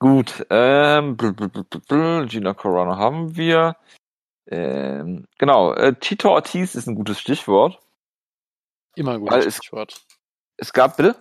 Gut, 0.00 0.46
ähm, 0.50 1.16
Gina 1.16 2.54
Corona 2.54 2.96
haben 2.96 3.36
wir. 3.36 3.76
Ähm, 4.46 5.26
genau, 5.38 5.72
äh, 5.74 5.94
Tito 5.94 6.30
Ortiz 6.30 6.74
ist 6.74 6.86
ein 6.86 6.94
gutes 6.94 7.20
Stichwort. 7.20 7.80
Immer 8.94 9.14
ein 9.14 9.20
gutes 9.20 9.56
Stichwort. 9.56 10.00
Es 10.56 10.72
gab, 10.72 10.96
bitte? 10.96 11.16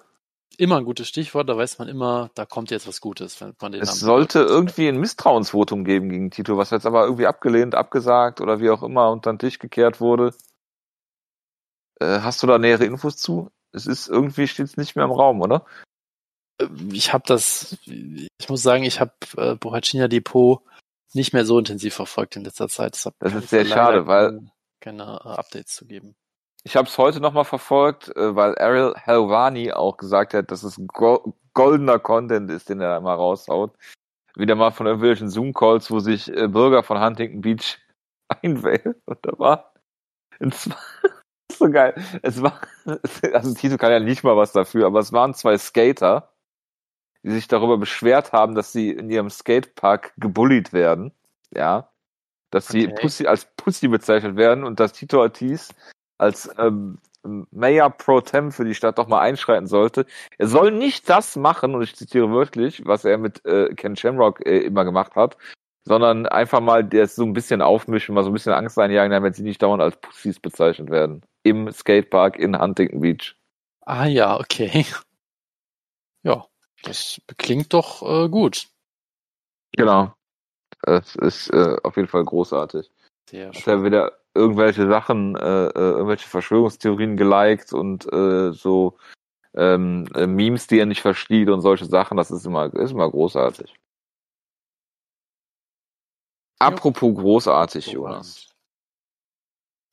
Immer 0.58 0.78
ein 0.78 0.86
gutes 0.86 1.08
Stichwort, 1.08 1.50
da 1.50 1.58
weiß 1.58 1.80
man 1.80 1.88
immer, 1.88 2.32
da 2.36 2.46
kommt 2.46 2.72
jetzt 2.72 2.88
was 2.88 3.02
Gutes 3.02 3.36
von 3.36 3.72
den 3.72 3.82
Es 3.82 4.00
sollte 4.00 4.40
irgendwie 4.40 4.88
ein 4.88 5.00
Misstrauensvotum 5.00 5.84
geben 5.84 6.10
gegen 6.10 6.32
Tito, 6.32 6.58
was 6.58 6.72
jetzt 6.72 6.86
aber 6.86 7.04
irgendwie 7.06 7.28
abgelehnt, 7.28 7.76
abgesagt 7.76 8.42
oder 8.42 8.60
wie 8.60 8.70
auch 8.70 8.84
immer 8.84 9.12
unter 9.12 9.32
den 9.32 9.40
Tisch 9.40 9.60
gekehrt 9.60 10.02
wurde. 10.02 10.34
Äh, 12.00 12.20
hast 12.22 12.42
du 12.42 12.48
da 12.48 12.58
nähere 12.58 12.86
Infos 12.86 13.18
zu? 13.18 13.52
Es 13.72 13.86
ist 13.86 14.08
irgendwie 14.08 14.48
steht 14.48 14.68
es 14.68 14.78
nicht 14.78 14.96
mehr 14.96 15.06
im 15.06 15.12
Raum, 15.12 15.42
oder? 15.42 15.66
Äh, 16.60 16.68
ich 16.92 17.14
habe 17.14 17.24
das, 17.28 17.78
ich 17.86 18.50
muss 18.50 18.62
sagen, 18.62 18.84
ich 18.84 19.00
habe 19.00 19.14
äh, 19.38 19.56
Bohacina 19.56 20.08
Depot 20.08 20.62
nicht 21.14 21.34
mehr 21.34 21.46
so 21.46 21.58
intensiv 21.58 21.96
verfolgt 21.96 22.36
in 22.36 22.44
letzter 22.44 22.68
Zeit. 22.68 22.94
Das, 22.94 23.14
das 23.20 23.34
ist 23.34 23.50
sehr 23.50 23.66
schade, 23.66 24.08
weil 24.08 24.52
keine 24.80 25.26
Updates 25.26 25.74
zu 25.74 25.86
geben. 25.86 26.16
Ich 26.68 26.76
habe 26.76 26.90
es 26.90 26.98
heute 26.98 27.22
nochmal 27.22 27.46
verfolgt, 27.46 28.14
äh, 28.18 28.36
weil 28.36 28.58
Ariel 28.58 28.94
Helvani 28.98 29.72
auch 29.72 29.96
gesagt 29.96 30.34
hat, 30.34 30.52
dass 30.52 30.64
es 30.64 30.82
goldener 31.54 31.98
Content 31.98 32.52
ist, 32.52 32.68
den 32.68 32.82
er 32.82 32.90
da 32.90 33.00
mal 33.00 33.14
raushaut. 33.14 33.74
Wieder 34.36 34.56
mal 34.56 34.72
von 34.72 34.86
irgendwelchen 34.86 35.30
Zoom-Calls, 35.30 35.90
wo 35.90 36.02
sich 36.02 36.28
äh, 36.28 36.50
Bürger 36.50 36.84
von 36.84 37.00
Huntington 37.02 37.40
Beach 37.40 37.80
einwählen. 38.44 38.96
Und 39.06 39.18
da 39.22 39.40
war, 39.40 39.76
es 40.40 40.70
war 40.70 40.78
so 41.54 41.70
geil. 41.70 41.94
Es 42.22 42.42
war, 42.42 42.60
also 43.32 43.54
Tito 43.54 43.78
kann 43.78 43.94
ja 43.94 44.02
nicht 44.02 44.26
mal 44.26 44.36
was 44.36 44.52
dafür, 44.52 44.88
aber 44.88 45.00
es 45.00 45.14
waren 45.14 45.34
zwei 45.36 45.58
Skater, 45.58 46.34
die 47.24 47.32
sich 47.32 47.48
darüber 47.48 47.78
beschwert 47.78 48.34
haben, 48.34 48.56
dass 48.56 48.74
sie 48.74 48.92
in 48.92 49.10
ihrem 49.10 49.30
Skatepark 49.30 50.12
gebullied 50.18 50.74
werden. 50.74 51.14
Ja. 51.56 51.94
dass 52.52 52.68
sie 52.68 52.90
Okay. 52.90 53.02
Pussy, 53.02 53.26
als 53.26 53.46
Pussy 53.56 53.88
bezeichnet 53.88 54.36
werden 54.36 54.66
und 54.66 54.82
dass 54.82 54.92
Tito 54.92 55.22
Ortiz 55.22 55.74
als 56.18 56.50
ähm, 56.58 57.00
Mayor 57.24 57.90
Pro 57.90 58.22
Tem 58.22 58.52
für 58.52 58.66
die 58.66 58.76
Stadt 58.76 58.98
doch 58.98 59.08
mal 59.08 59.20
einschreiten 59.20 59.68
sollte. 59.68 60.06
Er 60.38 60.48
soll 60.48 60.72
nicht 60.72 61.10
das 61.10 61.36
machen, 61.36 61.76
und 61.76 61.82
ich 61.84 61.96
zitiere 61.96 62.32
wörtlich, 62.32 62.86
was 62.86 63.06
er 63.06 63.18
mit 63.18 63.46
äh, 63.46 63.74
Ken 63.76 63.96
Shamrock 63.96 64.46
äh, 64.46 64.60
immer 64.60 64.86
gemacht 64.86 65.16
hat, 65.16 65.38
sondern 65.84 66.26
einfach 66.26 66.60
mal 66.60 66.84
das 66.84 67.16
so 67.16 67.24
ein 67.24 67.34
bisschen 67.34 67.62
aufmischen, 67.62 68.16
mal 68.16 68.24
so 68.24 68.30
ein 68.30 68.34
bisschen 68.34 68.54
Angst 68.54 68.78
einjagen, 68.78 69.12
damit 69.12 69.36
sie 69.36 69.44
nicht 69.44 69.62
dauernd 69.62 69.82
als 69.82 69.98
Pussys 69.98 70.40
bezeichnet 70.40 70.90
werden. 70.90 71.22
Im 71.44 71.72
Skatepark 71.72 72.38
in 72.38 72.60
Huntington 72.60 73.02
Beach. 73.02 73.36
Ah 73.82 74.06
ja, 74.06 74.40
okay. 74.40 74.86
Ja, 76.24 76.46
das 76.84 77.22
klingt 77.38 77.74
doch 77.74 78.02
äh, 78.02 78.28
gut. 78.28 78.68
Genau. 79.78 80.14
Es 80.82 81.16
ist 81.16 81.50
äh, 81.54 81.78
auf 81.84 81.96
jeden 81.96 82.10
Fall 82.10 82.26
großartig. 82.26 82.92
Sehr 83.30 83.48
Hat 83.48 83.56
schön. 83.56 83.74
er 83.74 83.84
wieder 83.84 84.20
irgendwelche 84.38 84.88
Sachen, 84.88 85.36
äh, 85.36 85.68
äh, 85.68 85.72
irgendwelche 85.74 86.30
Verschwörungstheorien 86.30 87.18
geliked 87.18 87.74
und 87.74 88.12
äh, 88.14 88.52
so 88.54 88.98
ähm, 89.56 90.08
äh, 90.16 90.28
Memes, 90.28 90.68
die 90.68 90.80
er 90.80 90.86
nicht 90.86 91.02
versteht 91.02 91.50
und 91.50 91.62
solche 91.62 91.86
Sachen. 91.86 92.18
Das 92.18 92.32
ist 92.32 92.46
immer, 92.46 92.74
ist 92.74 92.92
immer 92.92 93.10
großartig. 93.10 93.76
Apropos 96.60 97.16
großartig, 97.16 97.88
Jonas. 97.88 98.52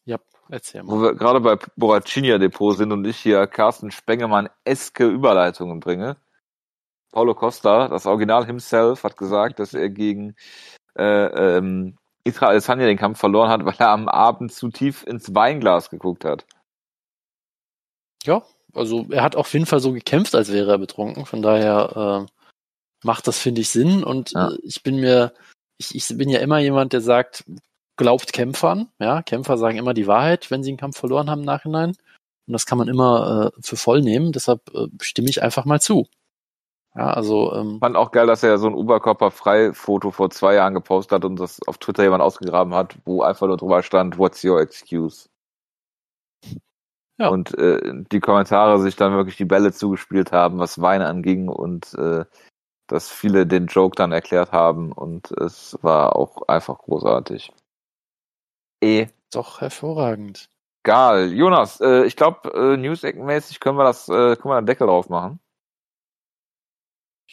Ja, 0.07 0.18
erzähl 0.49 0.82
Wo 0.84 0.97
mal. 0.97 1.03
wir 1.03 1.14
gerade 1.14 1.40
bei 1.40 1.57
Boracinia 1.76 2.38
Depot 2.38 2.76
sind 2.76 2.92
und 2.92 3.05
ich 3.07 3.18
hier 3.18 3.47
Carsten 3.47 3.90
Spengemann-eske 3.90 5.07
Überleitungen 5.07 5.80
bringe. 5.80 6.16
Paulo 7.12 7.34
Costa, 7.34 7.88
das 7.88 8.07
Original 8.07 8.45
himself, 8.45 9.05
hat 9.05 9.16
gesagt, 9.16 9.59
dass 9.61 9.72
er 9.72 9.88
gegen 9.88 10.34
äh, 10.97 11.57
ähm, 11.57 11.97
Israel 12.25 12.51
Adesanya 12.53 12.87
den 12.87 12.99
Kampf 12.99 13.18
verloren 13.18 13.51
hat, 13.51 13.64
weil 13.64 13.75
er 13.79 13.91
am 13.91 14.09
Abend 14.09 14.53
zu 14.53 14.68
tief 14.70 15.05
ins 15.07 15.35
Weinglas 15.35 15.91
geguckt 15.91 16.25
hat. 16.25 16.45
Ja, 18.25 18.43
also 18.72 19.07
er 19.11 19.22
hat 19.22 19.37
auf 19.37 19.53
jeden 19.53 19.66
Fall 19.66 19.81
so 19.81 19.93
gekämpft, 19.93 20.35
als 20.35 20.53
wäre 20.53 20.72
er 20.72 20.79
betrunken. 20.79 21.27
Von 21.27 21.43
daher 21.43 22.27
äh, 22.27 23.07
macht 23.07 23.27
das, 23.29 23.39
finde 23.39 23.61
ich, 23.61 23.68
Sinn. 23.68 24.03
Und 24.03 24.33
Ja. 24.33 24.51
äh, 24.51 24.59
ich 24.62 24.83
bin 24.83 24.97
mir, 24.97 25.33
ich, 25.79 25.95
ich 25.95 26.09
bin 26.16 26.29
ja 26.29 26.41
immer 26.41 26.59
jemand, 26.59 26.93
der 26.93 27.01
sagt, 27.01 27.45
glaubt 27.97 28.33
Kämpfern. 28.33 28.89
Ja, 28.99 29.22
Kämpfer 29.22 29.59
sagen 29.59 29.79
immer 29.79 29.95
die 29.95 30.07
Wahrheit, 30.07 30.51
wenn 30.51 30.62
sie 30.62 30.70
einen 30.70 30.79
Kampf 30.79 30.99
verloren 30.99 31.31
haben 31.31 31.41
im 31.41 31.47
Nachhinein. 31.47 31.91
Und 32.47 32.53
das 32.53 32.66
kann 32.66 32.79
man 32.79 32.89
immer 32.89 33.53
äh, 33.57 33.61
für 33.62 33.77
voll 33.77 34.01
nehmen. 34.03 34.33
Deshalb 34.33 34.62
äh, 34.75 34.89
stimme 35.01 35.29
ich 35.31 35.43
einfach 35.43 35.64
mal 35.64 35.81
zu. 35.81 36.09
Ja, 36.97 37.11
also 37.11 37.53
ähm, 37.55 37.80
Fand 37.80 37.97
auch 37.97 38.12
geil, 38.12 38.26
dass 38.26 38.45
er 38.45 38.59
so 38.59 38.68
ein 38.68 38.74
Oberkörperfrei-Foto 38.74 40.12
vor 40.12 40.30
zwei 40.30 40.55
Jahren 40.55 40.74
gepostet 40.74 41.12
hat 41.12 41.24
und 41.24 41.40
das 41.40 41.61
auf 41.66 41.78
Twitter 41.78 42.05
jemand 42.05 42.22
ausgegraben 42.22 42.72
hat, 42.74 42.97
wo 43.05 43.22
einfach 43.22 43.49
nur 43.49 43.57
drüber 43.57 43.82
stand, 43.82 44.16
what's 44.16 44.45
your 44.45 44.61
excuse? 44.61 45.28
Ja. 47.18 47.28
Und 47.28 47.57
äh, 47.59 47.80
die 48.12 48.20
Kommentare 48.20 48.80
sich 48.80 48.97
dann 48.97 49.14
wirklich 49.14 49.36
die 49.36 49.45
Bälle 49.45 49.72
zugespielt 49.72 50.32
haben, 50.32 50.59
was 50.59 50.80
Wein 50.80 51.03
anging 51.03 51.49
und 51.49 51.95
äh, 51.95 52.24
dass 52.86 53.11
viele 53.11 53.47
den 53.47 53.66
Joke 53.66 53.97
dann 53.97 54.12
erklärt 54.12 54.53
haben 54.53 54.92
und 54.92 55.30
es 55.32 55.78
war 55.82 56.16
auch 56.16 56.49
einfach 56.49 56.78
großartig. 56.78 57.53
Egal. 58.80 59.11
doch 59.32 59.61
hervorragend. 59.61 60.49
Jonas, 60.86 61.80
äh, 61.80 62.05
ich 62.05 62.14
glaube, 62.14 62.51
äh, 62.53 62.76
News-mäßig 62.76 63.59
können 63.61 63.78
wir 63.78 63.84
das, 63.84 64.09
äh, 64.09 64.36
können 64.36 64.53
wir 64.53 64.57
einen 64.57 64.66
Deckel 64.66 64.86
drauf 64.86 65.09
machen. 65.09 65.40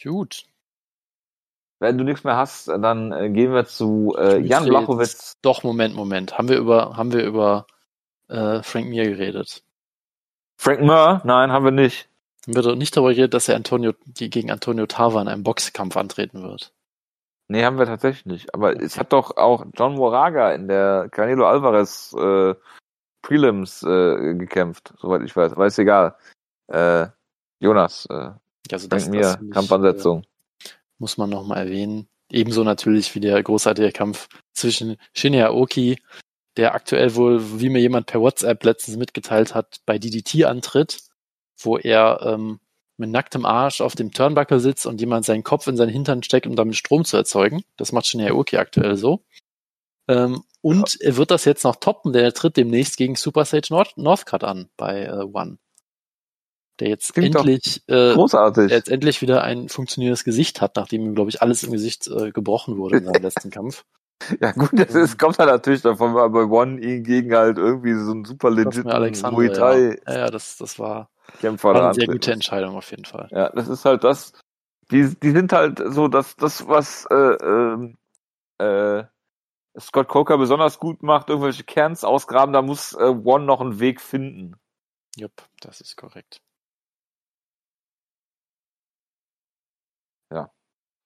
Gut. 0.00 0.44
Wenn 1.78 1.98
du 1.98 2.04
nichts 2.04 2.22
mehr 2.22 2.36
hast, 2.36 2.68
dann 2.68 3.12
äh, 3.12 3.28
gehen 3.30 3.52
wir 3.52 3.64
zu 3.64 4.14
äh, 4.16 4.38
Jan 4.38 4.66
Blachowitz. 4.66 5.34
Doch, 5.42 5.64
Moment, 5.64 5.96
Moment. 5.96 6.38
Haben 6.38 6.48
wir 6.48 6.56
über, 6.56 6.96
haben 6.96 7.12
wir 7.12 7.24
über 7.24 7.66
äh, 8.28 8.62
Frank 8.62 8.88
Mir 8.88 9.04
geredet? 9.04 9.64
Frank 10.56 10.80
Mir? 10.80 11.20
Nein, 11.24 11.50
haben 11.50 11.64
wir 11.64 11.72
nicht. 11.72 12.08
Haben 12.46 12.54
wir 12.54 12.62
doch 12.62 12.76
nicht 12.76 12.96
darüber 12.96 13.10
geredet, 13.10 13.34
dass 13.34 13.48
er 13.48 13.56
Antonio, 13.56 13.94
gegen 14.06 14.52
Antonio 14.52 14.86
Tava 14.86 15.20
in 15.20 15.28
einem 15.28 15.42
Boxkampf 15.42 15.96
antreten 15.96 16.42
wird? 16.42 16.72
Nee, 17.48 17.64
haben 17.64 17.78
wir 17.78 17.86
tatsächlich 17.86 18.26
nicht. 18.26 18.54
Aber 18.54 18.80
es 18.80 18.96
hat 18.98 19.12
doch 19.12 19.36
auch 19.36 19.66
John 19.76 19.94
Moraga 19.94 20.52
in 20.52 20.68
der 20.68 21.08
Canelo 21.10 21.46
Alvarez 21.46 22.14
äh, 22.16 22.54
Prelims 23.22 23.82
äh, 23.82 24.34
gekämpft, 24.34 24.94
soweit 24.98 25.22
ich 25.22 25.34
weiß. 25.34 25.52
Aber 25.52 25.66
ist 25.66 25.78
egal. 25.78 26.16
Äh, 26.68 27.08
Jonas, 27.58 28.06
äh, 28.06 28.30
Also 28.70 28.88
Frank 28.88 29.08
Mir, 29.08 29.30
finde 29.30 29.46
ich, 29.46 29.52
Kampfansetzung. 29.52 30.22
Äh, 30.22 30.68
muss 30.98 31.18
man 31.18 31.30
nochmal 31.30 31.66
erwähnen. 31.66 32.08
Ebenso 32.30 32.64
natürlich 32.64 33.14
wie 33.14 33.20
der 33.20 33.42
großartige 33.42 33.92
Kampf 33.92 34.28
zwischen 34.52 34.96
Shinya 35.12 35.48
Aoki, 35.48 35.98
der 36.56 36.74
aktuell 36.74 37.14
wohl, 37.14 37.60
wie 37.60 37.68
mir 37.68 37.80
jemand 37.80 38.06
per 38.06 38.20
WhatsApp 38.20 38.64
letztens 38.64 38.96
mitgeteilt 38.96 39.54
hat, 39.54 39.80
bei 39.84 39.98
DDT 39.98 40.44
antritt, 40.44 41.00
wo 41.58 41.76
er 41.76 42.20
ähm, 42.22 42.60
mit 42.96 43.10
nacktem 43.10 43.44
Arsch 43.44 43.80
auf 43.80 43.94
dem 43.94 44.12
Turnbuckle 44.12 44.60
sitzt 44.60 44.86
und 44.86 45.00
jemand 45.00 45.24
seinen 45.24 45.42
Kopf 45.42 45.66
in 45.66 45.76
seinen 45.76 45.90
Hintern 45.90 46.22
steckt, 46.22 46.46
um 46.46 46.56
damit 46.56 46.76
Strom 46.76 47.04
zu 47.04 47.16
erzeugen. 47.16 47.62
Das 47.76 47.92
macht 47.92 48.06
Shinya 48.06 48.28
Aoki 48.28 48.56
aktuell 48.56 48.96
so. 48.96 49.24
Ähm, 50.08 50.44
und 50.60 51.00
er 51.00 51.16
wird 51.16 51.30
das 51.30 51.44
jetzt 51.44 51.64
noch 51.64 51.76
toppen, 51.76 52.12
denn 52.12 52.24
er 52.24 52.32
tritt 52.32 52.56
demnächst 52.56 52.96
gegen 52.96 53.16
Super 53.16 53.44
Sage 53.44 53.68
North 53.70 53.96
Northcutt 53.96 54.44
an 54.44 54.70
bei 54.76 55.04
äh, 55.04 55.24
One. 55.24 55.58
Der 56.80 56.88
jetzt 56.88 57.12
Klingt 57.12 57.36
endlich 57.36 57.82
äh, 57.86 58.14
Großartig. 58.14 58.68
der 58.68 58.78
jetzt 58.78 58.88
endlich 58.88 59.20
wieder 59.20 59.44
ein 59.44 59.68
funktionierendes 59.68 60.24
Gesicht 60.24 60.60
hat, 60.60 60.76
nachdem 60.76 61.04
ihm, 61.04 61.14
glaube 61.14 61.30
ich, 61.30 61.42
alles 61.42 61.62
im 61.62 61.72
Gesicht 61.72 62.08
äh, 62.08 62.32
gebrochen 62.32 62.76
wurde 62.76 62.98
in 62.98 63.04
seinem 63.04 63.22
letzten 63.22 63.50
Kampf. 63.50 63.84
Ja 64.40 64.52
gut, 64.52 64.70
das 64.72 64.94
ist, 64.94 65.18
kommt 65.18 65.38
halt 65.38 65.50
natürlich 65.50 65.82
davon, 65.82 66.14
weil 66.14 66.30
bei 66.30 66.44
One 66.44 66.80
ihn 66.80 67.02
gegen 67.02 67.34
halt 67.34 67.58
irgendwie 67.58 67.94
so 67.94 68.12
einen 68.12 68.24
super 68.24 68.50
Das 68.50 68.64
legit 68.64 68.84
mir 68.84 68.94
Alexander, 68.94 69.36
Muay 69.36 69.52
Thai 69.52 70.00
ja. 70.06 70.12
ja, 70.12 70.18
ja, 70.20 70.30
das, 70.30 70.56
das 70.58 70.78
war, 70.78 71.10
Kämpfer 71.40 71.74
war 71.74 71.84
eine 71.84 71.94
sehr 71.94 72.06
gute. 72.06 72.32
Entscheidung 72.32 72.76
auf 72.76 72.90
jeden 72.90 73.04
Fall. 73.04 73.28
Ja, 73.30 73.50
das 73.50 73.68
ist 73.68 73.84
halt 73.84 74.04
das. 74.04 74.32
Die, 74.90 75.14
die 75.20 75.30
sind 75.30 75.52
halt 75.52 75.82
so, 75.86 76.08
dass 76.08 76.36
das, 76.36 76.68
was 76.68 77.06
äh, 77.10 77.14
ähm, 77.14 77.96
äh, 78.58 79.04
Scott 79.78 80.08
Coker 80.08 80.38
besonders 80.38 80.78
gut 80.78 81.02
macht, 81.02 81.30
irgendwelche 81.30 81.64
Kerns 81.64 82.04
ausgraben, 82.04 82.52
da 82.52 82.62
muss 82.62 82.92
äh, 82.92 83.04
One 83.04 83.44
noch 83.44 83.60
einen 83.60 83.80
Weg 83.80 84.00
finden. 84.00 84.56
Jupp, 85.16 85.32
das 85.60 85.80
ist 85.80 85.96
korrekt. 85.96 86.42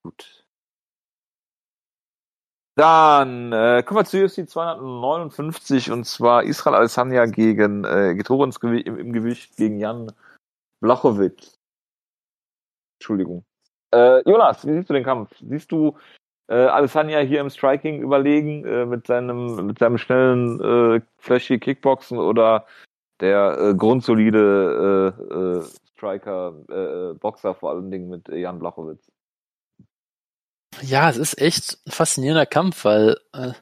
Gut. 0.06 0.46
Dann 2.76 3.52
äh, 3.52 3.82
kommen 3.82 3.98
wir 3.98 4.04
zu 4.04 4.22
UFC 4.22 4.48
259 4.48 5.90
und 5.90 6.04
zwar 6.04 6.44
Israel 6.44 6.76
Adesanya 6.76 7.26
gegen 7.26 7.84
äh, 7.84 8.14
Getore 8.14 8.44
ins 8.44 8.60
Gewi 8.60 8.82
im, 8.82 8.98
im 8.98 9.12
Gewicht 9.12 9.56
gegen 9.56 9.80
Jan 9.80 10.12
Blachowicz. 10.80 11.58
Entschuldigung. 13.00 13.44
Äh, 13.92 14.22
Jonas, 14.30 14.64
wie 14.64 14.74
siehst 14.74 14.90
du 14.90 14.94
den 14.94 15.02
Kampf? 15.02 15.34
Siehst 15.40 15.72
du 15.72 15.96
äh, 16.48 16.54
Adesanya 16.54 17.18
hier 17.18 17.40
im 17.40 17.50
Striking 17.50 18.00
überlegen 18.00 18.64
äh, 18.64 18.86
mit 18.86 19.08
seinem 19.08 19.66
mit 19.66 19.80
seinem 19.80 19.98
schnellen 19.98 20.60
äh, 20.60 21.00
flashy 21.18 21.58
Kickboxen 21.58 22.18
oder 22.18 22.64
der 23.18 23.58
äh, 23.58 23.74
grundsolide 23.74 25.14
äh, 25.18 25.34
äh, 25.34 25.62
Striker 25.96 26.54
äh, 26.68 27.10
äh, 27.10 27.14
Boxer 27.14 27.56
vor 27.56 27.70
allen 27.70 27.90
Dingen 27.90 28.08
mit 28.08 28.28
Jan 28.28 28.60
Blachowicz? 28.60 29.10
Ja, 30.82 31.08
es 31.08 31.16
ist 31.16 31.38
echt 31.38 31.78
ein 31.86 31.90
faszinierender 31.92 32.46
Kampf, 32.46 32.84
weil 32.84 33.16
äh, 33.32 33.52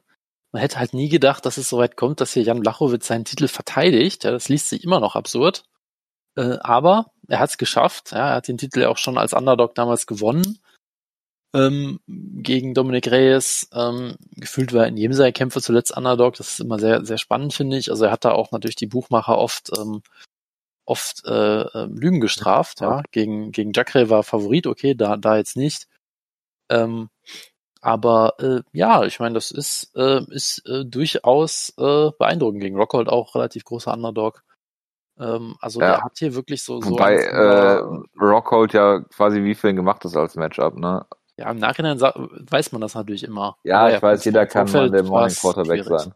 man 0.53 0.61
hätte 0.61 0.79
halt 0.79 0.95
nie 0.95 1.09
gedacht, 1.09 1.47
dass 1.47 1.57
es 1.57 1.69
so 1.69 1.79
weit 1.79 1.97
kommt, 1.97 2.21
dass 2.21 2.33
hier 2.33 2.43
Jan 2.43 2.61
Blachowitz 2.61 3.07
seinen 3.07 3.25
Titel 3.25 3.49
verteidigt. 3.49 4.25
Ja, 4.25 4.31
das 4.31 4.49
liest 4.49 4.69
sich 4.69 4.85
immer 4.85 5.01
noch 5.01 5.17
absurd. 5.17 5.65
Äh, 6.37 6.59
aber 6.61 7.13
er 7.29 7.41
hat 7.41 7.51
es 7.51 7.59
geschafft. 7.59 8.13
Ja, 8.13 8.31
er 8.31 8.35
hat 8.37 8.49
den 8.49 8.59
Titel 8.59 8.81
ja 8.81 8.89
auch 8.89 8.99
schon 8.99 9.19
als 9.19 9.33
Underdog 9.33 9.75
damals 9.75 10.07
gewonnen. 10.07 10.59
Ähm, 11.55 12.01
gegen 12.07 12.75
Dominik 12.75 13.11
Reyes. 13.11 13.69
Ähm, 13.73 14.17
gefühlt 14.33 14.73
war 14.73 14.83
er 14.83 14.89
in 14.89 14.97
jedem 14.97 15.15
seiner 15.15 15.33
Kämpfe 15.33 15.61
zuletzt 15.61 15.97
Underdog. 15.97 16.35
Das 16.37 16.51
ist 16.51 16.61
immer 16.61 16.79
sehr, 16.79 17.05
sehr 17.05 17.19
spannend, 17.19 17.55
finde 17.55 17.77
ich. 17.77 17.91
Also 17.91 18.07
er 18.07 18.13
hat 18.13 18.25
da 18.25 18.33
auch 18.33 18.51
natürlich 18.51 18.77
die 18.77 18.87
Buchmacher 18.87 19.39
oft, 19.39 19.71
ähm, 19.79 20.03
oft 20.85 21.25
äh, 21.27 21.63
äh, 21.63 21.87
Lügen 21.87 22.21
gestraft. 22.21 22.81
Ja, 22.81 23.03
gegen, 23.13 23.53
gegen 23.53 23.73
Jacre 23.73 24.11
war 24.11 24.25
Favorit, 24.25 24.67
okay, 24.67 24.95
da, 24.95 25.17
da 25.17 25.37
jetzt 25.37 25.57
nicht. 25.57 25.87
Ähm, 26.69 27.11
aber 27.81 28.35
äh, 28.39 28.63
ja, 28.73 29.05
ich 29.05 29.21
meine, 29.21 29.35
das 29.35 29.51
ist, 29.51 29.93
äh, 29.95 30.23
ist 30.31 30.67
äh, 30.67 30.85
durchaus 30.87 31.71
äh, 31.77 32.11
beeindruckend 32.19 32.63
gegen 32.63 32.77
Rockhold 32.77 33.09
auch 33.09 33.35
relativ 33.35 33.65
großer 33.65 33.93
Underdog. 33.93 34.43
Ähm, 35.19 35.57
also 35.61 35.81
Ja. 35.81 35.87
der 35.89 36.03
hat 36.03 36.19
hier 36.19 36.35
wirklich 36.35 36.63
so, 36.63 36.81
so 36.81 36.93
Wobei 36.93 37.17
äh, 37.17 37.83
Rockhold 38.19 38.73
ja 38.73 39.01
quasi 39.15 39.43
wie 39.45 39.55
für 39.55 39.69
ihn 39.69 39.77
gemacht 39.77 40.05
ist 40.05 40.17
als 40.17 40.35
Matchup, 40.35 40.77
ne? 40.77 41.07
ja 41.37 41.51
im 41.51 41.59
Nachhinein 41.59 42.01
weiß 42.01 42.73
man 42.73 42.81
das 42.81 42.95
natürlich 42.95 43.25
immer. 43.25 43.57
Ja, 43.65 43.81
Aber 43.81 43.97
ich 43.97 44.03
weiß, 44.03 44.25
im 44.25 44.33
jeder 44.33 44.47
kann 44.47 44.71
mal 44.71 44.91
der 44.91 45.03
Morning 45.03 45.35
Quarterback 45.35 45.85
schwierig. 45.85 46.01
sein. 46.01 46.15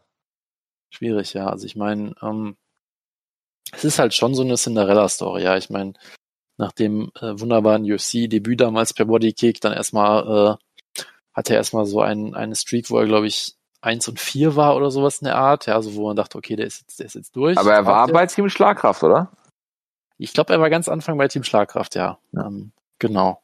Schwierig, 0.91 1.33
ja. 1.33 1.47
Also 1.47 1.65
ich 1.65 1.75
meine, 1.75 2.15
ähm, 2.21 2.57
es 3.71 3.83
ist 3.83 3.99
halt 3.99 4.13
schon 4.13 4.33
so 4.33 4.41
eine 4.41 4.55
Cinderella-Story, 4.55 5.43
ja. 5.43 5.55
Ich 5.57 5.69
meine, 5.69 5.93
nach 6.59 6.73
dem 6.73 7.09
äh, 7.19 7.39
wunderbaren 7.39 7.89
UFC-Debüt 7.89 8.59
damals 8.59 8.93
per 8.93 9.05
Bodykick, 9.05 9.61
dann 9.61 9.71
erstmal 9.71 10.57
äh, 10.57 11.03
hatte 11.33 11.53
er 11.53 11.57
erstmal 11.57 11.85
so 11.85 12.01
ein, 12.01 12.35
eine 12.35 12.55
Streak, 12.55 12.89
wo 12.89 12.99
er, 12.99 13.05
glaube 13.05 13.27
ich, 13.27 13.55
1 13.81 14.09
und 14.09 14.19
4 14.19 14.57
war 14.57 14.75
oder 14.75 14.91
sowas 14.91 15.21
in 15.21 15.25
der 15.25 15.37
Art, 15.37 15.67
ja, 15.67 15.75
also 15.75 15.95
wo 15.95 16.07
man 16.07 16.17
dachte, 16.17 16.37
okay, 16.37 16.57
der 16.57 16.67
ist 16.67 16.81
jetzt, 16.81 16.99
der 16.99 17.05
ist 17.05 17.15
jetzt 17.15 17.35
durch. 17.35 17.57
Aber 17.57 17.73
er 17.73 17.85
war 17.85 18.07
bei 18.09 18.25
Team 18.25 18.49
Schlagkraft, 18.49 19.01
oder? 19.03 19.31
Ich 20.17 20.33
glaube, 20.33 20.51
er 20.51 20.59
war 20.59 20.69
ganz 20.69 20.89
Anfang 20.89 21.17
bei 21.17 21.29
Team 21.29 21.45
Schlagkraft, 21.45 21.95
ja. 21.95 22.19
ja. 22.33 22.47
Ähm, 22.47 22.73
genau. 22.99 23.41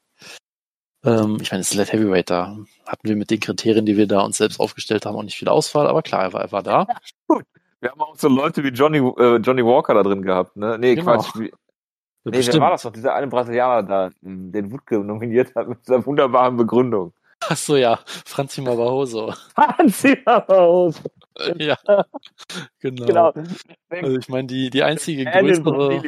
Ähm, 1.05 1.37
ich 1.39 1.51
meine, 1.51 1.61
es 1.61 1.71
ist 1.71 1.75
Light 1.75 1.93
Heavyweight, 1.93 2.29
da 2.29 2.57
hatten 2.85 3.07
wir 3.07 3.15
mit 3.15 3.31
den 3.31 3.39
Kriterien, 3.39 3.85
die 3.85 3.95
wir 3.95 4.07
da 4.07 4.21
uns 4.21 4.35
selbst 4.35 4.59
aufgestellt 4.59 5.05
haben, 5.05 5.15
auch 5.15 5.23
nicht 5.23 5.37
viel 5.37 5.47
Auswahl, 5.47 5.87
aber 5.87 6.01
klar, 6.01 6.23
er 6.23 6.33
war, 6.33 6.41
er 6.41 6.51
war 6.51 6.63
da. 6.63 6.85
Gut. 7.27 7.45
Wir 7.79 7.91
haben 7.91 8.01
auch 8.01 8.17
so 8.17 8.27
Leute 8.27 8.61
wie 8.65 8.69
Johnny, 8.69 8.97
äh, 8.97 9.37
Johnny 9.37 9.63
Walker 9.63 9.93
da 9.93 10.03
drin 10.03 10.21
gehabt, 10.21 10.57
ne? 10.57 10.77
Nee, 10.77 10.95
Genau. 10.95 11.13
Quatsch. 11.13 11.31
Wie, 11.35 11.53
Ja, 12.25 12.31
nee, 12.31 12.45
wer 12.45 12.59
war 12.59 12.71
das 12.71 12.83
noch? 12.83 12.91
Dieser 12.91 13.13
eine 13.13 13.27
Brasilianer 13.27 13.83
da, 13.83 14.09
den 14.21 14.71
Wutke 14.71 14.99
nominiert 14.99 15.53
hat 15.55 15.67
mit 15.67 15.79
dieser 15.85 16.05
wunderbaren 16.05 16.57
Begründung. 16.57 17.13
Ach 17.41 17.57
so, 17.57 17.75
ja, 17.75 17.99
Franzi 18.25 18.61
Barroso. 18.61 19.33
Hansi 19.55 20.15
Barroso. 20.25 20.99
ja, 21.57 21.77
genau. 22.79 23.05
Genau. 23.05 23.33
Also 23.89 24.17
ich 24.17 24.29
meine, 24.29 24.47
die, 24.47 24.69
die 24.69 24.83
einzige 24.83 25.25
Er 25.25 25.41
größere, 25.41 26.01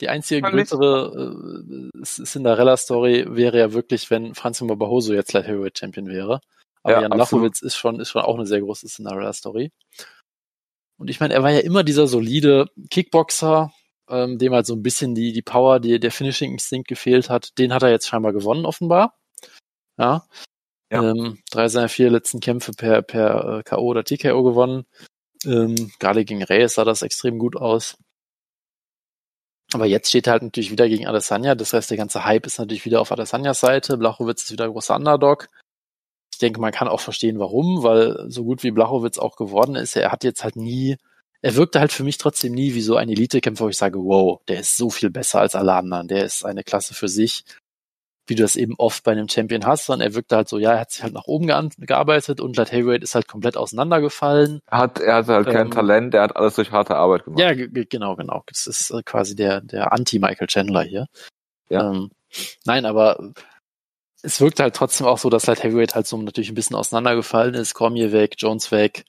die 0.00 0.08
einzige 0.08 0.42
größere 0.42 1.90
äh, 1.94 2.02
Cinderella-Story 2.02 3.26
wäre 3.30 3.58
ja 3.58 3.72
wirklich, 3.72 4.10
wenn 4.10 4.34
Franz 4.34 4.60
Barroso 4.60 5.12
jetzt 5.12 5.32
Light 5.32 5.48
Heavyweight 5.48 5.78
Champion 5.78 6.06
wäre. 6.06 6.40
Aber 6.82 6.94
Ja, 6.94 7.02
Jan. 7.02 7.18
Lachowitz 7.18 7.60
ist 7.62 7.76
schon, 7.76 7.98
ist 7.98 8.10
schon 8.10 8.22
auch 8.22 8.36
eine 8.36 8.46
sehr 8.46 8.60
große 8.60 8.86
Cinderella-Story. 8.86 9.72
Und 10.96 11.10
ich 11.10 11.18
meine, 11.18 11.34
er 11.34 11.42
war 11.42 11.50
ja 11.50 11.60
immer 11.60 11.82
dieser 11.82 12.06
solide 12.06 12.66
Kickboxer, 12.90 13.72
ähm, 14.10 14.38
dem 14.38 14.52
halt 14.54 14.66
so 14.66 14.74
ein 14.74 14.82
bisschen 14.82 15.14
die, 15.14 15.32
die 15.32 15.42
Power, 15.42 15.80
die, 15.80 16.00
der 16.00 16.10
Finishing-Instinkt 16.10 16.88
gefehlt 16.88 17.30
hat. 17.30 17.56
Den 17.58 17.72
hat 17.72 17.82
er 17.82 17.90
jetzt 17.90 18.08
scheinbar 18.08 18.32
gewonnen, 18.32 18.66
offenbar. 18.66 19.18
Ja. 19.98 20.26
Ja. 20.92 21.10
Ähm, 21.10 21.38
drei 21.50 21.68
seiner 21.68 21.88
vier 21.88 22.10
letzten 22.10 22.40
Kämpfe 22.40 22.72
per, 22.72 23.02
per 23.02 23.58
äh, 23.58 23.62
K.O. 23.62 23.82
oder 23.84 24.04
TKO 24.04 24.42
gewonnen. 24.42 24.86
Ähm, 25.44 25.92
gerade 25.98 26.24
gegen 26.24 26.42
Reyes 26.42 26.74
sah 26.74 26.84
das 26.84 27.02
extrem 27.02 27.38
gut 27.38 27.56
aus. 27.56 27.96
Aber 29.72 29.86
jetzt 29.86 30.08
steht 30.08 30.26
er 30.26 30.32
halt 30.32 30.42
natürlich 30.42 30.70
wieder 30.72 30.88
gegen 30.88 31.06
Adesanya. 31.06 31.54
Das 31.54 31.72
heißt, 31.72 31.90
der 31.90 31.96
ganze 31.96 32.24
Hype 32.24 32.46
ist 32.46 32.58
natürlich 32.58 32.84
wieder 32.84 33.00
auf 33.00 33.12
Adesanyas 33.12 33.60
Seite. 33.60 33.96
Blachowitz 33.96 34.42
ist 34.42 34.52
wieder 34.52 34.64
ein 34.64 34.72
großer 34.72 34.96
Underdog. 34.96 35.48
Ich 36.32 36.38
denke, 36.38 36.60
man 36.60 36.72
kann 36.72 36.88
auch 36.88 37.00
verstehen, 37.00 37.38
warum, 37.38 37.82
weil 37.82 38.28
so 38.28 38.44
gut 38.44 38.62
wie 38.64 38.70
Blachowitz 38.72 39.18
auch 39.18 39.36
geworden 39.36 39.76
ist, 39.76 39.94
er 39.94 40.10
hat 40.10 40.24
jetzt 40.24 40.42
halt 40.42 40.56
nie, 40.56 40.96
er 41.42 41.54
wirkte 41.54 41.80
halt 41.80 41.92
für 41.92 42.04
mich 42.04 42.18
trotzdem 42.18 42.52
nie 42.52 42.74
wie 42.74 42.82
so 42.82 42.96
ein 42.96 43.08
Elite-Kämpfer, 43.08 43.64
wo 43.64 43.68
ich 43.68 43.78
sage, 43.78 43.98
wow, 43.98 44.40
der 44.48 44.60
ist 44.60 44.76
so 44.76 44.90
viel 44.90 45.10
besser 45.10 45.40
als 45.40 45.54
alle 45.54 45.74
anderen. 45.74 46.08
Der 46.08 46.24
ist 46.24 46.44
eine 46.44 46.62
Klasse 46.64 46.94
für 46.94 47.08
sich, 47.08 47.44
wie 48.26 48.34
du 48.34 48.42
das 48.42 48.56
eben 48.56 48.74
oft 48.76 49.02
bei 49.02 49.12
einem 49.12 49.28
Champion 49.28 49.66
hast, 49.66 49.86
sondern 49.86 50.08
er 50.08 50.14
wirkte 50.14 50.36
halt 50.36 50.48
so, 50.48 50.58
ja, 50.58 50.74
er 50.74 50.80
hat 50.80 50.92
sich 50.92 51.02
halt 51.02 51.14
nach 51.14 51.24
oben 51.24 51.46
gearbeitet 51.46 52.40
und 52.40 52.56
Light 52.56 52.70
Heavyweight 52.70 53.02
ist 53.02 53.14
halt 53.14 53.26
komplett 53.26 53.56
auseinandergefallen. 53.56 54.60
Er 54.66 54.78
hat, 54.78 55.00
er 55.00 55.14
hatte 55.16 55.32
halt 55.32 55.46
kein 55.46 55.66
Ähm, 55.66 55.70
Talent, 55.72 56.14
er 56.14 56.22
hat 56.22 56.36
alles 56.36 56.54
durch 56.54 56.70
harte 56.70 56.94
Arbeit 56.96 57.24
gemacht. 57.24 57.40
Ja, 57.40 57.54
ge- 57.54 57.68
ge- 57.68 57.86
genau, 57.88 58.14
genau. 58.16 58.42
Das 58.46 58.66
ist 58.66 58.90
äh, 58.90 59.02
quasi 59.02 59.34
der, 59.34 59.62
der 59.62 59.92
Anti-Michael 59.92 60.46
Chandler 60.46 60.82
hier. 60.82 61.06
Ja. 61.70 61.90
Ähm, 61.90 62.10
nein, 62.64 62.84
aber 62.84 63.32
es 64.22 64.40
wirkt 64.40 64.60
halt 64.60 64.76
trotzdem 64.76 65.06
auch 65.06 65.18
so, 65.18 65.30
dass 65.30 65.46
Light 65.46 65.64
Heavyweight 65.64 65.94
halt 65.94 66.06
so 66.06 66.16
natürlich 66.18 66.50
ein 66.50 66.54
bisschen 66.54 66.76
auseinandergefallen 66.76 67.54
ist. 67.54 67.74
Cormier 67.74 68.12
weg, 68.12 68.34
Jones 68.36 68.70
weg, 68.70 69.06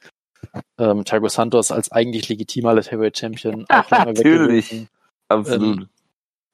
ähm, 0.78 1.06
Thiago 1.06 1.28
Santos 1.30 1.72
als 1.72 1.92
eigentlich 1.92 2.30
legitimer 2.30 2.74
Light 2.74 2.92
Heavyweight 2.92 3.18
Champion 3.18 3.66
auch 3.70 3.90
lange 3.90 4.14
Natürlich. 4.14 4.88
Absolut. 5.28 5.80
Ähm, 5.80 5.90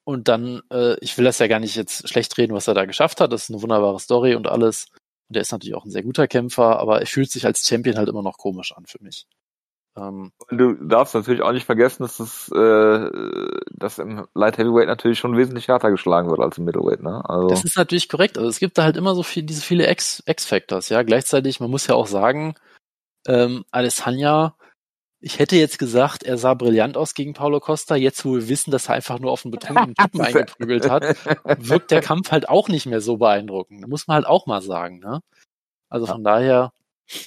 Und 0.04 0.28
dann, 0.28 0.62
äh, 0.72 0.98
ich 1.00 1.18
will 1.18 1.26
das 1.26 1.40
ja 1.40 1.48
gar 1.48 1.60
nicht 1.60 1.76
jetzt 1.76 2.08
schlecht 2.08 2.38
reden, 2.38 2.54
was 2.54 2.68
er 2.68 2.74
da 2.74 2.86
geschafft 2.86 3.22
hat. 3.22 3.32
Das 3.32 3.44
ist 3.44 3.50
eine 3.50 3.62
wunderbare 3.62 4.00
Story 4.00 4.36
und 4.36 4.48
alles. 4.48 4.88
Und 5.30 5.36
er 5.36 5.42
ist 5.42 5.52
natürlich 5.52 5.76
auch 5.76 5.86
ein 5.86 5.92
sehr 5.92 6.04
guter 6.04 6.28
Kämpfer, 6.28 6.80
aber 6.80 7.02
er 7.02 7.08
fühlt 7.08 7.30
sich 7.32 7.46
als 7.46 7.68
Champion 7.68 7.98
halt 7.98 8.08
immer 8.08 8.24
noch 8.24 8.38
komisch 8.38 8.72
an 8.72 8.86
für 8.86 9.04
mich. 9.04 9.26
Ähm, 9.98 10.32
du 10.50 10.74
darfst 10.76 11.16
natürlich 11.16 11.42
auch 11.42 11.52
nicht 11.52 11.66
vergessen, 11.66 12.04
dass 12.04 12.18
das, 12.18 12.50
äh, 12.54 13.10
dass 13.72 13.98
im 13.98 14.28
Light 14.36 14.58
Heavyweight 14.58 14.88
natürlich 14.88 15.18
schon 15.20 15.36
wesentlich 15.36 15.68
härter 15.68 15.90
geschlagen 15.90 16.30
wird 16.30 16.40
als 16.40 16.58
im 16.58 16.66
Middleweight, 16.66 17.02
ne? 17.02 17.28
Also, 17.28 17.48
Das 17.48 17.66
ist 17.66 17.76
natürlich 17.78 18.08
korrekt. 18.08 18.38
Also 18.38 18.48
es 18.50 18.60
gibt 18.60 18.78
da 18.78 18.84
halt 18.84 18.96
immer 18.96 19.16
so 19.16 19.24
viel, 19.24 19.44
diese 19.44 19.62
viele 19.62 19.90
X-Factors, 19.90 20.90
ja. 20.90 21.02
Gleichzeitig, 21.02 21.60
man 21.60 21.72
muss 21.72 21.88
ja 21.88 21.96
auch 21.96 22.08
sagen, 22.08 22.54
ähm, 23.28 23.65
Alessandra, 23.71 24.55
ich 25.19 25.39
hätte 25.39 25.55
jetzt 25.55 25.80
gesagt, 25.80 26.23
er 26.23 26.38
sah 26.38 26.53
brillant 26.53 26.95
aus 26.95 27.13
gegen 27.13 27.34
Paulo 27.34 27.59
Costa. 27.59 27.95
Jetzt, 27.95 28.23
wo 28.23 28.36
wir 28.36 28.49
wissen, 28.49 28.71
dass 28.71 28.88
er 28.88 28.95
einfach 28.95 29.19
nur 29.19 29.32
auf 29.32 29.45
einen 29.45 29.51
betrunkenen 29.51 29.95
Typen 29.99 30.21
eingeprügelt 30.21 30.89
hat, 30.89 31.03
wirkt 31.59 31.91
der 31.91 32.01
Kampf 32.01 32.32
halt 32.32 32.49
auch 32.49 32.69
nicht 32.69 32.86
mehr 32.86 33.01
so 33.01 33.17
beeindruckend. 33.17 33.88
Muss 33.88 34.07
man 34.07 34.15
halt 34.15 34.28
auch 34.28 34.45
mal 34.45 34.61
sagen, 34.61 34.99
ne? 34.99 35.21
Also 35.89 36.05
von 36.05 36.23
daher, 36.23 36.73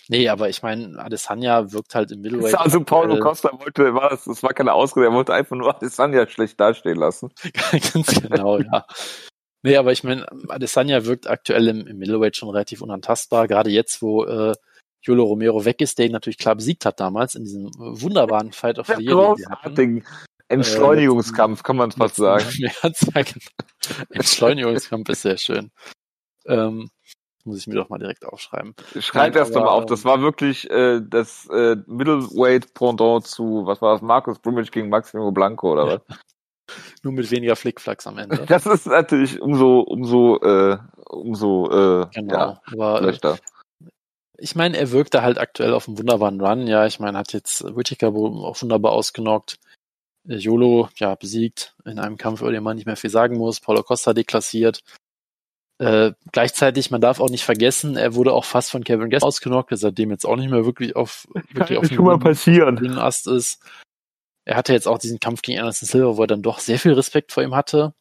nee, 0.09 0.28
aber 0.28 0.48
ich 0.48 0.62
meine, 0.62 0.98
Adesanya 0.98 1.72
wirkt 1.72 1.94
halt 1.94 2.12
im 2.12 2.20
Middleweight. 2.20 2.59
also 2.59 2.84
Paulo 2.84 3.18
Costa 3.18 3.51
wollte, 3.59 3.94
war 3.94 4.11
das, 4.11 4.24
das 4.24 4.42
war 4.42 4.53
keine 4.53 4.74
Ausrede, 4.74 5.07
er 5.07 5.12
wollte 5.12 5.32
einfach 5.32 5.57
nur 5.57 5.74
Adesanya 5.74 6.28
schlecht 6.28 6.61
dastehen 6.61 6.98
lassen. 6.98 7.32
Ganz 7.92 8.20
genau, 8.20 8.59
ja. 8.59 8.84
Nee, 9.62 9.76
aber 9.76 9.92
ich 9.92 10.05
meine, 10.05 10.26
Adesanya 10.48 11.05
wirkt 11.05 11.26
aktuell 11.26 11.68
im, 11.68 11.86
im 11.86 11.98
Middleweight 11.98 12.36
schon 12.36 12.51
relativ 12.51 12.82
unantastbar. 12.82 13.48
Gerade 13.48 13.70
jetzt, 13.70 14.01
wo 14.01 14.24
äh, 14.24 14.55
Jolo 15.03 15.24
Romero 15.24 15.64
weg 15.64 15.80
ist, 15.80 15.98
der 15.98 16.07
ihn 16.07 16.12
natürlich 16.12 16.38
klar 16.38 16.57
besiegt 16.57 16.84
hat 16.84 17.01
damals 17.01 17.34
in 17.34 17.44
diesem 17.44 17.70
wunderbaren 17.74 18.53
Fight 18.53 18.78
of 18.78 18.86
the 18.86 19.03
Year. 19.03 19.36
Entschleunigungskampf, 20.48 21.62
kann 21.62 21.76
man 21.76 21.92
fast 21.92 22.16
sagen. 22.16 22.44
Ja, 22.59 22.70
sagen. 22.92 23.40
Entschleunigungskampf 24.11 25.09
ist 25.09 25.22
sehr 25.22 25.38
schön. 25.38 25.70
Ähm, 26.46 26.90
muss 27.44 27.59
ich 27.59 27.66
mir 27.66 27.76
doch 27.76 27.88
mal 27.88 27.98
direkt 27.98 28.26
aufschreiben. 28.26 28.74
Schreib 28.98 29.22
Nein, 29.22 29.32
das 29.32 29.51
doch 29.51 29.61
mal 29.61 29.68
aber, 29.68 29.72
auf. 29.72 29.86
Das 29.86 30.05
war 30.05 30.20
wirklich 30.20 30.68
äh, 30.70 31.01
das 31.03 31.48
äh, 31.51 31.76
Middleweight 31.86 32.74
Pendant 32.74 33.26
zu, 33.26 33.62
was 33.64 33.80
war 33.80 33.94
das, 33.94 34.03
Markus 34.03 34.38
Brummage 34.40 34.70
gegen 34.70 34.88
Maximo 34.88 35.30
Blanco 35.30 35.72
oder 35.72 35.86
was? 35.86 36.18
Nur 37.03 37.12
mit 37.12 37.30
weniger 37.30 37.57
Flickflacks 37.57 38.07
am 38.07 38.18
Ende. 38.18 38.44
Das 38.46 38.66
ist 38.66 38.86
natürlich 38.86 39.40
umso, 39.40 39.80
umso, 39.80 40.38
äh, 40.40 40.78
umso, 41.09 41.66
äh, 41.70 42.07
Genau. 42.12 42.34
ja, 42.34 42.61
aber 42.72 42.96
äh, 42.96 43.03
schlechter. 43.03 43.38
Ich 44.41 44.57
meine, 44.57 44.76
er 44.76 44.91
wirkt 44.91 45.14
da 45.14 45.22
halt 45.22 45.38
aktuell 45.38 45.72
auf 45.72 45.86
einem 45.86 45.99
wunderbaren 45.99 46.41
Run. 46.41 46.66
Ja, 46.66 46.86
ich 46.86 47.01
meine, 47.01 47.18
hat 47.18 47.32
jetzt 47.32 47.64
Whittaker 47.76 48.14
wohl 48.14 48.45
auch 48.45 48.61
wunderbar 48.61 48.93
ausgenockt. 48.93 49.59
Äh, 50.28 50.36
Jolo, 50.36 50.88
ja, 50.97 51.14
besiegt 51.14 51.74
in 51.84 51.99
einem 51.99 52.16
Kampf, 52.16 52.41
über 52.41 52.53
den 52.53 52.62
man 52.62 52.76
nicht 52.76 52.86
mehr 52.86 52.97
viel 52.97 53.11
sagen 53.11 53.36
muss. 53.36 53.61
Paulo 53.61 53.82
Costa 53.82 54.12
deklassiert. 54.12 54.82
Äh, 55.78 56.12
gleichzeitig, 56.32 56.91
man 56.91 57.01
darf 57.01 57.20
auch 57.20 57.30
nicht 57.30 57.45
vergessen, 57.45 57.97
er 57.97 58.14
wurde 58.14 58.34
auch 58.34 58.45
fast 58.45 58.70
von 58.70 58.84
Kevin 58.84 59.09
Guest 59.09 59.24
ausgenockt, 59.24 59.70
der 59.70 59.78
seitdem 59.78 60.11
jetzt 60.11 60.26
auch 60.26 60.36
nicht 60.36 60.51
mehr 60.51 60.66
wirklich 60.66 60.95
auf, 60.95 61.26
wirklich 61.53 61.78
auf 61.78 62.20
passieren. 62.20 62.76
grünen 62.76 62.99
Ast 62.99 63.26
ist. 63.26 63.62
Er 64.45 64.57
hatte 64.57 64.74
jetzt 64.74 64.86
auch 64.86 64.99
diesen 64.99 65.20
Kampf 65.20 65.41
gegen 65.41 65.59
Anderson 65.59 65.88
Silva, 65.88 66.16
wo 66.16 66.22
er 66.22 66.26
dann 66.26 66.43
doch 66.43 66.59
sehr 66.59 66.78
viel 66.78 66.93
Respekt 66.93 67.32
vor 67.32 67.43
ihm 67.43 67.55
hatte. 67.55 67.95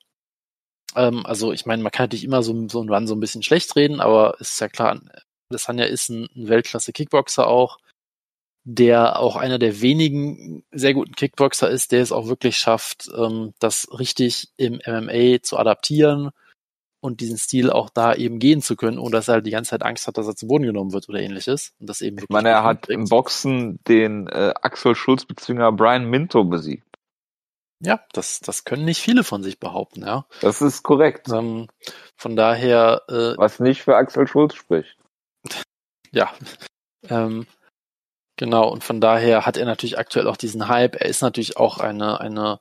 Ähm, 0.96 1.26
also 1.26 1.54
ich 1.54 1.66
meine, 1.66 1.82
man 1.82 1.92
kann 1.92 2.06
natürlich 2.06 2.26
immer 2.26 2.44
so, 2.44 2.68
so 2.68 2.82
einen 2.82 2.90
Run 2.90 3.08
so 3.08 3.16
ein 3.16 3.20
bisschen 3.22 3.44
schlecht 3.44 3.76
reden, 3.78 4.02
aber 4.02 4.36
es 4.40 4.54
ist 4.54 4.60
ja 4.60 4.68
klar, 4.68 5.00
Adesanya 5.50 5.86
ist 5.86 6.10
ein, 6.10 6.30
ein 6.36 6.48
Weltklasse-Kickboxer 6.48 7.48
auch, 7.48 7.80
der 8.64 9.20
auch 9.20 9.36
einer 9.36 9.58
der 9.58 9.82
wenigen 9.82 10.64
sehr 10.72 10.94
guten 10.94 11.14
Kickboxer 11.14 11.70
ist, 11.70 11.92
der 11.92 12.02
es 12.02 12.12
auch 12.12 12.28
wirklich 12.28 12.58
schafft, 12.58 13.10
ähm, 13.18 13.54
das 13.60 13.88
richtig 13.98 14.50
im 14.58 14.80
MMA 14.86 15.42
zu 15.42 15.58
adaptieren 15.58 16.30
und 17.02 17.22
diesen 17.22 17.38
Stil 17.38 17.72
auch 17.72 17.90
da 17.90 18.14
eben 18.14 18.40
gehen 18.40 18.62
zu 18.62 18.76
können, 18.76 19.00
ohne 19.00 19.12
dass 19.12 19.28
er 19.28 19.36
halt 19.36 19.46
die 19.46 19.52
ganze 19.52 19.72
Zeit 19.72 19.84
Angst 19.84 20.06
hat, 20.06 20.18
dass 20.18 20.28
er 20.28 20.36
zu 20.36 20.48
Boden 20.48 20.66
genommen 20.66 20.94
wird 20.94 21.10
oder 21.10 21.20
ähnliches. 21.20 21.74
Und 21.80 21.90
das 21.90 22.02
eben 22.02 22.18
Ich 22.20 22.30
meine, 22.30 22.50
er 22.50 22.64
hat 22.64 22.88
hinkriegt. 22.88 23.00
im 23.00 23.06
Boxen 23.10 23.80
den 23.88 24.28
äh, 24.28 24.54
Axel 24.62 24.96
Schulz-Bezwinger 24.96 25.72
Brian 25.72 26.06
Minto 26.06 26.44
besiegt. 26.44 26.86
Ja, 27.82 28.02
das, 28.12 28.42
das 28.42 28.66
können 28.66 28.84
nicht 28.84 29.00
viele 29.00 29.24
von 29.24 29.42
sich 29.42 29.60
behaupten, 29.60 30.02
ja. 30.02 30.26
Das 30.42 30.62
ist 30.62 30.84
korrekt. 30.84 31.30
Ähm, 31.30 31.68
von 32.18 32.36
daher, 32.36 33.04
äh, 33.08 33.38
Was 33.38 33.62
nicht 33.62 33.82
für 33.82 33.96
Axel 33.96 34.28
Schulz 34.28 34.54
spricht. 34.56 34.99
Ja. 36.12 36.34
Ähm, 37.08 37.48
genau, 38.38 38.70
und 38.70 38.84
von 38.84 39.02
daher 39.02 39.46
hat 39.46 39.58
er 39.58 39.66
natürlich 39.66 39.98
aktuell 39.98 40.28
auch 40.28 40.38
diesen 40.38 40.68
Hype. 40.68 40.96
Er 40.96 41.08
ist 41.08 41.22
natürlich 41.22 41.58
auch 41.58 41.80
eine, 41.80 42.20
eine 42.20 42.60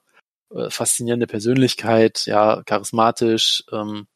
äh, 0.55 0.71
faszinierende 0.71 1.27
Persönlichkeit, 1.27 2.27
ja, 2.27 2.63
charismatisch, 2.65 3.65
ähm, 3.73 4.07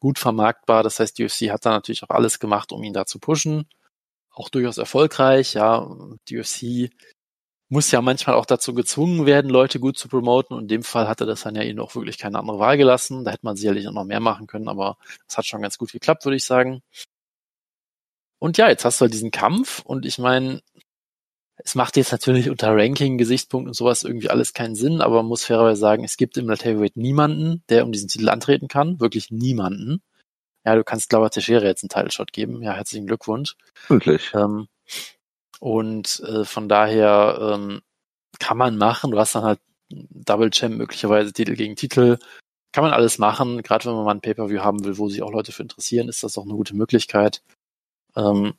gut 0.00 0.18
vermarktbar. 0.18 0.82
Das 0.82 1.00
heißt, 1.00 1.18
die 1.18 1.24
UFC 1.24 1.50
hat 1.50 1.66
da 1.66 1.70
natürlich 1.70 2.02
auch 2.04 2.10
alles 2.10 2.38
gemacht, 2.40 2.72
um 2.72 2.82
ihn 2.82 2.92
da 2.92 3.06
zu 3.06 3.18
pushen. 3.18 3.68
Auch 4.30 4.48
durchaus 4.50 4.78
erfolgreich, 4.78 5.54
ja. 5.54 5.88
Die 6.28 6.38
UFC 6.38 6.90
muss 7.70 7.90
ja 7.90 8.00
manchmal 8.00 8.36
auch 8.36 8.46
dazu 8.46 8.74
gezwungen 8.74 9.26
werden, 9.26 9.50
Leute 9.50 9.80
gut 9.80 9.98
zu 9.98 10.08
promoten. 10.08 10.56
Und 10.56 10.62
in 10.64 10.68
dem 10.68 10.82
Fall 10.82 11.08
hatte 11.08 11.26
das 11.26 11.42
dann 11.42 11.54
ja 11.54 11.62
ihnen 11.62 11.80
auch 11.80 11.94
wirklich 11.94 12.18
keine 12.18 12.38
andere 12.38 12.58
Wahl 12.58 12.76
gelassen. 12.78 13.24
Da 13.24 13.32
hätte 13.32 13.44
man 13.44 13.56
sicherlich 13.56 13.86
auch 13.88 13.92
noch 13.92 14.04
mehr 14.04 14.20
machen 14.20 14.46
können, 14.46 14.68
aber 14.68 14.96
es 15.28 15.36
hat 15.36 15.46
schon 15.46 15.62
ganz 15.62 15.78
gut 15.78 15.92
geklappt, 15.92 16.24
würde 16.24 16.36
ich 16.36 16.44
sagen. 16.44 16.82
Und 18.38 18.58
ja, 18.58 18.68
jetzt 18.68 18.84
hast 18.84 19.00
du 19.00 19.02
halt 19.02 19.14
diesen 19.14 19.30
Kampf 19.30 19.80
und 19.80 20.06
ich 20.06 20.18
meine, 20.18 20.62
es 21.56 21.74
macht 21.74 21.96
jetzt 21.96 22.12
natürlich 22.12 22.50
unter 22.50 22.74
Ranking, 22.76 23.18
Gesichtspunkt 23.18 23.66
und 23.68 23.74
sowas 23.74 24.04
irgendwie 24.04 24.30
alles 24.30 24.52
keinen 24.52 24.76
Sinn, 24.76 25.00
aber 25.00 25.16
man 25.16 25.26
muss 25.26 25.44
fairerweise 25.44 25.80
sagen, 25.80 26.04
es 26.04 26.16
gibt 26.16 26.36
im 26.36 26.48
Light 26.48 26.64
Heavyweight 26.64 26.96
niemanden, 26.96 27.64
der 27.68 27.84
um 27.84 27.92
diesen 27.92 28.08
Titel 28.08 28.28
antreten 28.28 28.68
kann. 28.68 29.00
Wirklich 29.00 29.30
niemanden. 29.30 30.02
Ja, 30.64 30.76
du 30.76 30.84
kannst 30.84 31.08
Glauber 31.08 31.30
Teixeira 31.30 31.64
jetzt 31.64 31.82
einen 31.82 31.88
Title-Shot 31.88 32.32
geben. 32.32 32.62
Ja, 32.62 32.74
herzlichen 32.74 33.06
Glückwunsch. 33.06 33.56
Wirklich. 33.88 34.32
Ähm, 34.34 34.68
Und 35.60 36.20
äh, 36.20 36.44
von 36.44 36.68
daher 36.68 37.54
ähm, 37.54 37.80
kann 38.38 38.58
man 38.58 38.76
machen. 38.76 39.10
Du 39.10 39.18
hast 39.18 39.34
dann 39.34 39.44
halt 39.44 39.60
Double 39.90 40.50
Champ 40.50 40.76
möglicherweise 40.76 41.32
Titel 41.32 41.54
gegen 41.54 41.76
Titel. 41.76 42.18
Kann 42.72 42.84
man 42.84 42.92
alles 42.92 43.18
machen. 43.18 43.62
Gerade 43.62 43.86
wenn 43.86 43.94
man 43.94 44.04
mal 44.04 44.14
ein 44.14 44.20
Pay-per-View 44.20 44.60
haben 44.60 44.84
will, 44.84 44.98
wo 44.98 45.08
sich 45.08 45.22
auch 45.22 45.32
Leute 45.32 45.52
für 45.52 45.62
interessieren, 45.62 46.08
ist 46.08 46.22
das 46.22 46.38
auch 46.38 46.44
eine 46.44 46.54
gute 46.54 46.76
Möglichkeit. 46.76 47.42
Ähm, 48.18 48.54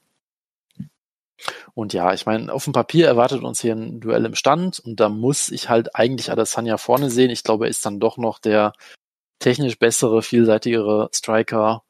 und 1.73 1.93
ja, 1.93 2.13
ich 2.13 2.25
meine, 2.25 2.51
auf 2.51 2.65
dem 2.65 2.73
Papier 2.73 3.07
erwartet 3.07 3.43
uns 3.43 3.61
hier 3.61 3.73
ein 3.73 4.01
Duell 4.01 4.25
im 4.25 4.35
Stand 4.35 4.79
und 4.79 4.99
da 4.99 5.09
muss 5.09 5.49
ich 5.49 5.69
halt 5.69 5.95
eigentlich 5.95 6.31
Adesanya 6.31 6.77
vorne 6.77 7.09
sehen. 7.09 7.29
Ich 7.29 7.43
glaube, 7.43 7.65
er 7.65 7.69
ist 7.69 7.85
dann 7.85 7.99
doch 7.99 8.17
noch 8.17 8.39
der 8.39 8.73
technisch 9.39 9.79
bessere, 9.79 10.21
vielseitigere 10.21 11.09
Striker. 11.13 11.83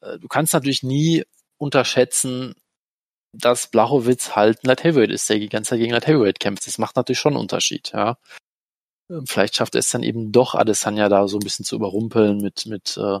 Äh, 0.00 0.18
du 0.18 0.28
kannst 0.28 0.54
natürlich 0.54 0.82
nie 0.82 1.24
unterschätzen, 1.58 2.54
dass 3.32 3.68
Blachowitz 3.68 4.36
halt 4.36 4.64
ein 4.64 4.68
Light 4.68 4.84
Heavyweight 4.84 5.10
ist, 5.10 5.28
der 5.28 5.38
die 5.38 5.48
ganze 5.48 5.70
Zeit 5.70 5.80
gegen 5.80 5.92
Light 5.92 6.06
Heavyweight 6.06 6.40
kämpft. 6.40 6.66
Das 6.66 6.78
macht 6.78 6.96
natürlich 6.96 7.20
schon 7.20 7.34
einen 7.34 7.42
Unterschied, 7.42 7.92
ja. 7.92 8.18
Ähm, 9.10 9.26
vielleicht 9.26 9.56
schafft 9.56 9.74
er 9.74 9.80
es 9.80 9.90
dann 9.90 10.02
eben 10.02 10.32
doch, 10.32 10.54
Adesanya 10.54 11.08
da 11.08 11.28
so 11.28 11.38
ein 11.38 11.44
bisschen 11.44 11.64
zu 11.64 11.76
überrumpeln 11.76 12.38
mit, 12.38 12.66
mit 12.66 12.96
äh, 12.96 13.18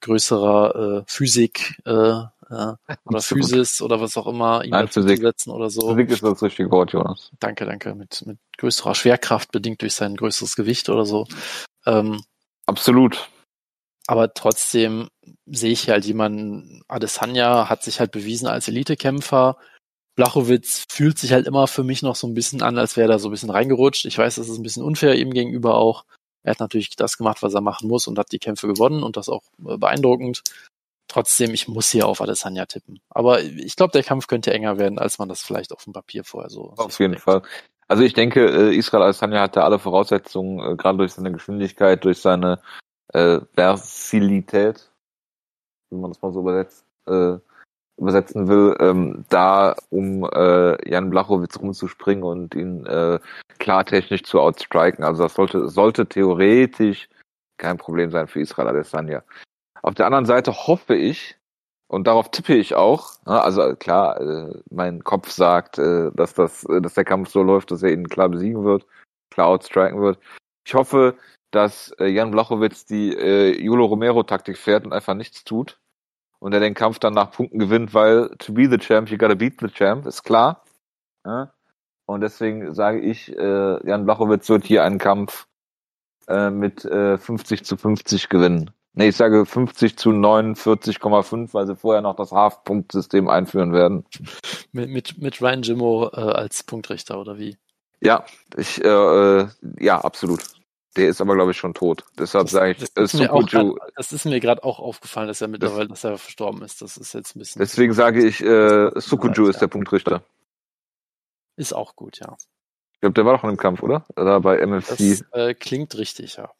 größerer 0.00 1.02
äh, 1.02 1.04
Physik 1.06 1.80
äh, 1.86 2.22
äh, 2.52 2.94
oder. 3.04 3.20
Physis 3.20 3.82
oder 3.82 4.00
was 4.00 4.16
auch 4.16 4.26
immer 4.26 4.64
ihm 4.64 4.70
Nein, 4.70 4.88
Physik. 4.88 5.20
setzen 5.20 5.50
oder 5.50 5.70
so. 5.70 5.88
Physik 5.88 6.10
ist 6.10 6.22
das 6.22 6.42
richtige 6.42 6.70
Wort, 6.70 6.92
Jonas. 6.92 7.30
Danke, 7.40 7.64
danke. 7.64 7.94
Mit, 7.94 8.24
mit 8.26 8.38
größerer 8.58 8.94
Schwerkraft 8.94 9.52
bedingt 9.52 9.82
durch 9.82 9.94
sein 9.94 10.16
größeres 10.16 10.56
Gewicht 10.56 10.88
oder 10.88 11.04
so. 11.06 11.26
Ähm, 11.86 12.22
Absolut. 12.66 13.28
Aber 14.06 14.34
trotzdem 14.34 15.08
sehe 15.46 15.72
ich 15.72 15.88
halt 15.88 16.04
jemanden, 16.04 16.82
Adesanya 16.88 17.68
hat 17.68 17.82
sich 17.82 18.00
halt 18.00 18.10
bewiesen 18.10 18.48
als 18.48 18.68
Elitekämpfer. 18.68 19.56
Blachowitz 20.16 20.84
fühlt 20.90 21.18
sich 21.18 21.32
halt 21.32 21.46
immer 21.46 21.66
für 21.66 21.84
mich 21.84 22.02
noch 22.02 22.16
so 22.16 22.26
ein 22.26 22.34
bisschen 22.34 22.62
an, 22.62 22.78
als 22.78 22.96
wäre 22.96 23.08
er 23.08 23.12
da 23.12 23.18
so 23.18 23.28
ein 23.28 23.30
bisschen 23.30 23.50
reingerutscht. 23.50 24.04
Ich 24.04 24.18
weiß, 24.18 24.34
das 24.34 24.48
ist 24.48 24.58
ein 24.58 24.62
bisschen 24.62 24.82
unfair 24.82 25.14
ihm 25.14 25.32
gegenüber 25.32 25.76
auch. 25.76 26.04
Er 26.42 26.50
hat 26.50 26.60
natürlich 26.60 26.90
das 26.96 27.16
gemacht, 27.16 27.42
was 27.42 27.54
er 27.54 27.60
machen 27.60 27.88
muss 27.88 28.06
und 28.08 28.18
hat 28.18 28.32
die 28.32 28.38
Kämpfe 28.38 28.66
gewonnen 28.66 29.02
und 29.02 29.16
das 29.16 29.28
auch 29.28 29.42
äh, 29.66 29.78
beeindruckend. 29.78 30.42
Trotzdem, 31.12 31.52
ich 31.52 31.68
muss 31.68 31.90
hier 31.90 32.08
auf 32.08 32.22
Adesanya 32.22 32.64
tippen. 32.64 32.98
Aber 33.10 33.42
ich 33.42 33.76
glaube, 33.76 33.92
der 33.92 34.02
Kampf 34.02 34.28
könnte 34.28 34.50
enger 34.54 34.78
werden, 34.78 34.98
als 34.98 35.18
man 35.18 35.28
das 35.28 35.42
vielleicht 35.42 35.70
auf 35.70 35.84
dem 35.84 35.92
Papier 35.92 36.24
vorher 36.24 36.48
so. 36.48 36.72
Auf 36.78 36.98
jeden 36.98 37.12
denkt. 37.12 37.24
Fall. 37.24 37.42
Also 37.86 38.02
ich 38.02 38.14
denke, 38.14 38.46
äh, 38.46 38.74
Israel 38.74 39.02
Adesanya 39.02 39.42
hat 39.42 39.54
da 39.54 39.64
alle 39.64 39.78
Voraussetzungen, 39.78 40.58
äh, 40.60 40.74
gerade 40.76 40.96
durch 40.96 41.12
seine 41.12 41.30
Geschwindigkeit, 41.30 42.02
durch 42.02 42.18
seine 42.18 42.60
äh, 43.12 43.40
Versilität, 43.52 44.90
wenn 45.90 46.00
man 46.00 46.12
das 46.12 46.22
mal 46.22 46.32
so 46.32 46.40
übersetzt, 46.40 46.86
äh, 47.06 47.36
übersetzen 47.98 48.48
will, 48.48 48.74
ähm, 48.80 49.26
da 49.28 49.76
um 49.90 50.24
äh, 50.32 50.90
Jan 50.90 51.10
Blachowitz 51.10 51.58
rumzuspringen 51.58 52.24
und 52.24 52.54
ihn 52.54 52.86
äh, 52.86 53.18
klartechnisch 53.58 54.22
zu 54.22 54.40
outstriken. 54.40 55.04
Also 55.04 55.24
das 55.24 55.34
sollte, 55.34 55.68
sollte 55.68 56.06
theoretisch 56.06 57.10
kein 57.58 57.76
Problem 57.76 58.10
sein 58.10 58.28
für 58.28 58.40
Israel 58.40 58.68
Adesanya. 58.68 59.22
Auf 59.82 59.94
der 59.94 60.06
anderen 60.06 60.26
Seite 60.26 60.52
hoffe 60.52 60.94
ich, 60.94 61.36
und 61.92 62.06
darauf 62.06 62.30
tippe 62.30 62.54
ich 62.54 62.74
auch, 62.74 63.12
ne, 63.26 63.42
also 63.42 63.76
klar, 63.76 64.18
äh, 64.18 64.62
mein 64.70 65.04
Kopf 65.04 65.30
sagt, 65.30 65.78
äh, 65.78 66.10
dass 66.14 66.32
das, 66.32 66.64
äh, 66.64 66.80
dass 66.80 66.94
der 66.94 67.04
Kampf 67.04 67.28
so 67.28 67.42
läuft, 67.42 67.70
dass 67.70 67.82
er 67.82 67.92
ihn 67.92 68.08
klar 68.08 68.30
besiegen 68.30 68.64
wird, 68.64 68.86
klar 69.30 69.48
outstriken 69.48 70.00
wird. 70.00 70.18
Ich 70.66 70.72
hoffe, 70.72 71.16
dass 71.50 71.94
Jan 71.98 72.30
Blachowitz 72.30 72.86
die 72.86 73.10
Julo 73.10 73.84
Romero 73.84 74.22
Taktik 74.22 74.56
fährt 74.56 74.86
und 74.86 74.94
einfach 74.94 75.12
nichts 75.12 75.44
tut 75.44 75.78
und 76.38 76.54
er 76.54 76.60
den 76.60 76.72
Kampf 76.72 76.98
dann 76.98 77.12
nach 77.12 77.30
Punkten 77.30 77.58
gewinnt, 77.58 77.92
weil 77.92 78.30
to 78.38 78.54
be 78.54 78.70
the 78.70 78.78
champ, 78.78 79.10
you 79.10 79.18
gotta 79.18 79.34
beat 79.34 79.60
the 79.60 79.68
champ, 79.68 80.06
ist 80.06 80.22
klar. 80.22 80.64
Ja? 81.26 81.52
Und 82.06 82.22
deswegen 82.22 82.72
sage 82.74 83.00
ich, 83.00 83.26
Jan 83.28 84.04
Blachowitz 84.06 84.48
wird 84.48 84.64
hier 84.64 84.82
einen 84.82 84.98
Kampf 84.98 85.46
mit 86.26 86.86
äh, 86.86 87.18
50 87.18 87.64
zu 87.66 87.76
50 87.76 88.30
gewinnen. 88.30 88.70
Nee, 88.94 89.08
ich 89.08 89.16
sage 89.16 89.46
50 89.46 89.96
zu 89.96 90.10
49,5, 90.10 91.54
weil 91.54 91.66
sie 91.66 91.76
vorher 91.76 92.02
noch 92.02 92.14
das 92.14 92.30
Half-Punkt-System 92.30 93.28
einführen 93.28 93.72
werden. 93.72 94.04
Mit, 94.72 94.90
mit, 94.90 95.18
mit 95.18 95.40
Ryan 95.40 95.62
Jimmo 95.62 96.10
äh, 96.12 96.20
als 96.20 96.62
Punktrichter, 96.62 97.18
oder 97.18 97.38
wie? 97.38 97.56
Ja, 98.00 98.24
ich, 98.56 98.84
äh, 98.84 98.88
äh 98.88 99.48
ja, 99.78 100.00
absolut. 100.00 100.42
Der 100.96 101.08
ist 101.08 101.22
aber, 101.22 101.34
glaube 101.34 101.52
ich, 101.52 101.56
schon 101.56 101.72
tot. 101.72 102.04
Deshalb 102.18 102.50
sage 102.50 102.72
ich, 102.72 102.78
das 102.92 103.14
ist, 103.14 103.20
mir 103.20 103.32
auch 103.32 103.46
grad, 103.46 103.76
das 103.96 104.12
ist 104.12 104.26
mir 104.26 104.40
gerade 104.40 104.62
auch 104.62 104.78
aufgefallen, 104.78 105.28
dass 105.28 105.40
er 105.40 105.48
mittlerweile, 105.48 105.88
das, 105.88 106.02
dass 106.02 106.10
er 106.10 106.18
verstorben 106.18 106.62
ist. 106.62 106.82
Das 106.82 106.98
ist 106.98 107.14
jetzt 107.14 107.34
ein 107.34 107.38
bisschen. 107.38 107.60
Deswegen 107.60 107.94
sage 107.94 108.26
ich, 108.26 108.42
äh, 108.42 108.90
Sukuju 109.00 109.48
ist 109.48 109.62
der 109.62 109.68
Punktrichter. 109.68 110.22
Ist 111.56 111.72
auch 111.72 111.96
gut, 111.96 112.18
ja. 112.18 112.36
Ich 112.92 113.00
glaube, 113.00 113.14
der 113.14 113.24
war 113.24 113.36
doch 113.36 113.44
in 113.44 113.50
dem 113.50 113.56
Kampf, 113.56 113.82
oder? 113.82 114.04
Oder 114.16 114.40
bei 114.40 114.58
MFC. 114.58 114.98
Das 114.98 115.24
äh, 115.32 115.54
klingt 115.54 115.96
richtig, 115.96 116.36
ja. 116.36 116.50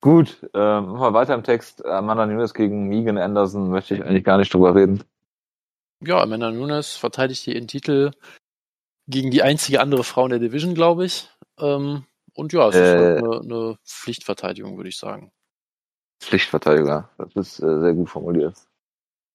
Gut, 0.00 0.42
äh, 0.54 0.58
wir 0.58 1.14
weiter 1.14 1.34
im 1.34 1.42
Text. 1.42 1.84
Amanda 1.84 2.26
Nunes 2.26 2.54
gegen 2.54 2.88
Megan 2.88 3.18
Anderson 3.18 3.70
möchte 3.70 3.94
ich 3.94 4.04
eigentlich 4.04 4.24
gar 4.24 4.38
nicht 4.38 4.52
drüber 4.52 4.74
reden. 4.74 5.02
Ja, 6.04 6.20
Amanda 6.20 6.50
Nunes 6.50 6.96
verteidigt 6.96 7.42
hier 7.42 7.54
ihren 7.54 7.68
Titel 7.68 8.10
gegen 9.08 9.30
die 9.30 9.42
einzige 9.42 9.80
andere 9.80 10.04
Frau 10.04 10.24
in 10.24 10.30
der 10.30 10.38
Division, 10.38 10.74
glaube 10.74 11.06
ich. 11.06 11.30
Ähm, 11.58 12.04
und 12.34 12.52
ja, 12.52 12.68
es 12.68 12.74
äh, 12.74 12.80
ist 12.80 12.94
halt 12.94 13.24
eine, 13.24 13.40
eine 13.40 13.78
Pflichtverteidigung, 13.84 14.76
würde 14.76 14.90
ich 14.90 14.98
sagen. 14.98 15.32
Pflichtverteidiger, 16.20 17.10
das 17.18 17.34
ist 17.34 17.60
äh, 17.60 17.80
sehr 17.80 17.94
gut 17.94 18.10
formuliert. 18.10 18.54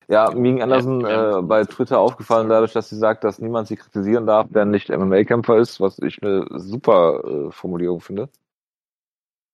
Ja, 0.08 0.32
Megan 0.32 0.64
Anderson 0.64 1.02
ja, 1.02 1.40
äh, 1.40 1.42
bei 1.42 1.64
Twitter 1.64 2.00
aufgefallen 2.00 2.50
dadurch, 2.50 2.74
dass 2.74 2.90
sie 2.90 2.98
sagt, 2.98 3.24
dass 3.24 3.40
niemand 3.40 3.68
sie 3.68 3.78
kritisieren 3.78 4.26
darf, 4.26 4.48
der 4.50 4.66
nicht 4.66 4.90
MMA-Kämpfer 4.90 5.58
ist, 5.58 5.80
was 5.80 6.00
ich 6.00 6.22
eine 6.22 6.46
super 6.60 7.24
äh, 7.24 7.52
Formulierung 7.52 8.02
finde. 8.02 8.30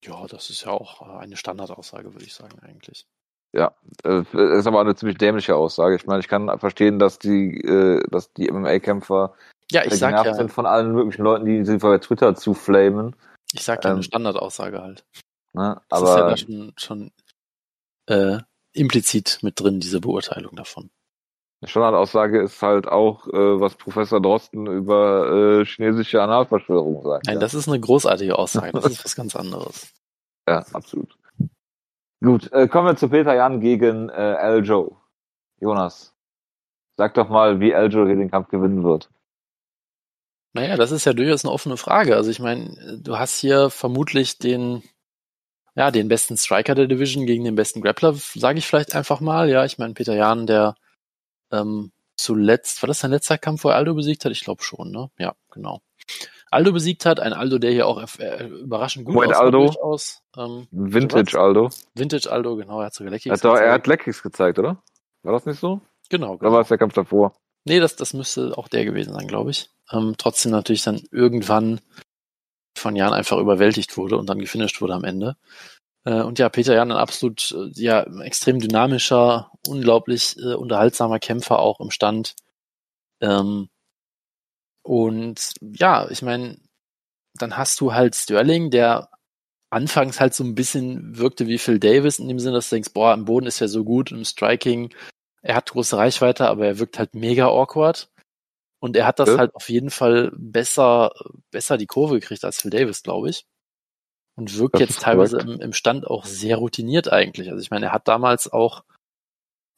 Ja, 0.03 0.25
das 0.27 0.49
ist 0.49 0.63
ja 0.63 0.71
auch 0.71 1.01
äh, 1.01 1.19
eine 1.19 1.37
Standardaussage, 1.37 2.13
würde 2.13 2.25
ich 2.25 2.33
sagen, 2.33 2.59
eigentlich. 2.59 3.07
Ja, 3.53 3.75
äh, 4.03 4.23
ist 4.57 4.67
aber 4.67 4.81
eine 4.81 4.95
ziemlich 4.95 5.17
dämliche 5.17 5.55
Aussage. 5.55 5.95
Ich 5.95 6.05
meine, 6.05 6.19
ich 6.19 6.27
kann 6.27 6.59
verstehen, 6.59 6.99
dass 6.99 7.17
die, 7.17 7.59
äh, 7.61 8.03
dass 8.09 8.33
die 8.33 8.51
MMA-Kämpfer 8.51 9.33
ja, 9.71 9.83
ich 9.85 9.95
sag 9.95 10.25
ja, 10.25 10.33
sind 10.33 10.51
von 10.51 10.65
allen 10.65 10.93
möglichen 10.93 11.23
Leuten, 11.23 11.45
die 11.45 11.65
sie 11.65 11.77
bei 11.77 11.97
Twitter 11.97 12.35
zu 12.35 12.53
flamen. 12.53 13.15
Ich 13.53 13.63
sag 13.63 13.83
ja 13.83 13.89
ähm, 13.89 13.97
eine 13.97 14.03
Standardaussage 14.03 14.81
halt. 14.81 15.05
Ne, 15.53 15.81
aber 15.89 16.05
das 16.05 16.09
ist 16.09 16.17
ja 16.17 16.29
da 16.29 16.37
schon, 16.37 16.73
schon 16.77 17.11
äh, 18.07 18.39
implizit 18.73 19.39
mit 19.41 19.59
drin, 19.59 19.79
diese 19.79 19.99
Beurteilung 19.99 20.55
davon. 20.55 20.89
Eine 21.59 21.69
Standardaussage 21.69 22.41
ist 22.41 22.61
halt 22.61 22.87
auch, 22.87 23.27
äh, 23.27 23.59
was 23.59 23.75
Professor 23.75 24.21
Drosten 24.21 24.67
über 24.67 25.61
äh, 25.61 25.65
chinesische 25.65 26.21
Analverschwörung 26.21 27.01
sagt. 27.01 27.25
Nein, 27.25 27.35
ja. 27.35 27.39
das 27.41 27.55
ist 27.55 27.67
eine 27.67 27.79
großartige 27.79 28.37
Aussage, 28.37 28.71
das 28.73 28.85
ist 28.85 29.03
was 29.05 29.15
ganz 29.15 29.35
anderes. 29.35 29.91
Ja, 30.47 30.63
absolut. 30.73 31.17
Gut, 32.23 32.51
äh, 32.51 32.67
kommen 32.67 32.87
wir 32.87 32.95
zu 32.95 33.09
Peter 33.09 33.33
Jan 33.33 33.59
gegen 33.59 34.09
äh, 34.09 34.13
Aljo. 34.13 34.97
Jonas, 35.59 36.15
sag 36.95 37.15
doch 37.15 37.29
mal, 37.29 37.59
wie 37.59 37.73
Aljo 37.73 38.05
hier 38.05 38.15
den 38.15 38.29
Kampf 38.29 38.49
gewinnen 38.49 38.83
wird. 38.83 39.09
Naja, 40.53 40.75
das 40.75 40.91
ist 40.91 41.05
ja 41.05 41.13
durchaus 41.13 41.43
eine 41.43 41.53
offene 41.53 41.77
Frage. 41.77 42.15
Also 42.15 42.29
ich 42.29 42.39
meine, 42.39 42.99
du 43.01 43.17
hast 43.17 43.39
hier 43.39 43.69
vermutlich 43.69 44.37
den, 44.37 44.83
ja, 45.75 45.89
den 45.91 46.07
besten 46.07 46.37
Striker 46.37 46.75
der 46.75 46.87
Division 46.87 47.25
gegen 47.25 47.43
den 47.43 47.55
besten 47.55 47.81
Grappler, 47.81 48.13
sage 48.13 48.59
ich 48.59 48.67
vielleicht 48.67 48.95
einfach 48.95 49.19
mal. 49.19 49.49
Ja, 49.49 49.65
ich 49.65 49.77
meine, 49.77 49.93
Peter 49.93 50.15
Jahn, 50.15 50.47
der 50.47 50.75
ähm, 51.51 51.91
zuletzt, 52.15 52.81
war 52.81 52.87
das 52.87 52.99
sein 52.99 53.11
letzter 53.11 53.37
Kampf, 53.37 53.63
wo 53.63 53.69
er 53.69 53.75
Aldo 53.75 53.93
besiegt 53.93 54.25
hat? 54.25 54.31
Ich 54.31 54.43
glaube 54.43 54.63
schon, 54.63 54.91
ne? 54.91 55.09
Ja, 55.17 55.35
genau. 55.51 55.81
Aldo 56.49 56.71
besiegt 56.71 57.05
hat, 57.05 57.19
ein 57.19 57.33
Aldo, 57.33 57.57
der 57.57 57.71
hier 57.71 57.87
auch 57.87 58.01
äh, 58.19 58.47
überraschend 58.47 59.05
gut 59.05 59.15
White 59.15 59.37
Aldo. 59.37 59.65
Durchaus, 59.65 60.21
ähm, 60.37 60.67
Vintage 60.71 61.39
Aldo. 61.39 61.69
Vintage 61.93 62.31
Aldo, 62.31 62.55
genau, 62.55 62.79
er 62.79 62.87
hat 62.87 62.93
sogar 62.93 63.11
Leckies 63.11 63.33
gezeigt. 63.33 63.59
Er 63.59 63.73
hat 63.73 63.87
Leckies 63.87 64.23
gezeigt, 64.23 64.59
oder? 64.59 64.81
War 65.23 65.33
das 65.33 65.45
nicht 65.45 65.59
so? 65.59 65.81
Genau, 66.09 66.37
genau. 66.37 66.49
Da 66.49 66.55
war 66.55 66.61
es 66.61 66.69
der 66.69 66.77
Kampf 66.77 66.93
davor. 66.93 67.33
Nee, 67.65 67.81
das, 67.81 67.97
das 67.97 68.13
müsste 68.13 68.57
auch 68.57 68.69
der 68.69 68.85
gewesen 68.85 69.13
sein, 69.13 69.27
glaube 69.27 69.51
ich 69.51 69.69
ähm, 69.91 70.15
trotzdem 70.17 70.51
natürlich 70.51 70.83
dann 70.83 71.01
irgendwann 71.11 71.79
von 72.77 72.95
Jan 72.95 73.13
einfach 73.13 73.37
überwältigt 73.37 73.97
wurde 73.97 74.17
und 74.17 74.27
dann 74.29 74.39
gefinisht 74.39 74.81
wurde 74.81 74.93
am 74.93 75.03
Ende. 75.03 75.35
Äh, 76.07 76.21
und 76.21 76.39
ja, 76.39 76.47
Peter 76.47 76.73
Jan 76.73 76.91
ein 76.91 76.97
absolut 76.97 77.51
äh, 77.51 77.69
ja 77.73 78.03
extrem 78.21 78.59
dynamischer, 78.59 79.51
unglaublich 79.67 80.37
äh, 80.37 80.53
unterhaltsamer 80.53 81.19
Kämpfer 81.19 81.59
auch 81.59 81.81
im 81.81 81.91
Stand. 81.91 82.35
Ähm, 83.21 83.69
und 84.83 85.53
ja, 85.61 86.09
ich 86.09 86.21
meine, 86.21 86.59
dann 87.35 87.57
hast 87.57 87.81
du 87.81 87.93
halt 87.93 88.15
Sterling, 88.15 88.71
der 88.71 89.09
anfangs 89.69 90.21
halt 90.21 90.33
so 90.33 90.45
ein 90.45 90.55
bisschen 90.55 91.17
wirkte 91.17 91.47
wie 91.47 91.57
Phil 91.57 91.79
Davis, 91.79 92.19
in 92.19 92.29
dem 92.29 92.39
Sinne, 92.39 92.55
dass 92.55 92.69
du 92.69 92.77
denkst, 92.77 92.93
boah, 92.93 93.13
im 93.13 93.25
Boden 93.25 93.47
ist 93.47 93.59
er 93.59 93.67
so 93.67 93.83
gut, 93.83 94.11
im 94.13 94.23
Striking, 94.23 94.93
er 95.41 95.55
hat 95.55 95.71
große 95.71 95.97
Reichweite, 95.97 96.47
aber 96.47 96.67
er 96.67 96.79
wirkt 96.79 96.99
halt 96.99 97.15
mega 97.15 97.47
awkward. 97.47 98.09
Und 98.79 98.95
er 98.95 99.07
hat 99.07 99.19
das 99.19 99.29
ja. 99.29 99.37
halt 99.39 99.55
auf 99.55 99.69
jeden 99.69 99.89
Fall 99.89 100.31
besser, 100.37 101.11
besser 101.51 101.77
die 101.77 101.87
Kurve 101.87 102.19
gekriegt 102.19 102.45
als 102.45 102.61
Phil 102.61 102.71
Davis, 102.71 103.03
glaube 103.03 103.29
ich. 103.29 103.45
Und 104.37 104.57
wirkt 104.57 104.75
das 104.75 104.81
jetzt 104.81 105.01
teilweise 105.01 105.39
im, 105.39 105.59
im, 105.59 105.73
Stand 105.73 106.07
auch 106.07 106.23
sehr 106.23 106.57
routiniert 106.57 107.11
eigentlich. 107.11 107.49
Also 107.49 107.61
ich 107.61 107.71
meine, 107.71 107.87
er 107.87 107.91
hat 107.91 108.07
damals 108.07 108.51
auch 108.51 108.83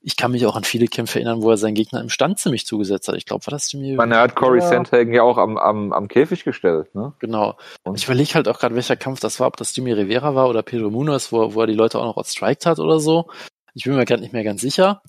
ich 0.01 0.15
kann 0.15 0.31
mich 0.31 0.45
auch 0.45 0.55
an 0.55 0.63
viele 0.63 0.87
Kämpfe 0.87 1.19
erinnern, 1.19 1.41
wo 1.41 1.49
er 1.49 1.57
seinen 1.57 1.73
Gegner 1.73 1.99
im 1.99 2.09
Stand 2.09 2.39
ziemlich 2.39 2.65
zugesetzt 2.65 3.07
hat. 3.07 3.15
Ich 3.15 3.25
glaube, 3.25 3.45
war 3.45 3.51
das 3.51 3.73
mir. 3.73 3.95
Man 3.95 4.13
hat 4.13 4.35
Corey 4.35 4.61
Sandhagen 4.61 5.13
ja 5.13 5.23
auch 5.23 5.37
am, 5.37 5.57
am, 5.57 5.91
am 5.91 6.07
Käfig 6.07 6.45
gestellt, 6.45 6.95
ne? 6.95 7.13
Genau. 7.19 7.57
Und 7.83 7.97
ich 7.97 8.05
überlege 8.05 8.33
halt 8.35 8.47
auch 8.47 8.59
gerade, 8.59 8.75
welcher 8.75 8.95
Kampf 8.95 9.19
das 9.19 9.39
war, 9.39 9.47
ob 9.47 9.57
das 9.57 9.75
Jimmy 9.75 9.91
Rivera 9.91 10.35
war 10.35 10.47
oder 10.47 10.63
Pedro 10.63 10.89
Munoz, 10.89 11.31
wo, 11.31 11.53
wo 11.53 11.61
er 11.61 11.67
die 11.67 11.73
Leute 11.73 11.99
auch 11.99 12.05
noch 12.05 12.17
outstriked 12.17 12.65
hat 12.65 12.79
oder 12.79 12.99
so. 12.99 13.27
Ich 13.73 13.83
bin 13.83 13.95
mir 13.95 14.05
gerade 14.05 14.21
nicht 14.21 14.33
mehr 14.33 14.43
ganz 14.43 14.61
sicher. 14.61 15.01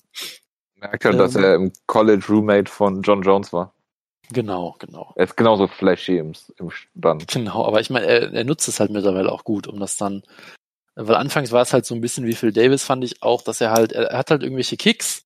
Merkt 0.75 1.05
halt, 1.05 1.15
ähm, 1.15 1.19
dass 1.19 1.35
er 1.35 1.55
im 1.55 1.71
College 1.87 2.25
Roommate 2.27 2.69
von 2.69 3.01
John 3.01 3.21
Jones 3.21 3.53
war. 3.53 3.73
Genau, 4.33 4.75
genau. 4.79 5.13
Er 5.15 5.25
ist 5.25 5.35
genauso 5.35 5.67
flashy 5.67 6.17
im, 6.17 6.33
im 6.57 6.71
Stand. 6.71 7.27
Genau, 7.27 7.65
aber 7.65 7.81
ich 7.81 7.89
meine, 7.89 8.05
er, 8.05 8.33
er 8.33 8.43
nutzt 8.43 8.67
es 8.67 8.79
halt 8.79 8.91
mittlerweile 8.91 9.31
auch 9.31 9.43
gut, 9.43 9.67
um 9.67 9.79
das 9.79 9.97
dann 9.97 10.23
weil 10.95 11.15
anfangs 11.15 11.51
war 11.51 11.61
es 11.61 11.73
halt 11.73 11.85
so 11.85 11.95
ein 11.95 12.01
bisschen 12.01 12.25
wie 12.25 12.35
Phil 12.35 12.51
Davis, 12.51 12.83
fand 12.83 13.03
ich 13.03 13.23
auch, 13.23 13.41
dass 13.41 13.61
er 13.61 13.71
halt, 13.71 13.91
er 13.93 14.17
hat 14.17 14.31
halt 14.31 14.43
irgendwelche 14.43 14.77
Kicks 14.77 15.23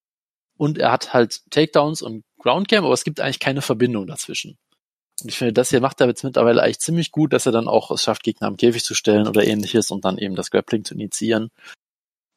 und 0.57 0.77
er 0.77 0.91
hat 0.91 1.13
halt 1.13 1.41
Takedowns 1.49 2.01
und 2.01 2.23
Groundcam, 2.39 2.85
aber 2.85 2.93
es 2.93 3.03
gibt 3.03 3.19
eigentlich 3.19 3.39
keine 3.39 3.61
Verbindung 3.61 4.07
dazwischen. 4.07 4.57
Und 5.21 5.29
ich 5.29 5.37
finde, 5.37 5.53
das 5.53 5.69
hier 5.69 5.81
macht 5.81 6.01
er 6.01 6.07
jetzt 6.07 6.23
mittlerweile 6.23 6.61
eigentlich 6.61 6.79
ziemlich 6.79 7.11
gut, 7.11 7.33
dass 7.33 7.45
er 7.45 7.51
dann 7.51 7.67
auch 7.67 7.89
es 7.89 8.03
schafft, 8.03 8.23
Gegner 8.23 8.47
am 8.47 8.57
Käfig 8.57 8.83
zu 8.83 8.93
stellen 8.93 9.27
oder 9.27 9.45
ähnliches 9.45 9.89
und 9.89 10.05
dann 10.05 10.17
eben 10.17 10.35
das 10.35 10.51
Grappling 10.51 10.83
zu 10.83 10.93
initiieren. 10.93 11.49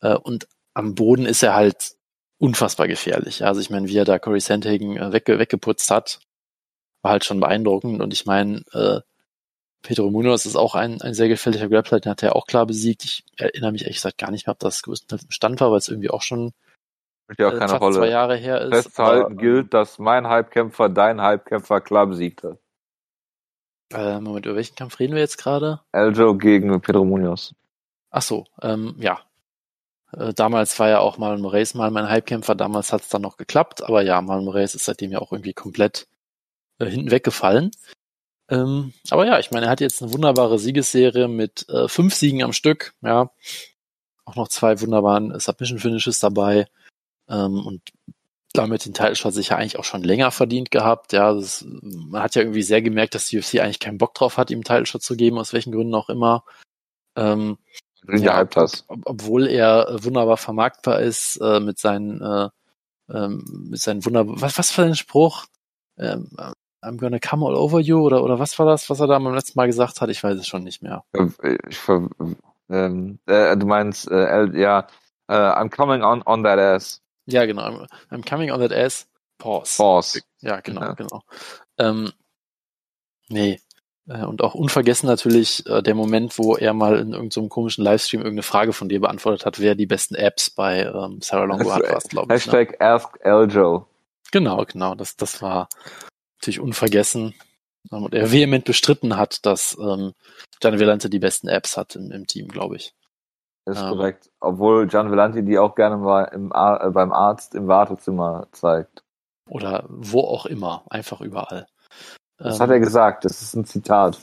Äh, 0.01 0.15
und 0.15 0.49
am 0.75 0.95
Boden 0.95 1.27
ist 1.27 1.43
er 1.43 1.55
halt 1.55 1.97
unfassbar 2.39 2.87
gefährlich. 2.89 3.45
Also 3.45 3.61
ich 3.61 3.69
meine, 3.69 3.89
wie 3.89 3.97
er 3.97 4.05
da 4.05 4.19
Corey 4.19 4.41
Sandhagen 4.41 4.97
äh, 4.97 5.13
wegge 5.13 5.39
weggeputzt 5.39 5.91
hat, 5.91 6.21
war 7.03 7.13
halt 7.13 7.25
schon 7.25 7.41
beeindruckend. 7.41 8.01
Und 8.01 8.13
ich 8.13 8.27
meine, 8.27 8.63
äh, 8.73 9.01
Pedro 9.83 10.11
Munoz 10.11 10.47
ist 10.47 10.57
auch 10.57 10.75
ein, 10.75 11.01
ein 11.03 11.15
sehr 11.15 11.29
gefährlicher 11.29 11.69
Grappler, 11.69 12.01
den 12.01 12.11
hat 12.11 12.23
er 12.23 12.37
auch 12.37 12.47
klar 12.47 12.67
besiegt. 12.67 13.05
Ich 13.05 13.25
erinnere 13.37 13.73
mich 13.73 13.83
ehrlich 13.83 13.97
gesagt 13.97 14.19
gar 14.19 14.31
nicht 14.31 14.47
mehr, 14.47 14.53
ob 14.53 14.59
das 14.59 14.83
größtenteils 14.83 15.25
im 15.25 15.31
Stand 15.31 15.61
war, 15.61 15.71
weil 15.71 15.79
es 15.79 15.89
irgendwie 15.89 16.11
auch 16.11 16.23
schon 16.23 16.53
Spielt 17.31 17.39
ja 17.39 17.49
auch 17.49 17.53
äh, 17.53 17.59
keine 17.59 17.79
Rolle. 17.79 17.97
zwei 17.97 18.09
Jahre 18.09 18.37
her 18.37 18.63
ist. 18.63 18.75
Festzuhalten 18.75 19.25
aber, 19.27 19.35
gilt, 19.35 19.75
dass 19.75 19.99
mein 19.99 20.27
Halbkämpfer 20.27 20.89
dein 20.89 21.21
Halbkämpfer 21.21 21.81
klar 21.81 22.07
besiegt 22.07 22.43
hat. 22.43 22.59
Äh, 23.93 24.21
Moment, 24.21 24.47
über 24.47 24.57
welchen 24.57 24.75
Kampf 24.75 24.99
reden 24.99 25.15
wir 25.15 25.21
jetzt 25.21 25.39
gerade? 25.39 25.81
Eljo 25.93 26.37
gegen 26.37 26.81
Pedro 26.81 27.05
Munoz. 27.05 27.55
Ach 28.11 28.23
so, 28.23 28.47
ähm, 28.63 28.97
ja. 28.99 29.21
Äh, 30.13 30.33
damals 30.35 30.79
war 30.79 30.89
ja 30.89 31.01
auch 31.01 31.19
Marlon 31.19 31.43
Moraes 31.43 31.75
mal 31.75 31.91
mein 31.91 32.09
Halbkämpfer, 32.09 32.55
damals 32.55 32.93
hat 32.93 33.03
es 33.03 33.09
dann 33.09 33.23
noch 33.23 33.37
geklappt, 33.37 33.83
aber 33.83 34.03
ja, 34.03 34.21
Marlon 34.21 34.47
Moraes 34.47 34.75
ist 34.75 34.87
seitdem 34.87 35.13
ja 35.13 35.19
auch 35.19 35.33
irgendwie 35.33 35.53
komplett 35.53 36.07
äh, 36.79 36.87
hinten 36.87 37.11
weggefallen. 37.11 37.71
Ähm, 38.51 38.93
aber 39.11 39.27
ja, 39.27 39.39
ich 39.39 39.51
meine, 39.51 39.67
er 39.67 39.71
hat 39.71 39.81
jetzt 39.81 40.03
eine 40.03 40.13
wunderbare 40.13 40.59
Siegesserie 40.59 41.29
mit 41.29 41.69
äh, 41.69 41.89
fünf 41.89 42.15
Siegen 42.15 42.43
am 42.43 42.53
Stück, 42.53 42.95
ja. 43.03 43.31
Auch 44.25 44.37
noch 44.37 44.49
zwei 44.49 44.81
wunderbaren 44.81 45.39
Submission 45.39 45.79
Finishes 45.79 46.19
dabei. 46.19 46.67
Ähm, 47.29 47.67
und 47.67 47.83
damit 48.55 48.85
den 48.85 48.95
Title 48.95 49.31
sich 49.31 49.49
ja 49.49 49.57
eigentlich 49.57 49.79
auch 49.79 49.85
schon 49.85 50.03
länger 50.03 50.31
verdient 50.31 50.71
gehabt. 50.71 51.13
Ja, 51.13 51.35
das, 51.35 51.65
man 51.67 52.23
hat 52.23 52.35
ja 52.35 52.43
irgendwie 52.43 52.63
sehr 52.63 52.83
gemerkt, 52.83 53.15
dass 53.15 53.27
die 53.27 53.39
UFC 53.39 53.57
eigentlich 53.57 53.81
keinen 53.81 53.99
Bock 53.99 54.15
drauf 54.15 54.37
hat, 54.37 54.51
ihm 54.51 54.65
Title 54.65 55.01
zu 55.01 55.17
geben, 55.17 55.39
aus 55.39 55.53
welchen 55.53 55.73
Gründen 55.73 55.95
auch 55.95 56.09
immer. 56.09 56.45
Ähm, 57.17 57.59
ja, 58.07 58.41
ob, 58.41 58.57
ob, 58.57 59.01
obwohl 59.05 59.47
er 59.49 59.99
wunderbar 60.03 60.37
vermarktbar 60.37 61.01
ist 61.01 61.37
äh, 61.43 61.61
mit 61.61 61.79
seinen 61.79 62.23
äh, 62.23 62.49
ähm, 63.11 63.69
mit 63.71 63.81
seinen 63.81 64.05
wunderbar 64.05 64.41
was 64.41 64.57
was 64.57 64.71
für 64.71 64.85
ein 64.85 64.95
Spruch 64.95 65.47
ähm, 65.99 66.31
I'm 66.83 66.97
gonna 66.99 67.19
come 67.19 67.45
all 67.45 67.57
over 67.57 67.81
you 67.81 68.01
oder 68.01 68.23
oder 68.23 68.39
was 68.39 68.59
war 68.59 68.67
das 68.67 68.89
was 68.89 69.01
er 69.01 69.07
da 69.07 69.19
beim 69.19 69.35
letzten 69.35 69.59
Mal 69.59 69.67
gesagt 69.67 70.01
hat 70.01 70.11
ich 70.11 70.23
weiß 70.23 70.39
es 70.39 70.47
schon 70.47 70.65
nicht 70.65 70.83
mehr 70.83 71.05
ich, 71.13 71.79
ähm, 72.71 73.19
äh, 73.27 73.57
du 73.57 73.67
meinst 73.67 74.11
äh, 74.11 74.47
ja 74.59 74.87
uh, 75.31 75.33
I'm 75.33 75.71
coming 75.71 76.03
on 76.03 76.23
on 76.23 76.45
that 76.45 76.59
ass 76.59 77.03
ja, 77.29 77.45
genau. 77.45 77.63
I'm, 77.63 77.87
I'm 78.11 78.29
coming 78.29 78.51
on 78.51 78.61
that 78.61 78.73
ass. 78.73 79.07
Pause. 79.37 79.77
Pause. 79.77 80.23
Ja, 80.41 80.61
genau, 80.61 80.81
ja. 80.81 80.93
genau. 80.95 81.23
Ähm, 81.77 82.13
nee. 83.29 83.61
Äh, 84.09 84.25
und 84.25 84.43
auch 84.43 84.55
unvergessen 84.55 85.07
natürlich 85.07 85.67
äh, 85.67 85.83
der 85.83 85.95
Moment, 85.95 86.39
wo 86.39 86.57
er 86.57 86.73
mal 86.73 86.95
in 86.95 87.13
irgendeinem 87.13 87.31
so 87.31 87.49
komischen 87.49 87.85
Livestream 87.85 88.21
irgendeine 88.21 88.43
Frage 88.43 88.73
von 88.73 88.89
dir 88.89 89.01
beantwortet 89.01 89.45
hat, 89.45 89.61
wer 89.61 89.75
die 89.75 89.87
besten 89.87 90.15
Apps 90.15 90.49
bei 90.49 90.85
ähm, 90.85 91.21
Sarah 91.21 91.45
Longo 91.45 91.71
hat, 91.71 91.83
was 91.93 92.09
glaube 92.09 92.35
ich. 92.35 92.47
Ne? 92.47 92.53
Hashtag 92.59 92.81
ne? 92.81 92.87
Ask 92.87 93.19
Eljo. 93.21 93.87
Genau, 94.33 94.65
genau. 94.65 94.95
Das, 94.95 95.17
das 95.17 95.43
war 95.43 95.69
natürlich 96.39 96.61
unvergessen. 96.61 97.35
Ähm, 97.93 98.05
und 98.05 98.15
er 98.15 98.33
vehement 98.33 98.65
bestritten 98.65 99.17
hat, 99.17 99.45
dass 99.47 99.77
ähm, 99.79 100.15
Gianni 100.61 100.79
Vellante 100.79 101.11
die 101.11 101.19
besten 101.19 101.49
Apps 101.49 101.77
hat 101.77 101.97
im, 101.97 102.11
im 102.11 102.27
Team, 102.27 102.49
glaube 102.49 102.77
ich. 102.77 102.95
Das 103.65 103.77
ist 103.77 103.83
ähm, 103.83 103.91
korrekt. 103.91 104.31
Obwohl 104.41 104.87
Gian 104.87 105.11
Vellanti 105.11 105.45
die 105.45 105.59
auch 105.59 105.75
gerne 105.75 105.99
mal 105.99 106.25
im 106.25 106.53
Ar 106.53 106.83
äh, 106.83 106.91
beim 106.91 107.13
Arzt 107.13 107.55
im 107.55 107.69
Wartezimmer 107.69 108.49
zeigt. 108.53 109.05
Oder 109.49 109.85
wo 109.89 110.21
auch 110.21 110.47
immer. 110.47 110.85
Einfach 110.89 111.21
überall. 111.21 111.67
Das 112.39 112.57
ähm, 112.57 112.61
hat 112.61 112.71
er 112.71 112.81
gesagt. 112.81 113.25
Das 113.25 113.43
ist 113.43 113.55
ein 113.55 113.67
Zitat. 113.67 114.19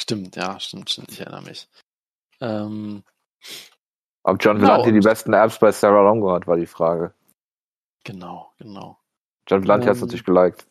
Stimmt, 0.00 0.36
ja, 0.36 0.58
stimmt, 0.60 0.90
stimmt. 0.90 1.12
Ich 1.12 1.20
erinnere 1.20 1.42
mich. 1.42 1.68
Ähm, 2.40 3.02
Ob 4.22 4.42
John 4.42 4.56
genau, 4.56 4.68
Vellanti 4.68 4.92
die 4.92 5.00
besten 5.00 5.32
Apps 5.32 5.58
bei 5.58 5.72
Sarah 5.72 6.02
Longo 6.02 6.32
hat, 6.32 6.46
war 6.46 6.56
die 6.56 6.66
Frage. 6.66 7.12
Genau, 8.04 8.52
genau. 8.58 8.98
John 9.46 9.62
Vellanti 9.62 9.84
ähm, 9.84 9.90
hat 9.90 9.96
es 9.96 10.02
natürlich 10.02 10.24
geliked 10.24 10.66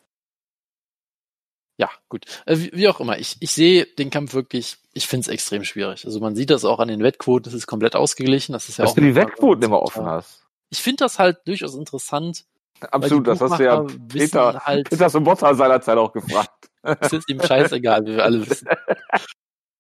ja, 1.77 1.89
gut. 2.09 2.25
Äh, 2.45 2.57
wie, 2.57 2.71
wie, 2.73 2.87
auch 2.87 2.99
immer, 2.99 3.17
ich, 3.17 3.37
ich 3.39 3.51
sehe 3.51 3.85
den 3.85 4.09
Kampf 4.09 4.33
wirklich, 4.33 4.77
ich 4.93 5.07
finde 5.07 5.21
es 5.21 5.27
extrem 5.27 5.63
schwierig. 5.63 6.05
Also 6.05 6.19
man 6.19 6.35
sieht 6.35 6.49
das 6.49 6.63
auch 6.63 6.79
an 6.79 6.87
den 6.87 7.03
Wettquoten, 7.03 7.43
das 7.43 7.53
ist 7.53 7.67
komplett 7.67 7.95
ausgeglichen. 7.95 8.53
Das 8.53 8.69
ist 8.69 8.77
ja 8.77 8.83
Dass 8.83 8.91
auch 8.91 8.95
du 8.95 9.01
die 9.01 9.15
Wettquoten 9.15 9.63
immer 9.63 9.81
offen 9.81 10.05
hast. 10.05 10.45
Ich 10.69 10.81
finde 10.81 11.03
das 11.03 11.19
halt 11.19 11.39
durchaus 11.45 11.75
interessant. 11.75 12.45
Absolut, 12.79 13.27
das 13.27 13.41
hast 13.41 13.59
du 13.59 13.63
ja 13.63 13.85
Peter, 14.07 14.61
halt, 14.65 14.89
Peter 14.89 15.09
Sobotta 15.09 15.53
seinerzeit 15.53 15.97
auch 15.97 16.11
gefragt. 16.11 16.69
Das 16.81 17.13
ist 17.13 17.29
ihm 17.29 17.41
scheißegal, 17.41 18.05
wie 18.05 18.15
wir 18.15 18.23
alle 18.23 18.47
wissen. 18.47 18.67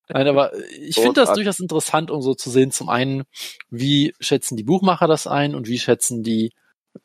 Nein, 0.09 0.27
aber 0.27 0.51
ich 0.79 0.95
finde 0.95 1.21
das 1.21 1.33
durchaus 1.33 1.59
interessant, 1.59 2.11
um 2.11 2.21
so 2.21 2.35
zu 2.35 2.49
sehen, 2.49 2.71
zum 2.71 2.89
einen, 2.89 3.23
wie 3.69 4.13
schätzen 4.19 4.55
die 4.55 4.63
Buchmacher 4.63 5.07
das 5.07 5.27
ein 5.27 5.55
und 5.55 5.67
wie 5.67 5.79
schätzen 5.79 6.23
die 6.23 6.51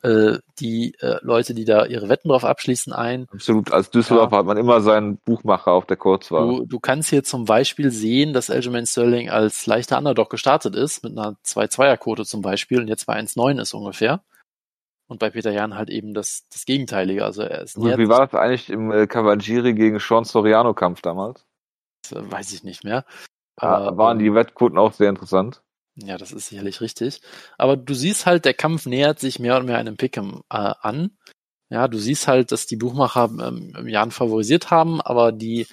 äh, 0.01 0.39
die 0.59 0.95
äh, 0.99 1.17
Leute, 1.21 1.53
die 1.53 1.65
da 1.65 1.85
ihre 1.85 2.09
Wetten 2.09 2.29
drauf 2.29 2.45
abschließen, 2.45 2.93
ein. 2.93 3.27
Absolut. 3.31 3.71
Als 3.71 3.89
Düsseldorf 3.89 4.31
ja. 4.31 4.39
hat 4.39 4.45
man 4.45 4.57
immer 4.57 4.81
seinen 4.81 5.17
Buchmacher 5.17 5.71
auf 5.71 5.85
der 5.85 5.97
Kurzwahl. 5.97 6.47
Du, 6.47 6.65
du 6.65 6.79
kannst 6.79 7.09
hier 7.09 7.23
zum 7.23 7.45
Beispiel 7.45 7.91
sehen, 7.91 8.33
dass 8.33 8.49
Aljamain 8.49 8.85
Sterling 8.85 9.29
als 9.29 9.65
leichter 9.65 9.97
Underdog 9.97 10.29
gestartet 10.29 10.75
ist, 10.75 11.03
mit 11.03 11.17
einer 11.17 11.35
2-2er-Quote 11.45 12.25
zum 12.25 12.41
Beispiel, 12.41 12.79
und 12.79 12.87
jetzt 12.87 13.05
bei 13.05 13.19
1-9 13.19 13.61
ist 13.61 13.73
ungefähr. 13.73 14.21
Und 15.07 15.19
bei 15.19 15.29
Peter 15.29 15.51
Jan 15.51 15.75
halt 15.75 15.89
eben 15.89 16.13
das, 16.13 16.47
das 16.53 16.65
Gegenteilige. 16.65 17.25
Also 17.25 17.41
er 17.41 17.63
ist 17.63 17.77
wie 17.77 18.07
war 18.07 18.25
das 18.25 18.33
eigentlich 18.33 18.69
im 18.69 18.91
äh, 18.91 19.07
Cavagiri 19.07 19.73
gegen 19.73 19.99
Sean 19.99 20.23
Soriano-Kampf 20.23 21.01
damals? 21.01 21.45
Das, 22.03 22.13
äh, 22.13 22.31
weiß 22.31 22.53
ich 22.53 22.63
nicht 22.63 22.85
mehr. 22.85 23.03
Aber, 23.57 23.97
waren 23.97 24.19
die 24.19 24.33
Wettquoten 24.33 24.77
auch 24.77 24.93
sehr 24.93 25.09
interessant? 25.09 25.61
Ja, 25.95 26.17
das 26.17 26.31
ist 26.31 26.47
sicherlich 26.47 26.81
richtig. 26.81 27.21
Aber 27.57 27.75
du 27.75 27.93
siehst 27.93 28.25
halt, 28.25 28.45
der 28.45 28.53
Kampf 28.53 28.85
nähert 28.85 29.19
sich 29.19 29.39
mehr 29.39 29.57
und 29.57 29.65
mehr 29.65 29.77
einem 29.77 29.95
Pick'em 29.95 30.41
äh, 30.49 30.73
an. 30.81 31.17
Ja, 31.69 31.87
du 31.87 31.97
siehst 31.97 32.27
halt, 32.27 32.51
dass 32.51 32.65
die 32.65 32.75
Buchmacher 32.75 33.29
ähm, 33.41 33.87
Jan 33.87 34.11
favorisiert 34.11 34.71
haben, 34.71 35.01
aber 35.01 35.31
die 35.31 35.67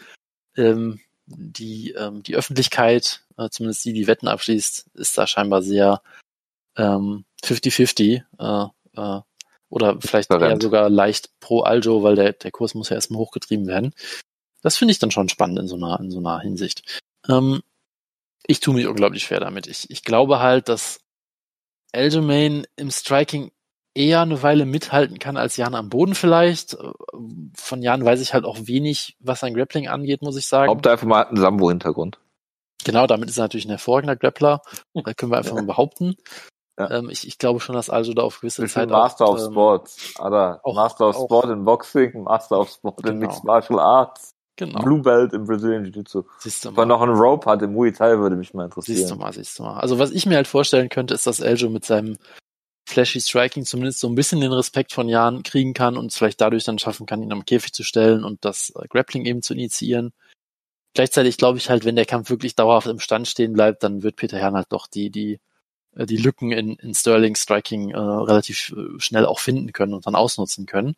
ähm, 0.56 1.00
die 1.26 1.92
ähm, 1.92 2.22
die 2.22 2.36
Öffentlichkeit, 2.36 3.24
äh, 3.36 3.48
zumindest 3.50 3.84
die, 3.84 3.92
die 3.92 4.06
Wetten 4.06 4.28
abschließt, 4.28 4.90
ist 4.94 5.18
da 5.18 5.26
scheinbar 5.26 5.62
sehr 5.62 6.02
ähm, 6.76 7.24
50-50 7.44 8.22
äh, 8.38 9.00
äh, 9.00 9.20
oder 9.70 10.00
vielleicht 10.00 10.30
eher 10.30 10.60
sogar 10.60 10.88
leicht 10.88 11.30
pro 11.40 11.60
Aljo, 11.60 12.02
weil 12.02 12.14
der 12.14 12.32
der 12.32 12.50
Kurs 12.50 12.74
muss 12.74 12.88
ja 12.88 12.96
erstmal 12.96 13.20
hochgetrieben 13.20 13.66
werden. 13.66 13.92
Das 14.62 14.76
finde 14.76 14.92
ich 14.92 14.98
dann 14.98 15.10
schon 15.10 15.28
spannend 15.28 15.58
in 15.58 15.68
so 15.68 15.76
einer 15.76 16.00
in 16.00 16.10
so 16.10 16.18
einer 16.18 16.40
Hinsicht. 16.40 17.00
Ähm, 17.28 17.62
ich 18.48 18.60
tue 18.60 18.74
mich 18.74 18.86
unglaublich 18.86 19.22
schwer 19.22 19.40
damit. 19.40 19.68
Ich, 19.68 19.90
ich 19.90 20.02
glaube 20.02 20.40
halt, 20.40 20.68
dass 20.68 21.00
Aljamain 21.92 22.66
im 22.76 22.90
Striking 22.90 23.52
eher 23.94 24.22
eine 24.22 24.42
Weile 24.42 24.64
mithalten 24.64 25.18
kann 25.18 25.36
als 25.36 25.56
Jan 25.56 25.74
am 25.74 25.90
Boden 25.90 26.14
vielleicht. 26.14 26.76
Von 27.54 27.82
Jan 27.82 28.04
weiß 28.04 28.20
ich 28.20 28.32
halt 28.32 28.44
auch 28.44 28.58
wenig, 28.62 29.16
was 29.20 29.40
sein 29.40 29.54
Grappling 29.54 29.88
angeht, 29.88 30.22
muss 30.22 30.36
ich 30.36 30.46
sagen. 30.46 30.70
Hauptsache 30.70 30.92
einfach 30.92 31.06
mal 31.06 31.26
einen 31.26 31.36
Sambo-Hintergrund. 31.36 32.18
Genau, 32.84 33.06
damit 33.06 33.28
ist 33.28 33.38
er 33.38 33.44
natürlich 33.44 33.66
ein 33.66 33.70
hervorragender 33.70 34.16
Grappler. 34.16 34.62
Da 34.94 35.14
können 35.14 35.32
wir 35.32 35.38
einfach 35.38 35.54
mal 35.54 35.64
behaupten. 35.64 36.16
Ja. 36.78 36.90
Ähm, 36.90 37.10
ich, 37.10 37.26
ich 37.26 37.38
glaube 37.38 37.60
schon, 37.60 37.74
dass 37.74 37.90
also 37.90 38.14
da 38.14 38.22
auf 38.22 38.40
gewisse 38.40 38.64
ich 38.64 38.72
Zeit 38.72 38.88
Master 38.88 39.26
auch, 39.26 39.34
of 39.34 39.40
ähm, 39.40 39.52
Sports, 39.52 40.14
auch, 40.18 40.74
Master 40.74 41.08
of 41.08 41.16
Sport 41.16 41.50
in 41.50 41.64
Boxing, 41.64 42.22
Master 42.22 42.60
of 42.60 42.70
Sport 42.70 42.98
genau. 42.98 43.10
in 43.10 43.18
Mixed 43.18 43.44
Martial 43.44 43.80
Arts. 43.80 44.34
Genau. 44.58 44.82
Blue 44.82 45.00
Belt 45.00 45.32
im 45.34 45.44
Brazilian 45.44 45.84
Jiu-Jitsu. 45.84 46.24
Siehst 46.40 46.64
du 46.64 46.72
mal. 46.72 46.82
Wenn 46.82 46.88
noch 46.88 47.00
ein 47.00 47.10
Rope 47.10 47.48
hat 47.48 47.62
im 47.62 47.74
Muay 47.74 47.92
Thai, 47.92 48.18
würde 48.18 48.34
mich 48.34 48.52
mal 48.54 48.64
interessieren. 48.64 48.98
Siehst 48.98 49.10
du 49.10 49.14
mal, 49.14 49.32
siehst 49.32 49.56
du 49.56 49.62
mal. 49.62 49.78
Also 49.78 50.00
was 50.00 50.10
ich 50.10 50.26
mir 50.26 50.34
halt 50.34 50.48
vorstellen 50.48 50.88
könnte, 50.88 51.14
ist, 51.14 51.28
dass 51.28 51.38
Eljo 51.38 51.70
mit 51.70 51.84
seinem 51.84 52.18
flashy 52.88 53.20
Striking 53.20 53.64
zumindest 53.64 54.00
so 54.00 54.08
ein 54.08 54.16
bisschen 54.16 54.40
den 54.40 54.52
Respekt 54.52 54.92
von 54.92 55.08
Jan 55.08 55.44
kriegen 55.44 55.74
kann 55.74 55.96
und 55.96 56.06
es 56.06 56.18
vielleicht 56.18 56.40
dadurch 56.40 56.64
dann 56.64 56.80
schaffen 56.80 57.06
kann, 57.06 57.22
ihn 57.22 57.30
am 57.30 57.44
Käfig 57.44 57.72
zu 57.72 57.84
stellen 57.84 58.24
und 58.24 58.44
das 58.44 58.70
äh, 58.70 58.88
Grappling 58.88 59.26
eben 59.26 59.42
zu 59.42 59.54
initiieren. 59.54 60.12
Gleichzeitig 60.94 61.36
glaube 61.36 61.58
ich 61.58 61.70
halt, 61.70 61.84
wenn 61.84 61.94
der 61.94 62.06
Kampf 62.06 62.28
wirklich 62.28 62.56
dauerhaft 62.56 62.88
im 62.88 62.98
Stand 62.98 63.28
stehen 63.28 63.52
bleibt, 63.52 63.84
dann 63.84 64.02
wird 64.02 64.16
Peter 64.16 64.40
Jan 64.40 64.56
halt 64.56 64.66
doch 64.70 64.88
die, 64.88 65.10
die 65.10 65.38
äh, 65.94 66.04
die 66.04 66.16
Lücken 66.16 66.50
in, 66.50 66.74
in 66.74 66.94
Sterling 66.94 67.36
Striking 67.36 67.90
äh, 67.90 67.98
relativ 67.98 68.74
äh, 68.76 68.98
schnell 68.98 69.24
auch 69.24 69.38
finden 69.38 69.72
können 69.72 69.94
und 69.94 70.04
dann 70.06 70.16
ausnutzen 70.16 70.66
können. 70.66 70.96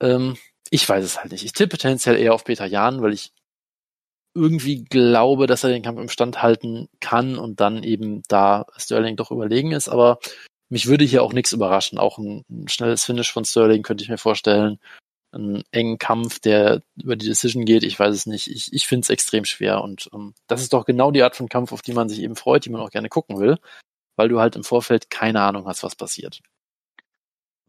Ähm, 0.00 0.36
ich 0.70 0.88
weiß 0.88 1.04
es 1.04 1.18
halt 1.18 1.32
nicht. 1.32 1.44
Ich 1.44 1.52
tippe 1.52 1.76
tendenziell 1.78 2.16
eher 2.16 2.32
auf 2.32 2.44
Peter 2.44 2.66
Jan, 2.66 3.02
weil 3.02 3.12
ich 3.12 3.32
irgendwie 4.34 4.84
glaube, 4.84 5.46
dass 5.46 5.64
er 5.64 5.70
den 5.70 5.82
Kampf 5.82 6.00
im 6.00 6.08
Stand 6.08 6.40
halten 6.42 6.88
kann 7.00 7.36
und 7.36 7.60
dann 7.60 7.82
eben 7.82 8.22
da 8.28 8.66
Sterling 8.76 9.16
doch 9.16 9.32
überlegen 9.32 9.72
ist. 9.72 9.88
Aber 9.88 10.20
mich 10.68 10.86
würde 10.86 11.04
hier 11.04 11.24
auch 11.24 11.32
nichts 11.32 11.52
überraschen. 11.52 11.98
Auch 11.98 12.18
ein, 12.18 12.44
ein 12.48 12.68
schnelles 12.68 13.04
Finish 13.04 13.32
von 13.32 13.44
Sterling 13.44 13.82
könnte 13.82 14.04
ich 14.04 14.10
mir 14.10 14.18
vorstellen. 14.18 14.78
Einen 15.32 15.62
engen 15.72 15.98
Kampf, 15.98 16.38
der 16.38 16.82
über 16.96 17.16
die 17.16 17.26
Decision 17.26 17.64
geht, 17.64 17.84
ich 17.84 17.98
weiß 17.98 18.14
es 18.14 18.26
nicht. 18.26 18.48
Ich, 18.48 18.72
ich 18.72 18.86
finde 18.86 19.02
es 19.02 19.10
extrem 19.10 19.44
schwer. 19.44 19.82
Und 19.82 20.08
ähm, 20.12 20.34
das 20.46 20.62
ist 20.62 20.72
doch 20.72 20.84
genau 20.84 21.10
die 21.10 21.22
Art 21.22 21.36
von 21.36 21.48
Kampf, 21.48 21.72
auf 21.72 21.82
die 21.82 21.92
man 21.92 22.08
sich 22.08 22.20
eben 22.20 22.36
freut, 22.36 22.64
die 22.64 22.70
man 22.70 22.80
auch 22.80 22.90
gerne 22.90 23.08
gucken 23.08 23.38
will, 23.40 23.58
weil 24.16 24.28
du 24.28 24.38
halt 24.40 24.54
im 24.54 24.64
Vorfeld 24.64 25.10
keine 25.10 25.40
Ahnung 25.42 25.66
hast, 25.66 25.82
was 25.82 25.96
passiert. 25.96 26.40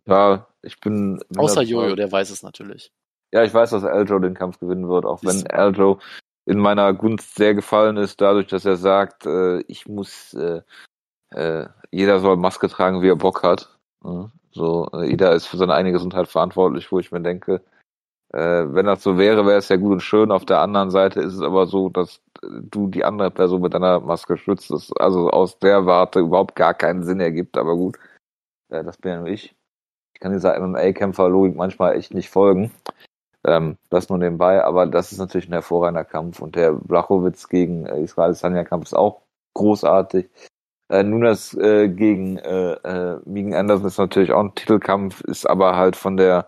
Ja, 0.05 0.47
ich 0.63 0.79
bin. 0.79 1.23
Außer 1.37 1.61
Jojo, 1.61 1.95
der 1.95 2.11
weiß 2.11 2.29
es 2.29 2.43
natürlich. 2.43 2.91
Ja, 3.33 3.43
ich 3.43 3.53
weiß, 3.53 3.69
dass 3.69 3.83
Aljo 3.83 4.19
den 4.19 4.33
Kampf 4.33 4.59
gewinnen 4.59 4.89
wird, 4.89 5.05
auch 5.05 5.23
wenn 5.23 5.47
Aljo 5.51 5.99
in 6.45 6.59
meiner 6.59 6.93
Gunst 6.93 7.35
sehr 7.35 7.53
gefallen 7.53 7.97
ist, 7.97 8.19
dadurch, 8.19 8.47
dass 8.47 8.65
er 8.65 8.75
sagt, 8.75 9.25
äh, 9.25 9.61
ich 9.61 9.87
muss, 9.87 10.33
äh, 10.33 10.61
äh, 11.33 11.67
jeder 11.91 12.19
soll 12.19 12.35
Maske 12.37 12.67
tragen, 12.67 13.01
wie 13.01 13.09
er 13.09 13.15
Bock 13.15 13.43
hat. 13.43 13.77
Ja, 14.03 14.31
so, 14.51 14.89
äh, 14.93 15.09
jeder 15.09 15.33
ist 15.33 15.45
für 15.45 15.57
seine 15.57 15.73
eigene 15.75 15.93
Gesundheit 15.93 16.27
verantwortlich, 16.27 16.91
wo 16.91 16.99
ich 16.99 17.11
mir 17.11 17.21
denke, 17.21 17.61
äh, 18.33 18.65
wenn 18.73 18.85
das 18.85 19.03
so 19.03 19.17
wäre, 19.17 19.45
wäre 19.45 19.57
es 19.57 19.69
ja 19.69 19.77
gut 19.77 19.93
und 19.93 19.99
schön. 20.01 20.31
Auf 20.31 20.45
der 20.45 20.59
anderen 20.59 20.89
Seite 20.89 21.21
ist 21.21 21.35
es 21.35 21.41
aber 21.41 21.67
so, 21.67 21.89
dass 21.89 22.21
du 22.41 22.87
die 22.87 23.05
andere 23.05 23.31
Person 23.31 23.61
mit 23.61 23.73
deiner 23.73 23.99
Maske 23.99 24.37
schützt. 24.37 24.71
Das 24.71 24.91
also 24.99 25.29
aus 25.29 25.59
der 25.59 25.85
Warte 25.85 26.19
überhaupt 26.19 26.55
gar 26.55 26.73
keinen 26.73 27.03
Sinn 27.03 27.19
ergibt, 27.19 27.57
aber 27.57 27.75
gut, 27.75 27.97
äh, 28.69 28.83
das 28.83 28.97
bin 28.97 29.11
ja 29.11 29.19
nur 29.19 29.27
ich. 29.27 29.55
Kann 30.21 30.31
dieser 30.31 30.57
MMA-Kämpfer-Logik 30.59 31.55
manchmal 31.55 31.97
echt 31.97 32.13
nicht 32.13 32.29
folgen. 32.29 32.71
Ähm, 33.45 33.77
das 33.89 34.07
nur 34.07 34.19
nebenbei, 34.19 34.63
aber 34.63 34.85
das 34.85 35.11
ist 35.11 35.17
natürlich 35.17 35.49
ein 35.49 35.53
hervorragender 35.53 36.05
Kampf 36.05 36.39
und 36.41 36.55
der 36.55 36.73
Blachowitz 36.73 37.49
gegen 37.49 37.87
äh, 37.87 38.01
Israel 38.01 38.35
Sanja 38.35 38.63
Kampf 38.63 38.85
ist 38.85 38.93
auch 38.93 39.23
großartig. 39.55 40.29
Äh, 40.89 41.03
Nunes 41.03 41.55
äh, 41.55 41.89
gegen 41.89 42.37
äh, 42.37 42.73
äh, 42.73 43.19
Megan 43.25 43.55
Anderson 43.55 43.87
ist 43.87 43.97
natürlich 43.97 44.31
auch 44.31 44.41
ein 44.43 44.55
Titelkampf, 44.55 45.21
ist 45.21 45.49
aber 45.49 45.75
halt 45.75 45.95
von 45.95 46.17
der 46.17 46.47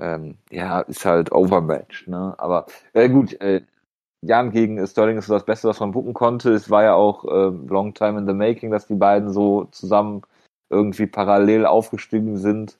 ähm, 0.00 0.38
ja, 0.50 0.80
ist 0.80 1.04
halt 1.04 1.32
Overmatch, 1.32 2.06
ne? 2.08 2.34
Aber 2.38 2.66
äh, 2.92 3.08
gut, 3.08 3.40
äh, 3.40 3.62
Jan 4.22 4.50
gegen 4.50 4.84
Sterling 4.86 5.18
ist 5.18 5.30
das 5.30 5.44
Beste, 5.44 5.68
was 5.68 5.80
man 5.80 5.92
buchen 5.92 6.14
konnte. 6.14 6.52
Es 6.52 6.70
war 6.70 6.82
ja 6.82 6.94
auch 6.94 7.24
äh, 7.24 7.50
long 7.68 7.94
time 7.94 8.18
in 8.18 8.26
the 8.26 8.32
making, 8.34 8.70
dass 8.70 8.86
die 8.86 8.94
beiden 8.94 9.32
so 9.32 9.64
zusammen 9.66 10.22
irgendwie 10.70 11.06
parallel 11.06 11.66
aufgestiegen 11.66 12.36
sind 12.36 12.78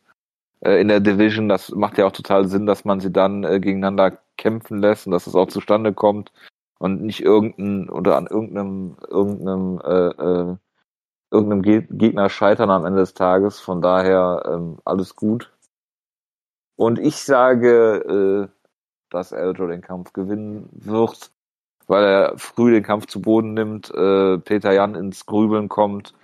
äh, 0.60 0.80
in 0.80 0.88
der 0.88 1.00
Division. 1.00 1.48
Das 1.48 1.70
macht 1.70 1.98
ja 1.98 2.06
auch 2.06 2.12
total 2.12 2.48
Sinn, 2.48 2.66
dass 2.66 2.84
man 2.84 3.00
sie 3.00 3.12
dann 3.12 3.44
äh, 3.44 3.60
gegeneinander 3.60 4.18
kämpfen 4.36 4.78
lässt 4.80 5.06
und 5.06 5.12
dass 5.12 5.26
es 5.26 5.34
auch 5.34 5.48
zustande 5.48 5.92
kommt 5.92 6.32
und 6.78 7.02
nicht 7.02 7.22
irgendein 7.22 7.88
oder 7.90 8.16
an 8.16 8.26
irgendeinem 8.26 8.96
irgendeinem 9.08 9.80
äh, 9.84 10.52
äh, 10.52 10.56
irgendeinem 11.30 11.62
Ge 11.62 11.86
Gegner 11.90 12.28
scheitern 12.30 12.70
am 12.70 12.84
Ende 12.84 13.00
des 13.00 13.14
Tages. 13.14 13.60
Von 13.60 13.82
daher 13.82 14.42
ähm, 14.46 14.78
alles 14.84 15.16
gut. 15.16 15.52
Und 16.76 16.98
ich 16.98 17.16
sage, 17.16 18.48
äh, 18.48 18.58
dass 19.10 19.32
Eljo 19.32 19.66
den 19.66 19.80
Kampf 19.80 20.12
gewinnen 20.12 20.68
wird, 20.72 21.32
weil 21.86 22.04
er 22.04 22.38
früh 22.38 22.72
den 22.72 22.84
Kampf 22.84 23.06
zu 23.06 23.20
Boden 23.20 23.54
nimmt, 23.54 23.90
äh, 23.90 24.38
Peter 24.38 24.72
Jan 24.72 24.94
ins 24.94 25.26
Grübeln 25.26 25.68
kommt 25.68 26.14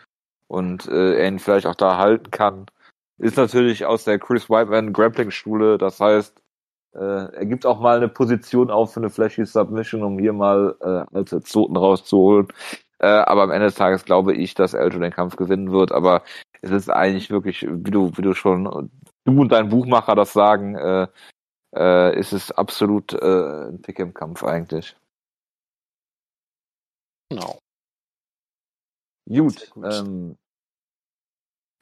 und 0.49 0.87
äh, 0.89 1.15
er 1.19 1.29
ihn 1.29 1.39
vielleicht 1.39 1.67
auch 1.67 1.75
da 1.75 1.99
halten 1.99 2.31
kann 2.31 2.67
ist 3.19 3.37
natürlich 3.37 3.87
aus 3.87 4.05
der 4.05 4.19
Chris 4.19 4.51
Whiteman 4.51 4.93
Grappling-Schule. 4.93 5.79
Das 5.79 6.01
heißt, 6.01 6.41
äh, 6.95 6.99
er 6.99 7.47
gibt 7.47 7.67
auch 7.67 7.81
mal 7.81 7.97
eine 7.97 8.09
Position 8.09 8.71
auf 8.71 8.93
für 8.93 9.01
eine 9.01 9.11
flashy 9.11 9.45
Submission, 9.45 10.03
um 10.03 10.19
hier 10.19 10.33
mal 10.33 10.77
äh, 10.81 11.17
alte 11.17 11.41
Zoten 11.43 11.77
rauszuholen. 11.77 12.49
Äh, 12.99 13.07
aber 13.07 13.43
am 13.45 13.51
Ende 13.51 13.67
des 13.67 13.75
Tages 13.77 14.05
glaube 14.05 14.35
ich, 14.35 14.55
dass 14.55 14.75
Eljo 14.75 14.99
den 14.99 15.13
Kampf 15.13 15.37
gewinnen 15.37 15.73
wird. 15.73 15.93
Aber 15.93 16.23
es 16.63 16.71
ist 16.71 16.91
eigentlich 16.91 17.31
wirklich, 17.31 17.67
wie 17.69 17.91
du, 17.91 18.11
wie 18.17 18.23
du 18.23 18.35
schon, 18.35 18.91
du 19.25 19.41
und 19.41 19.53
dein 19.53 19.69
Buchmacher 19.69 20.15
das 20.15 20.33
sagen, 20.33 20.77
äh, 20.77 21.07
äh, 21.77 22.19
ist 22.19 22.33
es 22.33 22.53
absolut 22.53 23.13
äh, 23.15 23.69
ein 23.69 23.83
Pick 23.83 23.99
im 23.99 24.15
Kampf 24.15 24.45
eigentlich. 24.45 24.97
Genau. 27.31 27.59
Gut. 29.27 29.73
Ähm, 29.83 30.37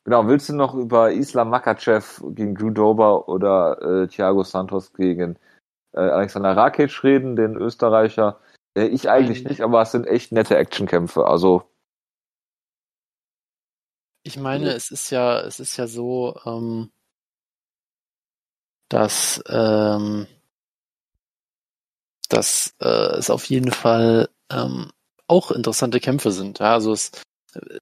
Genau, 0.05 0.27
willst 0.27 0.49
du 0.49 0.55
noch 0.55 0.75
über 0.75 1.13
Islam 1.13 1.51
Makachev 1.51 2.21
gegen 2.35 2.57
Drew 2.57 2.71
Dober 2.71 3.29
oder 3.29 3.81
äh, 3.83 4.09
Thiago 4.09 4.43
Santos 4.43 4.93
gegen 4.93 5.39
äh, 5.93 6.01
Alexander 6.01 6.57
Rakic 6.57 7.05
reden, 7.05 7.37
den 7.37 7.55
Österreicher? 7.55 8.41
Äh, 8.75 8.87
ich 8.87 9.09
eigentlich 9.09 9.45
nicht, 9.45 9.61
aber 9.61 9.83
es 9.83 9.93
sind 9.93 10.09
echt 10.09 10.33
nette 10.33 10.57
Actionkämpfe. 10.57 11.25
Also 11.27 11.71
ich 14.25 14.37
meine, 14.39 14.71
es 14.73 14.91
ist 14.91 15.11
ja, 15.11 15.41
es 15.41 15.61
ist 15.61 15.77
ja 15.77 15.87
so, 15.87 16.37
ähm, 16.45 16.91
dass, 18.89 19.43
ähm, 19.49 20.27
dass 22.29 22.75
äh, 22.81 23.19
es 23.19 23.31
auf 23.31 23.45
jeden 23.47 23.71
Fall 23.71 24.29
ähm, 24.51 24.91
auch 25.29 25.51
interessante 25.53 26.01
Kämpfe 26.01 26.31
sind. 26.33 26.59
Ja, 26.59 26.75
also 26.75 26.93
es 26.93 27.13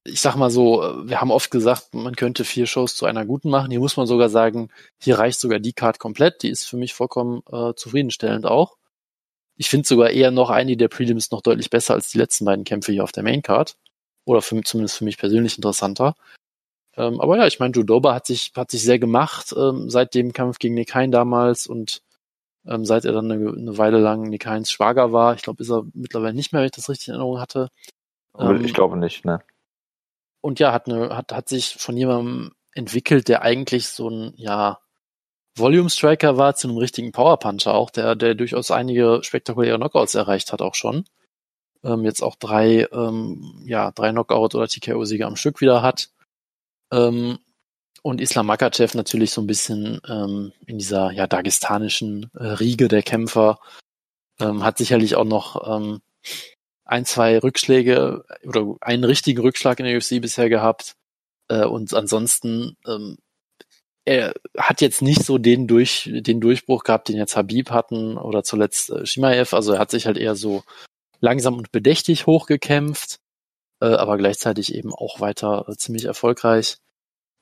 ich 0.03 0.21
sag 0.21 0.35
mal 0.35 0.49
so, 0.49 0.81
wir 1.03 1.21
haben 1.21 1.31
oft 1.31 1.49
gesagt, 1.49 1.93
man 1.93 2.15
könnte 2.15 2.43
vier 2.43 2.65
Shows 2.65 2.95
zu 2.95 3.05
einer 3.05 3.25
guten 3.25 3.49
machen. 3.49 3.71
Hier 3.71 3.79
muss 3.79 3.97
man 3.97 4.07
sogar 4.07 4.29
sagen, 4.29 4.69
hier 4.99 5.17
reicht 5.17 5.39
sogar 5.39 5.59
die 5.59 5.73
Card 5.73 5.99
komplett. 5.99 6.43
Die 6.43 6.49
ist 6.49 6.65
für 6.65 6.77
mich 6.77 6.93
vollkommen 6.93 7.41
äh, 7.51 7.73
zufriedenstellend 7.75 8.45
auch. 8.45 8.77
Ich 9.57 9.69
finde 9.69 9.87
sogar 9.87 10.09
eher 10.09 10.31
noch 10.31 10.49
einige 10.49 10.77
der 10.77 10.87
Prelims 10.89 11.31
noch 11.31 11.41
deutlich 11.41 11.69
besser 11.69 11.93
als 11.93 12.09
die 12.09 12.17
letzten 12.17 12.45
beiden 12.45 12.65
Kämpfe 12.65 12.91
hier 12.91 13.03
auf 13.03 13.11
der 13.11 13.23
Main 13.23 13.41
Card. 13.41 13.77
Oder 14.25 14.41
für, 14.41 14.61
zumindest 14.61 14.97
für 14.97 15.05
mich 15.05 15.17
persönlich 15.17 15.57
interessanter. 15.57 16.15
Ähm, 16.97 17.21
aber 17.21 17.37
ja, 17.37 17.47
ich 17.47 17.59
meine, 17.59 17.73
Judoba 17.73 18.13
hat 18.13 18.25
sich, 18.25 18.51
hat 18.55 18.71
sich 18.71 18.83
sehr 18.83 18.99
gemacht 18.99 19.53
ähm, 19.57 19.89
seit 19.89 20.13
dem 20.13 20.33
Kampf 20.33 20.59
gegen 20.59 20.73
Nick 20.73 20.93
Hein 20.93 21.11
damals 21.11 21.65
und 21.65 22.01
ähm, 22.67 22.85
seit 22.85 23.05
er 23.05 23.13
dann 23.13 23.31
eine, 23.31 23.49
eine 23.49 23.77
Weile 23.77 23.99
lang 23.99 24.23
Nick 24.23 24.45
Heinz 24.45 24.69
Schwager 24.69 25.13
war. 25.13 25.35
Ich 25.35 25.41
glaube, 25.41 25.63
ist 25.63 25.71
er 25.71 25.85
mittlerweile 25.93 26.33
nicht 26.33 26.51
mehr, 26.51 26.61
wenn 26.61 26.67
ich 26.67 26.73
das 26.73 26.89
richtig 26.89 27.07
in 27.07 27.13
Erinnerung 27.13 27.39
hatte. 27.39 27.69
Ähm, 28.37 28.63
ich 28.65 28.73
glaube 28.73 28.97
nicht, 28.97 29.23
ne 29.25 29.41
und 30.41 30.59
ja, 30.59 30.73
hat, 30.73 30.87
eine, 30.87 31.15
hat, 31.15 31.31
hat 31.31 31.49
sich 31.49 31.75
von 31.75 31.95
jemandem 31.95 32.51
entwickelt, 32.73 33.27
der 33.27 33.41
eigentlich 33.43 33.87
so 33.87 34.09
ein, 34.09 34.33
ja, 34.35 34.79
Volume 35.55 35.89
Striker 35.89 36.37
war 36.37 36.55
zu 36.55 36.67
einem 36.67 36.77
richtigen 36.77 37.11
Power 37.11 37.37
Puncher 37.37 37.73
auch, 37.73 37.89
der, 37.89 38.15
der 38.15 38.35
durchaus 38.35 38.71
einige 38.71 39.19
spektakuläre 39.23 39.77
Knockouts 39.77 40.15
erreicht 40.15 40.53
hat 40.53 40.61
auch 40.61 40.75
schon. 40.75 41.05
Ähm, 41.83 42.05
jetzt 42.05 42.21
auch 42.21 42.35
drei, 42.35 42.87
ähm, 42.91 43.63
ja, 43.65 43.91
drei 43.91 44.11
Knockout 44.11 44.55
oder 44.55 44.67
TKO-Siege 44.67 45.25
am 45.25 45.35
Stück 45.35 45.59
wieder 45.61 45.81
hat. 45.81 46.09
Ähm, 46.91 47.39
und 48.03 48.21
Islam 48.21 48.47
Makachev 48.47 48.95
natürlich 48.95 49.31
so 49.31 49.41
ein 49.41 49.47
bisschen 49.47 49.99
ähm, 50.07 50.53
in 50.65 50.77
dieser 50.77 51.11
ja 51.11 51.27
dagestanischen 51.27 52.31
äh, 52.33 52.43
Riege 52.43 52.87
der 52.87 53.03
Kämpfer 53.03 53.59
ähm, 54.39 54.63
hat 54.63 54.77
sicherlich 54.77 55.15
auch 55.15 55.25
noch 55.25 55.67
ähm, 55.67 56.01
ein, 56.91 57.05
zwei 57.05 57.39
Rückschläge 57.39 58.25
oder 58.45 58.75
einen 58.81 59.05
richtigen 59.05 59.39
Rückschlag 59.39 59.79
in 59.79 59.85
der 59.85 59.95
UFC 59.97 60.21
bisher 60.21 60.49
gehabt. 60.49 60.95
Äh, 61.47 61.63
und 61.63 61.93
ansonsten, 61.93 62.75
ähm, 62.85 63.17
er 64.03 64.33
hat 64.57 64.81
jetzt 64.81 65.01
nicht 65.01 65.23
so 65.23 65.37
den, 65.37 65.67
durch, 65.67 66.09
den 66.11 66.41
Durchbruch 66.41 66.83
gehabt, 66.83 67.07
den 67.07 67.15
jetzt 67.15 67.37
Habib 67.37 67.71
hatten 67.71 68.17
oder 68.17 68.43
zuletzt 68.43 68.89
äh, 68.89 69.05
Shimaev. 69.05 69.55
Also 69.55 69.73
er 69.73 69.79
hat 69.79 69.91
sich 69.91 70.05
halt 70.05 70.17
eher 70.17 70.35
so 70.35 70.63
langsam 71.21 71.57
und 71.57 71.71
bedächtig 71.71 72.27
hochgekämpft, 72.27 73.19
äh, 73.81 73.85
aber 73.85 74.17
gleichzeitig 74.17 74.75
eben 74.75 74.93
auch 74.93 75.21
weiter 75.21 75.65
äh, 75.69 75.77
ziemlich 75.77 76.05
erfolgreich 76.05 76.77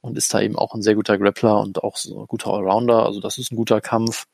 und 0.02 0.16
ist 0.16 0.32
da 0.32 0.42
eben 0.42 0.58
auch 0.58 0.76
ein 0.76 0.84
sehr 0.84 0.96
guter 0.96 1.18
Grappler 1.18 1.60
und 1.60 1.84
auch 1.84 1.98
so 1.98 2.22
ein 2.22 2.28
guter 2.28 2.54
Allrounder. 2.54 3.04
Also 3.04 3.20
das 3.20 3.40
ist 3.40 3.52
ein 3.52 3.56
guter 3.56 3.82
Kampf. 3.82 4.26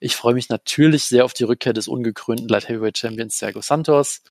Ich 0.00 0.16
freue 0.16 0.34
mich 0.34 0.48
natürlich 0.48 1.04
sehr 1.04 1.26
auf 1.26 1.34
die 1.34 1.44
Rückkehr 1.44 1.74
des 1.74 1.88
ungekrönten 1.88 2.48
Light 2.48 2.68
Heavyweight 2.68 2.96
Champions 2.96 3.38
Thiago 3.38 3.60
Santos. 3.60 4.22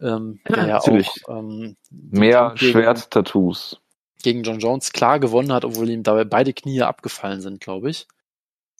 Ähm, 0.00 0.40
ja, 0.48 0.56
der 0.56 0.66
natürlich. 0.66 1.08
auch 1.26 1.38
ähm, 1.38 1.76
mehr 1.90 2.52
Schwert-Tattoos 2.56 3.80
gegen 4.22 4.42
John 4.42 4.58
Jones 4.58 4.92
klar 4.92 5.20
gewonnen 5.20 5.52
hat, 5.52 5.64
obwohl 5.64 5.88
ihm 5.88 6.02
dabei 6.02 6.24
beide 6.24 6.52
Knie 6.52 6.82
abgefallen 6.82 7.40
sind, 7.40 7.60
glaube 7.60 7.90
ich. 7.90 8.08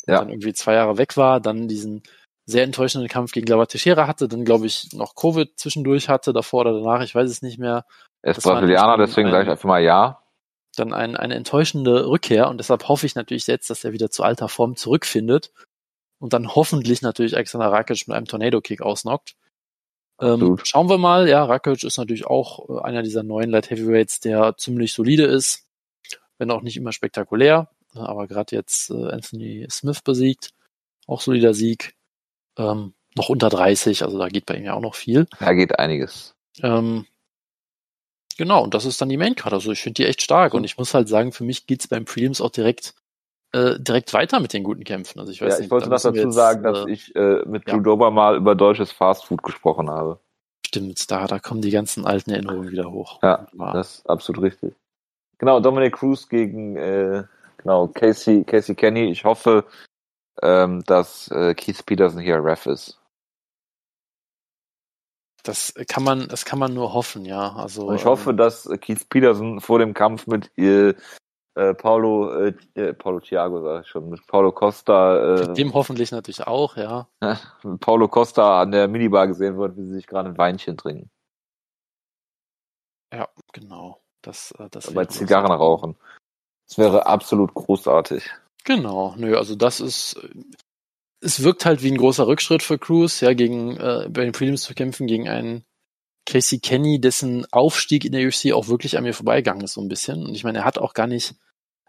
Ja. 0.07 0.19
Dann 0.19 0.31
irgendwie 0.31 0.53
zwei 0.53 0.75
Jahre 0.75 0.99
weg 0.99 1.17
war, 1.17 1.41
dann 1.41 1.69
diesen 1.69 2.03
sehr 2.47 2.65
enttäuschenden 2.65 3.09
Kampf 3.09 3.33
gegen 3.33 3.47
Lava 3.47 3.67
Teixeira 3.67 4.07
hatte, 4.07 4.29
dann 4.29 4.45
glaube 4.45 4.67
ich 4.67 4.93
noch 4.93 5.15
Covid 5.15 5.59
zwischendurch 5.59 6.09
hatte, 6.09 6.33
davor 6.33 6.63
oder 6.63 6.75
danach, 6.75 7.03
ich 7.03 7.15
weiß 7.15 7.29
es 7.29 7.43
nicht 7.43 7.59
mehr. 7.59 7.85
Er 8.23 8.37
ist 8.37 8.43
Brasilianer, 8.43 8.99
deswegen 8.99 9.31
sage 9.31 9.45
ich 9.45 9.51
einfach 9.51 9.69
mal 9.69 9.83
ja. 9.83 10.23
Dann 10.77 10.93
ein, 10.93 11.17
eine 11.17 11.35
enttäuschende 11.35 12.09
Rückkehr 12.09 12.49
und 12.49 12.59
deshalb 12.59 12.89
hoffe 12.89 13.07
ich 13.07 13.15
natürlich 13.15 13.47
jetzt, 13.47 13.71
dass 13.71 13.85
er 13.85 13.93
wieder 13.93 14.11
zu 14.11 14.23
alter 14.23 14.49
Form 14.49 14.77
zurückfindet 14.77 15.53
und 16.19 16.33
dann 16.33 16.55
hoffentlich 16.55 17.03
natürlich 17.03 17.35
Alexander 17.35 17.73
Rakic 17.73 18.07
mit 18.07 18.17
einem 18.17 18.27
Tornado-Kick 18.27 18.83
ausnockt. 18.83 19.35
Ähm, 20.21 20.59
schauen 20.63 20.89
wir 20.89 20.99
mal. 20.99 21.29
Ja, 21.29 21.45
Rakic 21.45 21.83
ist 21.85 21.99
natürlich 21.99 22.27
auch 22.27 22.69
äh, 22.69 22.83
einer 22.83 23.03
dieser 23.03 23.23
neuen 23.23 23.51
Light 23.51 23.71
Heavyweights, 23.71 24.21
der 24.21 24.57
ziemlich 24.57 24.93
solide 24.93 25.25
ist, 25.25 25.67
wenn 26.39 26.51
auch 26.51 26.63
nicht 26.63 26.77
immer 26.77 26.93
spektakulär. 26.93 27.69
Aber 27.95 28.27
gerade 28.27 28.57
jetzt 28.57 28.91
äh, 28.91 29.11
Anthony 29.11 29.67
Smith 29.71 30.03
besiegt, 30.03 30.51
auch 31.07 31.21
solider 31.21 31.55
Sieg. 31.55 31.95
Ähm, 32.59 32.95
noch 33.15 33.29
unter 33.31 33.49
30, 33.49 34.03
also 34.03 34.19
da 34.19 34.29
geht 34.29 34.47
bei 34.47 34.57
ihm 34.57 34.65
ja 34.65 34.75
auch 34.75 34.81
noch 34.81 34.95
viel. 34.95 35.27
Da 35.41 35.55
geht 35.55 35.79
einiges. 35.79 36.35
Ähm, 36.63 37.07
genau, 38.37 38.63
und 38.63 38.75
das 38.75 38.85
ist 38.85 39.01
dann 39.01 39.09
die 39.09 39.17
Maincard. 39.17 39.55
Also 39.55 39.73
ich 39.73 39.81
finde 39.81 40.03
die 40.03 40.09
echt 40.09 40.23
stark. 40.23 40.53
Und 40.55 40.65
ich 40.65 40.77
muss 40.77 40.95
halt 40.95 41.09
sagen, 41.09 41.33
für 41.33 41.45
mich 41.45 41.67
geht's 41.67 41.89
beim 41.89 42.05
Prelims 42.05 42.41
auch 42.41 42.51
direkt 42.51 42.95
äh, 43.57 43.81
direkt 43.81 44.13
weiter 44.13 44.41
mit 44.41 44.53
den 44.53 44.63
guten 44.63 44.85
Kämpfen. 44.85 45.19
Also 45.19 45.33
ich 45.33 45.41
weiß 45.41 45.55
ja, 45.55 45.59
nicht, 45.59 45.67
ich 45.67 45.71
wollte 45.71 45.89
noch 45.89 46.01
dazu 46.01 46.15
jetzt, 46.15 46.35
sagen, 46.35 46.63
dass 46.63 46.87
äh, 46.87 46.91
ich 46.91 47.17
äh, 47.17 47.43
mit 47.47 47.69
ja. 47.69 47.79
Dober 47.79 48.11
mal 48.11 48.37
über 48.37 48.55
deutsches 48.55 48.93
Fastfood 48.93 49.43
gesprochen 49.43 49.89
habe. 49.89 50.21
Stimmt, 50.67 51.11
da, 51.11 51.27
da 51.27 51.39
kommen 51.39 51.63
die 51.63 51.71
ganzen 51.71 52.05
alten 52.05 52.31
Erinnerungen 52.31 52.71
wieder 52.71 52.91
hoch. 52.91 53.21
Ja, 53.23 53.47
das 53.73 53.99
ist 53.99 54.11
absolut 54.11 54.43
richtig. 54.43 54.75
Genau, 55.39 55.61
Dominic 55.61 55.95
Cruz 55.95 56.29
gegen 56.29 56.77
äh, 56.77 57.25
genau 57.59 57.89
Casey, 57.89 58.45
Casey 58.45 58.75
Kenny. 58.75 59.11
Ich 59.11 59.25
hoffe, 59.25 59.65
ähm, 60.43 60.83
dass 60.87 61.31
äh, 61.31 61.55
Keith 61.55 61.85
Peterson 61.87 62.21
hier 62.21 62.43
Ref 62.45 62.67
ist. 62.67 63.01
Das 65.43 65.73
kann 65.89 66.03
man, 66.03 66.27
das 66.29 66.45
kann 66.45 66.59
man 66.59 66.75
nur 66.75 66.93
hoffen, 66.93 67.25
ja. 67.25 67.55
Also 67.55 67.93
ich 67.93 68.05
hoffe, 68.05 68.31
ähm, 68.31 68.37
dass 68.37 68.69
Keith 68.81 69.09
Peterson 69.09 69.61
vor 69.61 69.79
dem 69.79 69.95
Kampf 69.95 70.27
mit 70.27 70.51
äh, 70.59 70.95
äh, 71.57 71.75
Paulo, 71.75 72.31
äh, 72.33 72.55
äh, 72.75 72.93
Paulo 72.93 73.21
Thiago, 73.21 73.63
sag 73.63 73.83
ich 73.83 73.89
schon, 73.89 74.11
mit 74.11 74.27
Paulo 74.27 74.53
Costa. 74.53 75.37
Äh, 75.37 75.55
dem 75.55 75.73
hoffentlich 75.75 76.13
natürlich 76.13 76.47
auch, 76.47 76.77
ja. 76.77 77.09
Paulo 77.81 78.09
Costa 78.09 78.61
an 78.61 78.73
der 78.73 78.89
Minibar 78.89 79.27
gesehen 79.27 79.57
wird, 79.57 79.77
wie 79.77 79.85
sie 79.85 79.95
sich 79.95 80.07
gerade 80.07 80.29
ein 80.29 80.39
Weinchen 80.39 80.77
trinken. 80.77 81.11
Ja, 83.13 83.29
genau. 83.53 84.01
Das, 84.23 84.53
äh, 84.59 84.69
das 84.71 84.93
Bei 84.93 85.07
Zigarren 85.07 85.49
sein. 85.49 85.57
rauchen. 85.57 85.97
Das 86.69 86.79
wäre 86.79 87.07
absolut 87.07 87.55
großartig. 87.55 88.29
Genau, 88.65 89.15
nö, 89.17 89.37
also 89.39 89.55
das 89.55 89.81
ist, 89.81 90.21
es 91.21 91.43
wirkt 91.43 91.65
halt 91.65 91.83
wie 91.83 91.91
ein 91.93 91.97
großer 91.97 92.27
Rückschritt 92.27 92.63
für 92.63 92.79
Cruz, 92.79 93.21
ja, 93.21 93.33
gegen, 93.33 93.77
äh, 93.77 94.09
bei 94.11 94.25
den 94.25 94.33
Prelims 94.33 94.63
zu 94.63 94.75
kämpfen 94.75 95.07
gegen 95.07 95.29
einen 95.29 95.65
Casey 96.27 96.59
Kenny, 96.59 97.01
dessen 97.01 97.47
Aufstieg 97.53 98.05
in 98.05 98.13
der 98.13 98.27
UFC 98.27 98.53
auch 98.53 98.67
wirklich 98.67 98.99
an 98.99 99.05
mir 99.05 99.15
vorbeigegangen 99.15 99.65
ist, 99.65 99.75
so 99.75 99.81
ein 99.81 99.89
bisschen. 99.89 100.27
Und 100.27 100.35
ich 100.35 100.43
meine, 100.43 100.59
er 100.59 100.65
hat 100.65 100.79
auch 100.79 100.93
gar 100.93 101.07
nicht, 101.07 101.37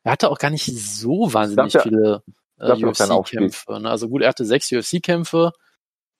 er 0.07 0.13
hatte 0.13 0.31
auch 0.31 0.39
gar 0.39 0.51
nicht 0.51 0.65
so 0.65 1.33
wahnsinnig 1.33 1.73
glaub, 1.73 1.83
viele 1.83 2.23
äh, 2.59 2.71
UFC-Kämpfe. 2.71 3.81
Ne? 3.81 3.89
Also 3.89 4.07
gut, 4.07 4.21
er 4.21 4.29
hatte 4.29 4.45
sechs 4.45 4.71
UFC-Kämpfe, 4.71 5.51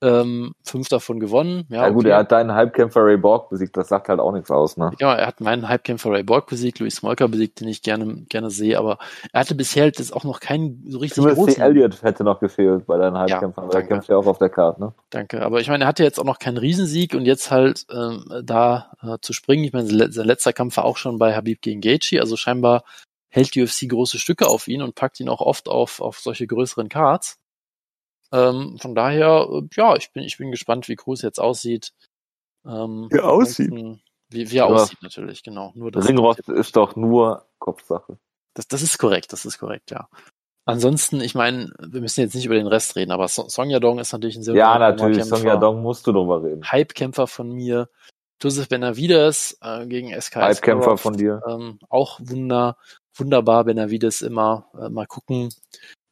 ähm, 0.02 0.52
fünf 0.64 0.90
davon 0.90 1.22
gewonnen. 1.22 1.64
Ja, 1.70 1.84
ja 1.84 1.90
gut, 1.90 2.04
okay. 2.04 2.10
er 2.10 2.18
hat 2.18 2.32
deinen 2.34 2.54
Halbkämpfer 2.54 3.02
Ray 3.02 3.16
Borg 3.16 3.50
besiegt, 3.50 3.78
das 3.78 3.88
sagt 3.88 4.10
halt 4.10 4.20
auch 4.20 4.34
nichts 4.34 4.52
aus, 4.52 4.76
ne? 4.76 4.92
Ja, 5.00 5.16
er 5.16 5.26
hat 5.26 5.40
meinen 5.40 5.70
Halbkämpfer 5.70 6.12
Ray 6.12 6.24
Borg 6.24 6.48
besiegt, 6.48 6.80
Louis 6.80 6.98
Smolka 6.98 7.28
besiegt, 7.28 7.62
den 7.62 7.70
ich 7.70 7.82
gerne, 7.82 8.26
gerne 8.28 8.50
sehe, 8.50 8.78
aber 8.78 9.00
er 9.32 9.40
hatte 9.40 9.56
bisher 9.56 9.84
halt 9.84 10.00
das 10.00 10.12
auch 10.12 10.26
noch 10.26 10.42
keinen 10.42 10.84
so 10.88 11.00
richtig 11.00 11.24
Timothy 11.24 11.36
großen... 11.36 11.64
Elliott 11.64 12.04
hätte 12.04 12.26
noch 12.26 12.42
gefehlt 12.42 12.86
bei 12.88 12.98
deinen 12.98 13.18
Halbkämpfern, 13.18 13.64
ja, 13.64 13.70
aber 13.70 13.80
der 13.80 13.88
kämpft 13.88 14.10
ja 14.10 14.18
auch 14.18 14.28
auf 14.28 14.38
der 14.38 14.50
Karte, 14.50 14.82
ne? 14.82 14.94
Danke, 15.10 15.42
aber 15.42 15.62
ich 15.62 15.70
meine, 15.70 15.86
er 15.86 15.88
hatte 15.88 16.04
jetzt 16.04 16.20
auch 16.20 16.26
noch 16.26 16.40
keinen 16.40 16.58
Riesensieg 16.58 17.16
und 17.16 17.26
jetzt 17.26 17.50
halt 17.50 17.86
ähm, 17.90 18.26
da 18.44 18.92
äh, 19.02 19.18
zu 19.22 19.32
springen, 19.32 19.64
ich 19.64 19.74
meine, 19.74 19.88
sein 19.88 20.28
letzter 20.28 20.52
Kampf 20.52 20.76
war 20.78 20.86
auch 20.86 20.98
schon 20.98 21.18
bei 21.18 21.34
Habib 21.34 21.62
gegen 21.62 21.82
Gaethje, 21.82 22.20
also 22.20 22.36
scheinbar 22.36 22.84
hält 23.38 23.54
die 23.54 23.62
UFC 23.62 23.88
große 23.88 24.18
Stücke 24.18 24.48
auf 24.48 24.68
ihn 24.68 24.82
und 24.82 24.96
packt 24.96 25.20
ihn 25.20 25.30
auch 25.30 25.42
oft 25.42 25.70
auf, 25.70 26.02
auf 26.02 26.20
solche 26.20 26.48
größeren 26.48 26.90
Cards. 26.90 27.40
Ähm, 28.32 28.78
von 28.80 28.96
daher, 28.96 29.48
äh, 29.52 29.62
ja, 29.74 29.96
ich 29.96 30.12
bin, 30.12 30.24
ich 30.24 30.38
bin 30.38 30.50
gespannt, 30.50 30.88
wie 30.88 30.96
Cruz 30.96 31.22
jetzt 31.22 31.40
aussieht. 31.40 31.94
Ähm, 32.66 33.08
wie 33.12 33.18
er 33.18 33.30
aussieht. 33.30 33.72
Wie, 34.30 34.52
wie 34.52 34.58
er 34.58 34.66
aussieht, 34.66 35.02
natürlich, 35.04 35.44
genau. 35.44 35.72
Nur 35.76 35.92
das 35.92 36.08
Ringrost 36.08 36.50
ist 36.50 36.76
doch 36.76 36.96
nur 36.96 37.46
Kopfsache. 37.60 38.18
Das, 38.56 38.68
das 38.68 38.82
ist 38.82 38.98
korrekt, 38.98 39.32
das 39.32 39.46
ist 39.46 39.60
korrekt, 39.60 39.92
ja. 39.92 40.10
Ansonsten, 40.66 41.22
ich 41.22 41.36
meine, 41.36 41.72
wir 41.80 42.02
müssen 42.02 42.20
jetzt 42.20 42.34
nicht 42.34 42.46
über 42.46 42.56
den 42.56 42.68
Rest 42.68 42.96
reden, 42.96 43.12
aber 43.12 43.28
Song 43.30 43.70
Yadong 43.70 44.00
ist 44.00 44.12
natürlich 44.12 44.36
ein 44.36 44.44
sehr 44.44 44.56
Ja, 44.56 44.78
natürlich, 44.80 45.24
Song 45.24 45.46
Yadong 45.46 45.82
musst 45.82 46.06
du 46.08 46.12
drüber 46.12 46.44
reden. 46.44 46.70
Hype-Kämpfer 46.70 47.28
von 47.28 47.52
mir. 47.52 47.88
Joseph 48.42 48.70
Benavides 48.70 49.58
äh, 49.62 49.86
gegen 49.88 50.10
SK. 50.20 50.38
Hype-Kämpfer 50.38 50.98
von 50.98 51.18
dir. 51.18 51.42
Ähm, 51.48 51.80
auch 51.90 52.20
wunder, 52.22 52.78
wunderbar, 53.16 53.64
Benavides 53.64 54.22
immer. 54.22 54.68
Äh, 54.80 54.90
mal 54.90 55.08
gucken, 55.08 55.50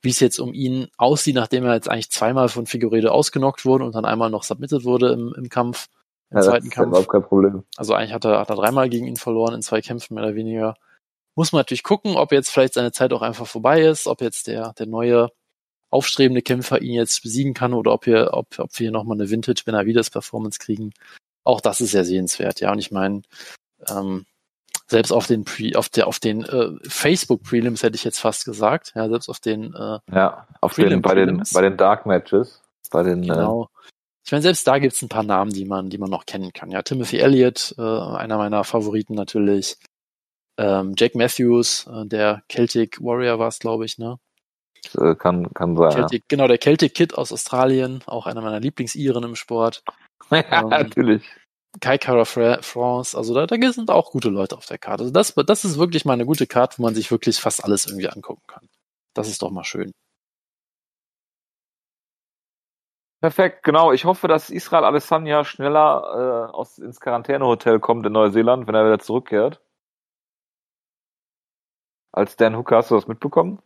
wie 0.02 0.10
es 0.10 0.20
jetzt 0.20 0.40
um 0.40 0.54
ihn 0.54 0.88
aussieht, 0.98 1.36
nachdem 1.36 1.66
er 1.66 1.74
jetzt 1.74 1.90
eigentlich 1.90 2.12
zweimal 2.12 2.50
von 2.50 2.66
Figueredo 2.66 3.10
ausgenockt 3.10 3.66
wurde 3.66 3.86
und 3.86 3.96
dann 3.96 4.06
einmal 4.06 4.30
noch 4.30 4.44
submitted 4.44 4.84
wurde 4.86 5.12
im, 5.12 5.34
im 5.36 5.50
Kampf, 5.50 5.88
im 6.32 6.38
ja, 6.38 6.44
zweiten 6.44 6.70
Kampf. 6.70 6.90
Überhaupt 6.90 7.10
kein 7.10 7.24
Problem. 7.24 7.64
Also 7.78 7.94
eigentlich 7.94 8.14
hat 8.14 8.26
er, 8.26 8.40
hat 8.40 8.50
er 8.50 8.56
dreimal 8.56 8.90
gegen 8.90 9.08
ihn 9.08 9.18
verloren 9.18 9.56
in 9.56 9.62
zwei 9.62 9.82
Kämpfen 9.82 10.16
mehr 10.16 10.24
oder 10.24 10.36
weniger. 10.36 10.76
Muss 11.36 11.52
man 11.52 11.60
natürlich 11.60 11.84
gucken, 11.84 12.16
ob 12.16 12.32
jetzt 12.32 12.50
vielleicht 12.50 12.76
seine 12.76 12.92
Zeit 12.92 13.14
auch 13.14 13.22
einfach 13.22 13.46
vorbei 13.48 13.82
ist, 13.82 14.08
ob 14.08 14.22
jetzt 14.22 14.48
der, 14.48 14.74
der 14.74 14.86
neue 14.86 15.30
aufstrebende 15.90 16.42
Kämpfer 16.42 16.82
ihn 16.82 16.94
jetzt 16.94 17.24
besiegen 17.24 17.54
kann 17.54 17.74
oder 17.74 17.94
ob 17.94 18.06
wir, 18.06 18.30
ob, 18.34 18.60
ob 18.60 18.80
wir 18.80 18.92
nochmal 18.92 19.18
eine 19.18 19.30
Vintage 19.30 19.64
Benavides 19.66 20.10
Performance 20.10 20.60
kriegen. 20.60 20.92
Auch 21.46 21.62
das 21.62 21.80
ist 21.80 21.92
sehr 21.92 22.04
sehenswert, 22.04 22.60
ja. 22.60 22.72
Und 22.72 22.80
ich 22.80 22.92
meine, 22.92 23.22
ähm, 23.88 24.26
selbst 24.88 25.12
auf 25.12 25.28
den 25.28 25.46
Pre, 25.46 25.72
auf 25.76 25.88
der 25.90 26.08
auf 26.08 26.20
den 26.20 26.44
äh, 26.44 26.72
Facebook 26.88 27.44
Prelims 27.44 27.84
hätte 27.84 27.96
ich 27.96 28.04
jetzt 28.04 28.20
fast 28.20 28.46
gesagt, 28.46 28.92
ja, 28.96 29.08
selbst 29.08 29.30
auf 29.30 29.40
den 29.40 29.74
äh, 29.74 30.00
ja, 30.12 30.48
auf 30.60 30.76
den 30.76 31.02
bei 31.02 31.16
den 31.16 31.44
bei 31.54 31.62
den 31.62 31.78
Dark 31.78 32.06
Matches, 32.06 32.62
bei 32.92 33.04
den 33.04 33.24
äh, 33.24 33.28
genau. 33.28 33.64
Äh, 33.64 33.76
ich 34.26 34.32
meine, 34.32 34.42
selbst 34.42 34.68
da 34.68 34.80
gibt's 34.80 35.04
ein 35.04 35.10
paar 35.10 35.24
Namen, 35.24 35.52
die 35.52 35.66
man, 35.66 35.92
die 35.92 36.00
man 36.00 36.10
noch 36.10 36.26
kennen 36.26 36.52
kann. 36.52 36.72
Ja, 36.72 36.82
Timothy 36.82 37.20
Elliott, 37.20 37.76
äh, 37.78 37.82
einer 37.82 38.38
meiner 38.38 38.64
Favoriten 38.64 39.14
natürlich. 39.14 39.78
Ähm, 40.58 40.96
Jack 40.98 41.14
Matthews, 41.14 41.86
äh, 41.86 42.08
der 42.08 42.42
Celtic 42.52 43.00
Warrior 43.02 43.38
war 43.38 43.50
es, 43.50 43.60
glaube 43.60 43.86
ich, 43.86 44.00
ne? 44.00 44.18
Äh, 44.98 45.14
kann, 45.14 45.54
kann 45.54 45.76
sein. 45.76 45.92
Celtic, 45.92 46.22
ja. 46.24 46.26
Genau, 46.28 46.48
der 46.48 46.60
Celtic 46.60 46.96
Kid 46.96 47.16
aus 47.16 47.32
Australien, 47.32 48.02
auch 48.08 48.26
einer 48.26 48.42
meiner 48.42 48.60
Lieblingsiren 48.60 49.24
im 49.24 49.36
Sport. 49.36 49.84
Ja, 50.32 50.62
ähm, 50.62 50.70
natürlich. 50.70 51.30
Kai 51.82 51.98
Cara 51.98 52.26
France, 52.26 53.18
also 53.18 53.34
da, 53.34 53.46
da 53.48 53.72
sind 53.72 53.90
auch 53.90 54.12
gute 54.12 54.30
Leute 54.30 54.58
auf 54.58 54.66
der 54.66 54.78
Karte. 54.78 55.04
Also 55.04 55.14
das, 55.14 55.34
das 55.36 55.66
ist 55.66 55.78
wirklich 55.78 56.06
mal 56.06 56.14
eine 56.14 56.26
gute 56.26 56.48
Karte, 56.48 56.78
wo 56.78 56.84
man 56.84 56.96
sich 56.96 57.12
wirklich 57.12 57.38
fast 57.38 57.64
alles 57.64 57.86
irgendwie 57.86 58.08
angucken 58.08 58.44
kann. 58.48 58.70
Das 59.14 59.28
ist 59.28 59.42
doch 59.42 59.52
mal 59.52 59.64
schön. 59.64 59.92
Perfekt, 63.22 63.64
genau. 63.64 63.92
Ich 63.92 64.06
hoffe, 64.06 64.28
dass 64.28 64.50
Israel 64.50 64.84
Alessandria 64.84 65.44
schneller 65.44 66.50
äh, 66.52 66.54
aus, 66.54 66.78
ins 66.78 67.00
Quarantänehotel 67.00 67.80
kommt 67.80 68.06
in 68.06 68.14
Neuseeland, 68.14 68.68
wenn 68.68 68.76
er 68.76 68.86
wieder 68.86 69.00
zurückkehrt. 69.00 69.62
Als 72.12 72.36
Dan 72.36 72.56
Hooker, 72.56 72.78
hast 72.78 72.92
du 72.92 72.96
das 72.96 73.08
mitbekommen? 73.08 73.62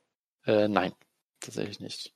Äh, 0.45 0.67
nein, 0.67 0.93
tatsächlich 1.41 1.79
nicht. 1.79 2.15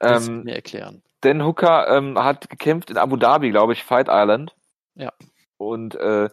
Ähm, 0.00 0.42
mir 0.42 0.56
erklären. 0.56 1.02
Dan 1.20 1.44
Hooker 1.44 1.88
ähm, 1.88 2.18
hat 2.18 2.48
gekämpft 2.48 2.90
in 2.90 2.96
Abu 2.96 3.16
Dhabi, 3.16 3.50
glaube 3.50 3.72
ich, 3.72 3.84
Fight 3.84 4.08
Island. 4.08 4.54
Ja. 4.94 5.12
Und 5.58 5.94
äh, 5.94 6.30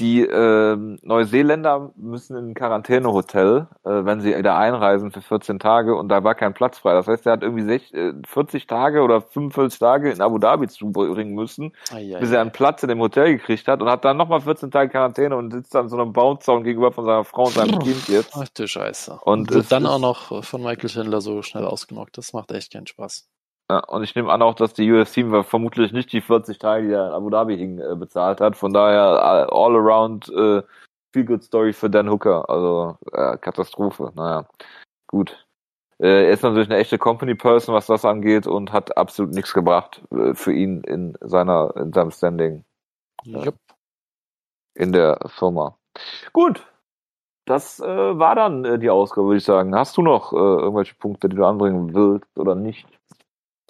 die 0.00 0.22
äh, 0.22 0.76
Neuseeländer 1.02 1.92
müssen 1.94 2.36
in 2.36 2.50
ein 2.50 2.54
Quarantänehotel, 2.54 3.68
äh, 3.84 3.90
wenn 3.90 4.20
sie 4.22 4.36
wieder 4.36 4.56
einreisen 4.56 5.12
für 5.12 5.20
14 5.20 5.58
Tage 5.58 5.94
und 5.94 6.08
da 6.08 6.24
war 6.24 6.34
kein 6.34 6.54
Platz 6.54 6.78
frei. 6.78 6.94
Das 6.94 7.06
heißt, 7.06 7.26
er 7.26 7.32
hat 7.32 7.42
irgendwie 7.42 7.64
60, 7.64 8.26
40 8.26 8.62
äh, 8.62 8.66
Tage 8.66 9.02
oder 9.02 9.20
45 9.20 9.78
Tage 9.78 10.10
in 10.10 10.22
Abu 10.22 10.38
Dhabi 10.38 10.68
zubringen 10.68 11.34
müssen, 11.34 11.72
ai, 11.92 12.16
bis 12.18 12.30
er 12.30 12.40
einen 12.40 12.50
Platz 12.50 12.82
in 12.82 12.88
dem 12.88 13.00
Hotel 13.00 13.36
gekriegt 13.36 13.68
hat 13.68 13.82
und 13.82 13.90
hat 13.90 14.04
dann 14.06 14.16
nochmal 14.16 14.40
14 14.40 14.70
Tage 14.70 14.90
Quarantäne 14.90 15.36
und 15.36 15.52
sitzt 15.52 15.74
dann 15.74 15.90
so 15.90 15.96
einem 15.96 16.14
Bauzaun 16.14 16.64
gegenüber 16.64 16.92
von 16.92 17.04
seiner 17.04 17.24
Frau 17.24 17.44
und 17.44 17.52
seinem 17.52 17.78
Kind 17.80 18.08
jetzt. 18.08 18.34
Ach 18.34 18.48
du 18.48 18.66
Scheiße. 18.66 19.20
Und, 19.22 19.50
und 19.50 19.52
wird 19.52 19.70
dann 19.70 19.84
auch 19.84 19.98
noch 19.98 20.44
von 20.44 20.62
Michael 20.62 20.88
Schindler 20.88 21.20
so 21.20 21.42
schnell 21.42 21.66
ausgenockt. 21.66 22.16
Das 22.16 22.32
macht 22.32 22.52
echt 22.52 22.72
keinen 22.72 22.86
Spaß. 22.86 23.28
Ja, 23.70 23.78
und 23.84 24.02
ich 24.02 24.16
nehme 24.16 24.32
an 24.32 24.42
auch, 24.42 24.56
dass 24.56 24.72
die 24.72 24.90
UFC 24.90 25.24
vermutlich 25.46 25.92
nicht 25.92 26.12
die 26.12 26.20
40 26.20 26.58
Tage, 26.58 26.88
die 26.88 26.92
er 26.92 27.06
in 27.06 27.12
Abu 27.12 27.30
Dhabi 27.30 27.56
hing, 27.56 27.78
äh, 27.78 27.94
bezahlt 27.94 28.40
hat. 28.40 28.56
Von 28.56 28.72
daher 28.72 29.46
äh, 29.48 29.54
all 29.54 29.76
around 29.76 30.28
äh, 30.30 30.62
feel 31.12 31.24
good 31.24 31.44
story 31.44 31.72
für 31.72 31.88
Dan 31.88 32.10
Hooker. 32.10 32.50
Also 32.50 32.98
äh, 33.12 33.38
Katastrophe. 33.38 34.10
Naja, 34.16 34.44
gut. 35.06 35.46
Äh, 36.00 36.24
er 36.24 36.30
ist 36.30 36.42
natürlich 36.42 36.68
eine 36.68 36.80
echte 36.80 36.98
Company 36.98 37.36
Person, 37.36 37.72
was 37.72 37.86
das 37.86 38.04
angeht, 38.04 38.48
und 38.48 38.72
hat 38.72 38.96
absolut 38.96 39.34
nichts 39.34 39.54
gebracht 39.54 40.02
äh, 40.10 40.34
für 40.34 40.52
ihn 40.52 40.82
in 40.82 41.16
seiner 41.20 41.72
in 41.76 41.92
seinem 41.92 42.10
Standing. 42.10 42.64
Yep. 43.24 43.54
In 44.74 44.90
der 44.90 45.20
Firma. 45.28 45.78
Gut. 46.32 46.66
Das 47.46 47.78
äh, 47.78 47.86
war 47.86 48.34
dann 48.34 48.64
äh, 48.64 48.80
die 48.80 48.90
Ausgabe, 48.90 49.28
würde 49.28 49.38
ich 49.38 49.44
sagen. 49.44 49.76
Hast 49.76 49.96
du 49.96 50.02
noch 50.02 50.32
äh, 50.32 50.36
irgendwelche 50.36 50.96
Punkte, 50.96 51.28
die 51.28 51.36
du 51.36 51.44
anbringen 51.44 51.94
willst 51.94 52.36
oder 52.36 52.56
nicht? 52.56 52.88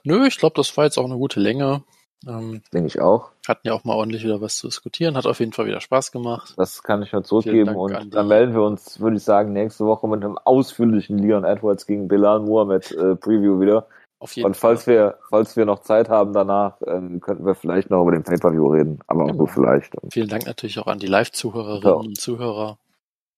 Nö, 0.05 0.27
ich 0.27 0.39
glaube, 0.39 0.55
das 0.57 0.77
war 0.77 0.85
jetzt 0.85 0.99
auch 0.99 1.05
eine 1.05 1.17
gute 1.17 1.41
Länge. 1.41 1.83
Ähm, 2.27 2.63
Denke 2.73 2.87
ich 2.89 3.01
auch. 3.01 3.31
Hatten 3.49 3.67
ja 3.67 3.73
auch 3.73 3.85
mal 3.85 3.95
ordentlich 3.95 4.23
wieder 4.25 4.41
was 4.43 4.59
zu 4.59 4.67
diskutieren. 4.69 5.17
Hat 5.17 5.27
auf 5.27 5.41
jeden 5.41 5.53
Fall 5.53 5.67
wieder 5.67 5.81
Spaß 5.81 6.13
gemacht. 6.13 6.53
Das 6.59 6.83
kann 6.83 7.03
ich 7.03 7.13
nur 7.13 7.25
zurückgeben. 7.25 7.75
Und 7.75 8.15
dann 8.15 8.29
melden 8.29 8.53
wir 8.55 8.63
uns, 8.63 9.01
würde 9.01 9.17
ich 9.17 9.23
sagen, 9.23 9.53
nächste 9.55 9.87
Woche 9.87 10.07
mit 10.07 10.23
einem 10.23 10.37
ausführlichen 10.37 11.17
Leon 11.19 11.45
Edwards 11.45 11.87
gegen 11.87 12.09
Bilal 12.09 12.41
Muhammad 12.41 12.91
äh, 12.93 13.17
Preview 13.17 13.59
wieder. 13.61 13.87
Auf 14.19 14.37
jeden 14.37 14.45
Und 14.49 14.57
falls 14.59 14.85
Fall. 14.85 14.95
wir, 14.95 15.19
falls 15.31 15.57
wir 15.57 15.65
noch 15.65 15.79
Zeit 15.79 16.11
haben 16.11 16.35
danach, 16.35 16.77
ähm, 16.87 17.21
könnten 17.21 17.47
wir 17.47 17.55
vielleicht 17.55 17.89
noch 17.89 18.03
über 18.03 18.13
den 18.13 18.23
Pay-Per-View 18.23 18.67
reden. 18.69 18.99
Aber 19.07 19.23
auch 19.23 19.29
Genau. 19.29 19.39
nur 19.39 19.49
vielleicht. 19.49 19.95
Und, 19.97 20.13
Vielen 20.13 20.29
Dank 20.29 20.45
natürlich 20.45 20.79
auch 20.79 20.89
an 20.89 20.99
die 20.99 21.07
Live-Zuhörerinnen 21.07 21.89
Ja. 21.89 21.93
und 21.95 22.21
Zuhörer. 22.21 22.79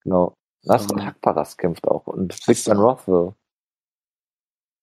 genau. 0.03 0.35
Nasrat 0.65 0.99
Ähm, 0.99 1.07
Hakparas 1.07 1.57
kämpft 1.57 1.87
auch. 1.87 2.09
Und 2.09 2.37
Big 2.47 2.65
Ben 2.65 2.79
Rothwell. 2.79 3.35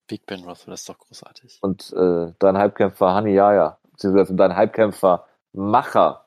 Big 0.10 0.26
Ben 0.26 0.44
Rothwell, 0.44 0.72
das 0.72 0.81
ist 0.81 0.90
doch 0.90 0.98
großartig. 0.98 1.60
Und 1.61 1.94
äh, 1.94 2.34
dein 2.40 2.57
Halbkämpfer 2.57 3.14
Hani 3.14 3.34
Yaya. 3.34 3.77
Beziehungsweise 3.91 4.36
dein 4.36 4.56
Halbkämpfer 4.56 5.26
Macher 5.53 6.26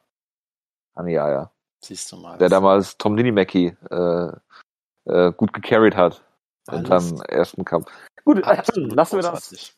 Hani 0.95 1.13
Yaya. 1.13 1.51
Siehst 1.81 2.11
du 2.13 2.17
mal. 2.17 2.39
Der 2.39 2.49
damals 2.49 2.97
Tom 2.97 3.17
Ninimaki 3.17 3.77
äh, 3.91 4.29
äh, 5.05 5.33
gut 5.33 5.53
gecarried 5.53 5.97
hat. 5.97 6.23
In 6.69 6.87
Alles- 6.87 7.09
seinem 7.09 7.23
ersten 7.23 7.65
Kampf. 7.65 7.91
Gut, 8.25 8.43
absolut 8.45 8.93
lassen 8.95 9.17
wir 9.17 9.23
das. 9.23 9.77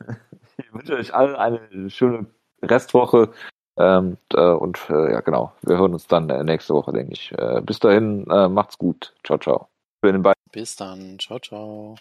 Ich 0.58 0.72
wünsche 0.74 0.94
euch 0.94 1.14
allen 1.14 1.34
eine 1.34 1.88
schöne 1.88 2.26
Restwoche. 2.60 3.32
Ähm, 3.78 4.18
äh, 4.34 4.50
und 4.50 4.78
äh, 4.90 5.12
ja, 5.12 5.20
genau. 5.20 5.54
Wir 5.62 5.78
hören 5.78 5.94
uns 5.94 6.06
dann 6.06 6.28
äh, 6.28 6.44
nächste 6.44 6.74
Woche, 6.74 6.92
denke 6.92 7.14
ich. 7.14 7.32
Äh, 7.32 7.62
bis 7.62 7.78
dahin, 7.78 8.26
äh, 8.30 8.48
macht's 8.48 8.76
gut. 8.76 9.14
Ciao, 9.24 9.38
ciao. 9.38 9.68
Bis 10.52 10.76
dann. 10.76 11.18
Ciao, 11.18 11.38
ciao. 11.38 11.96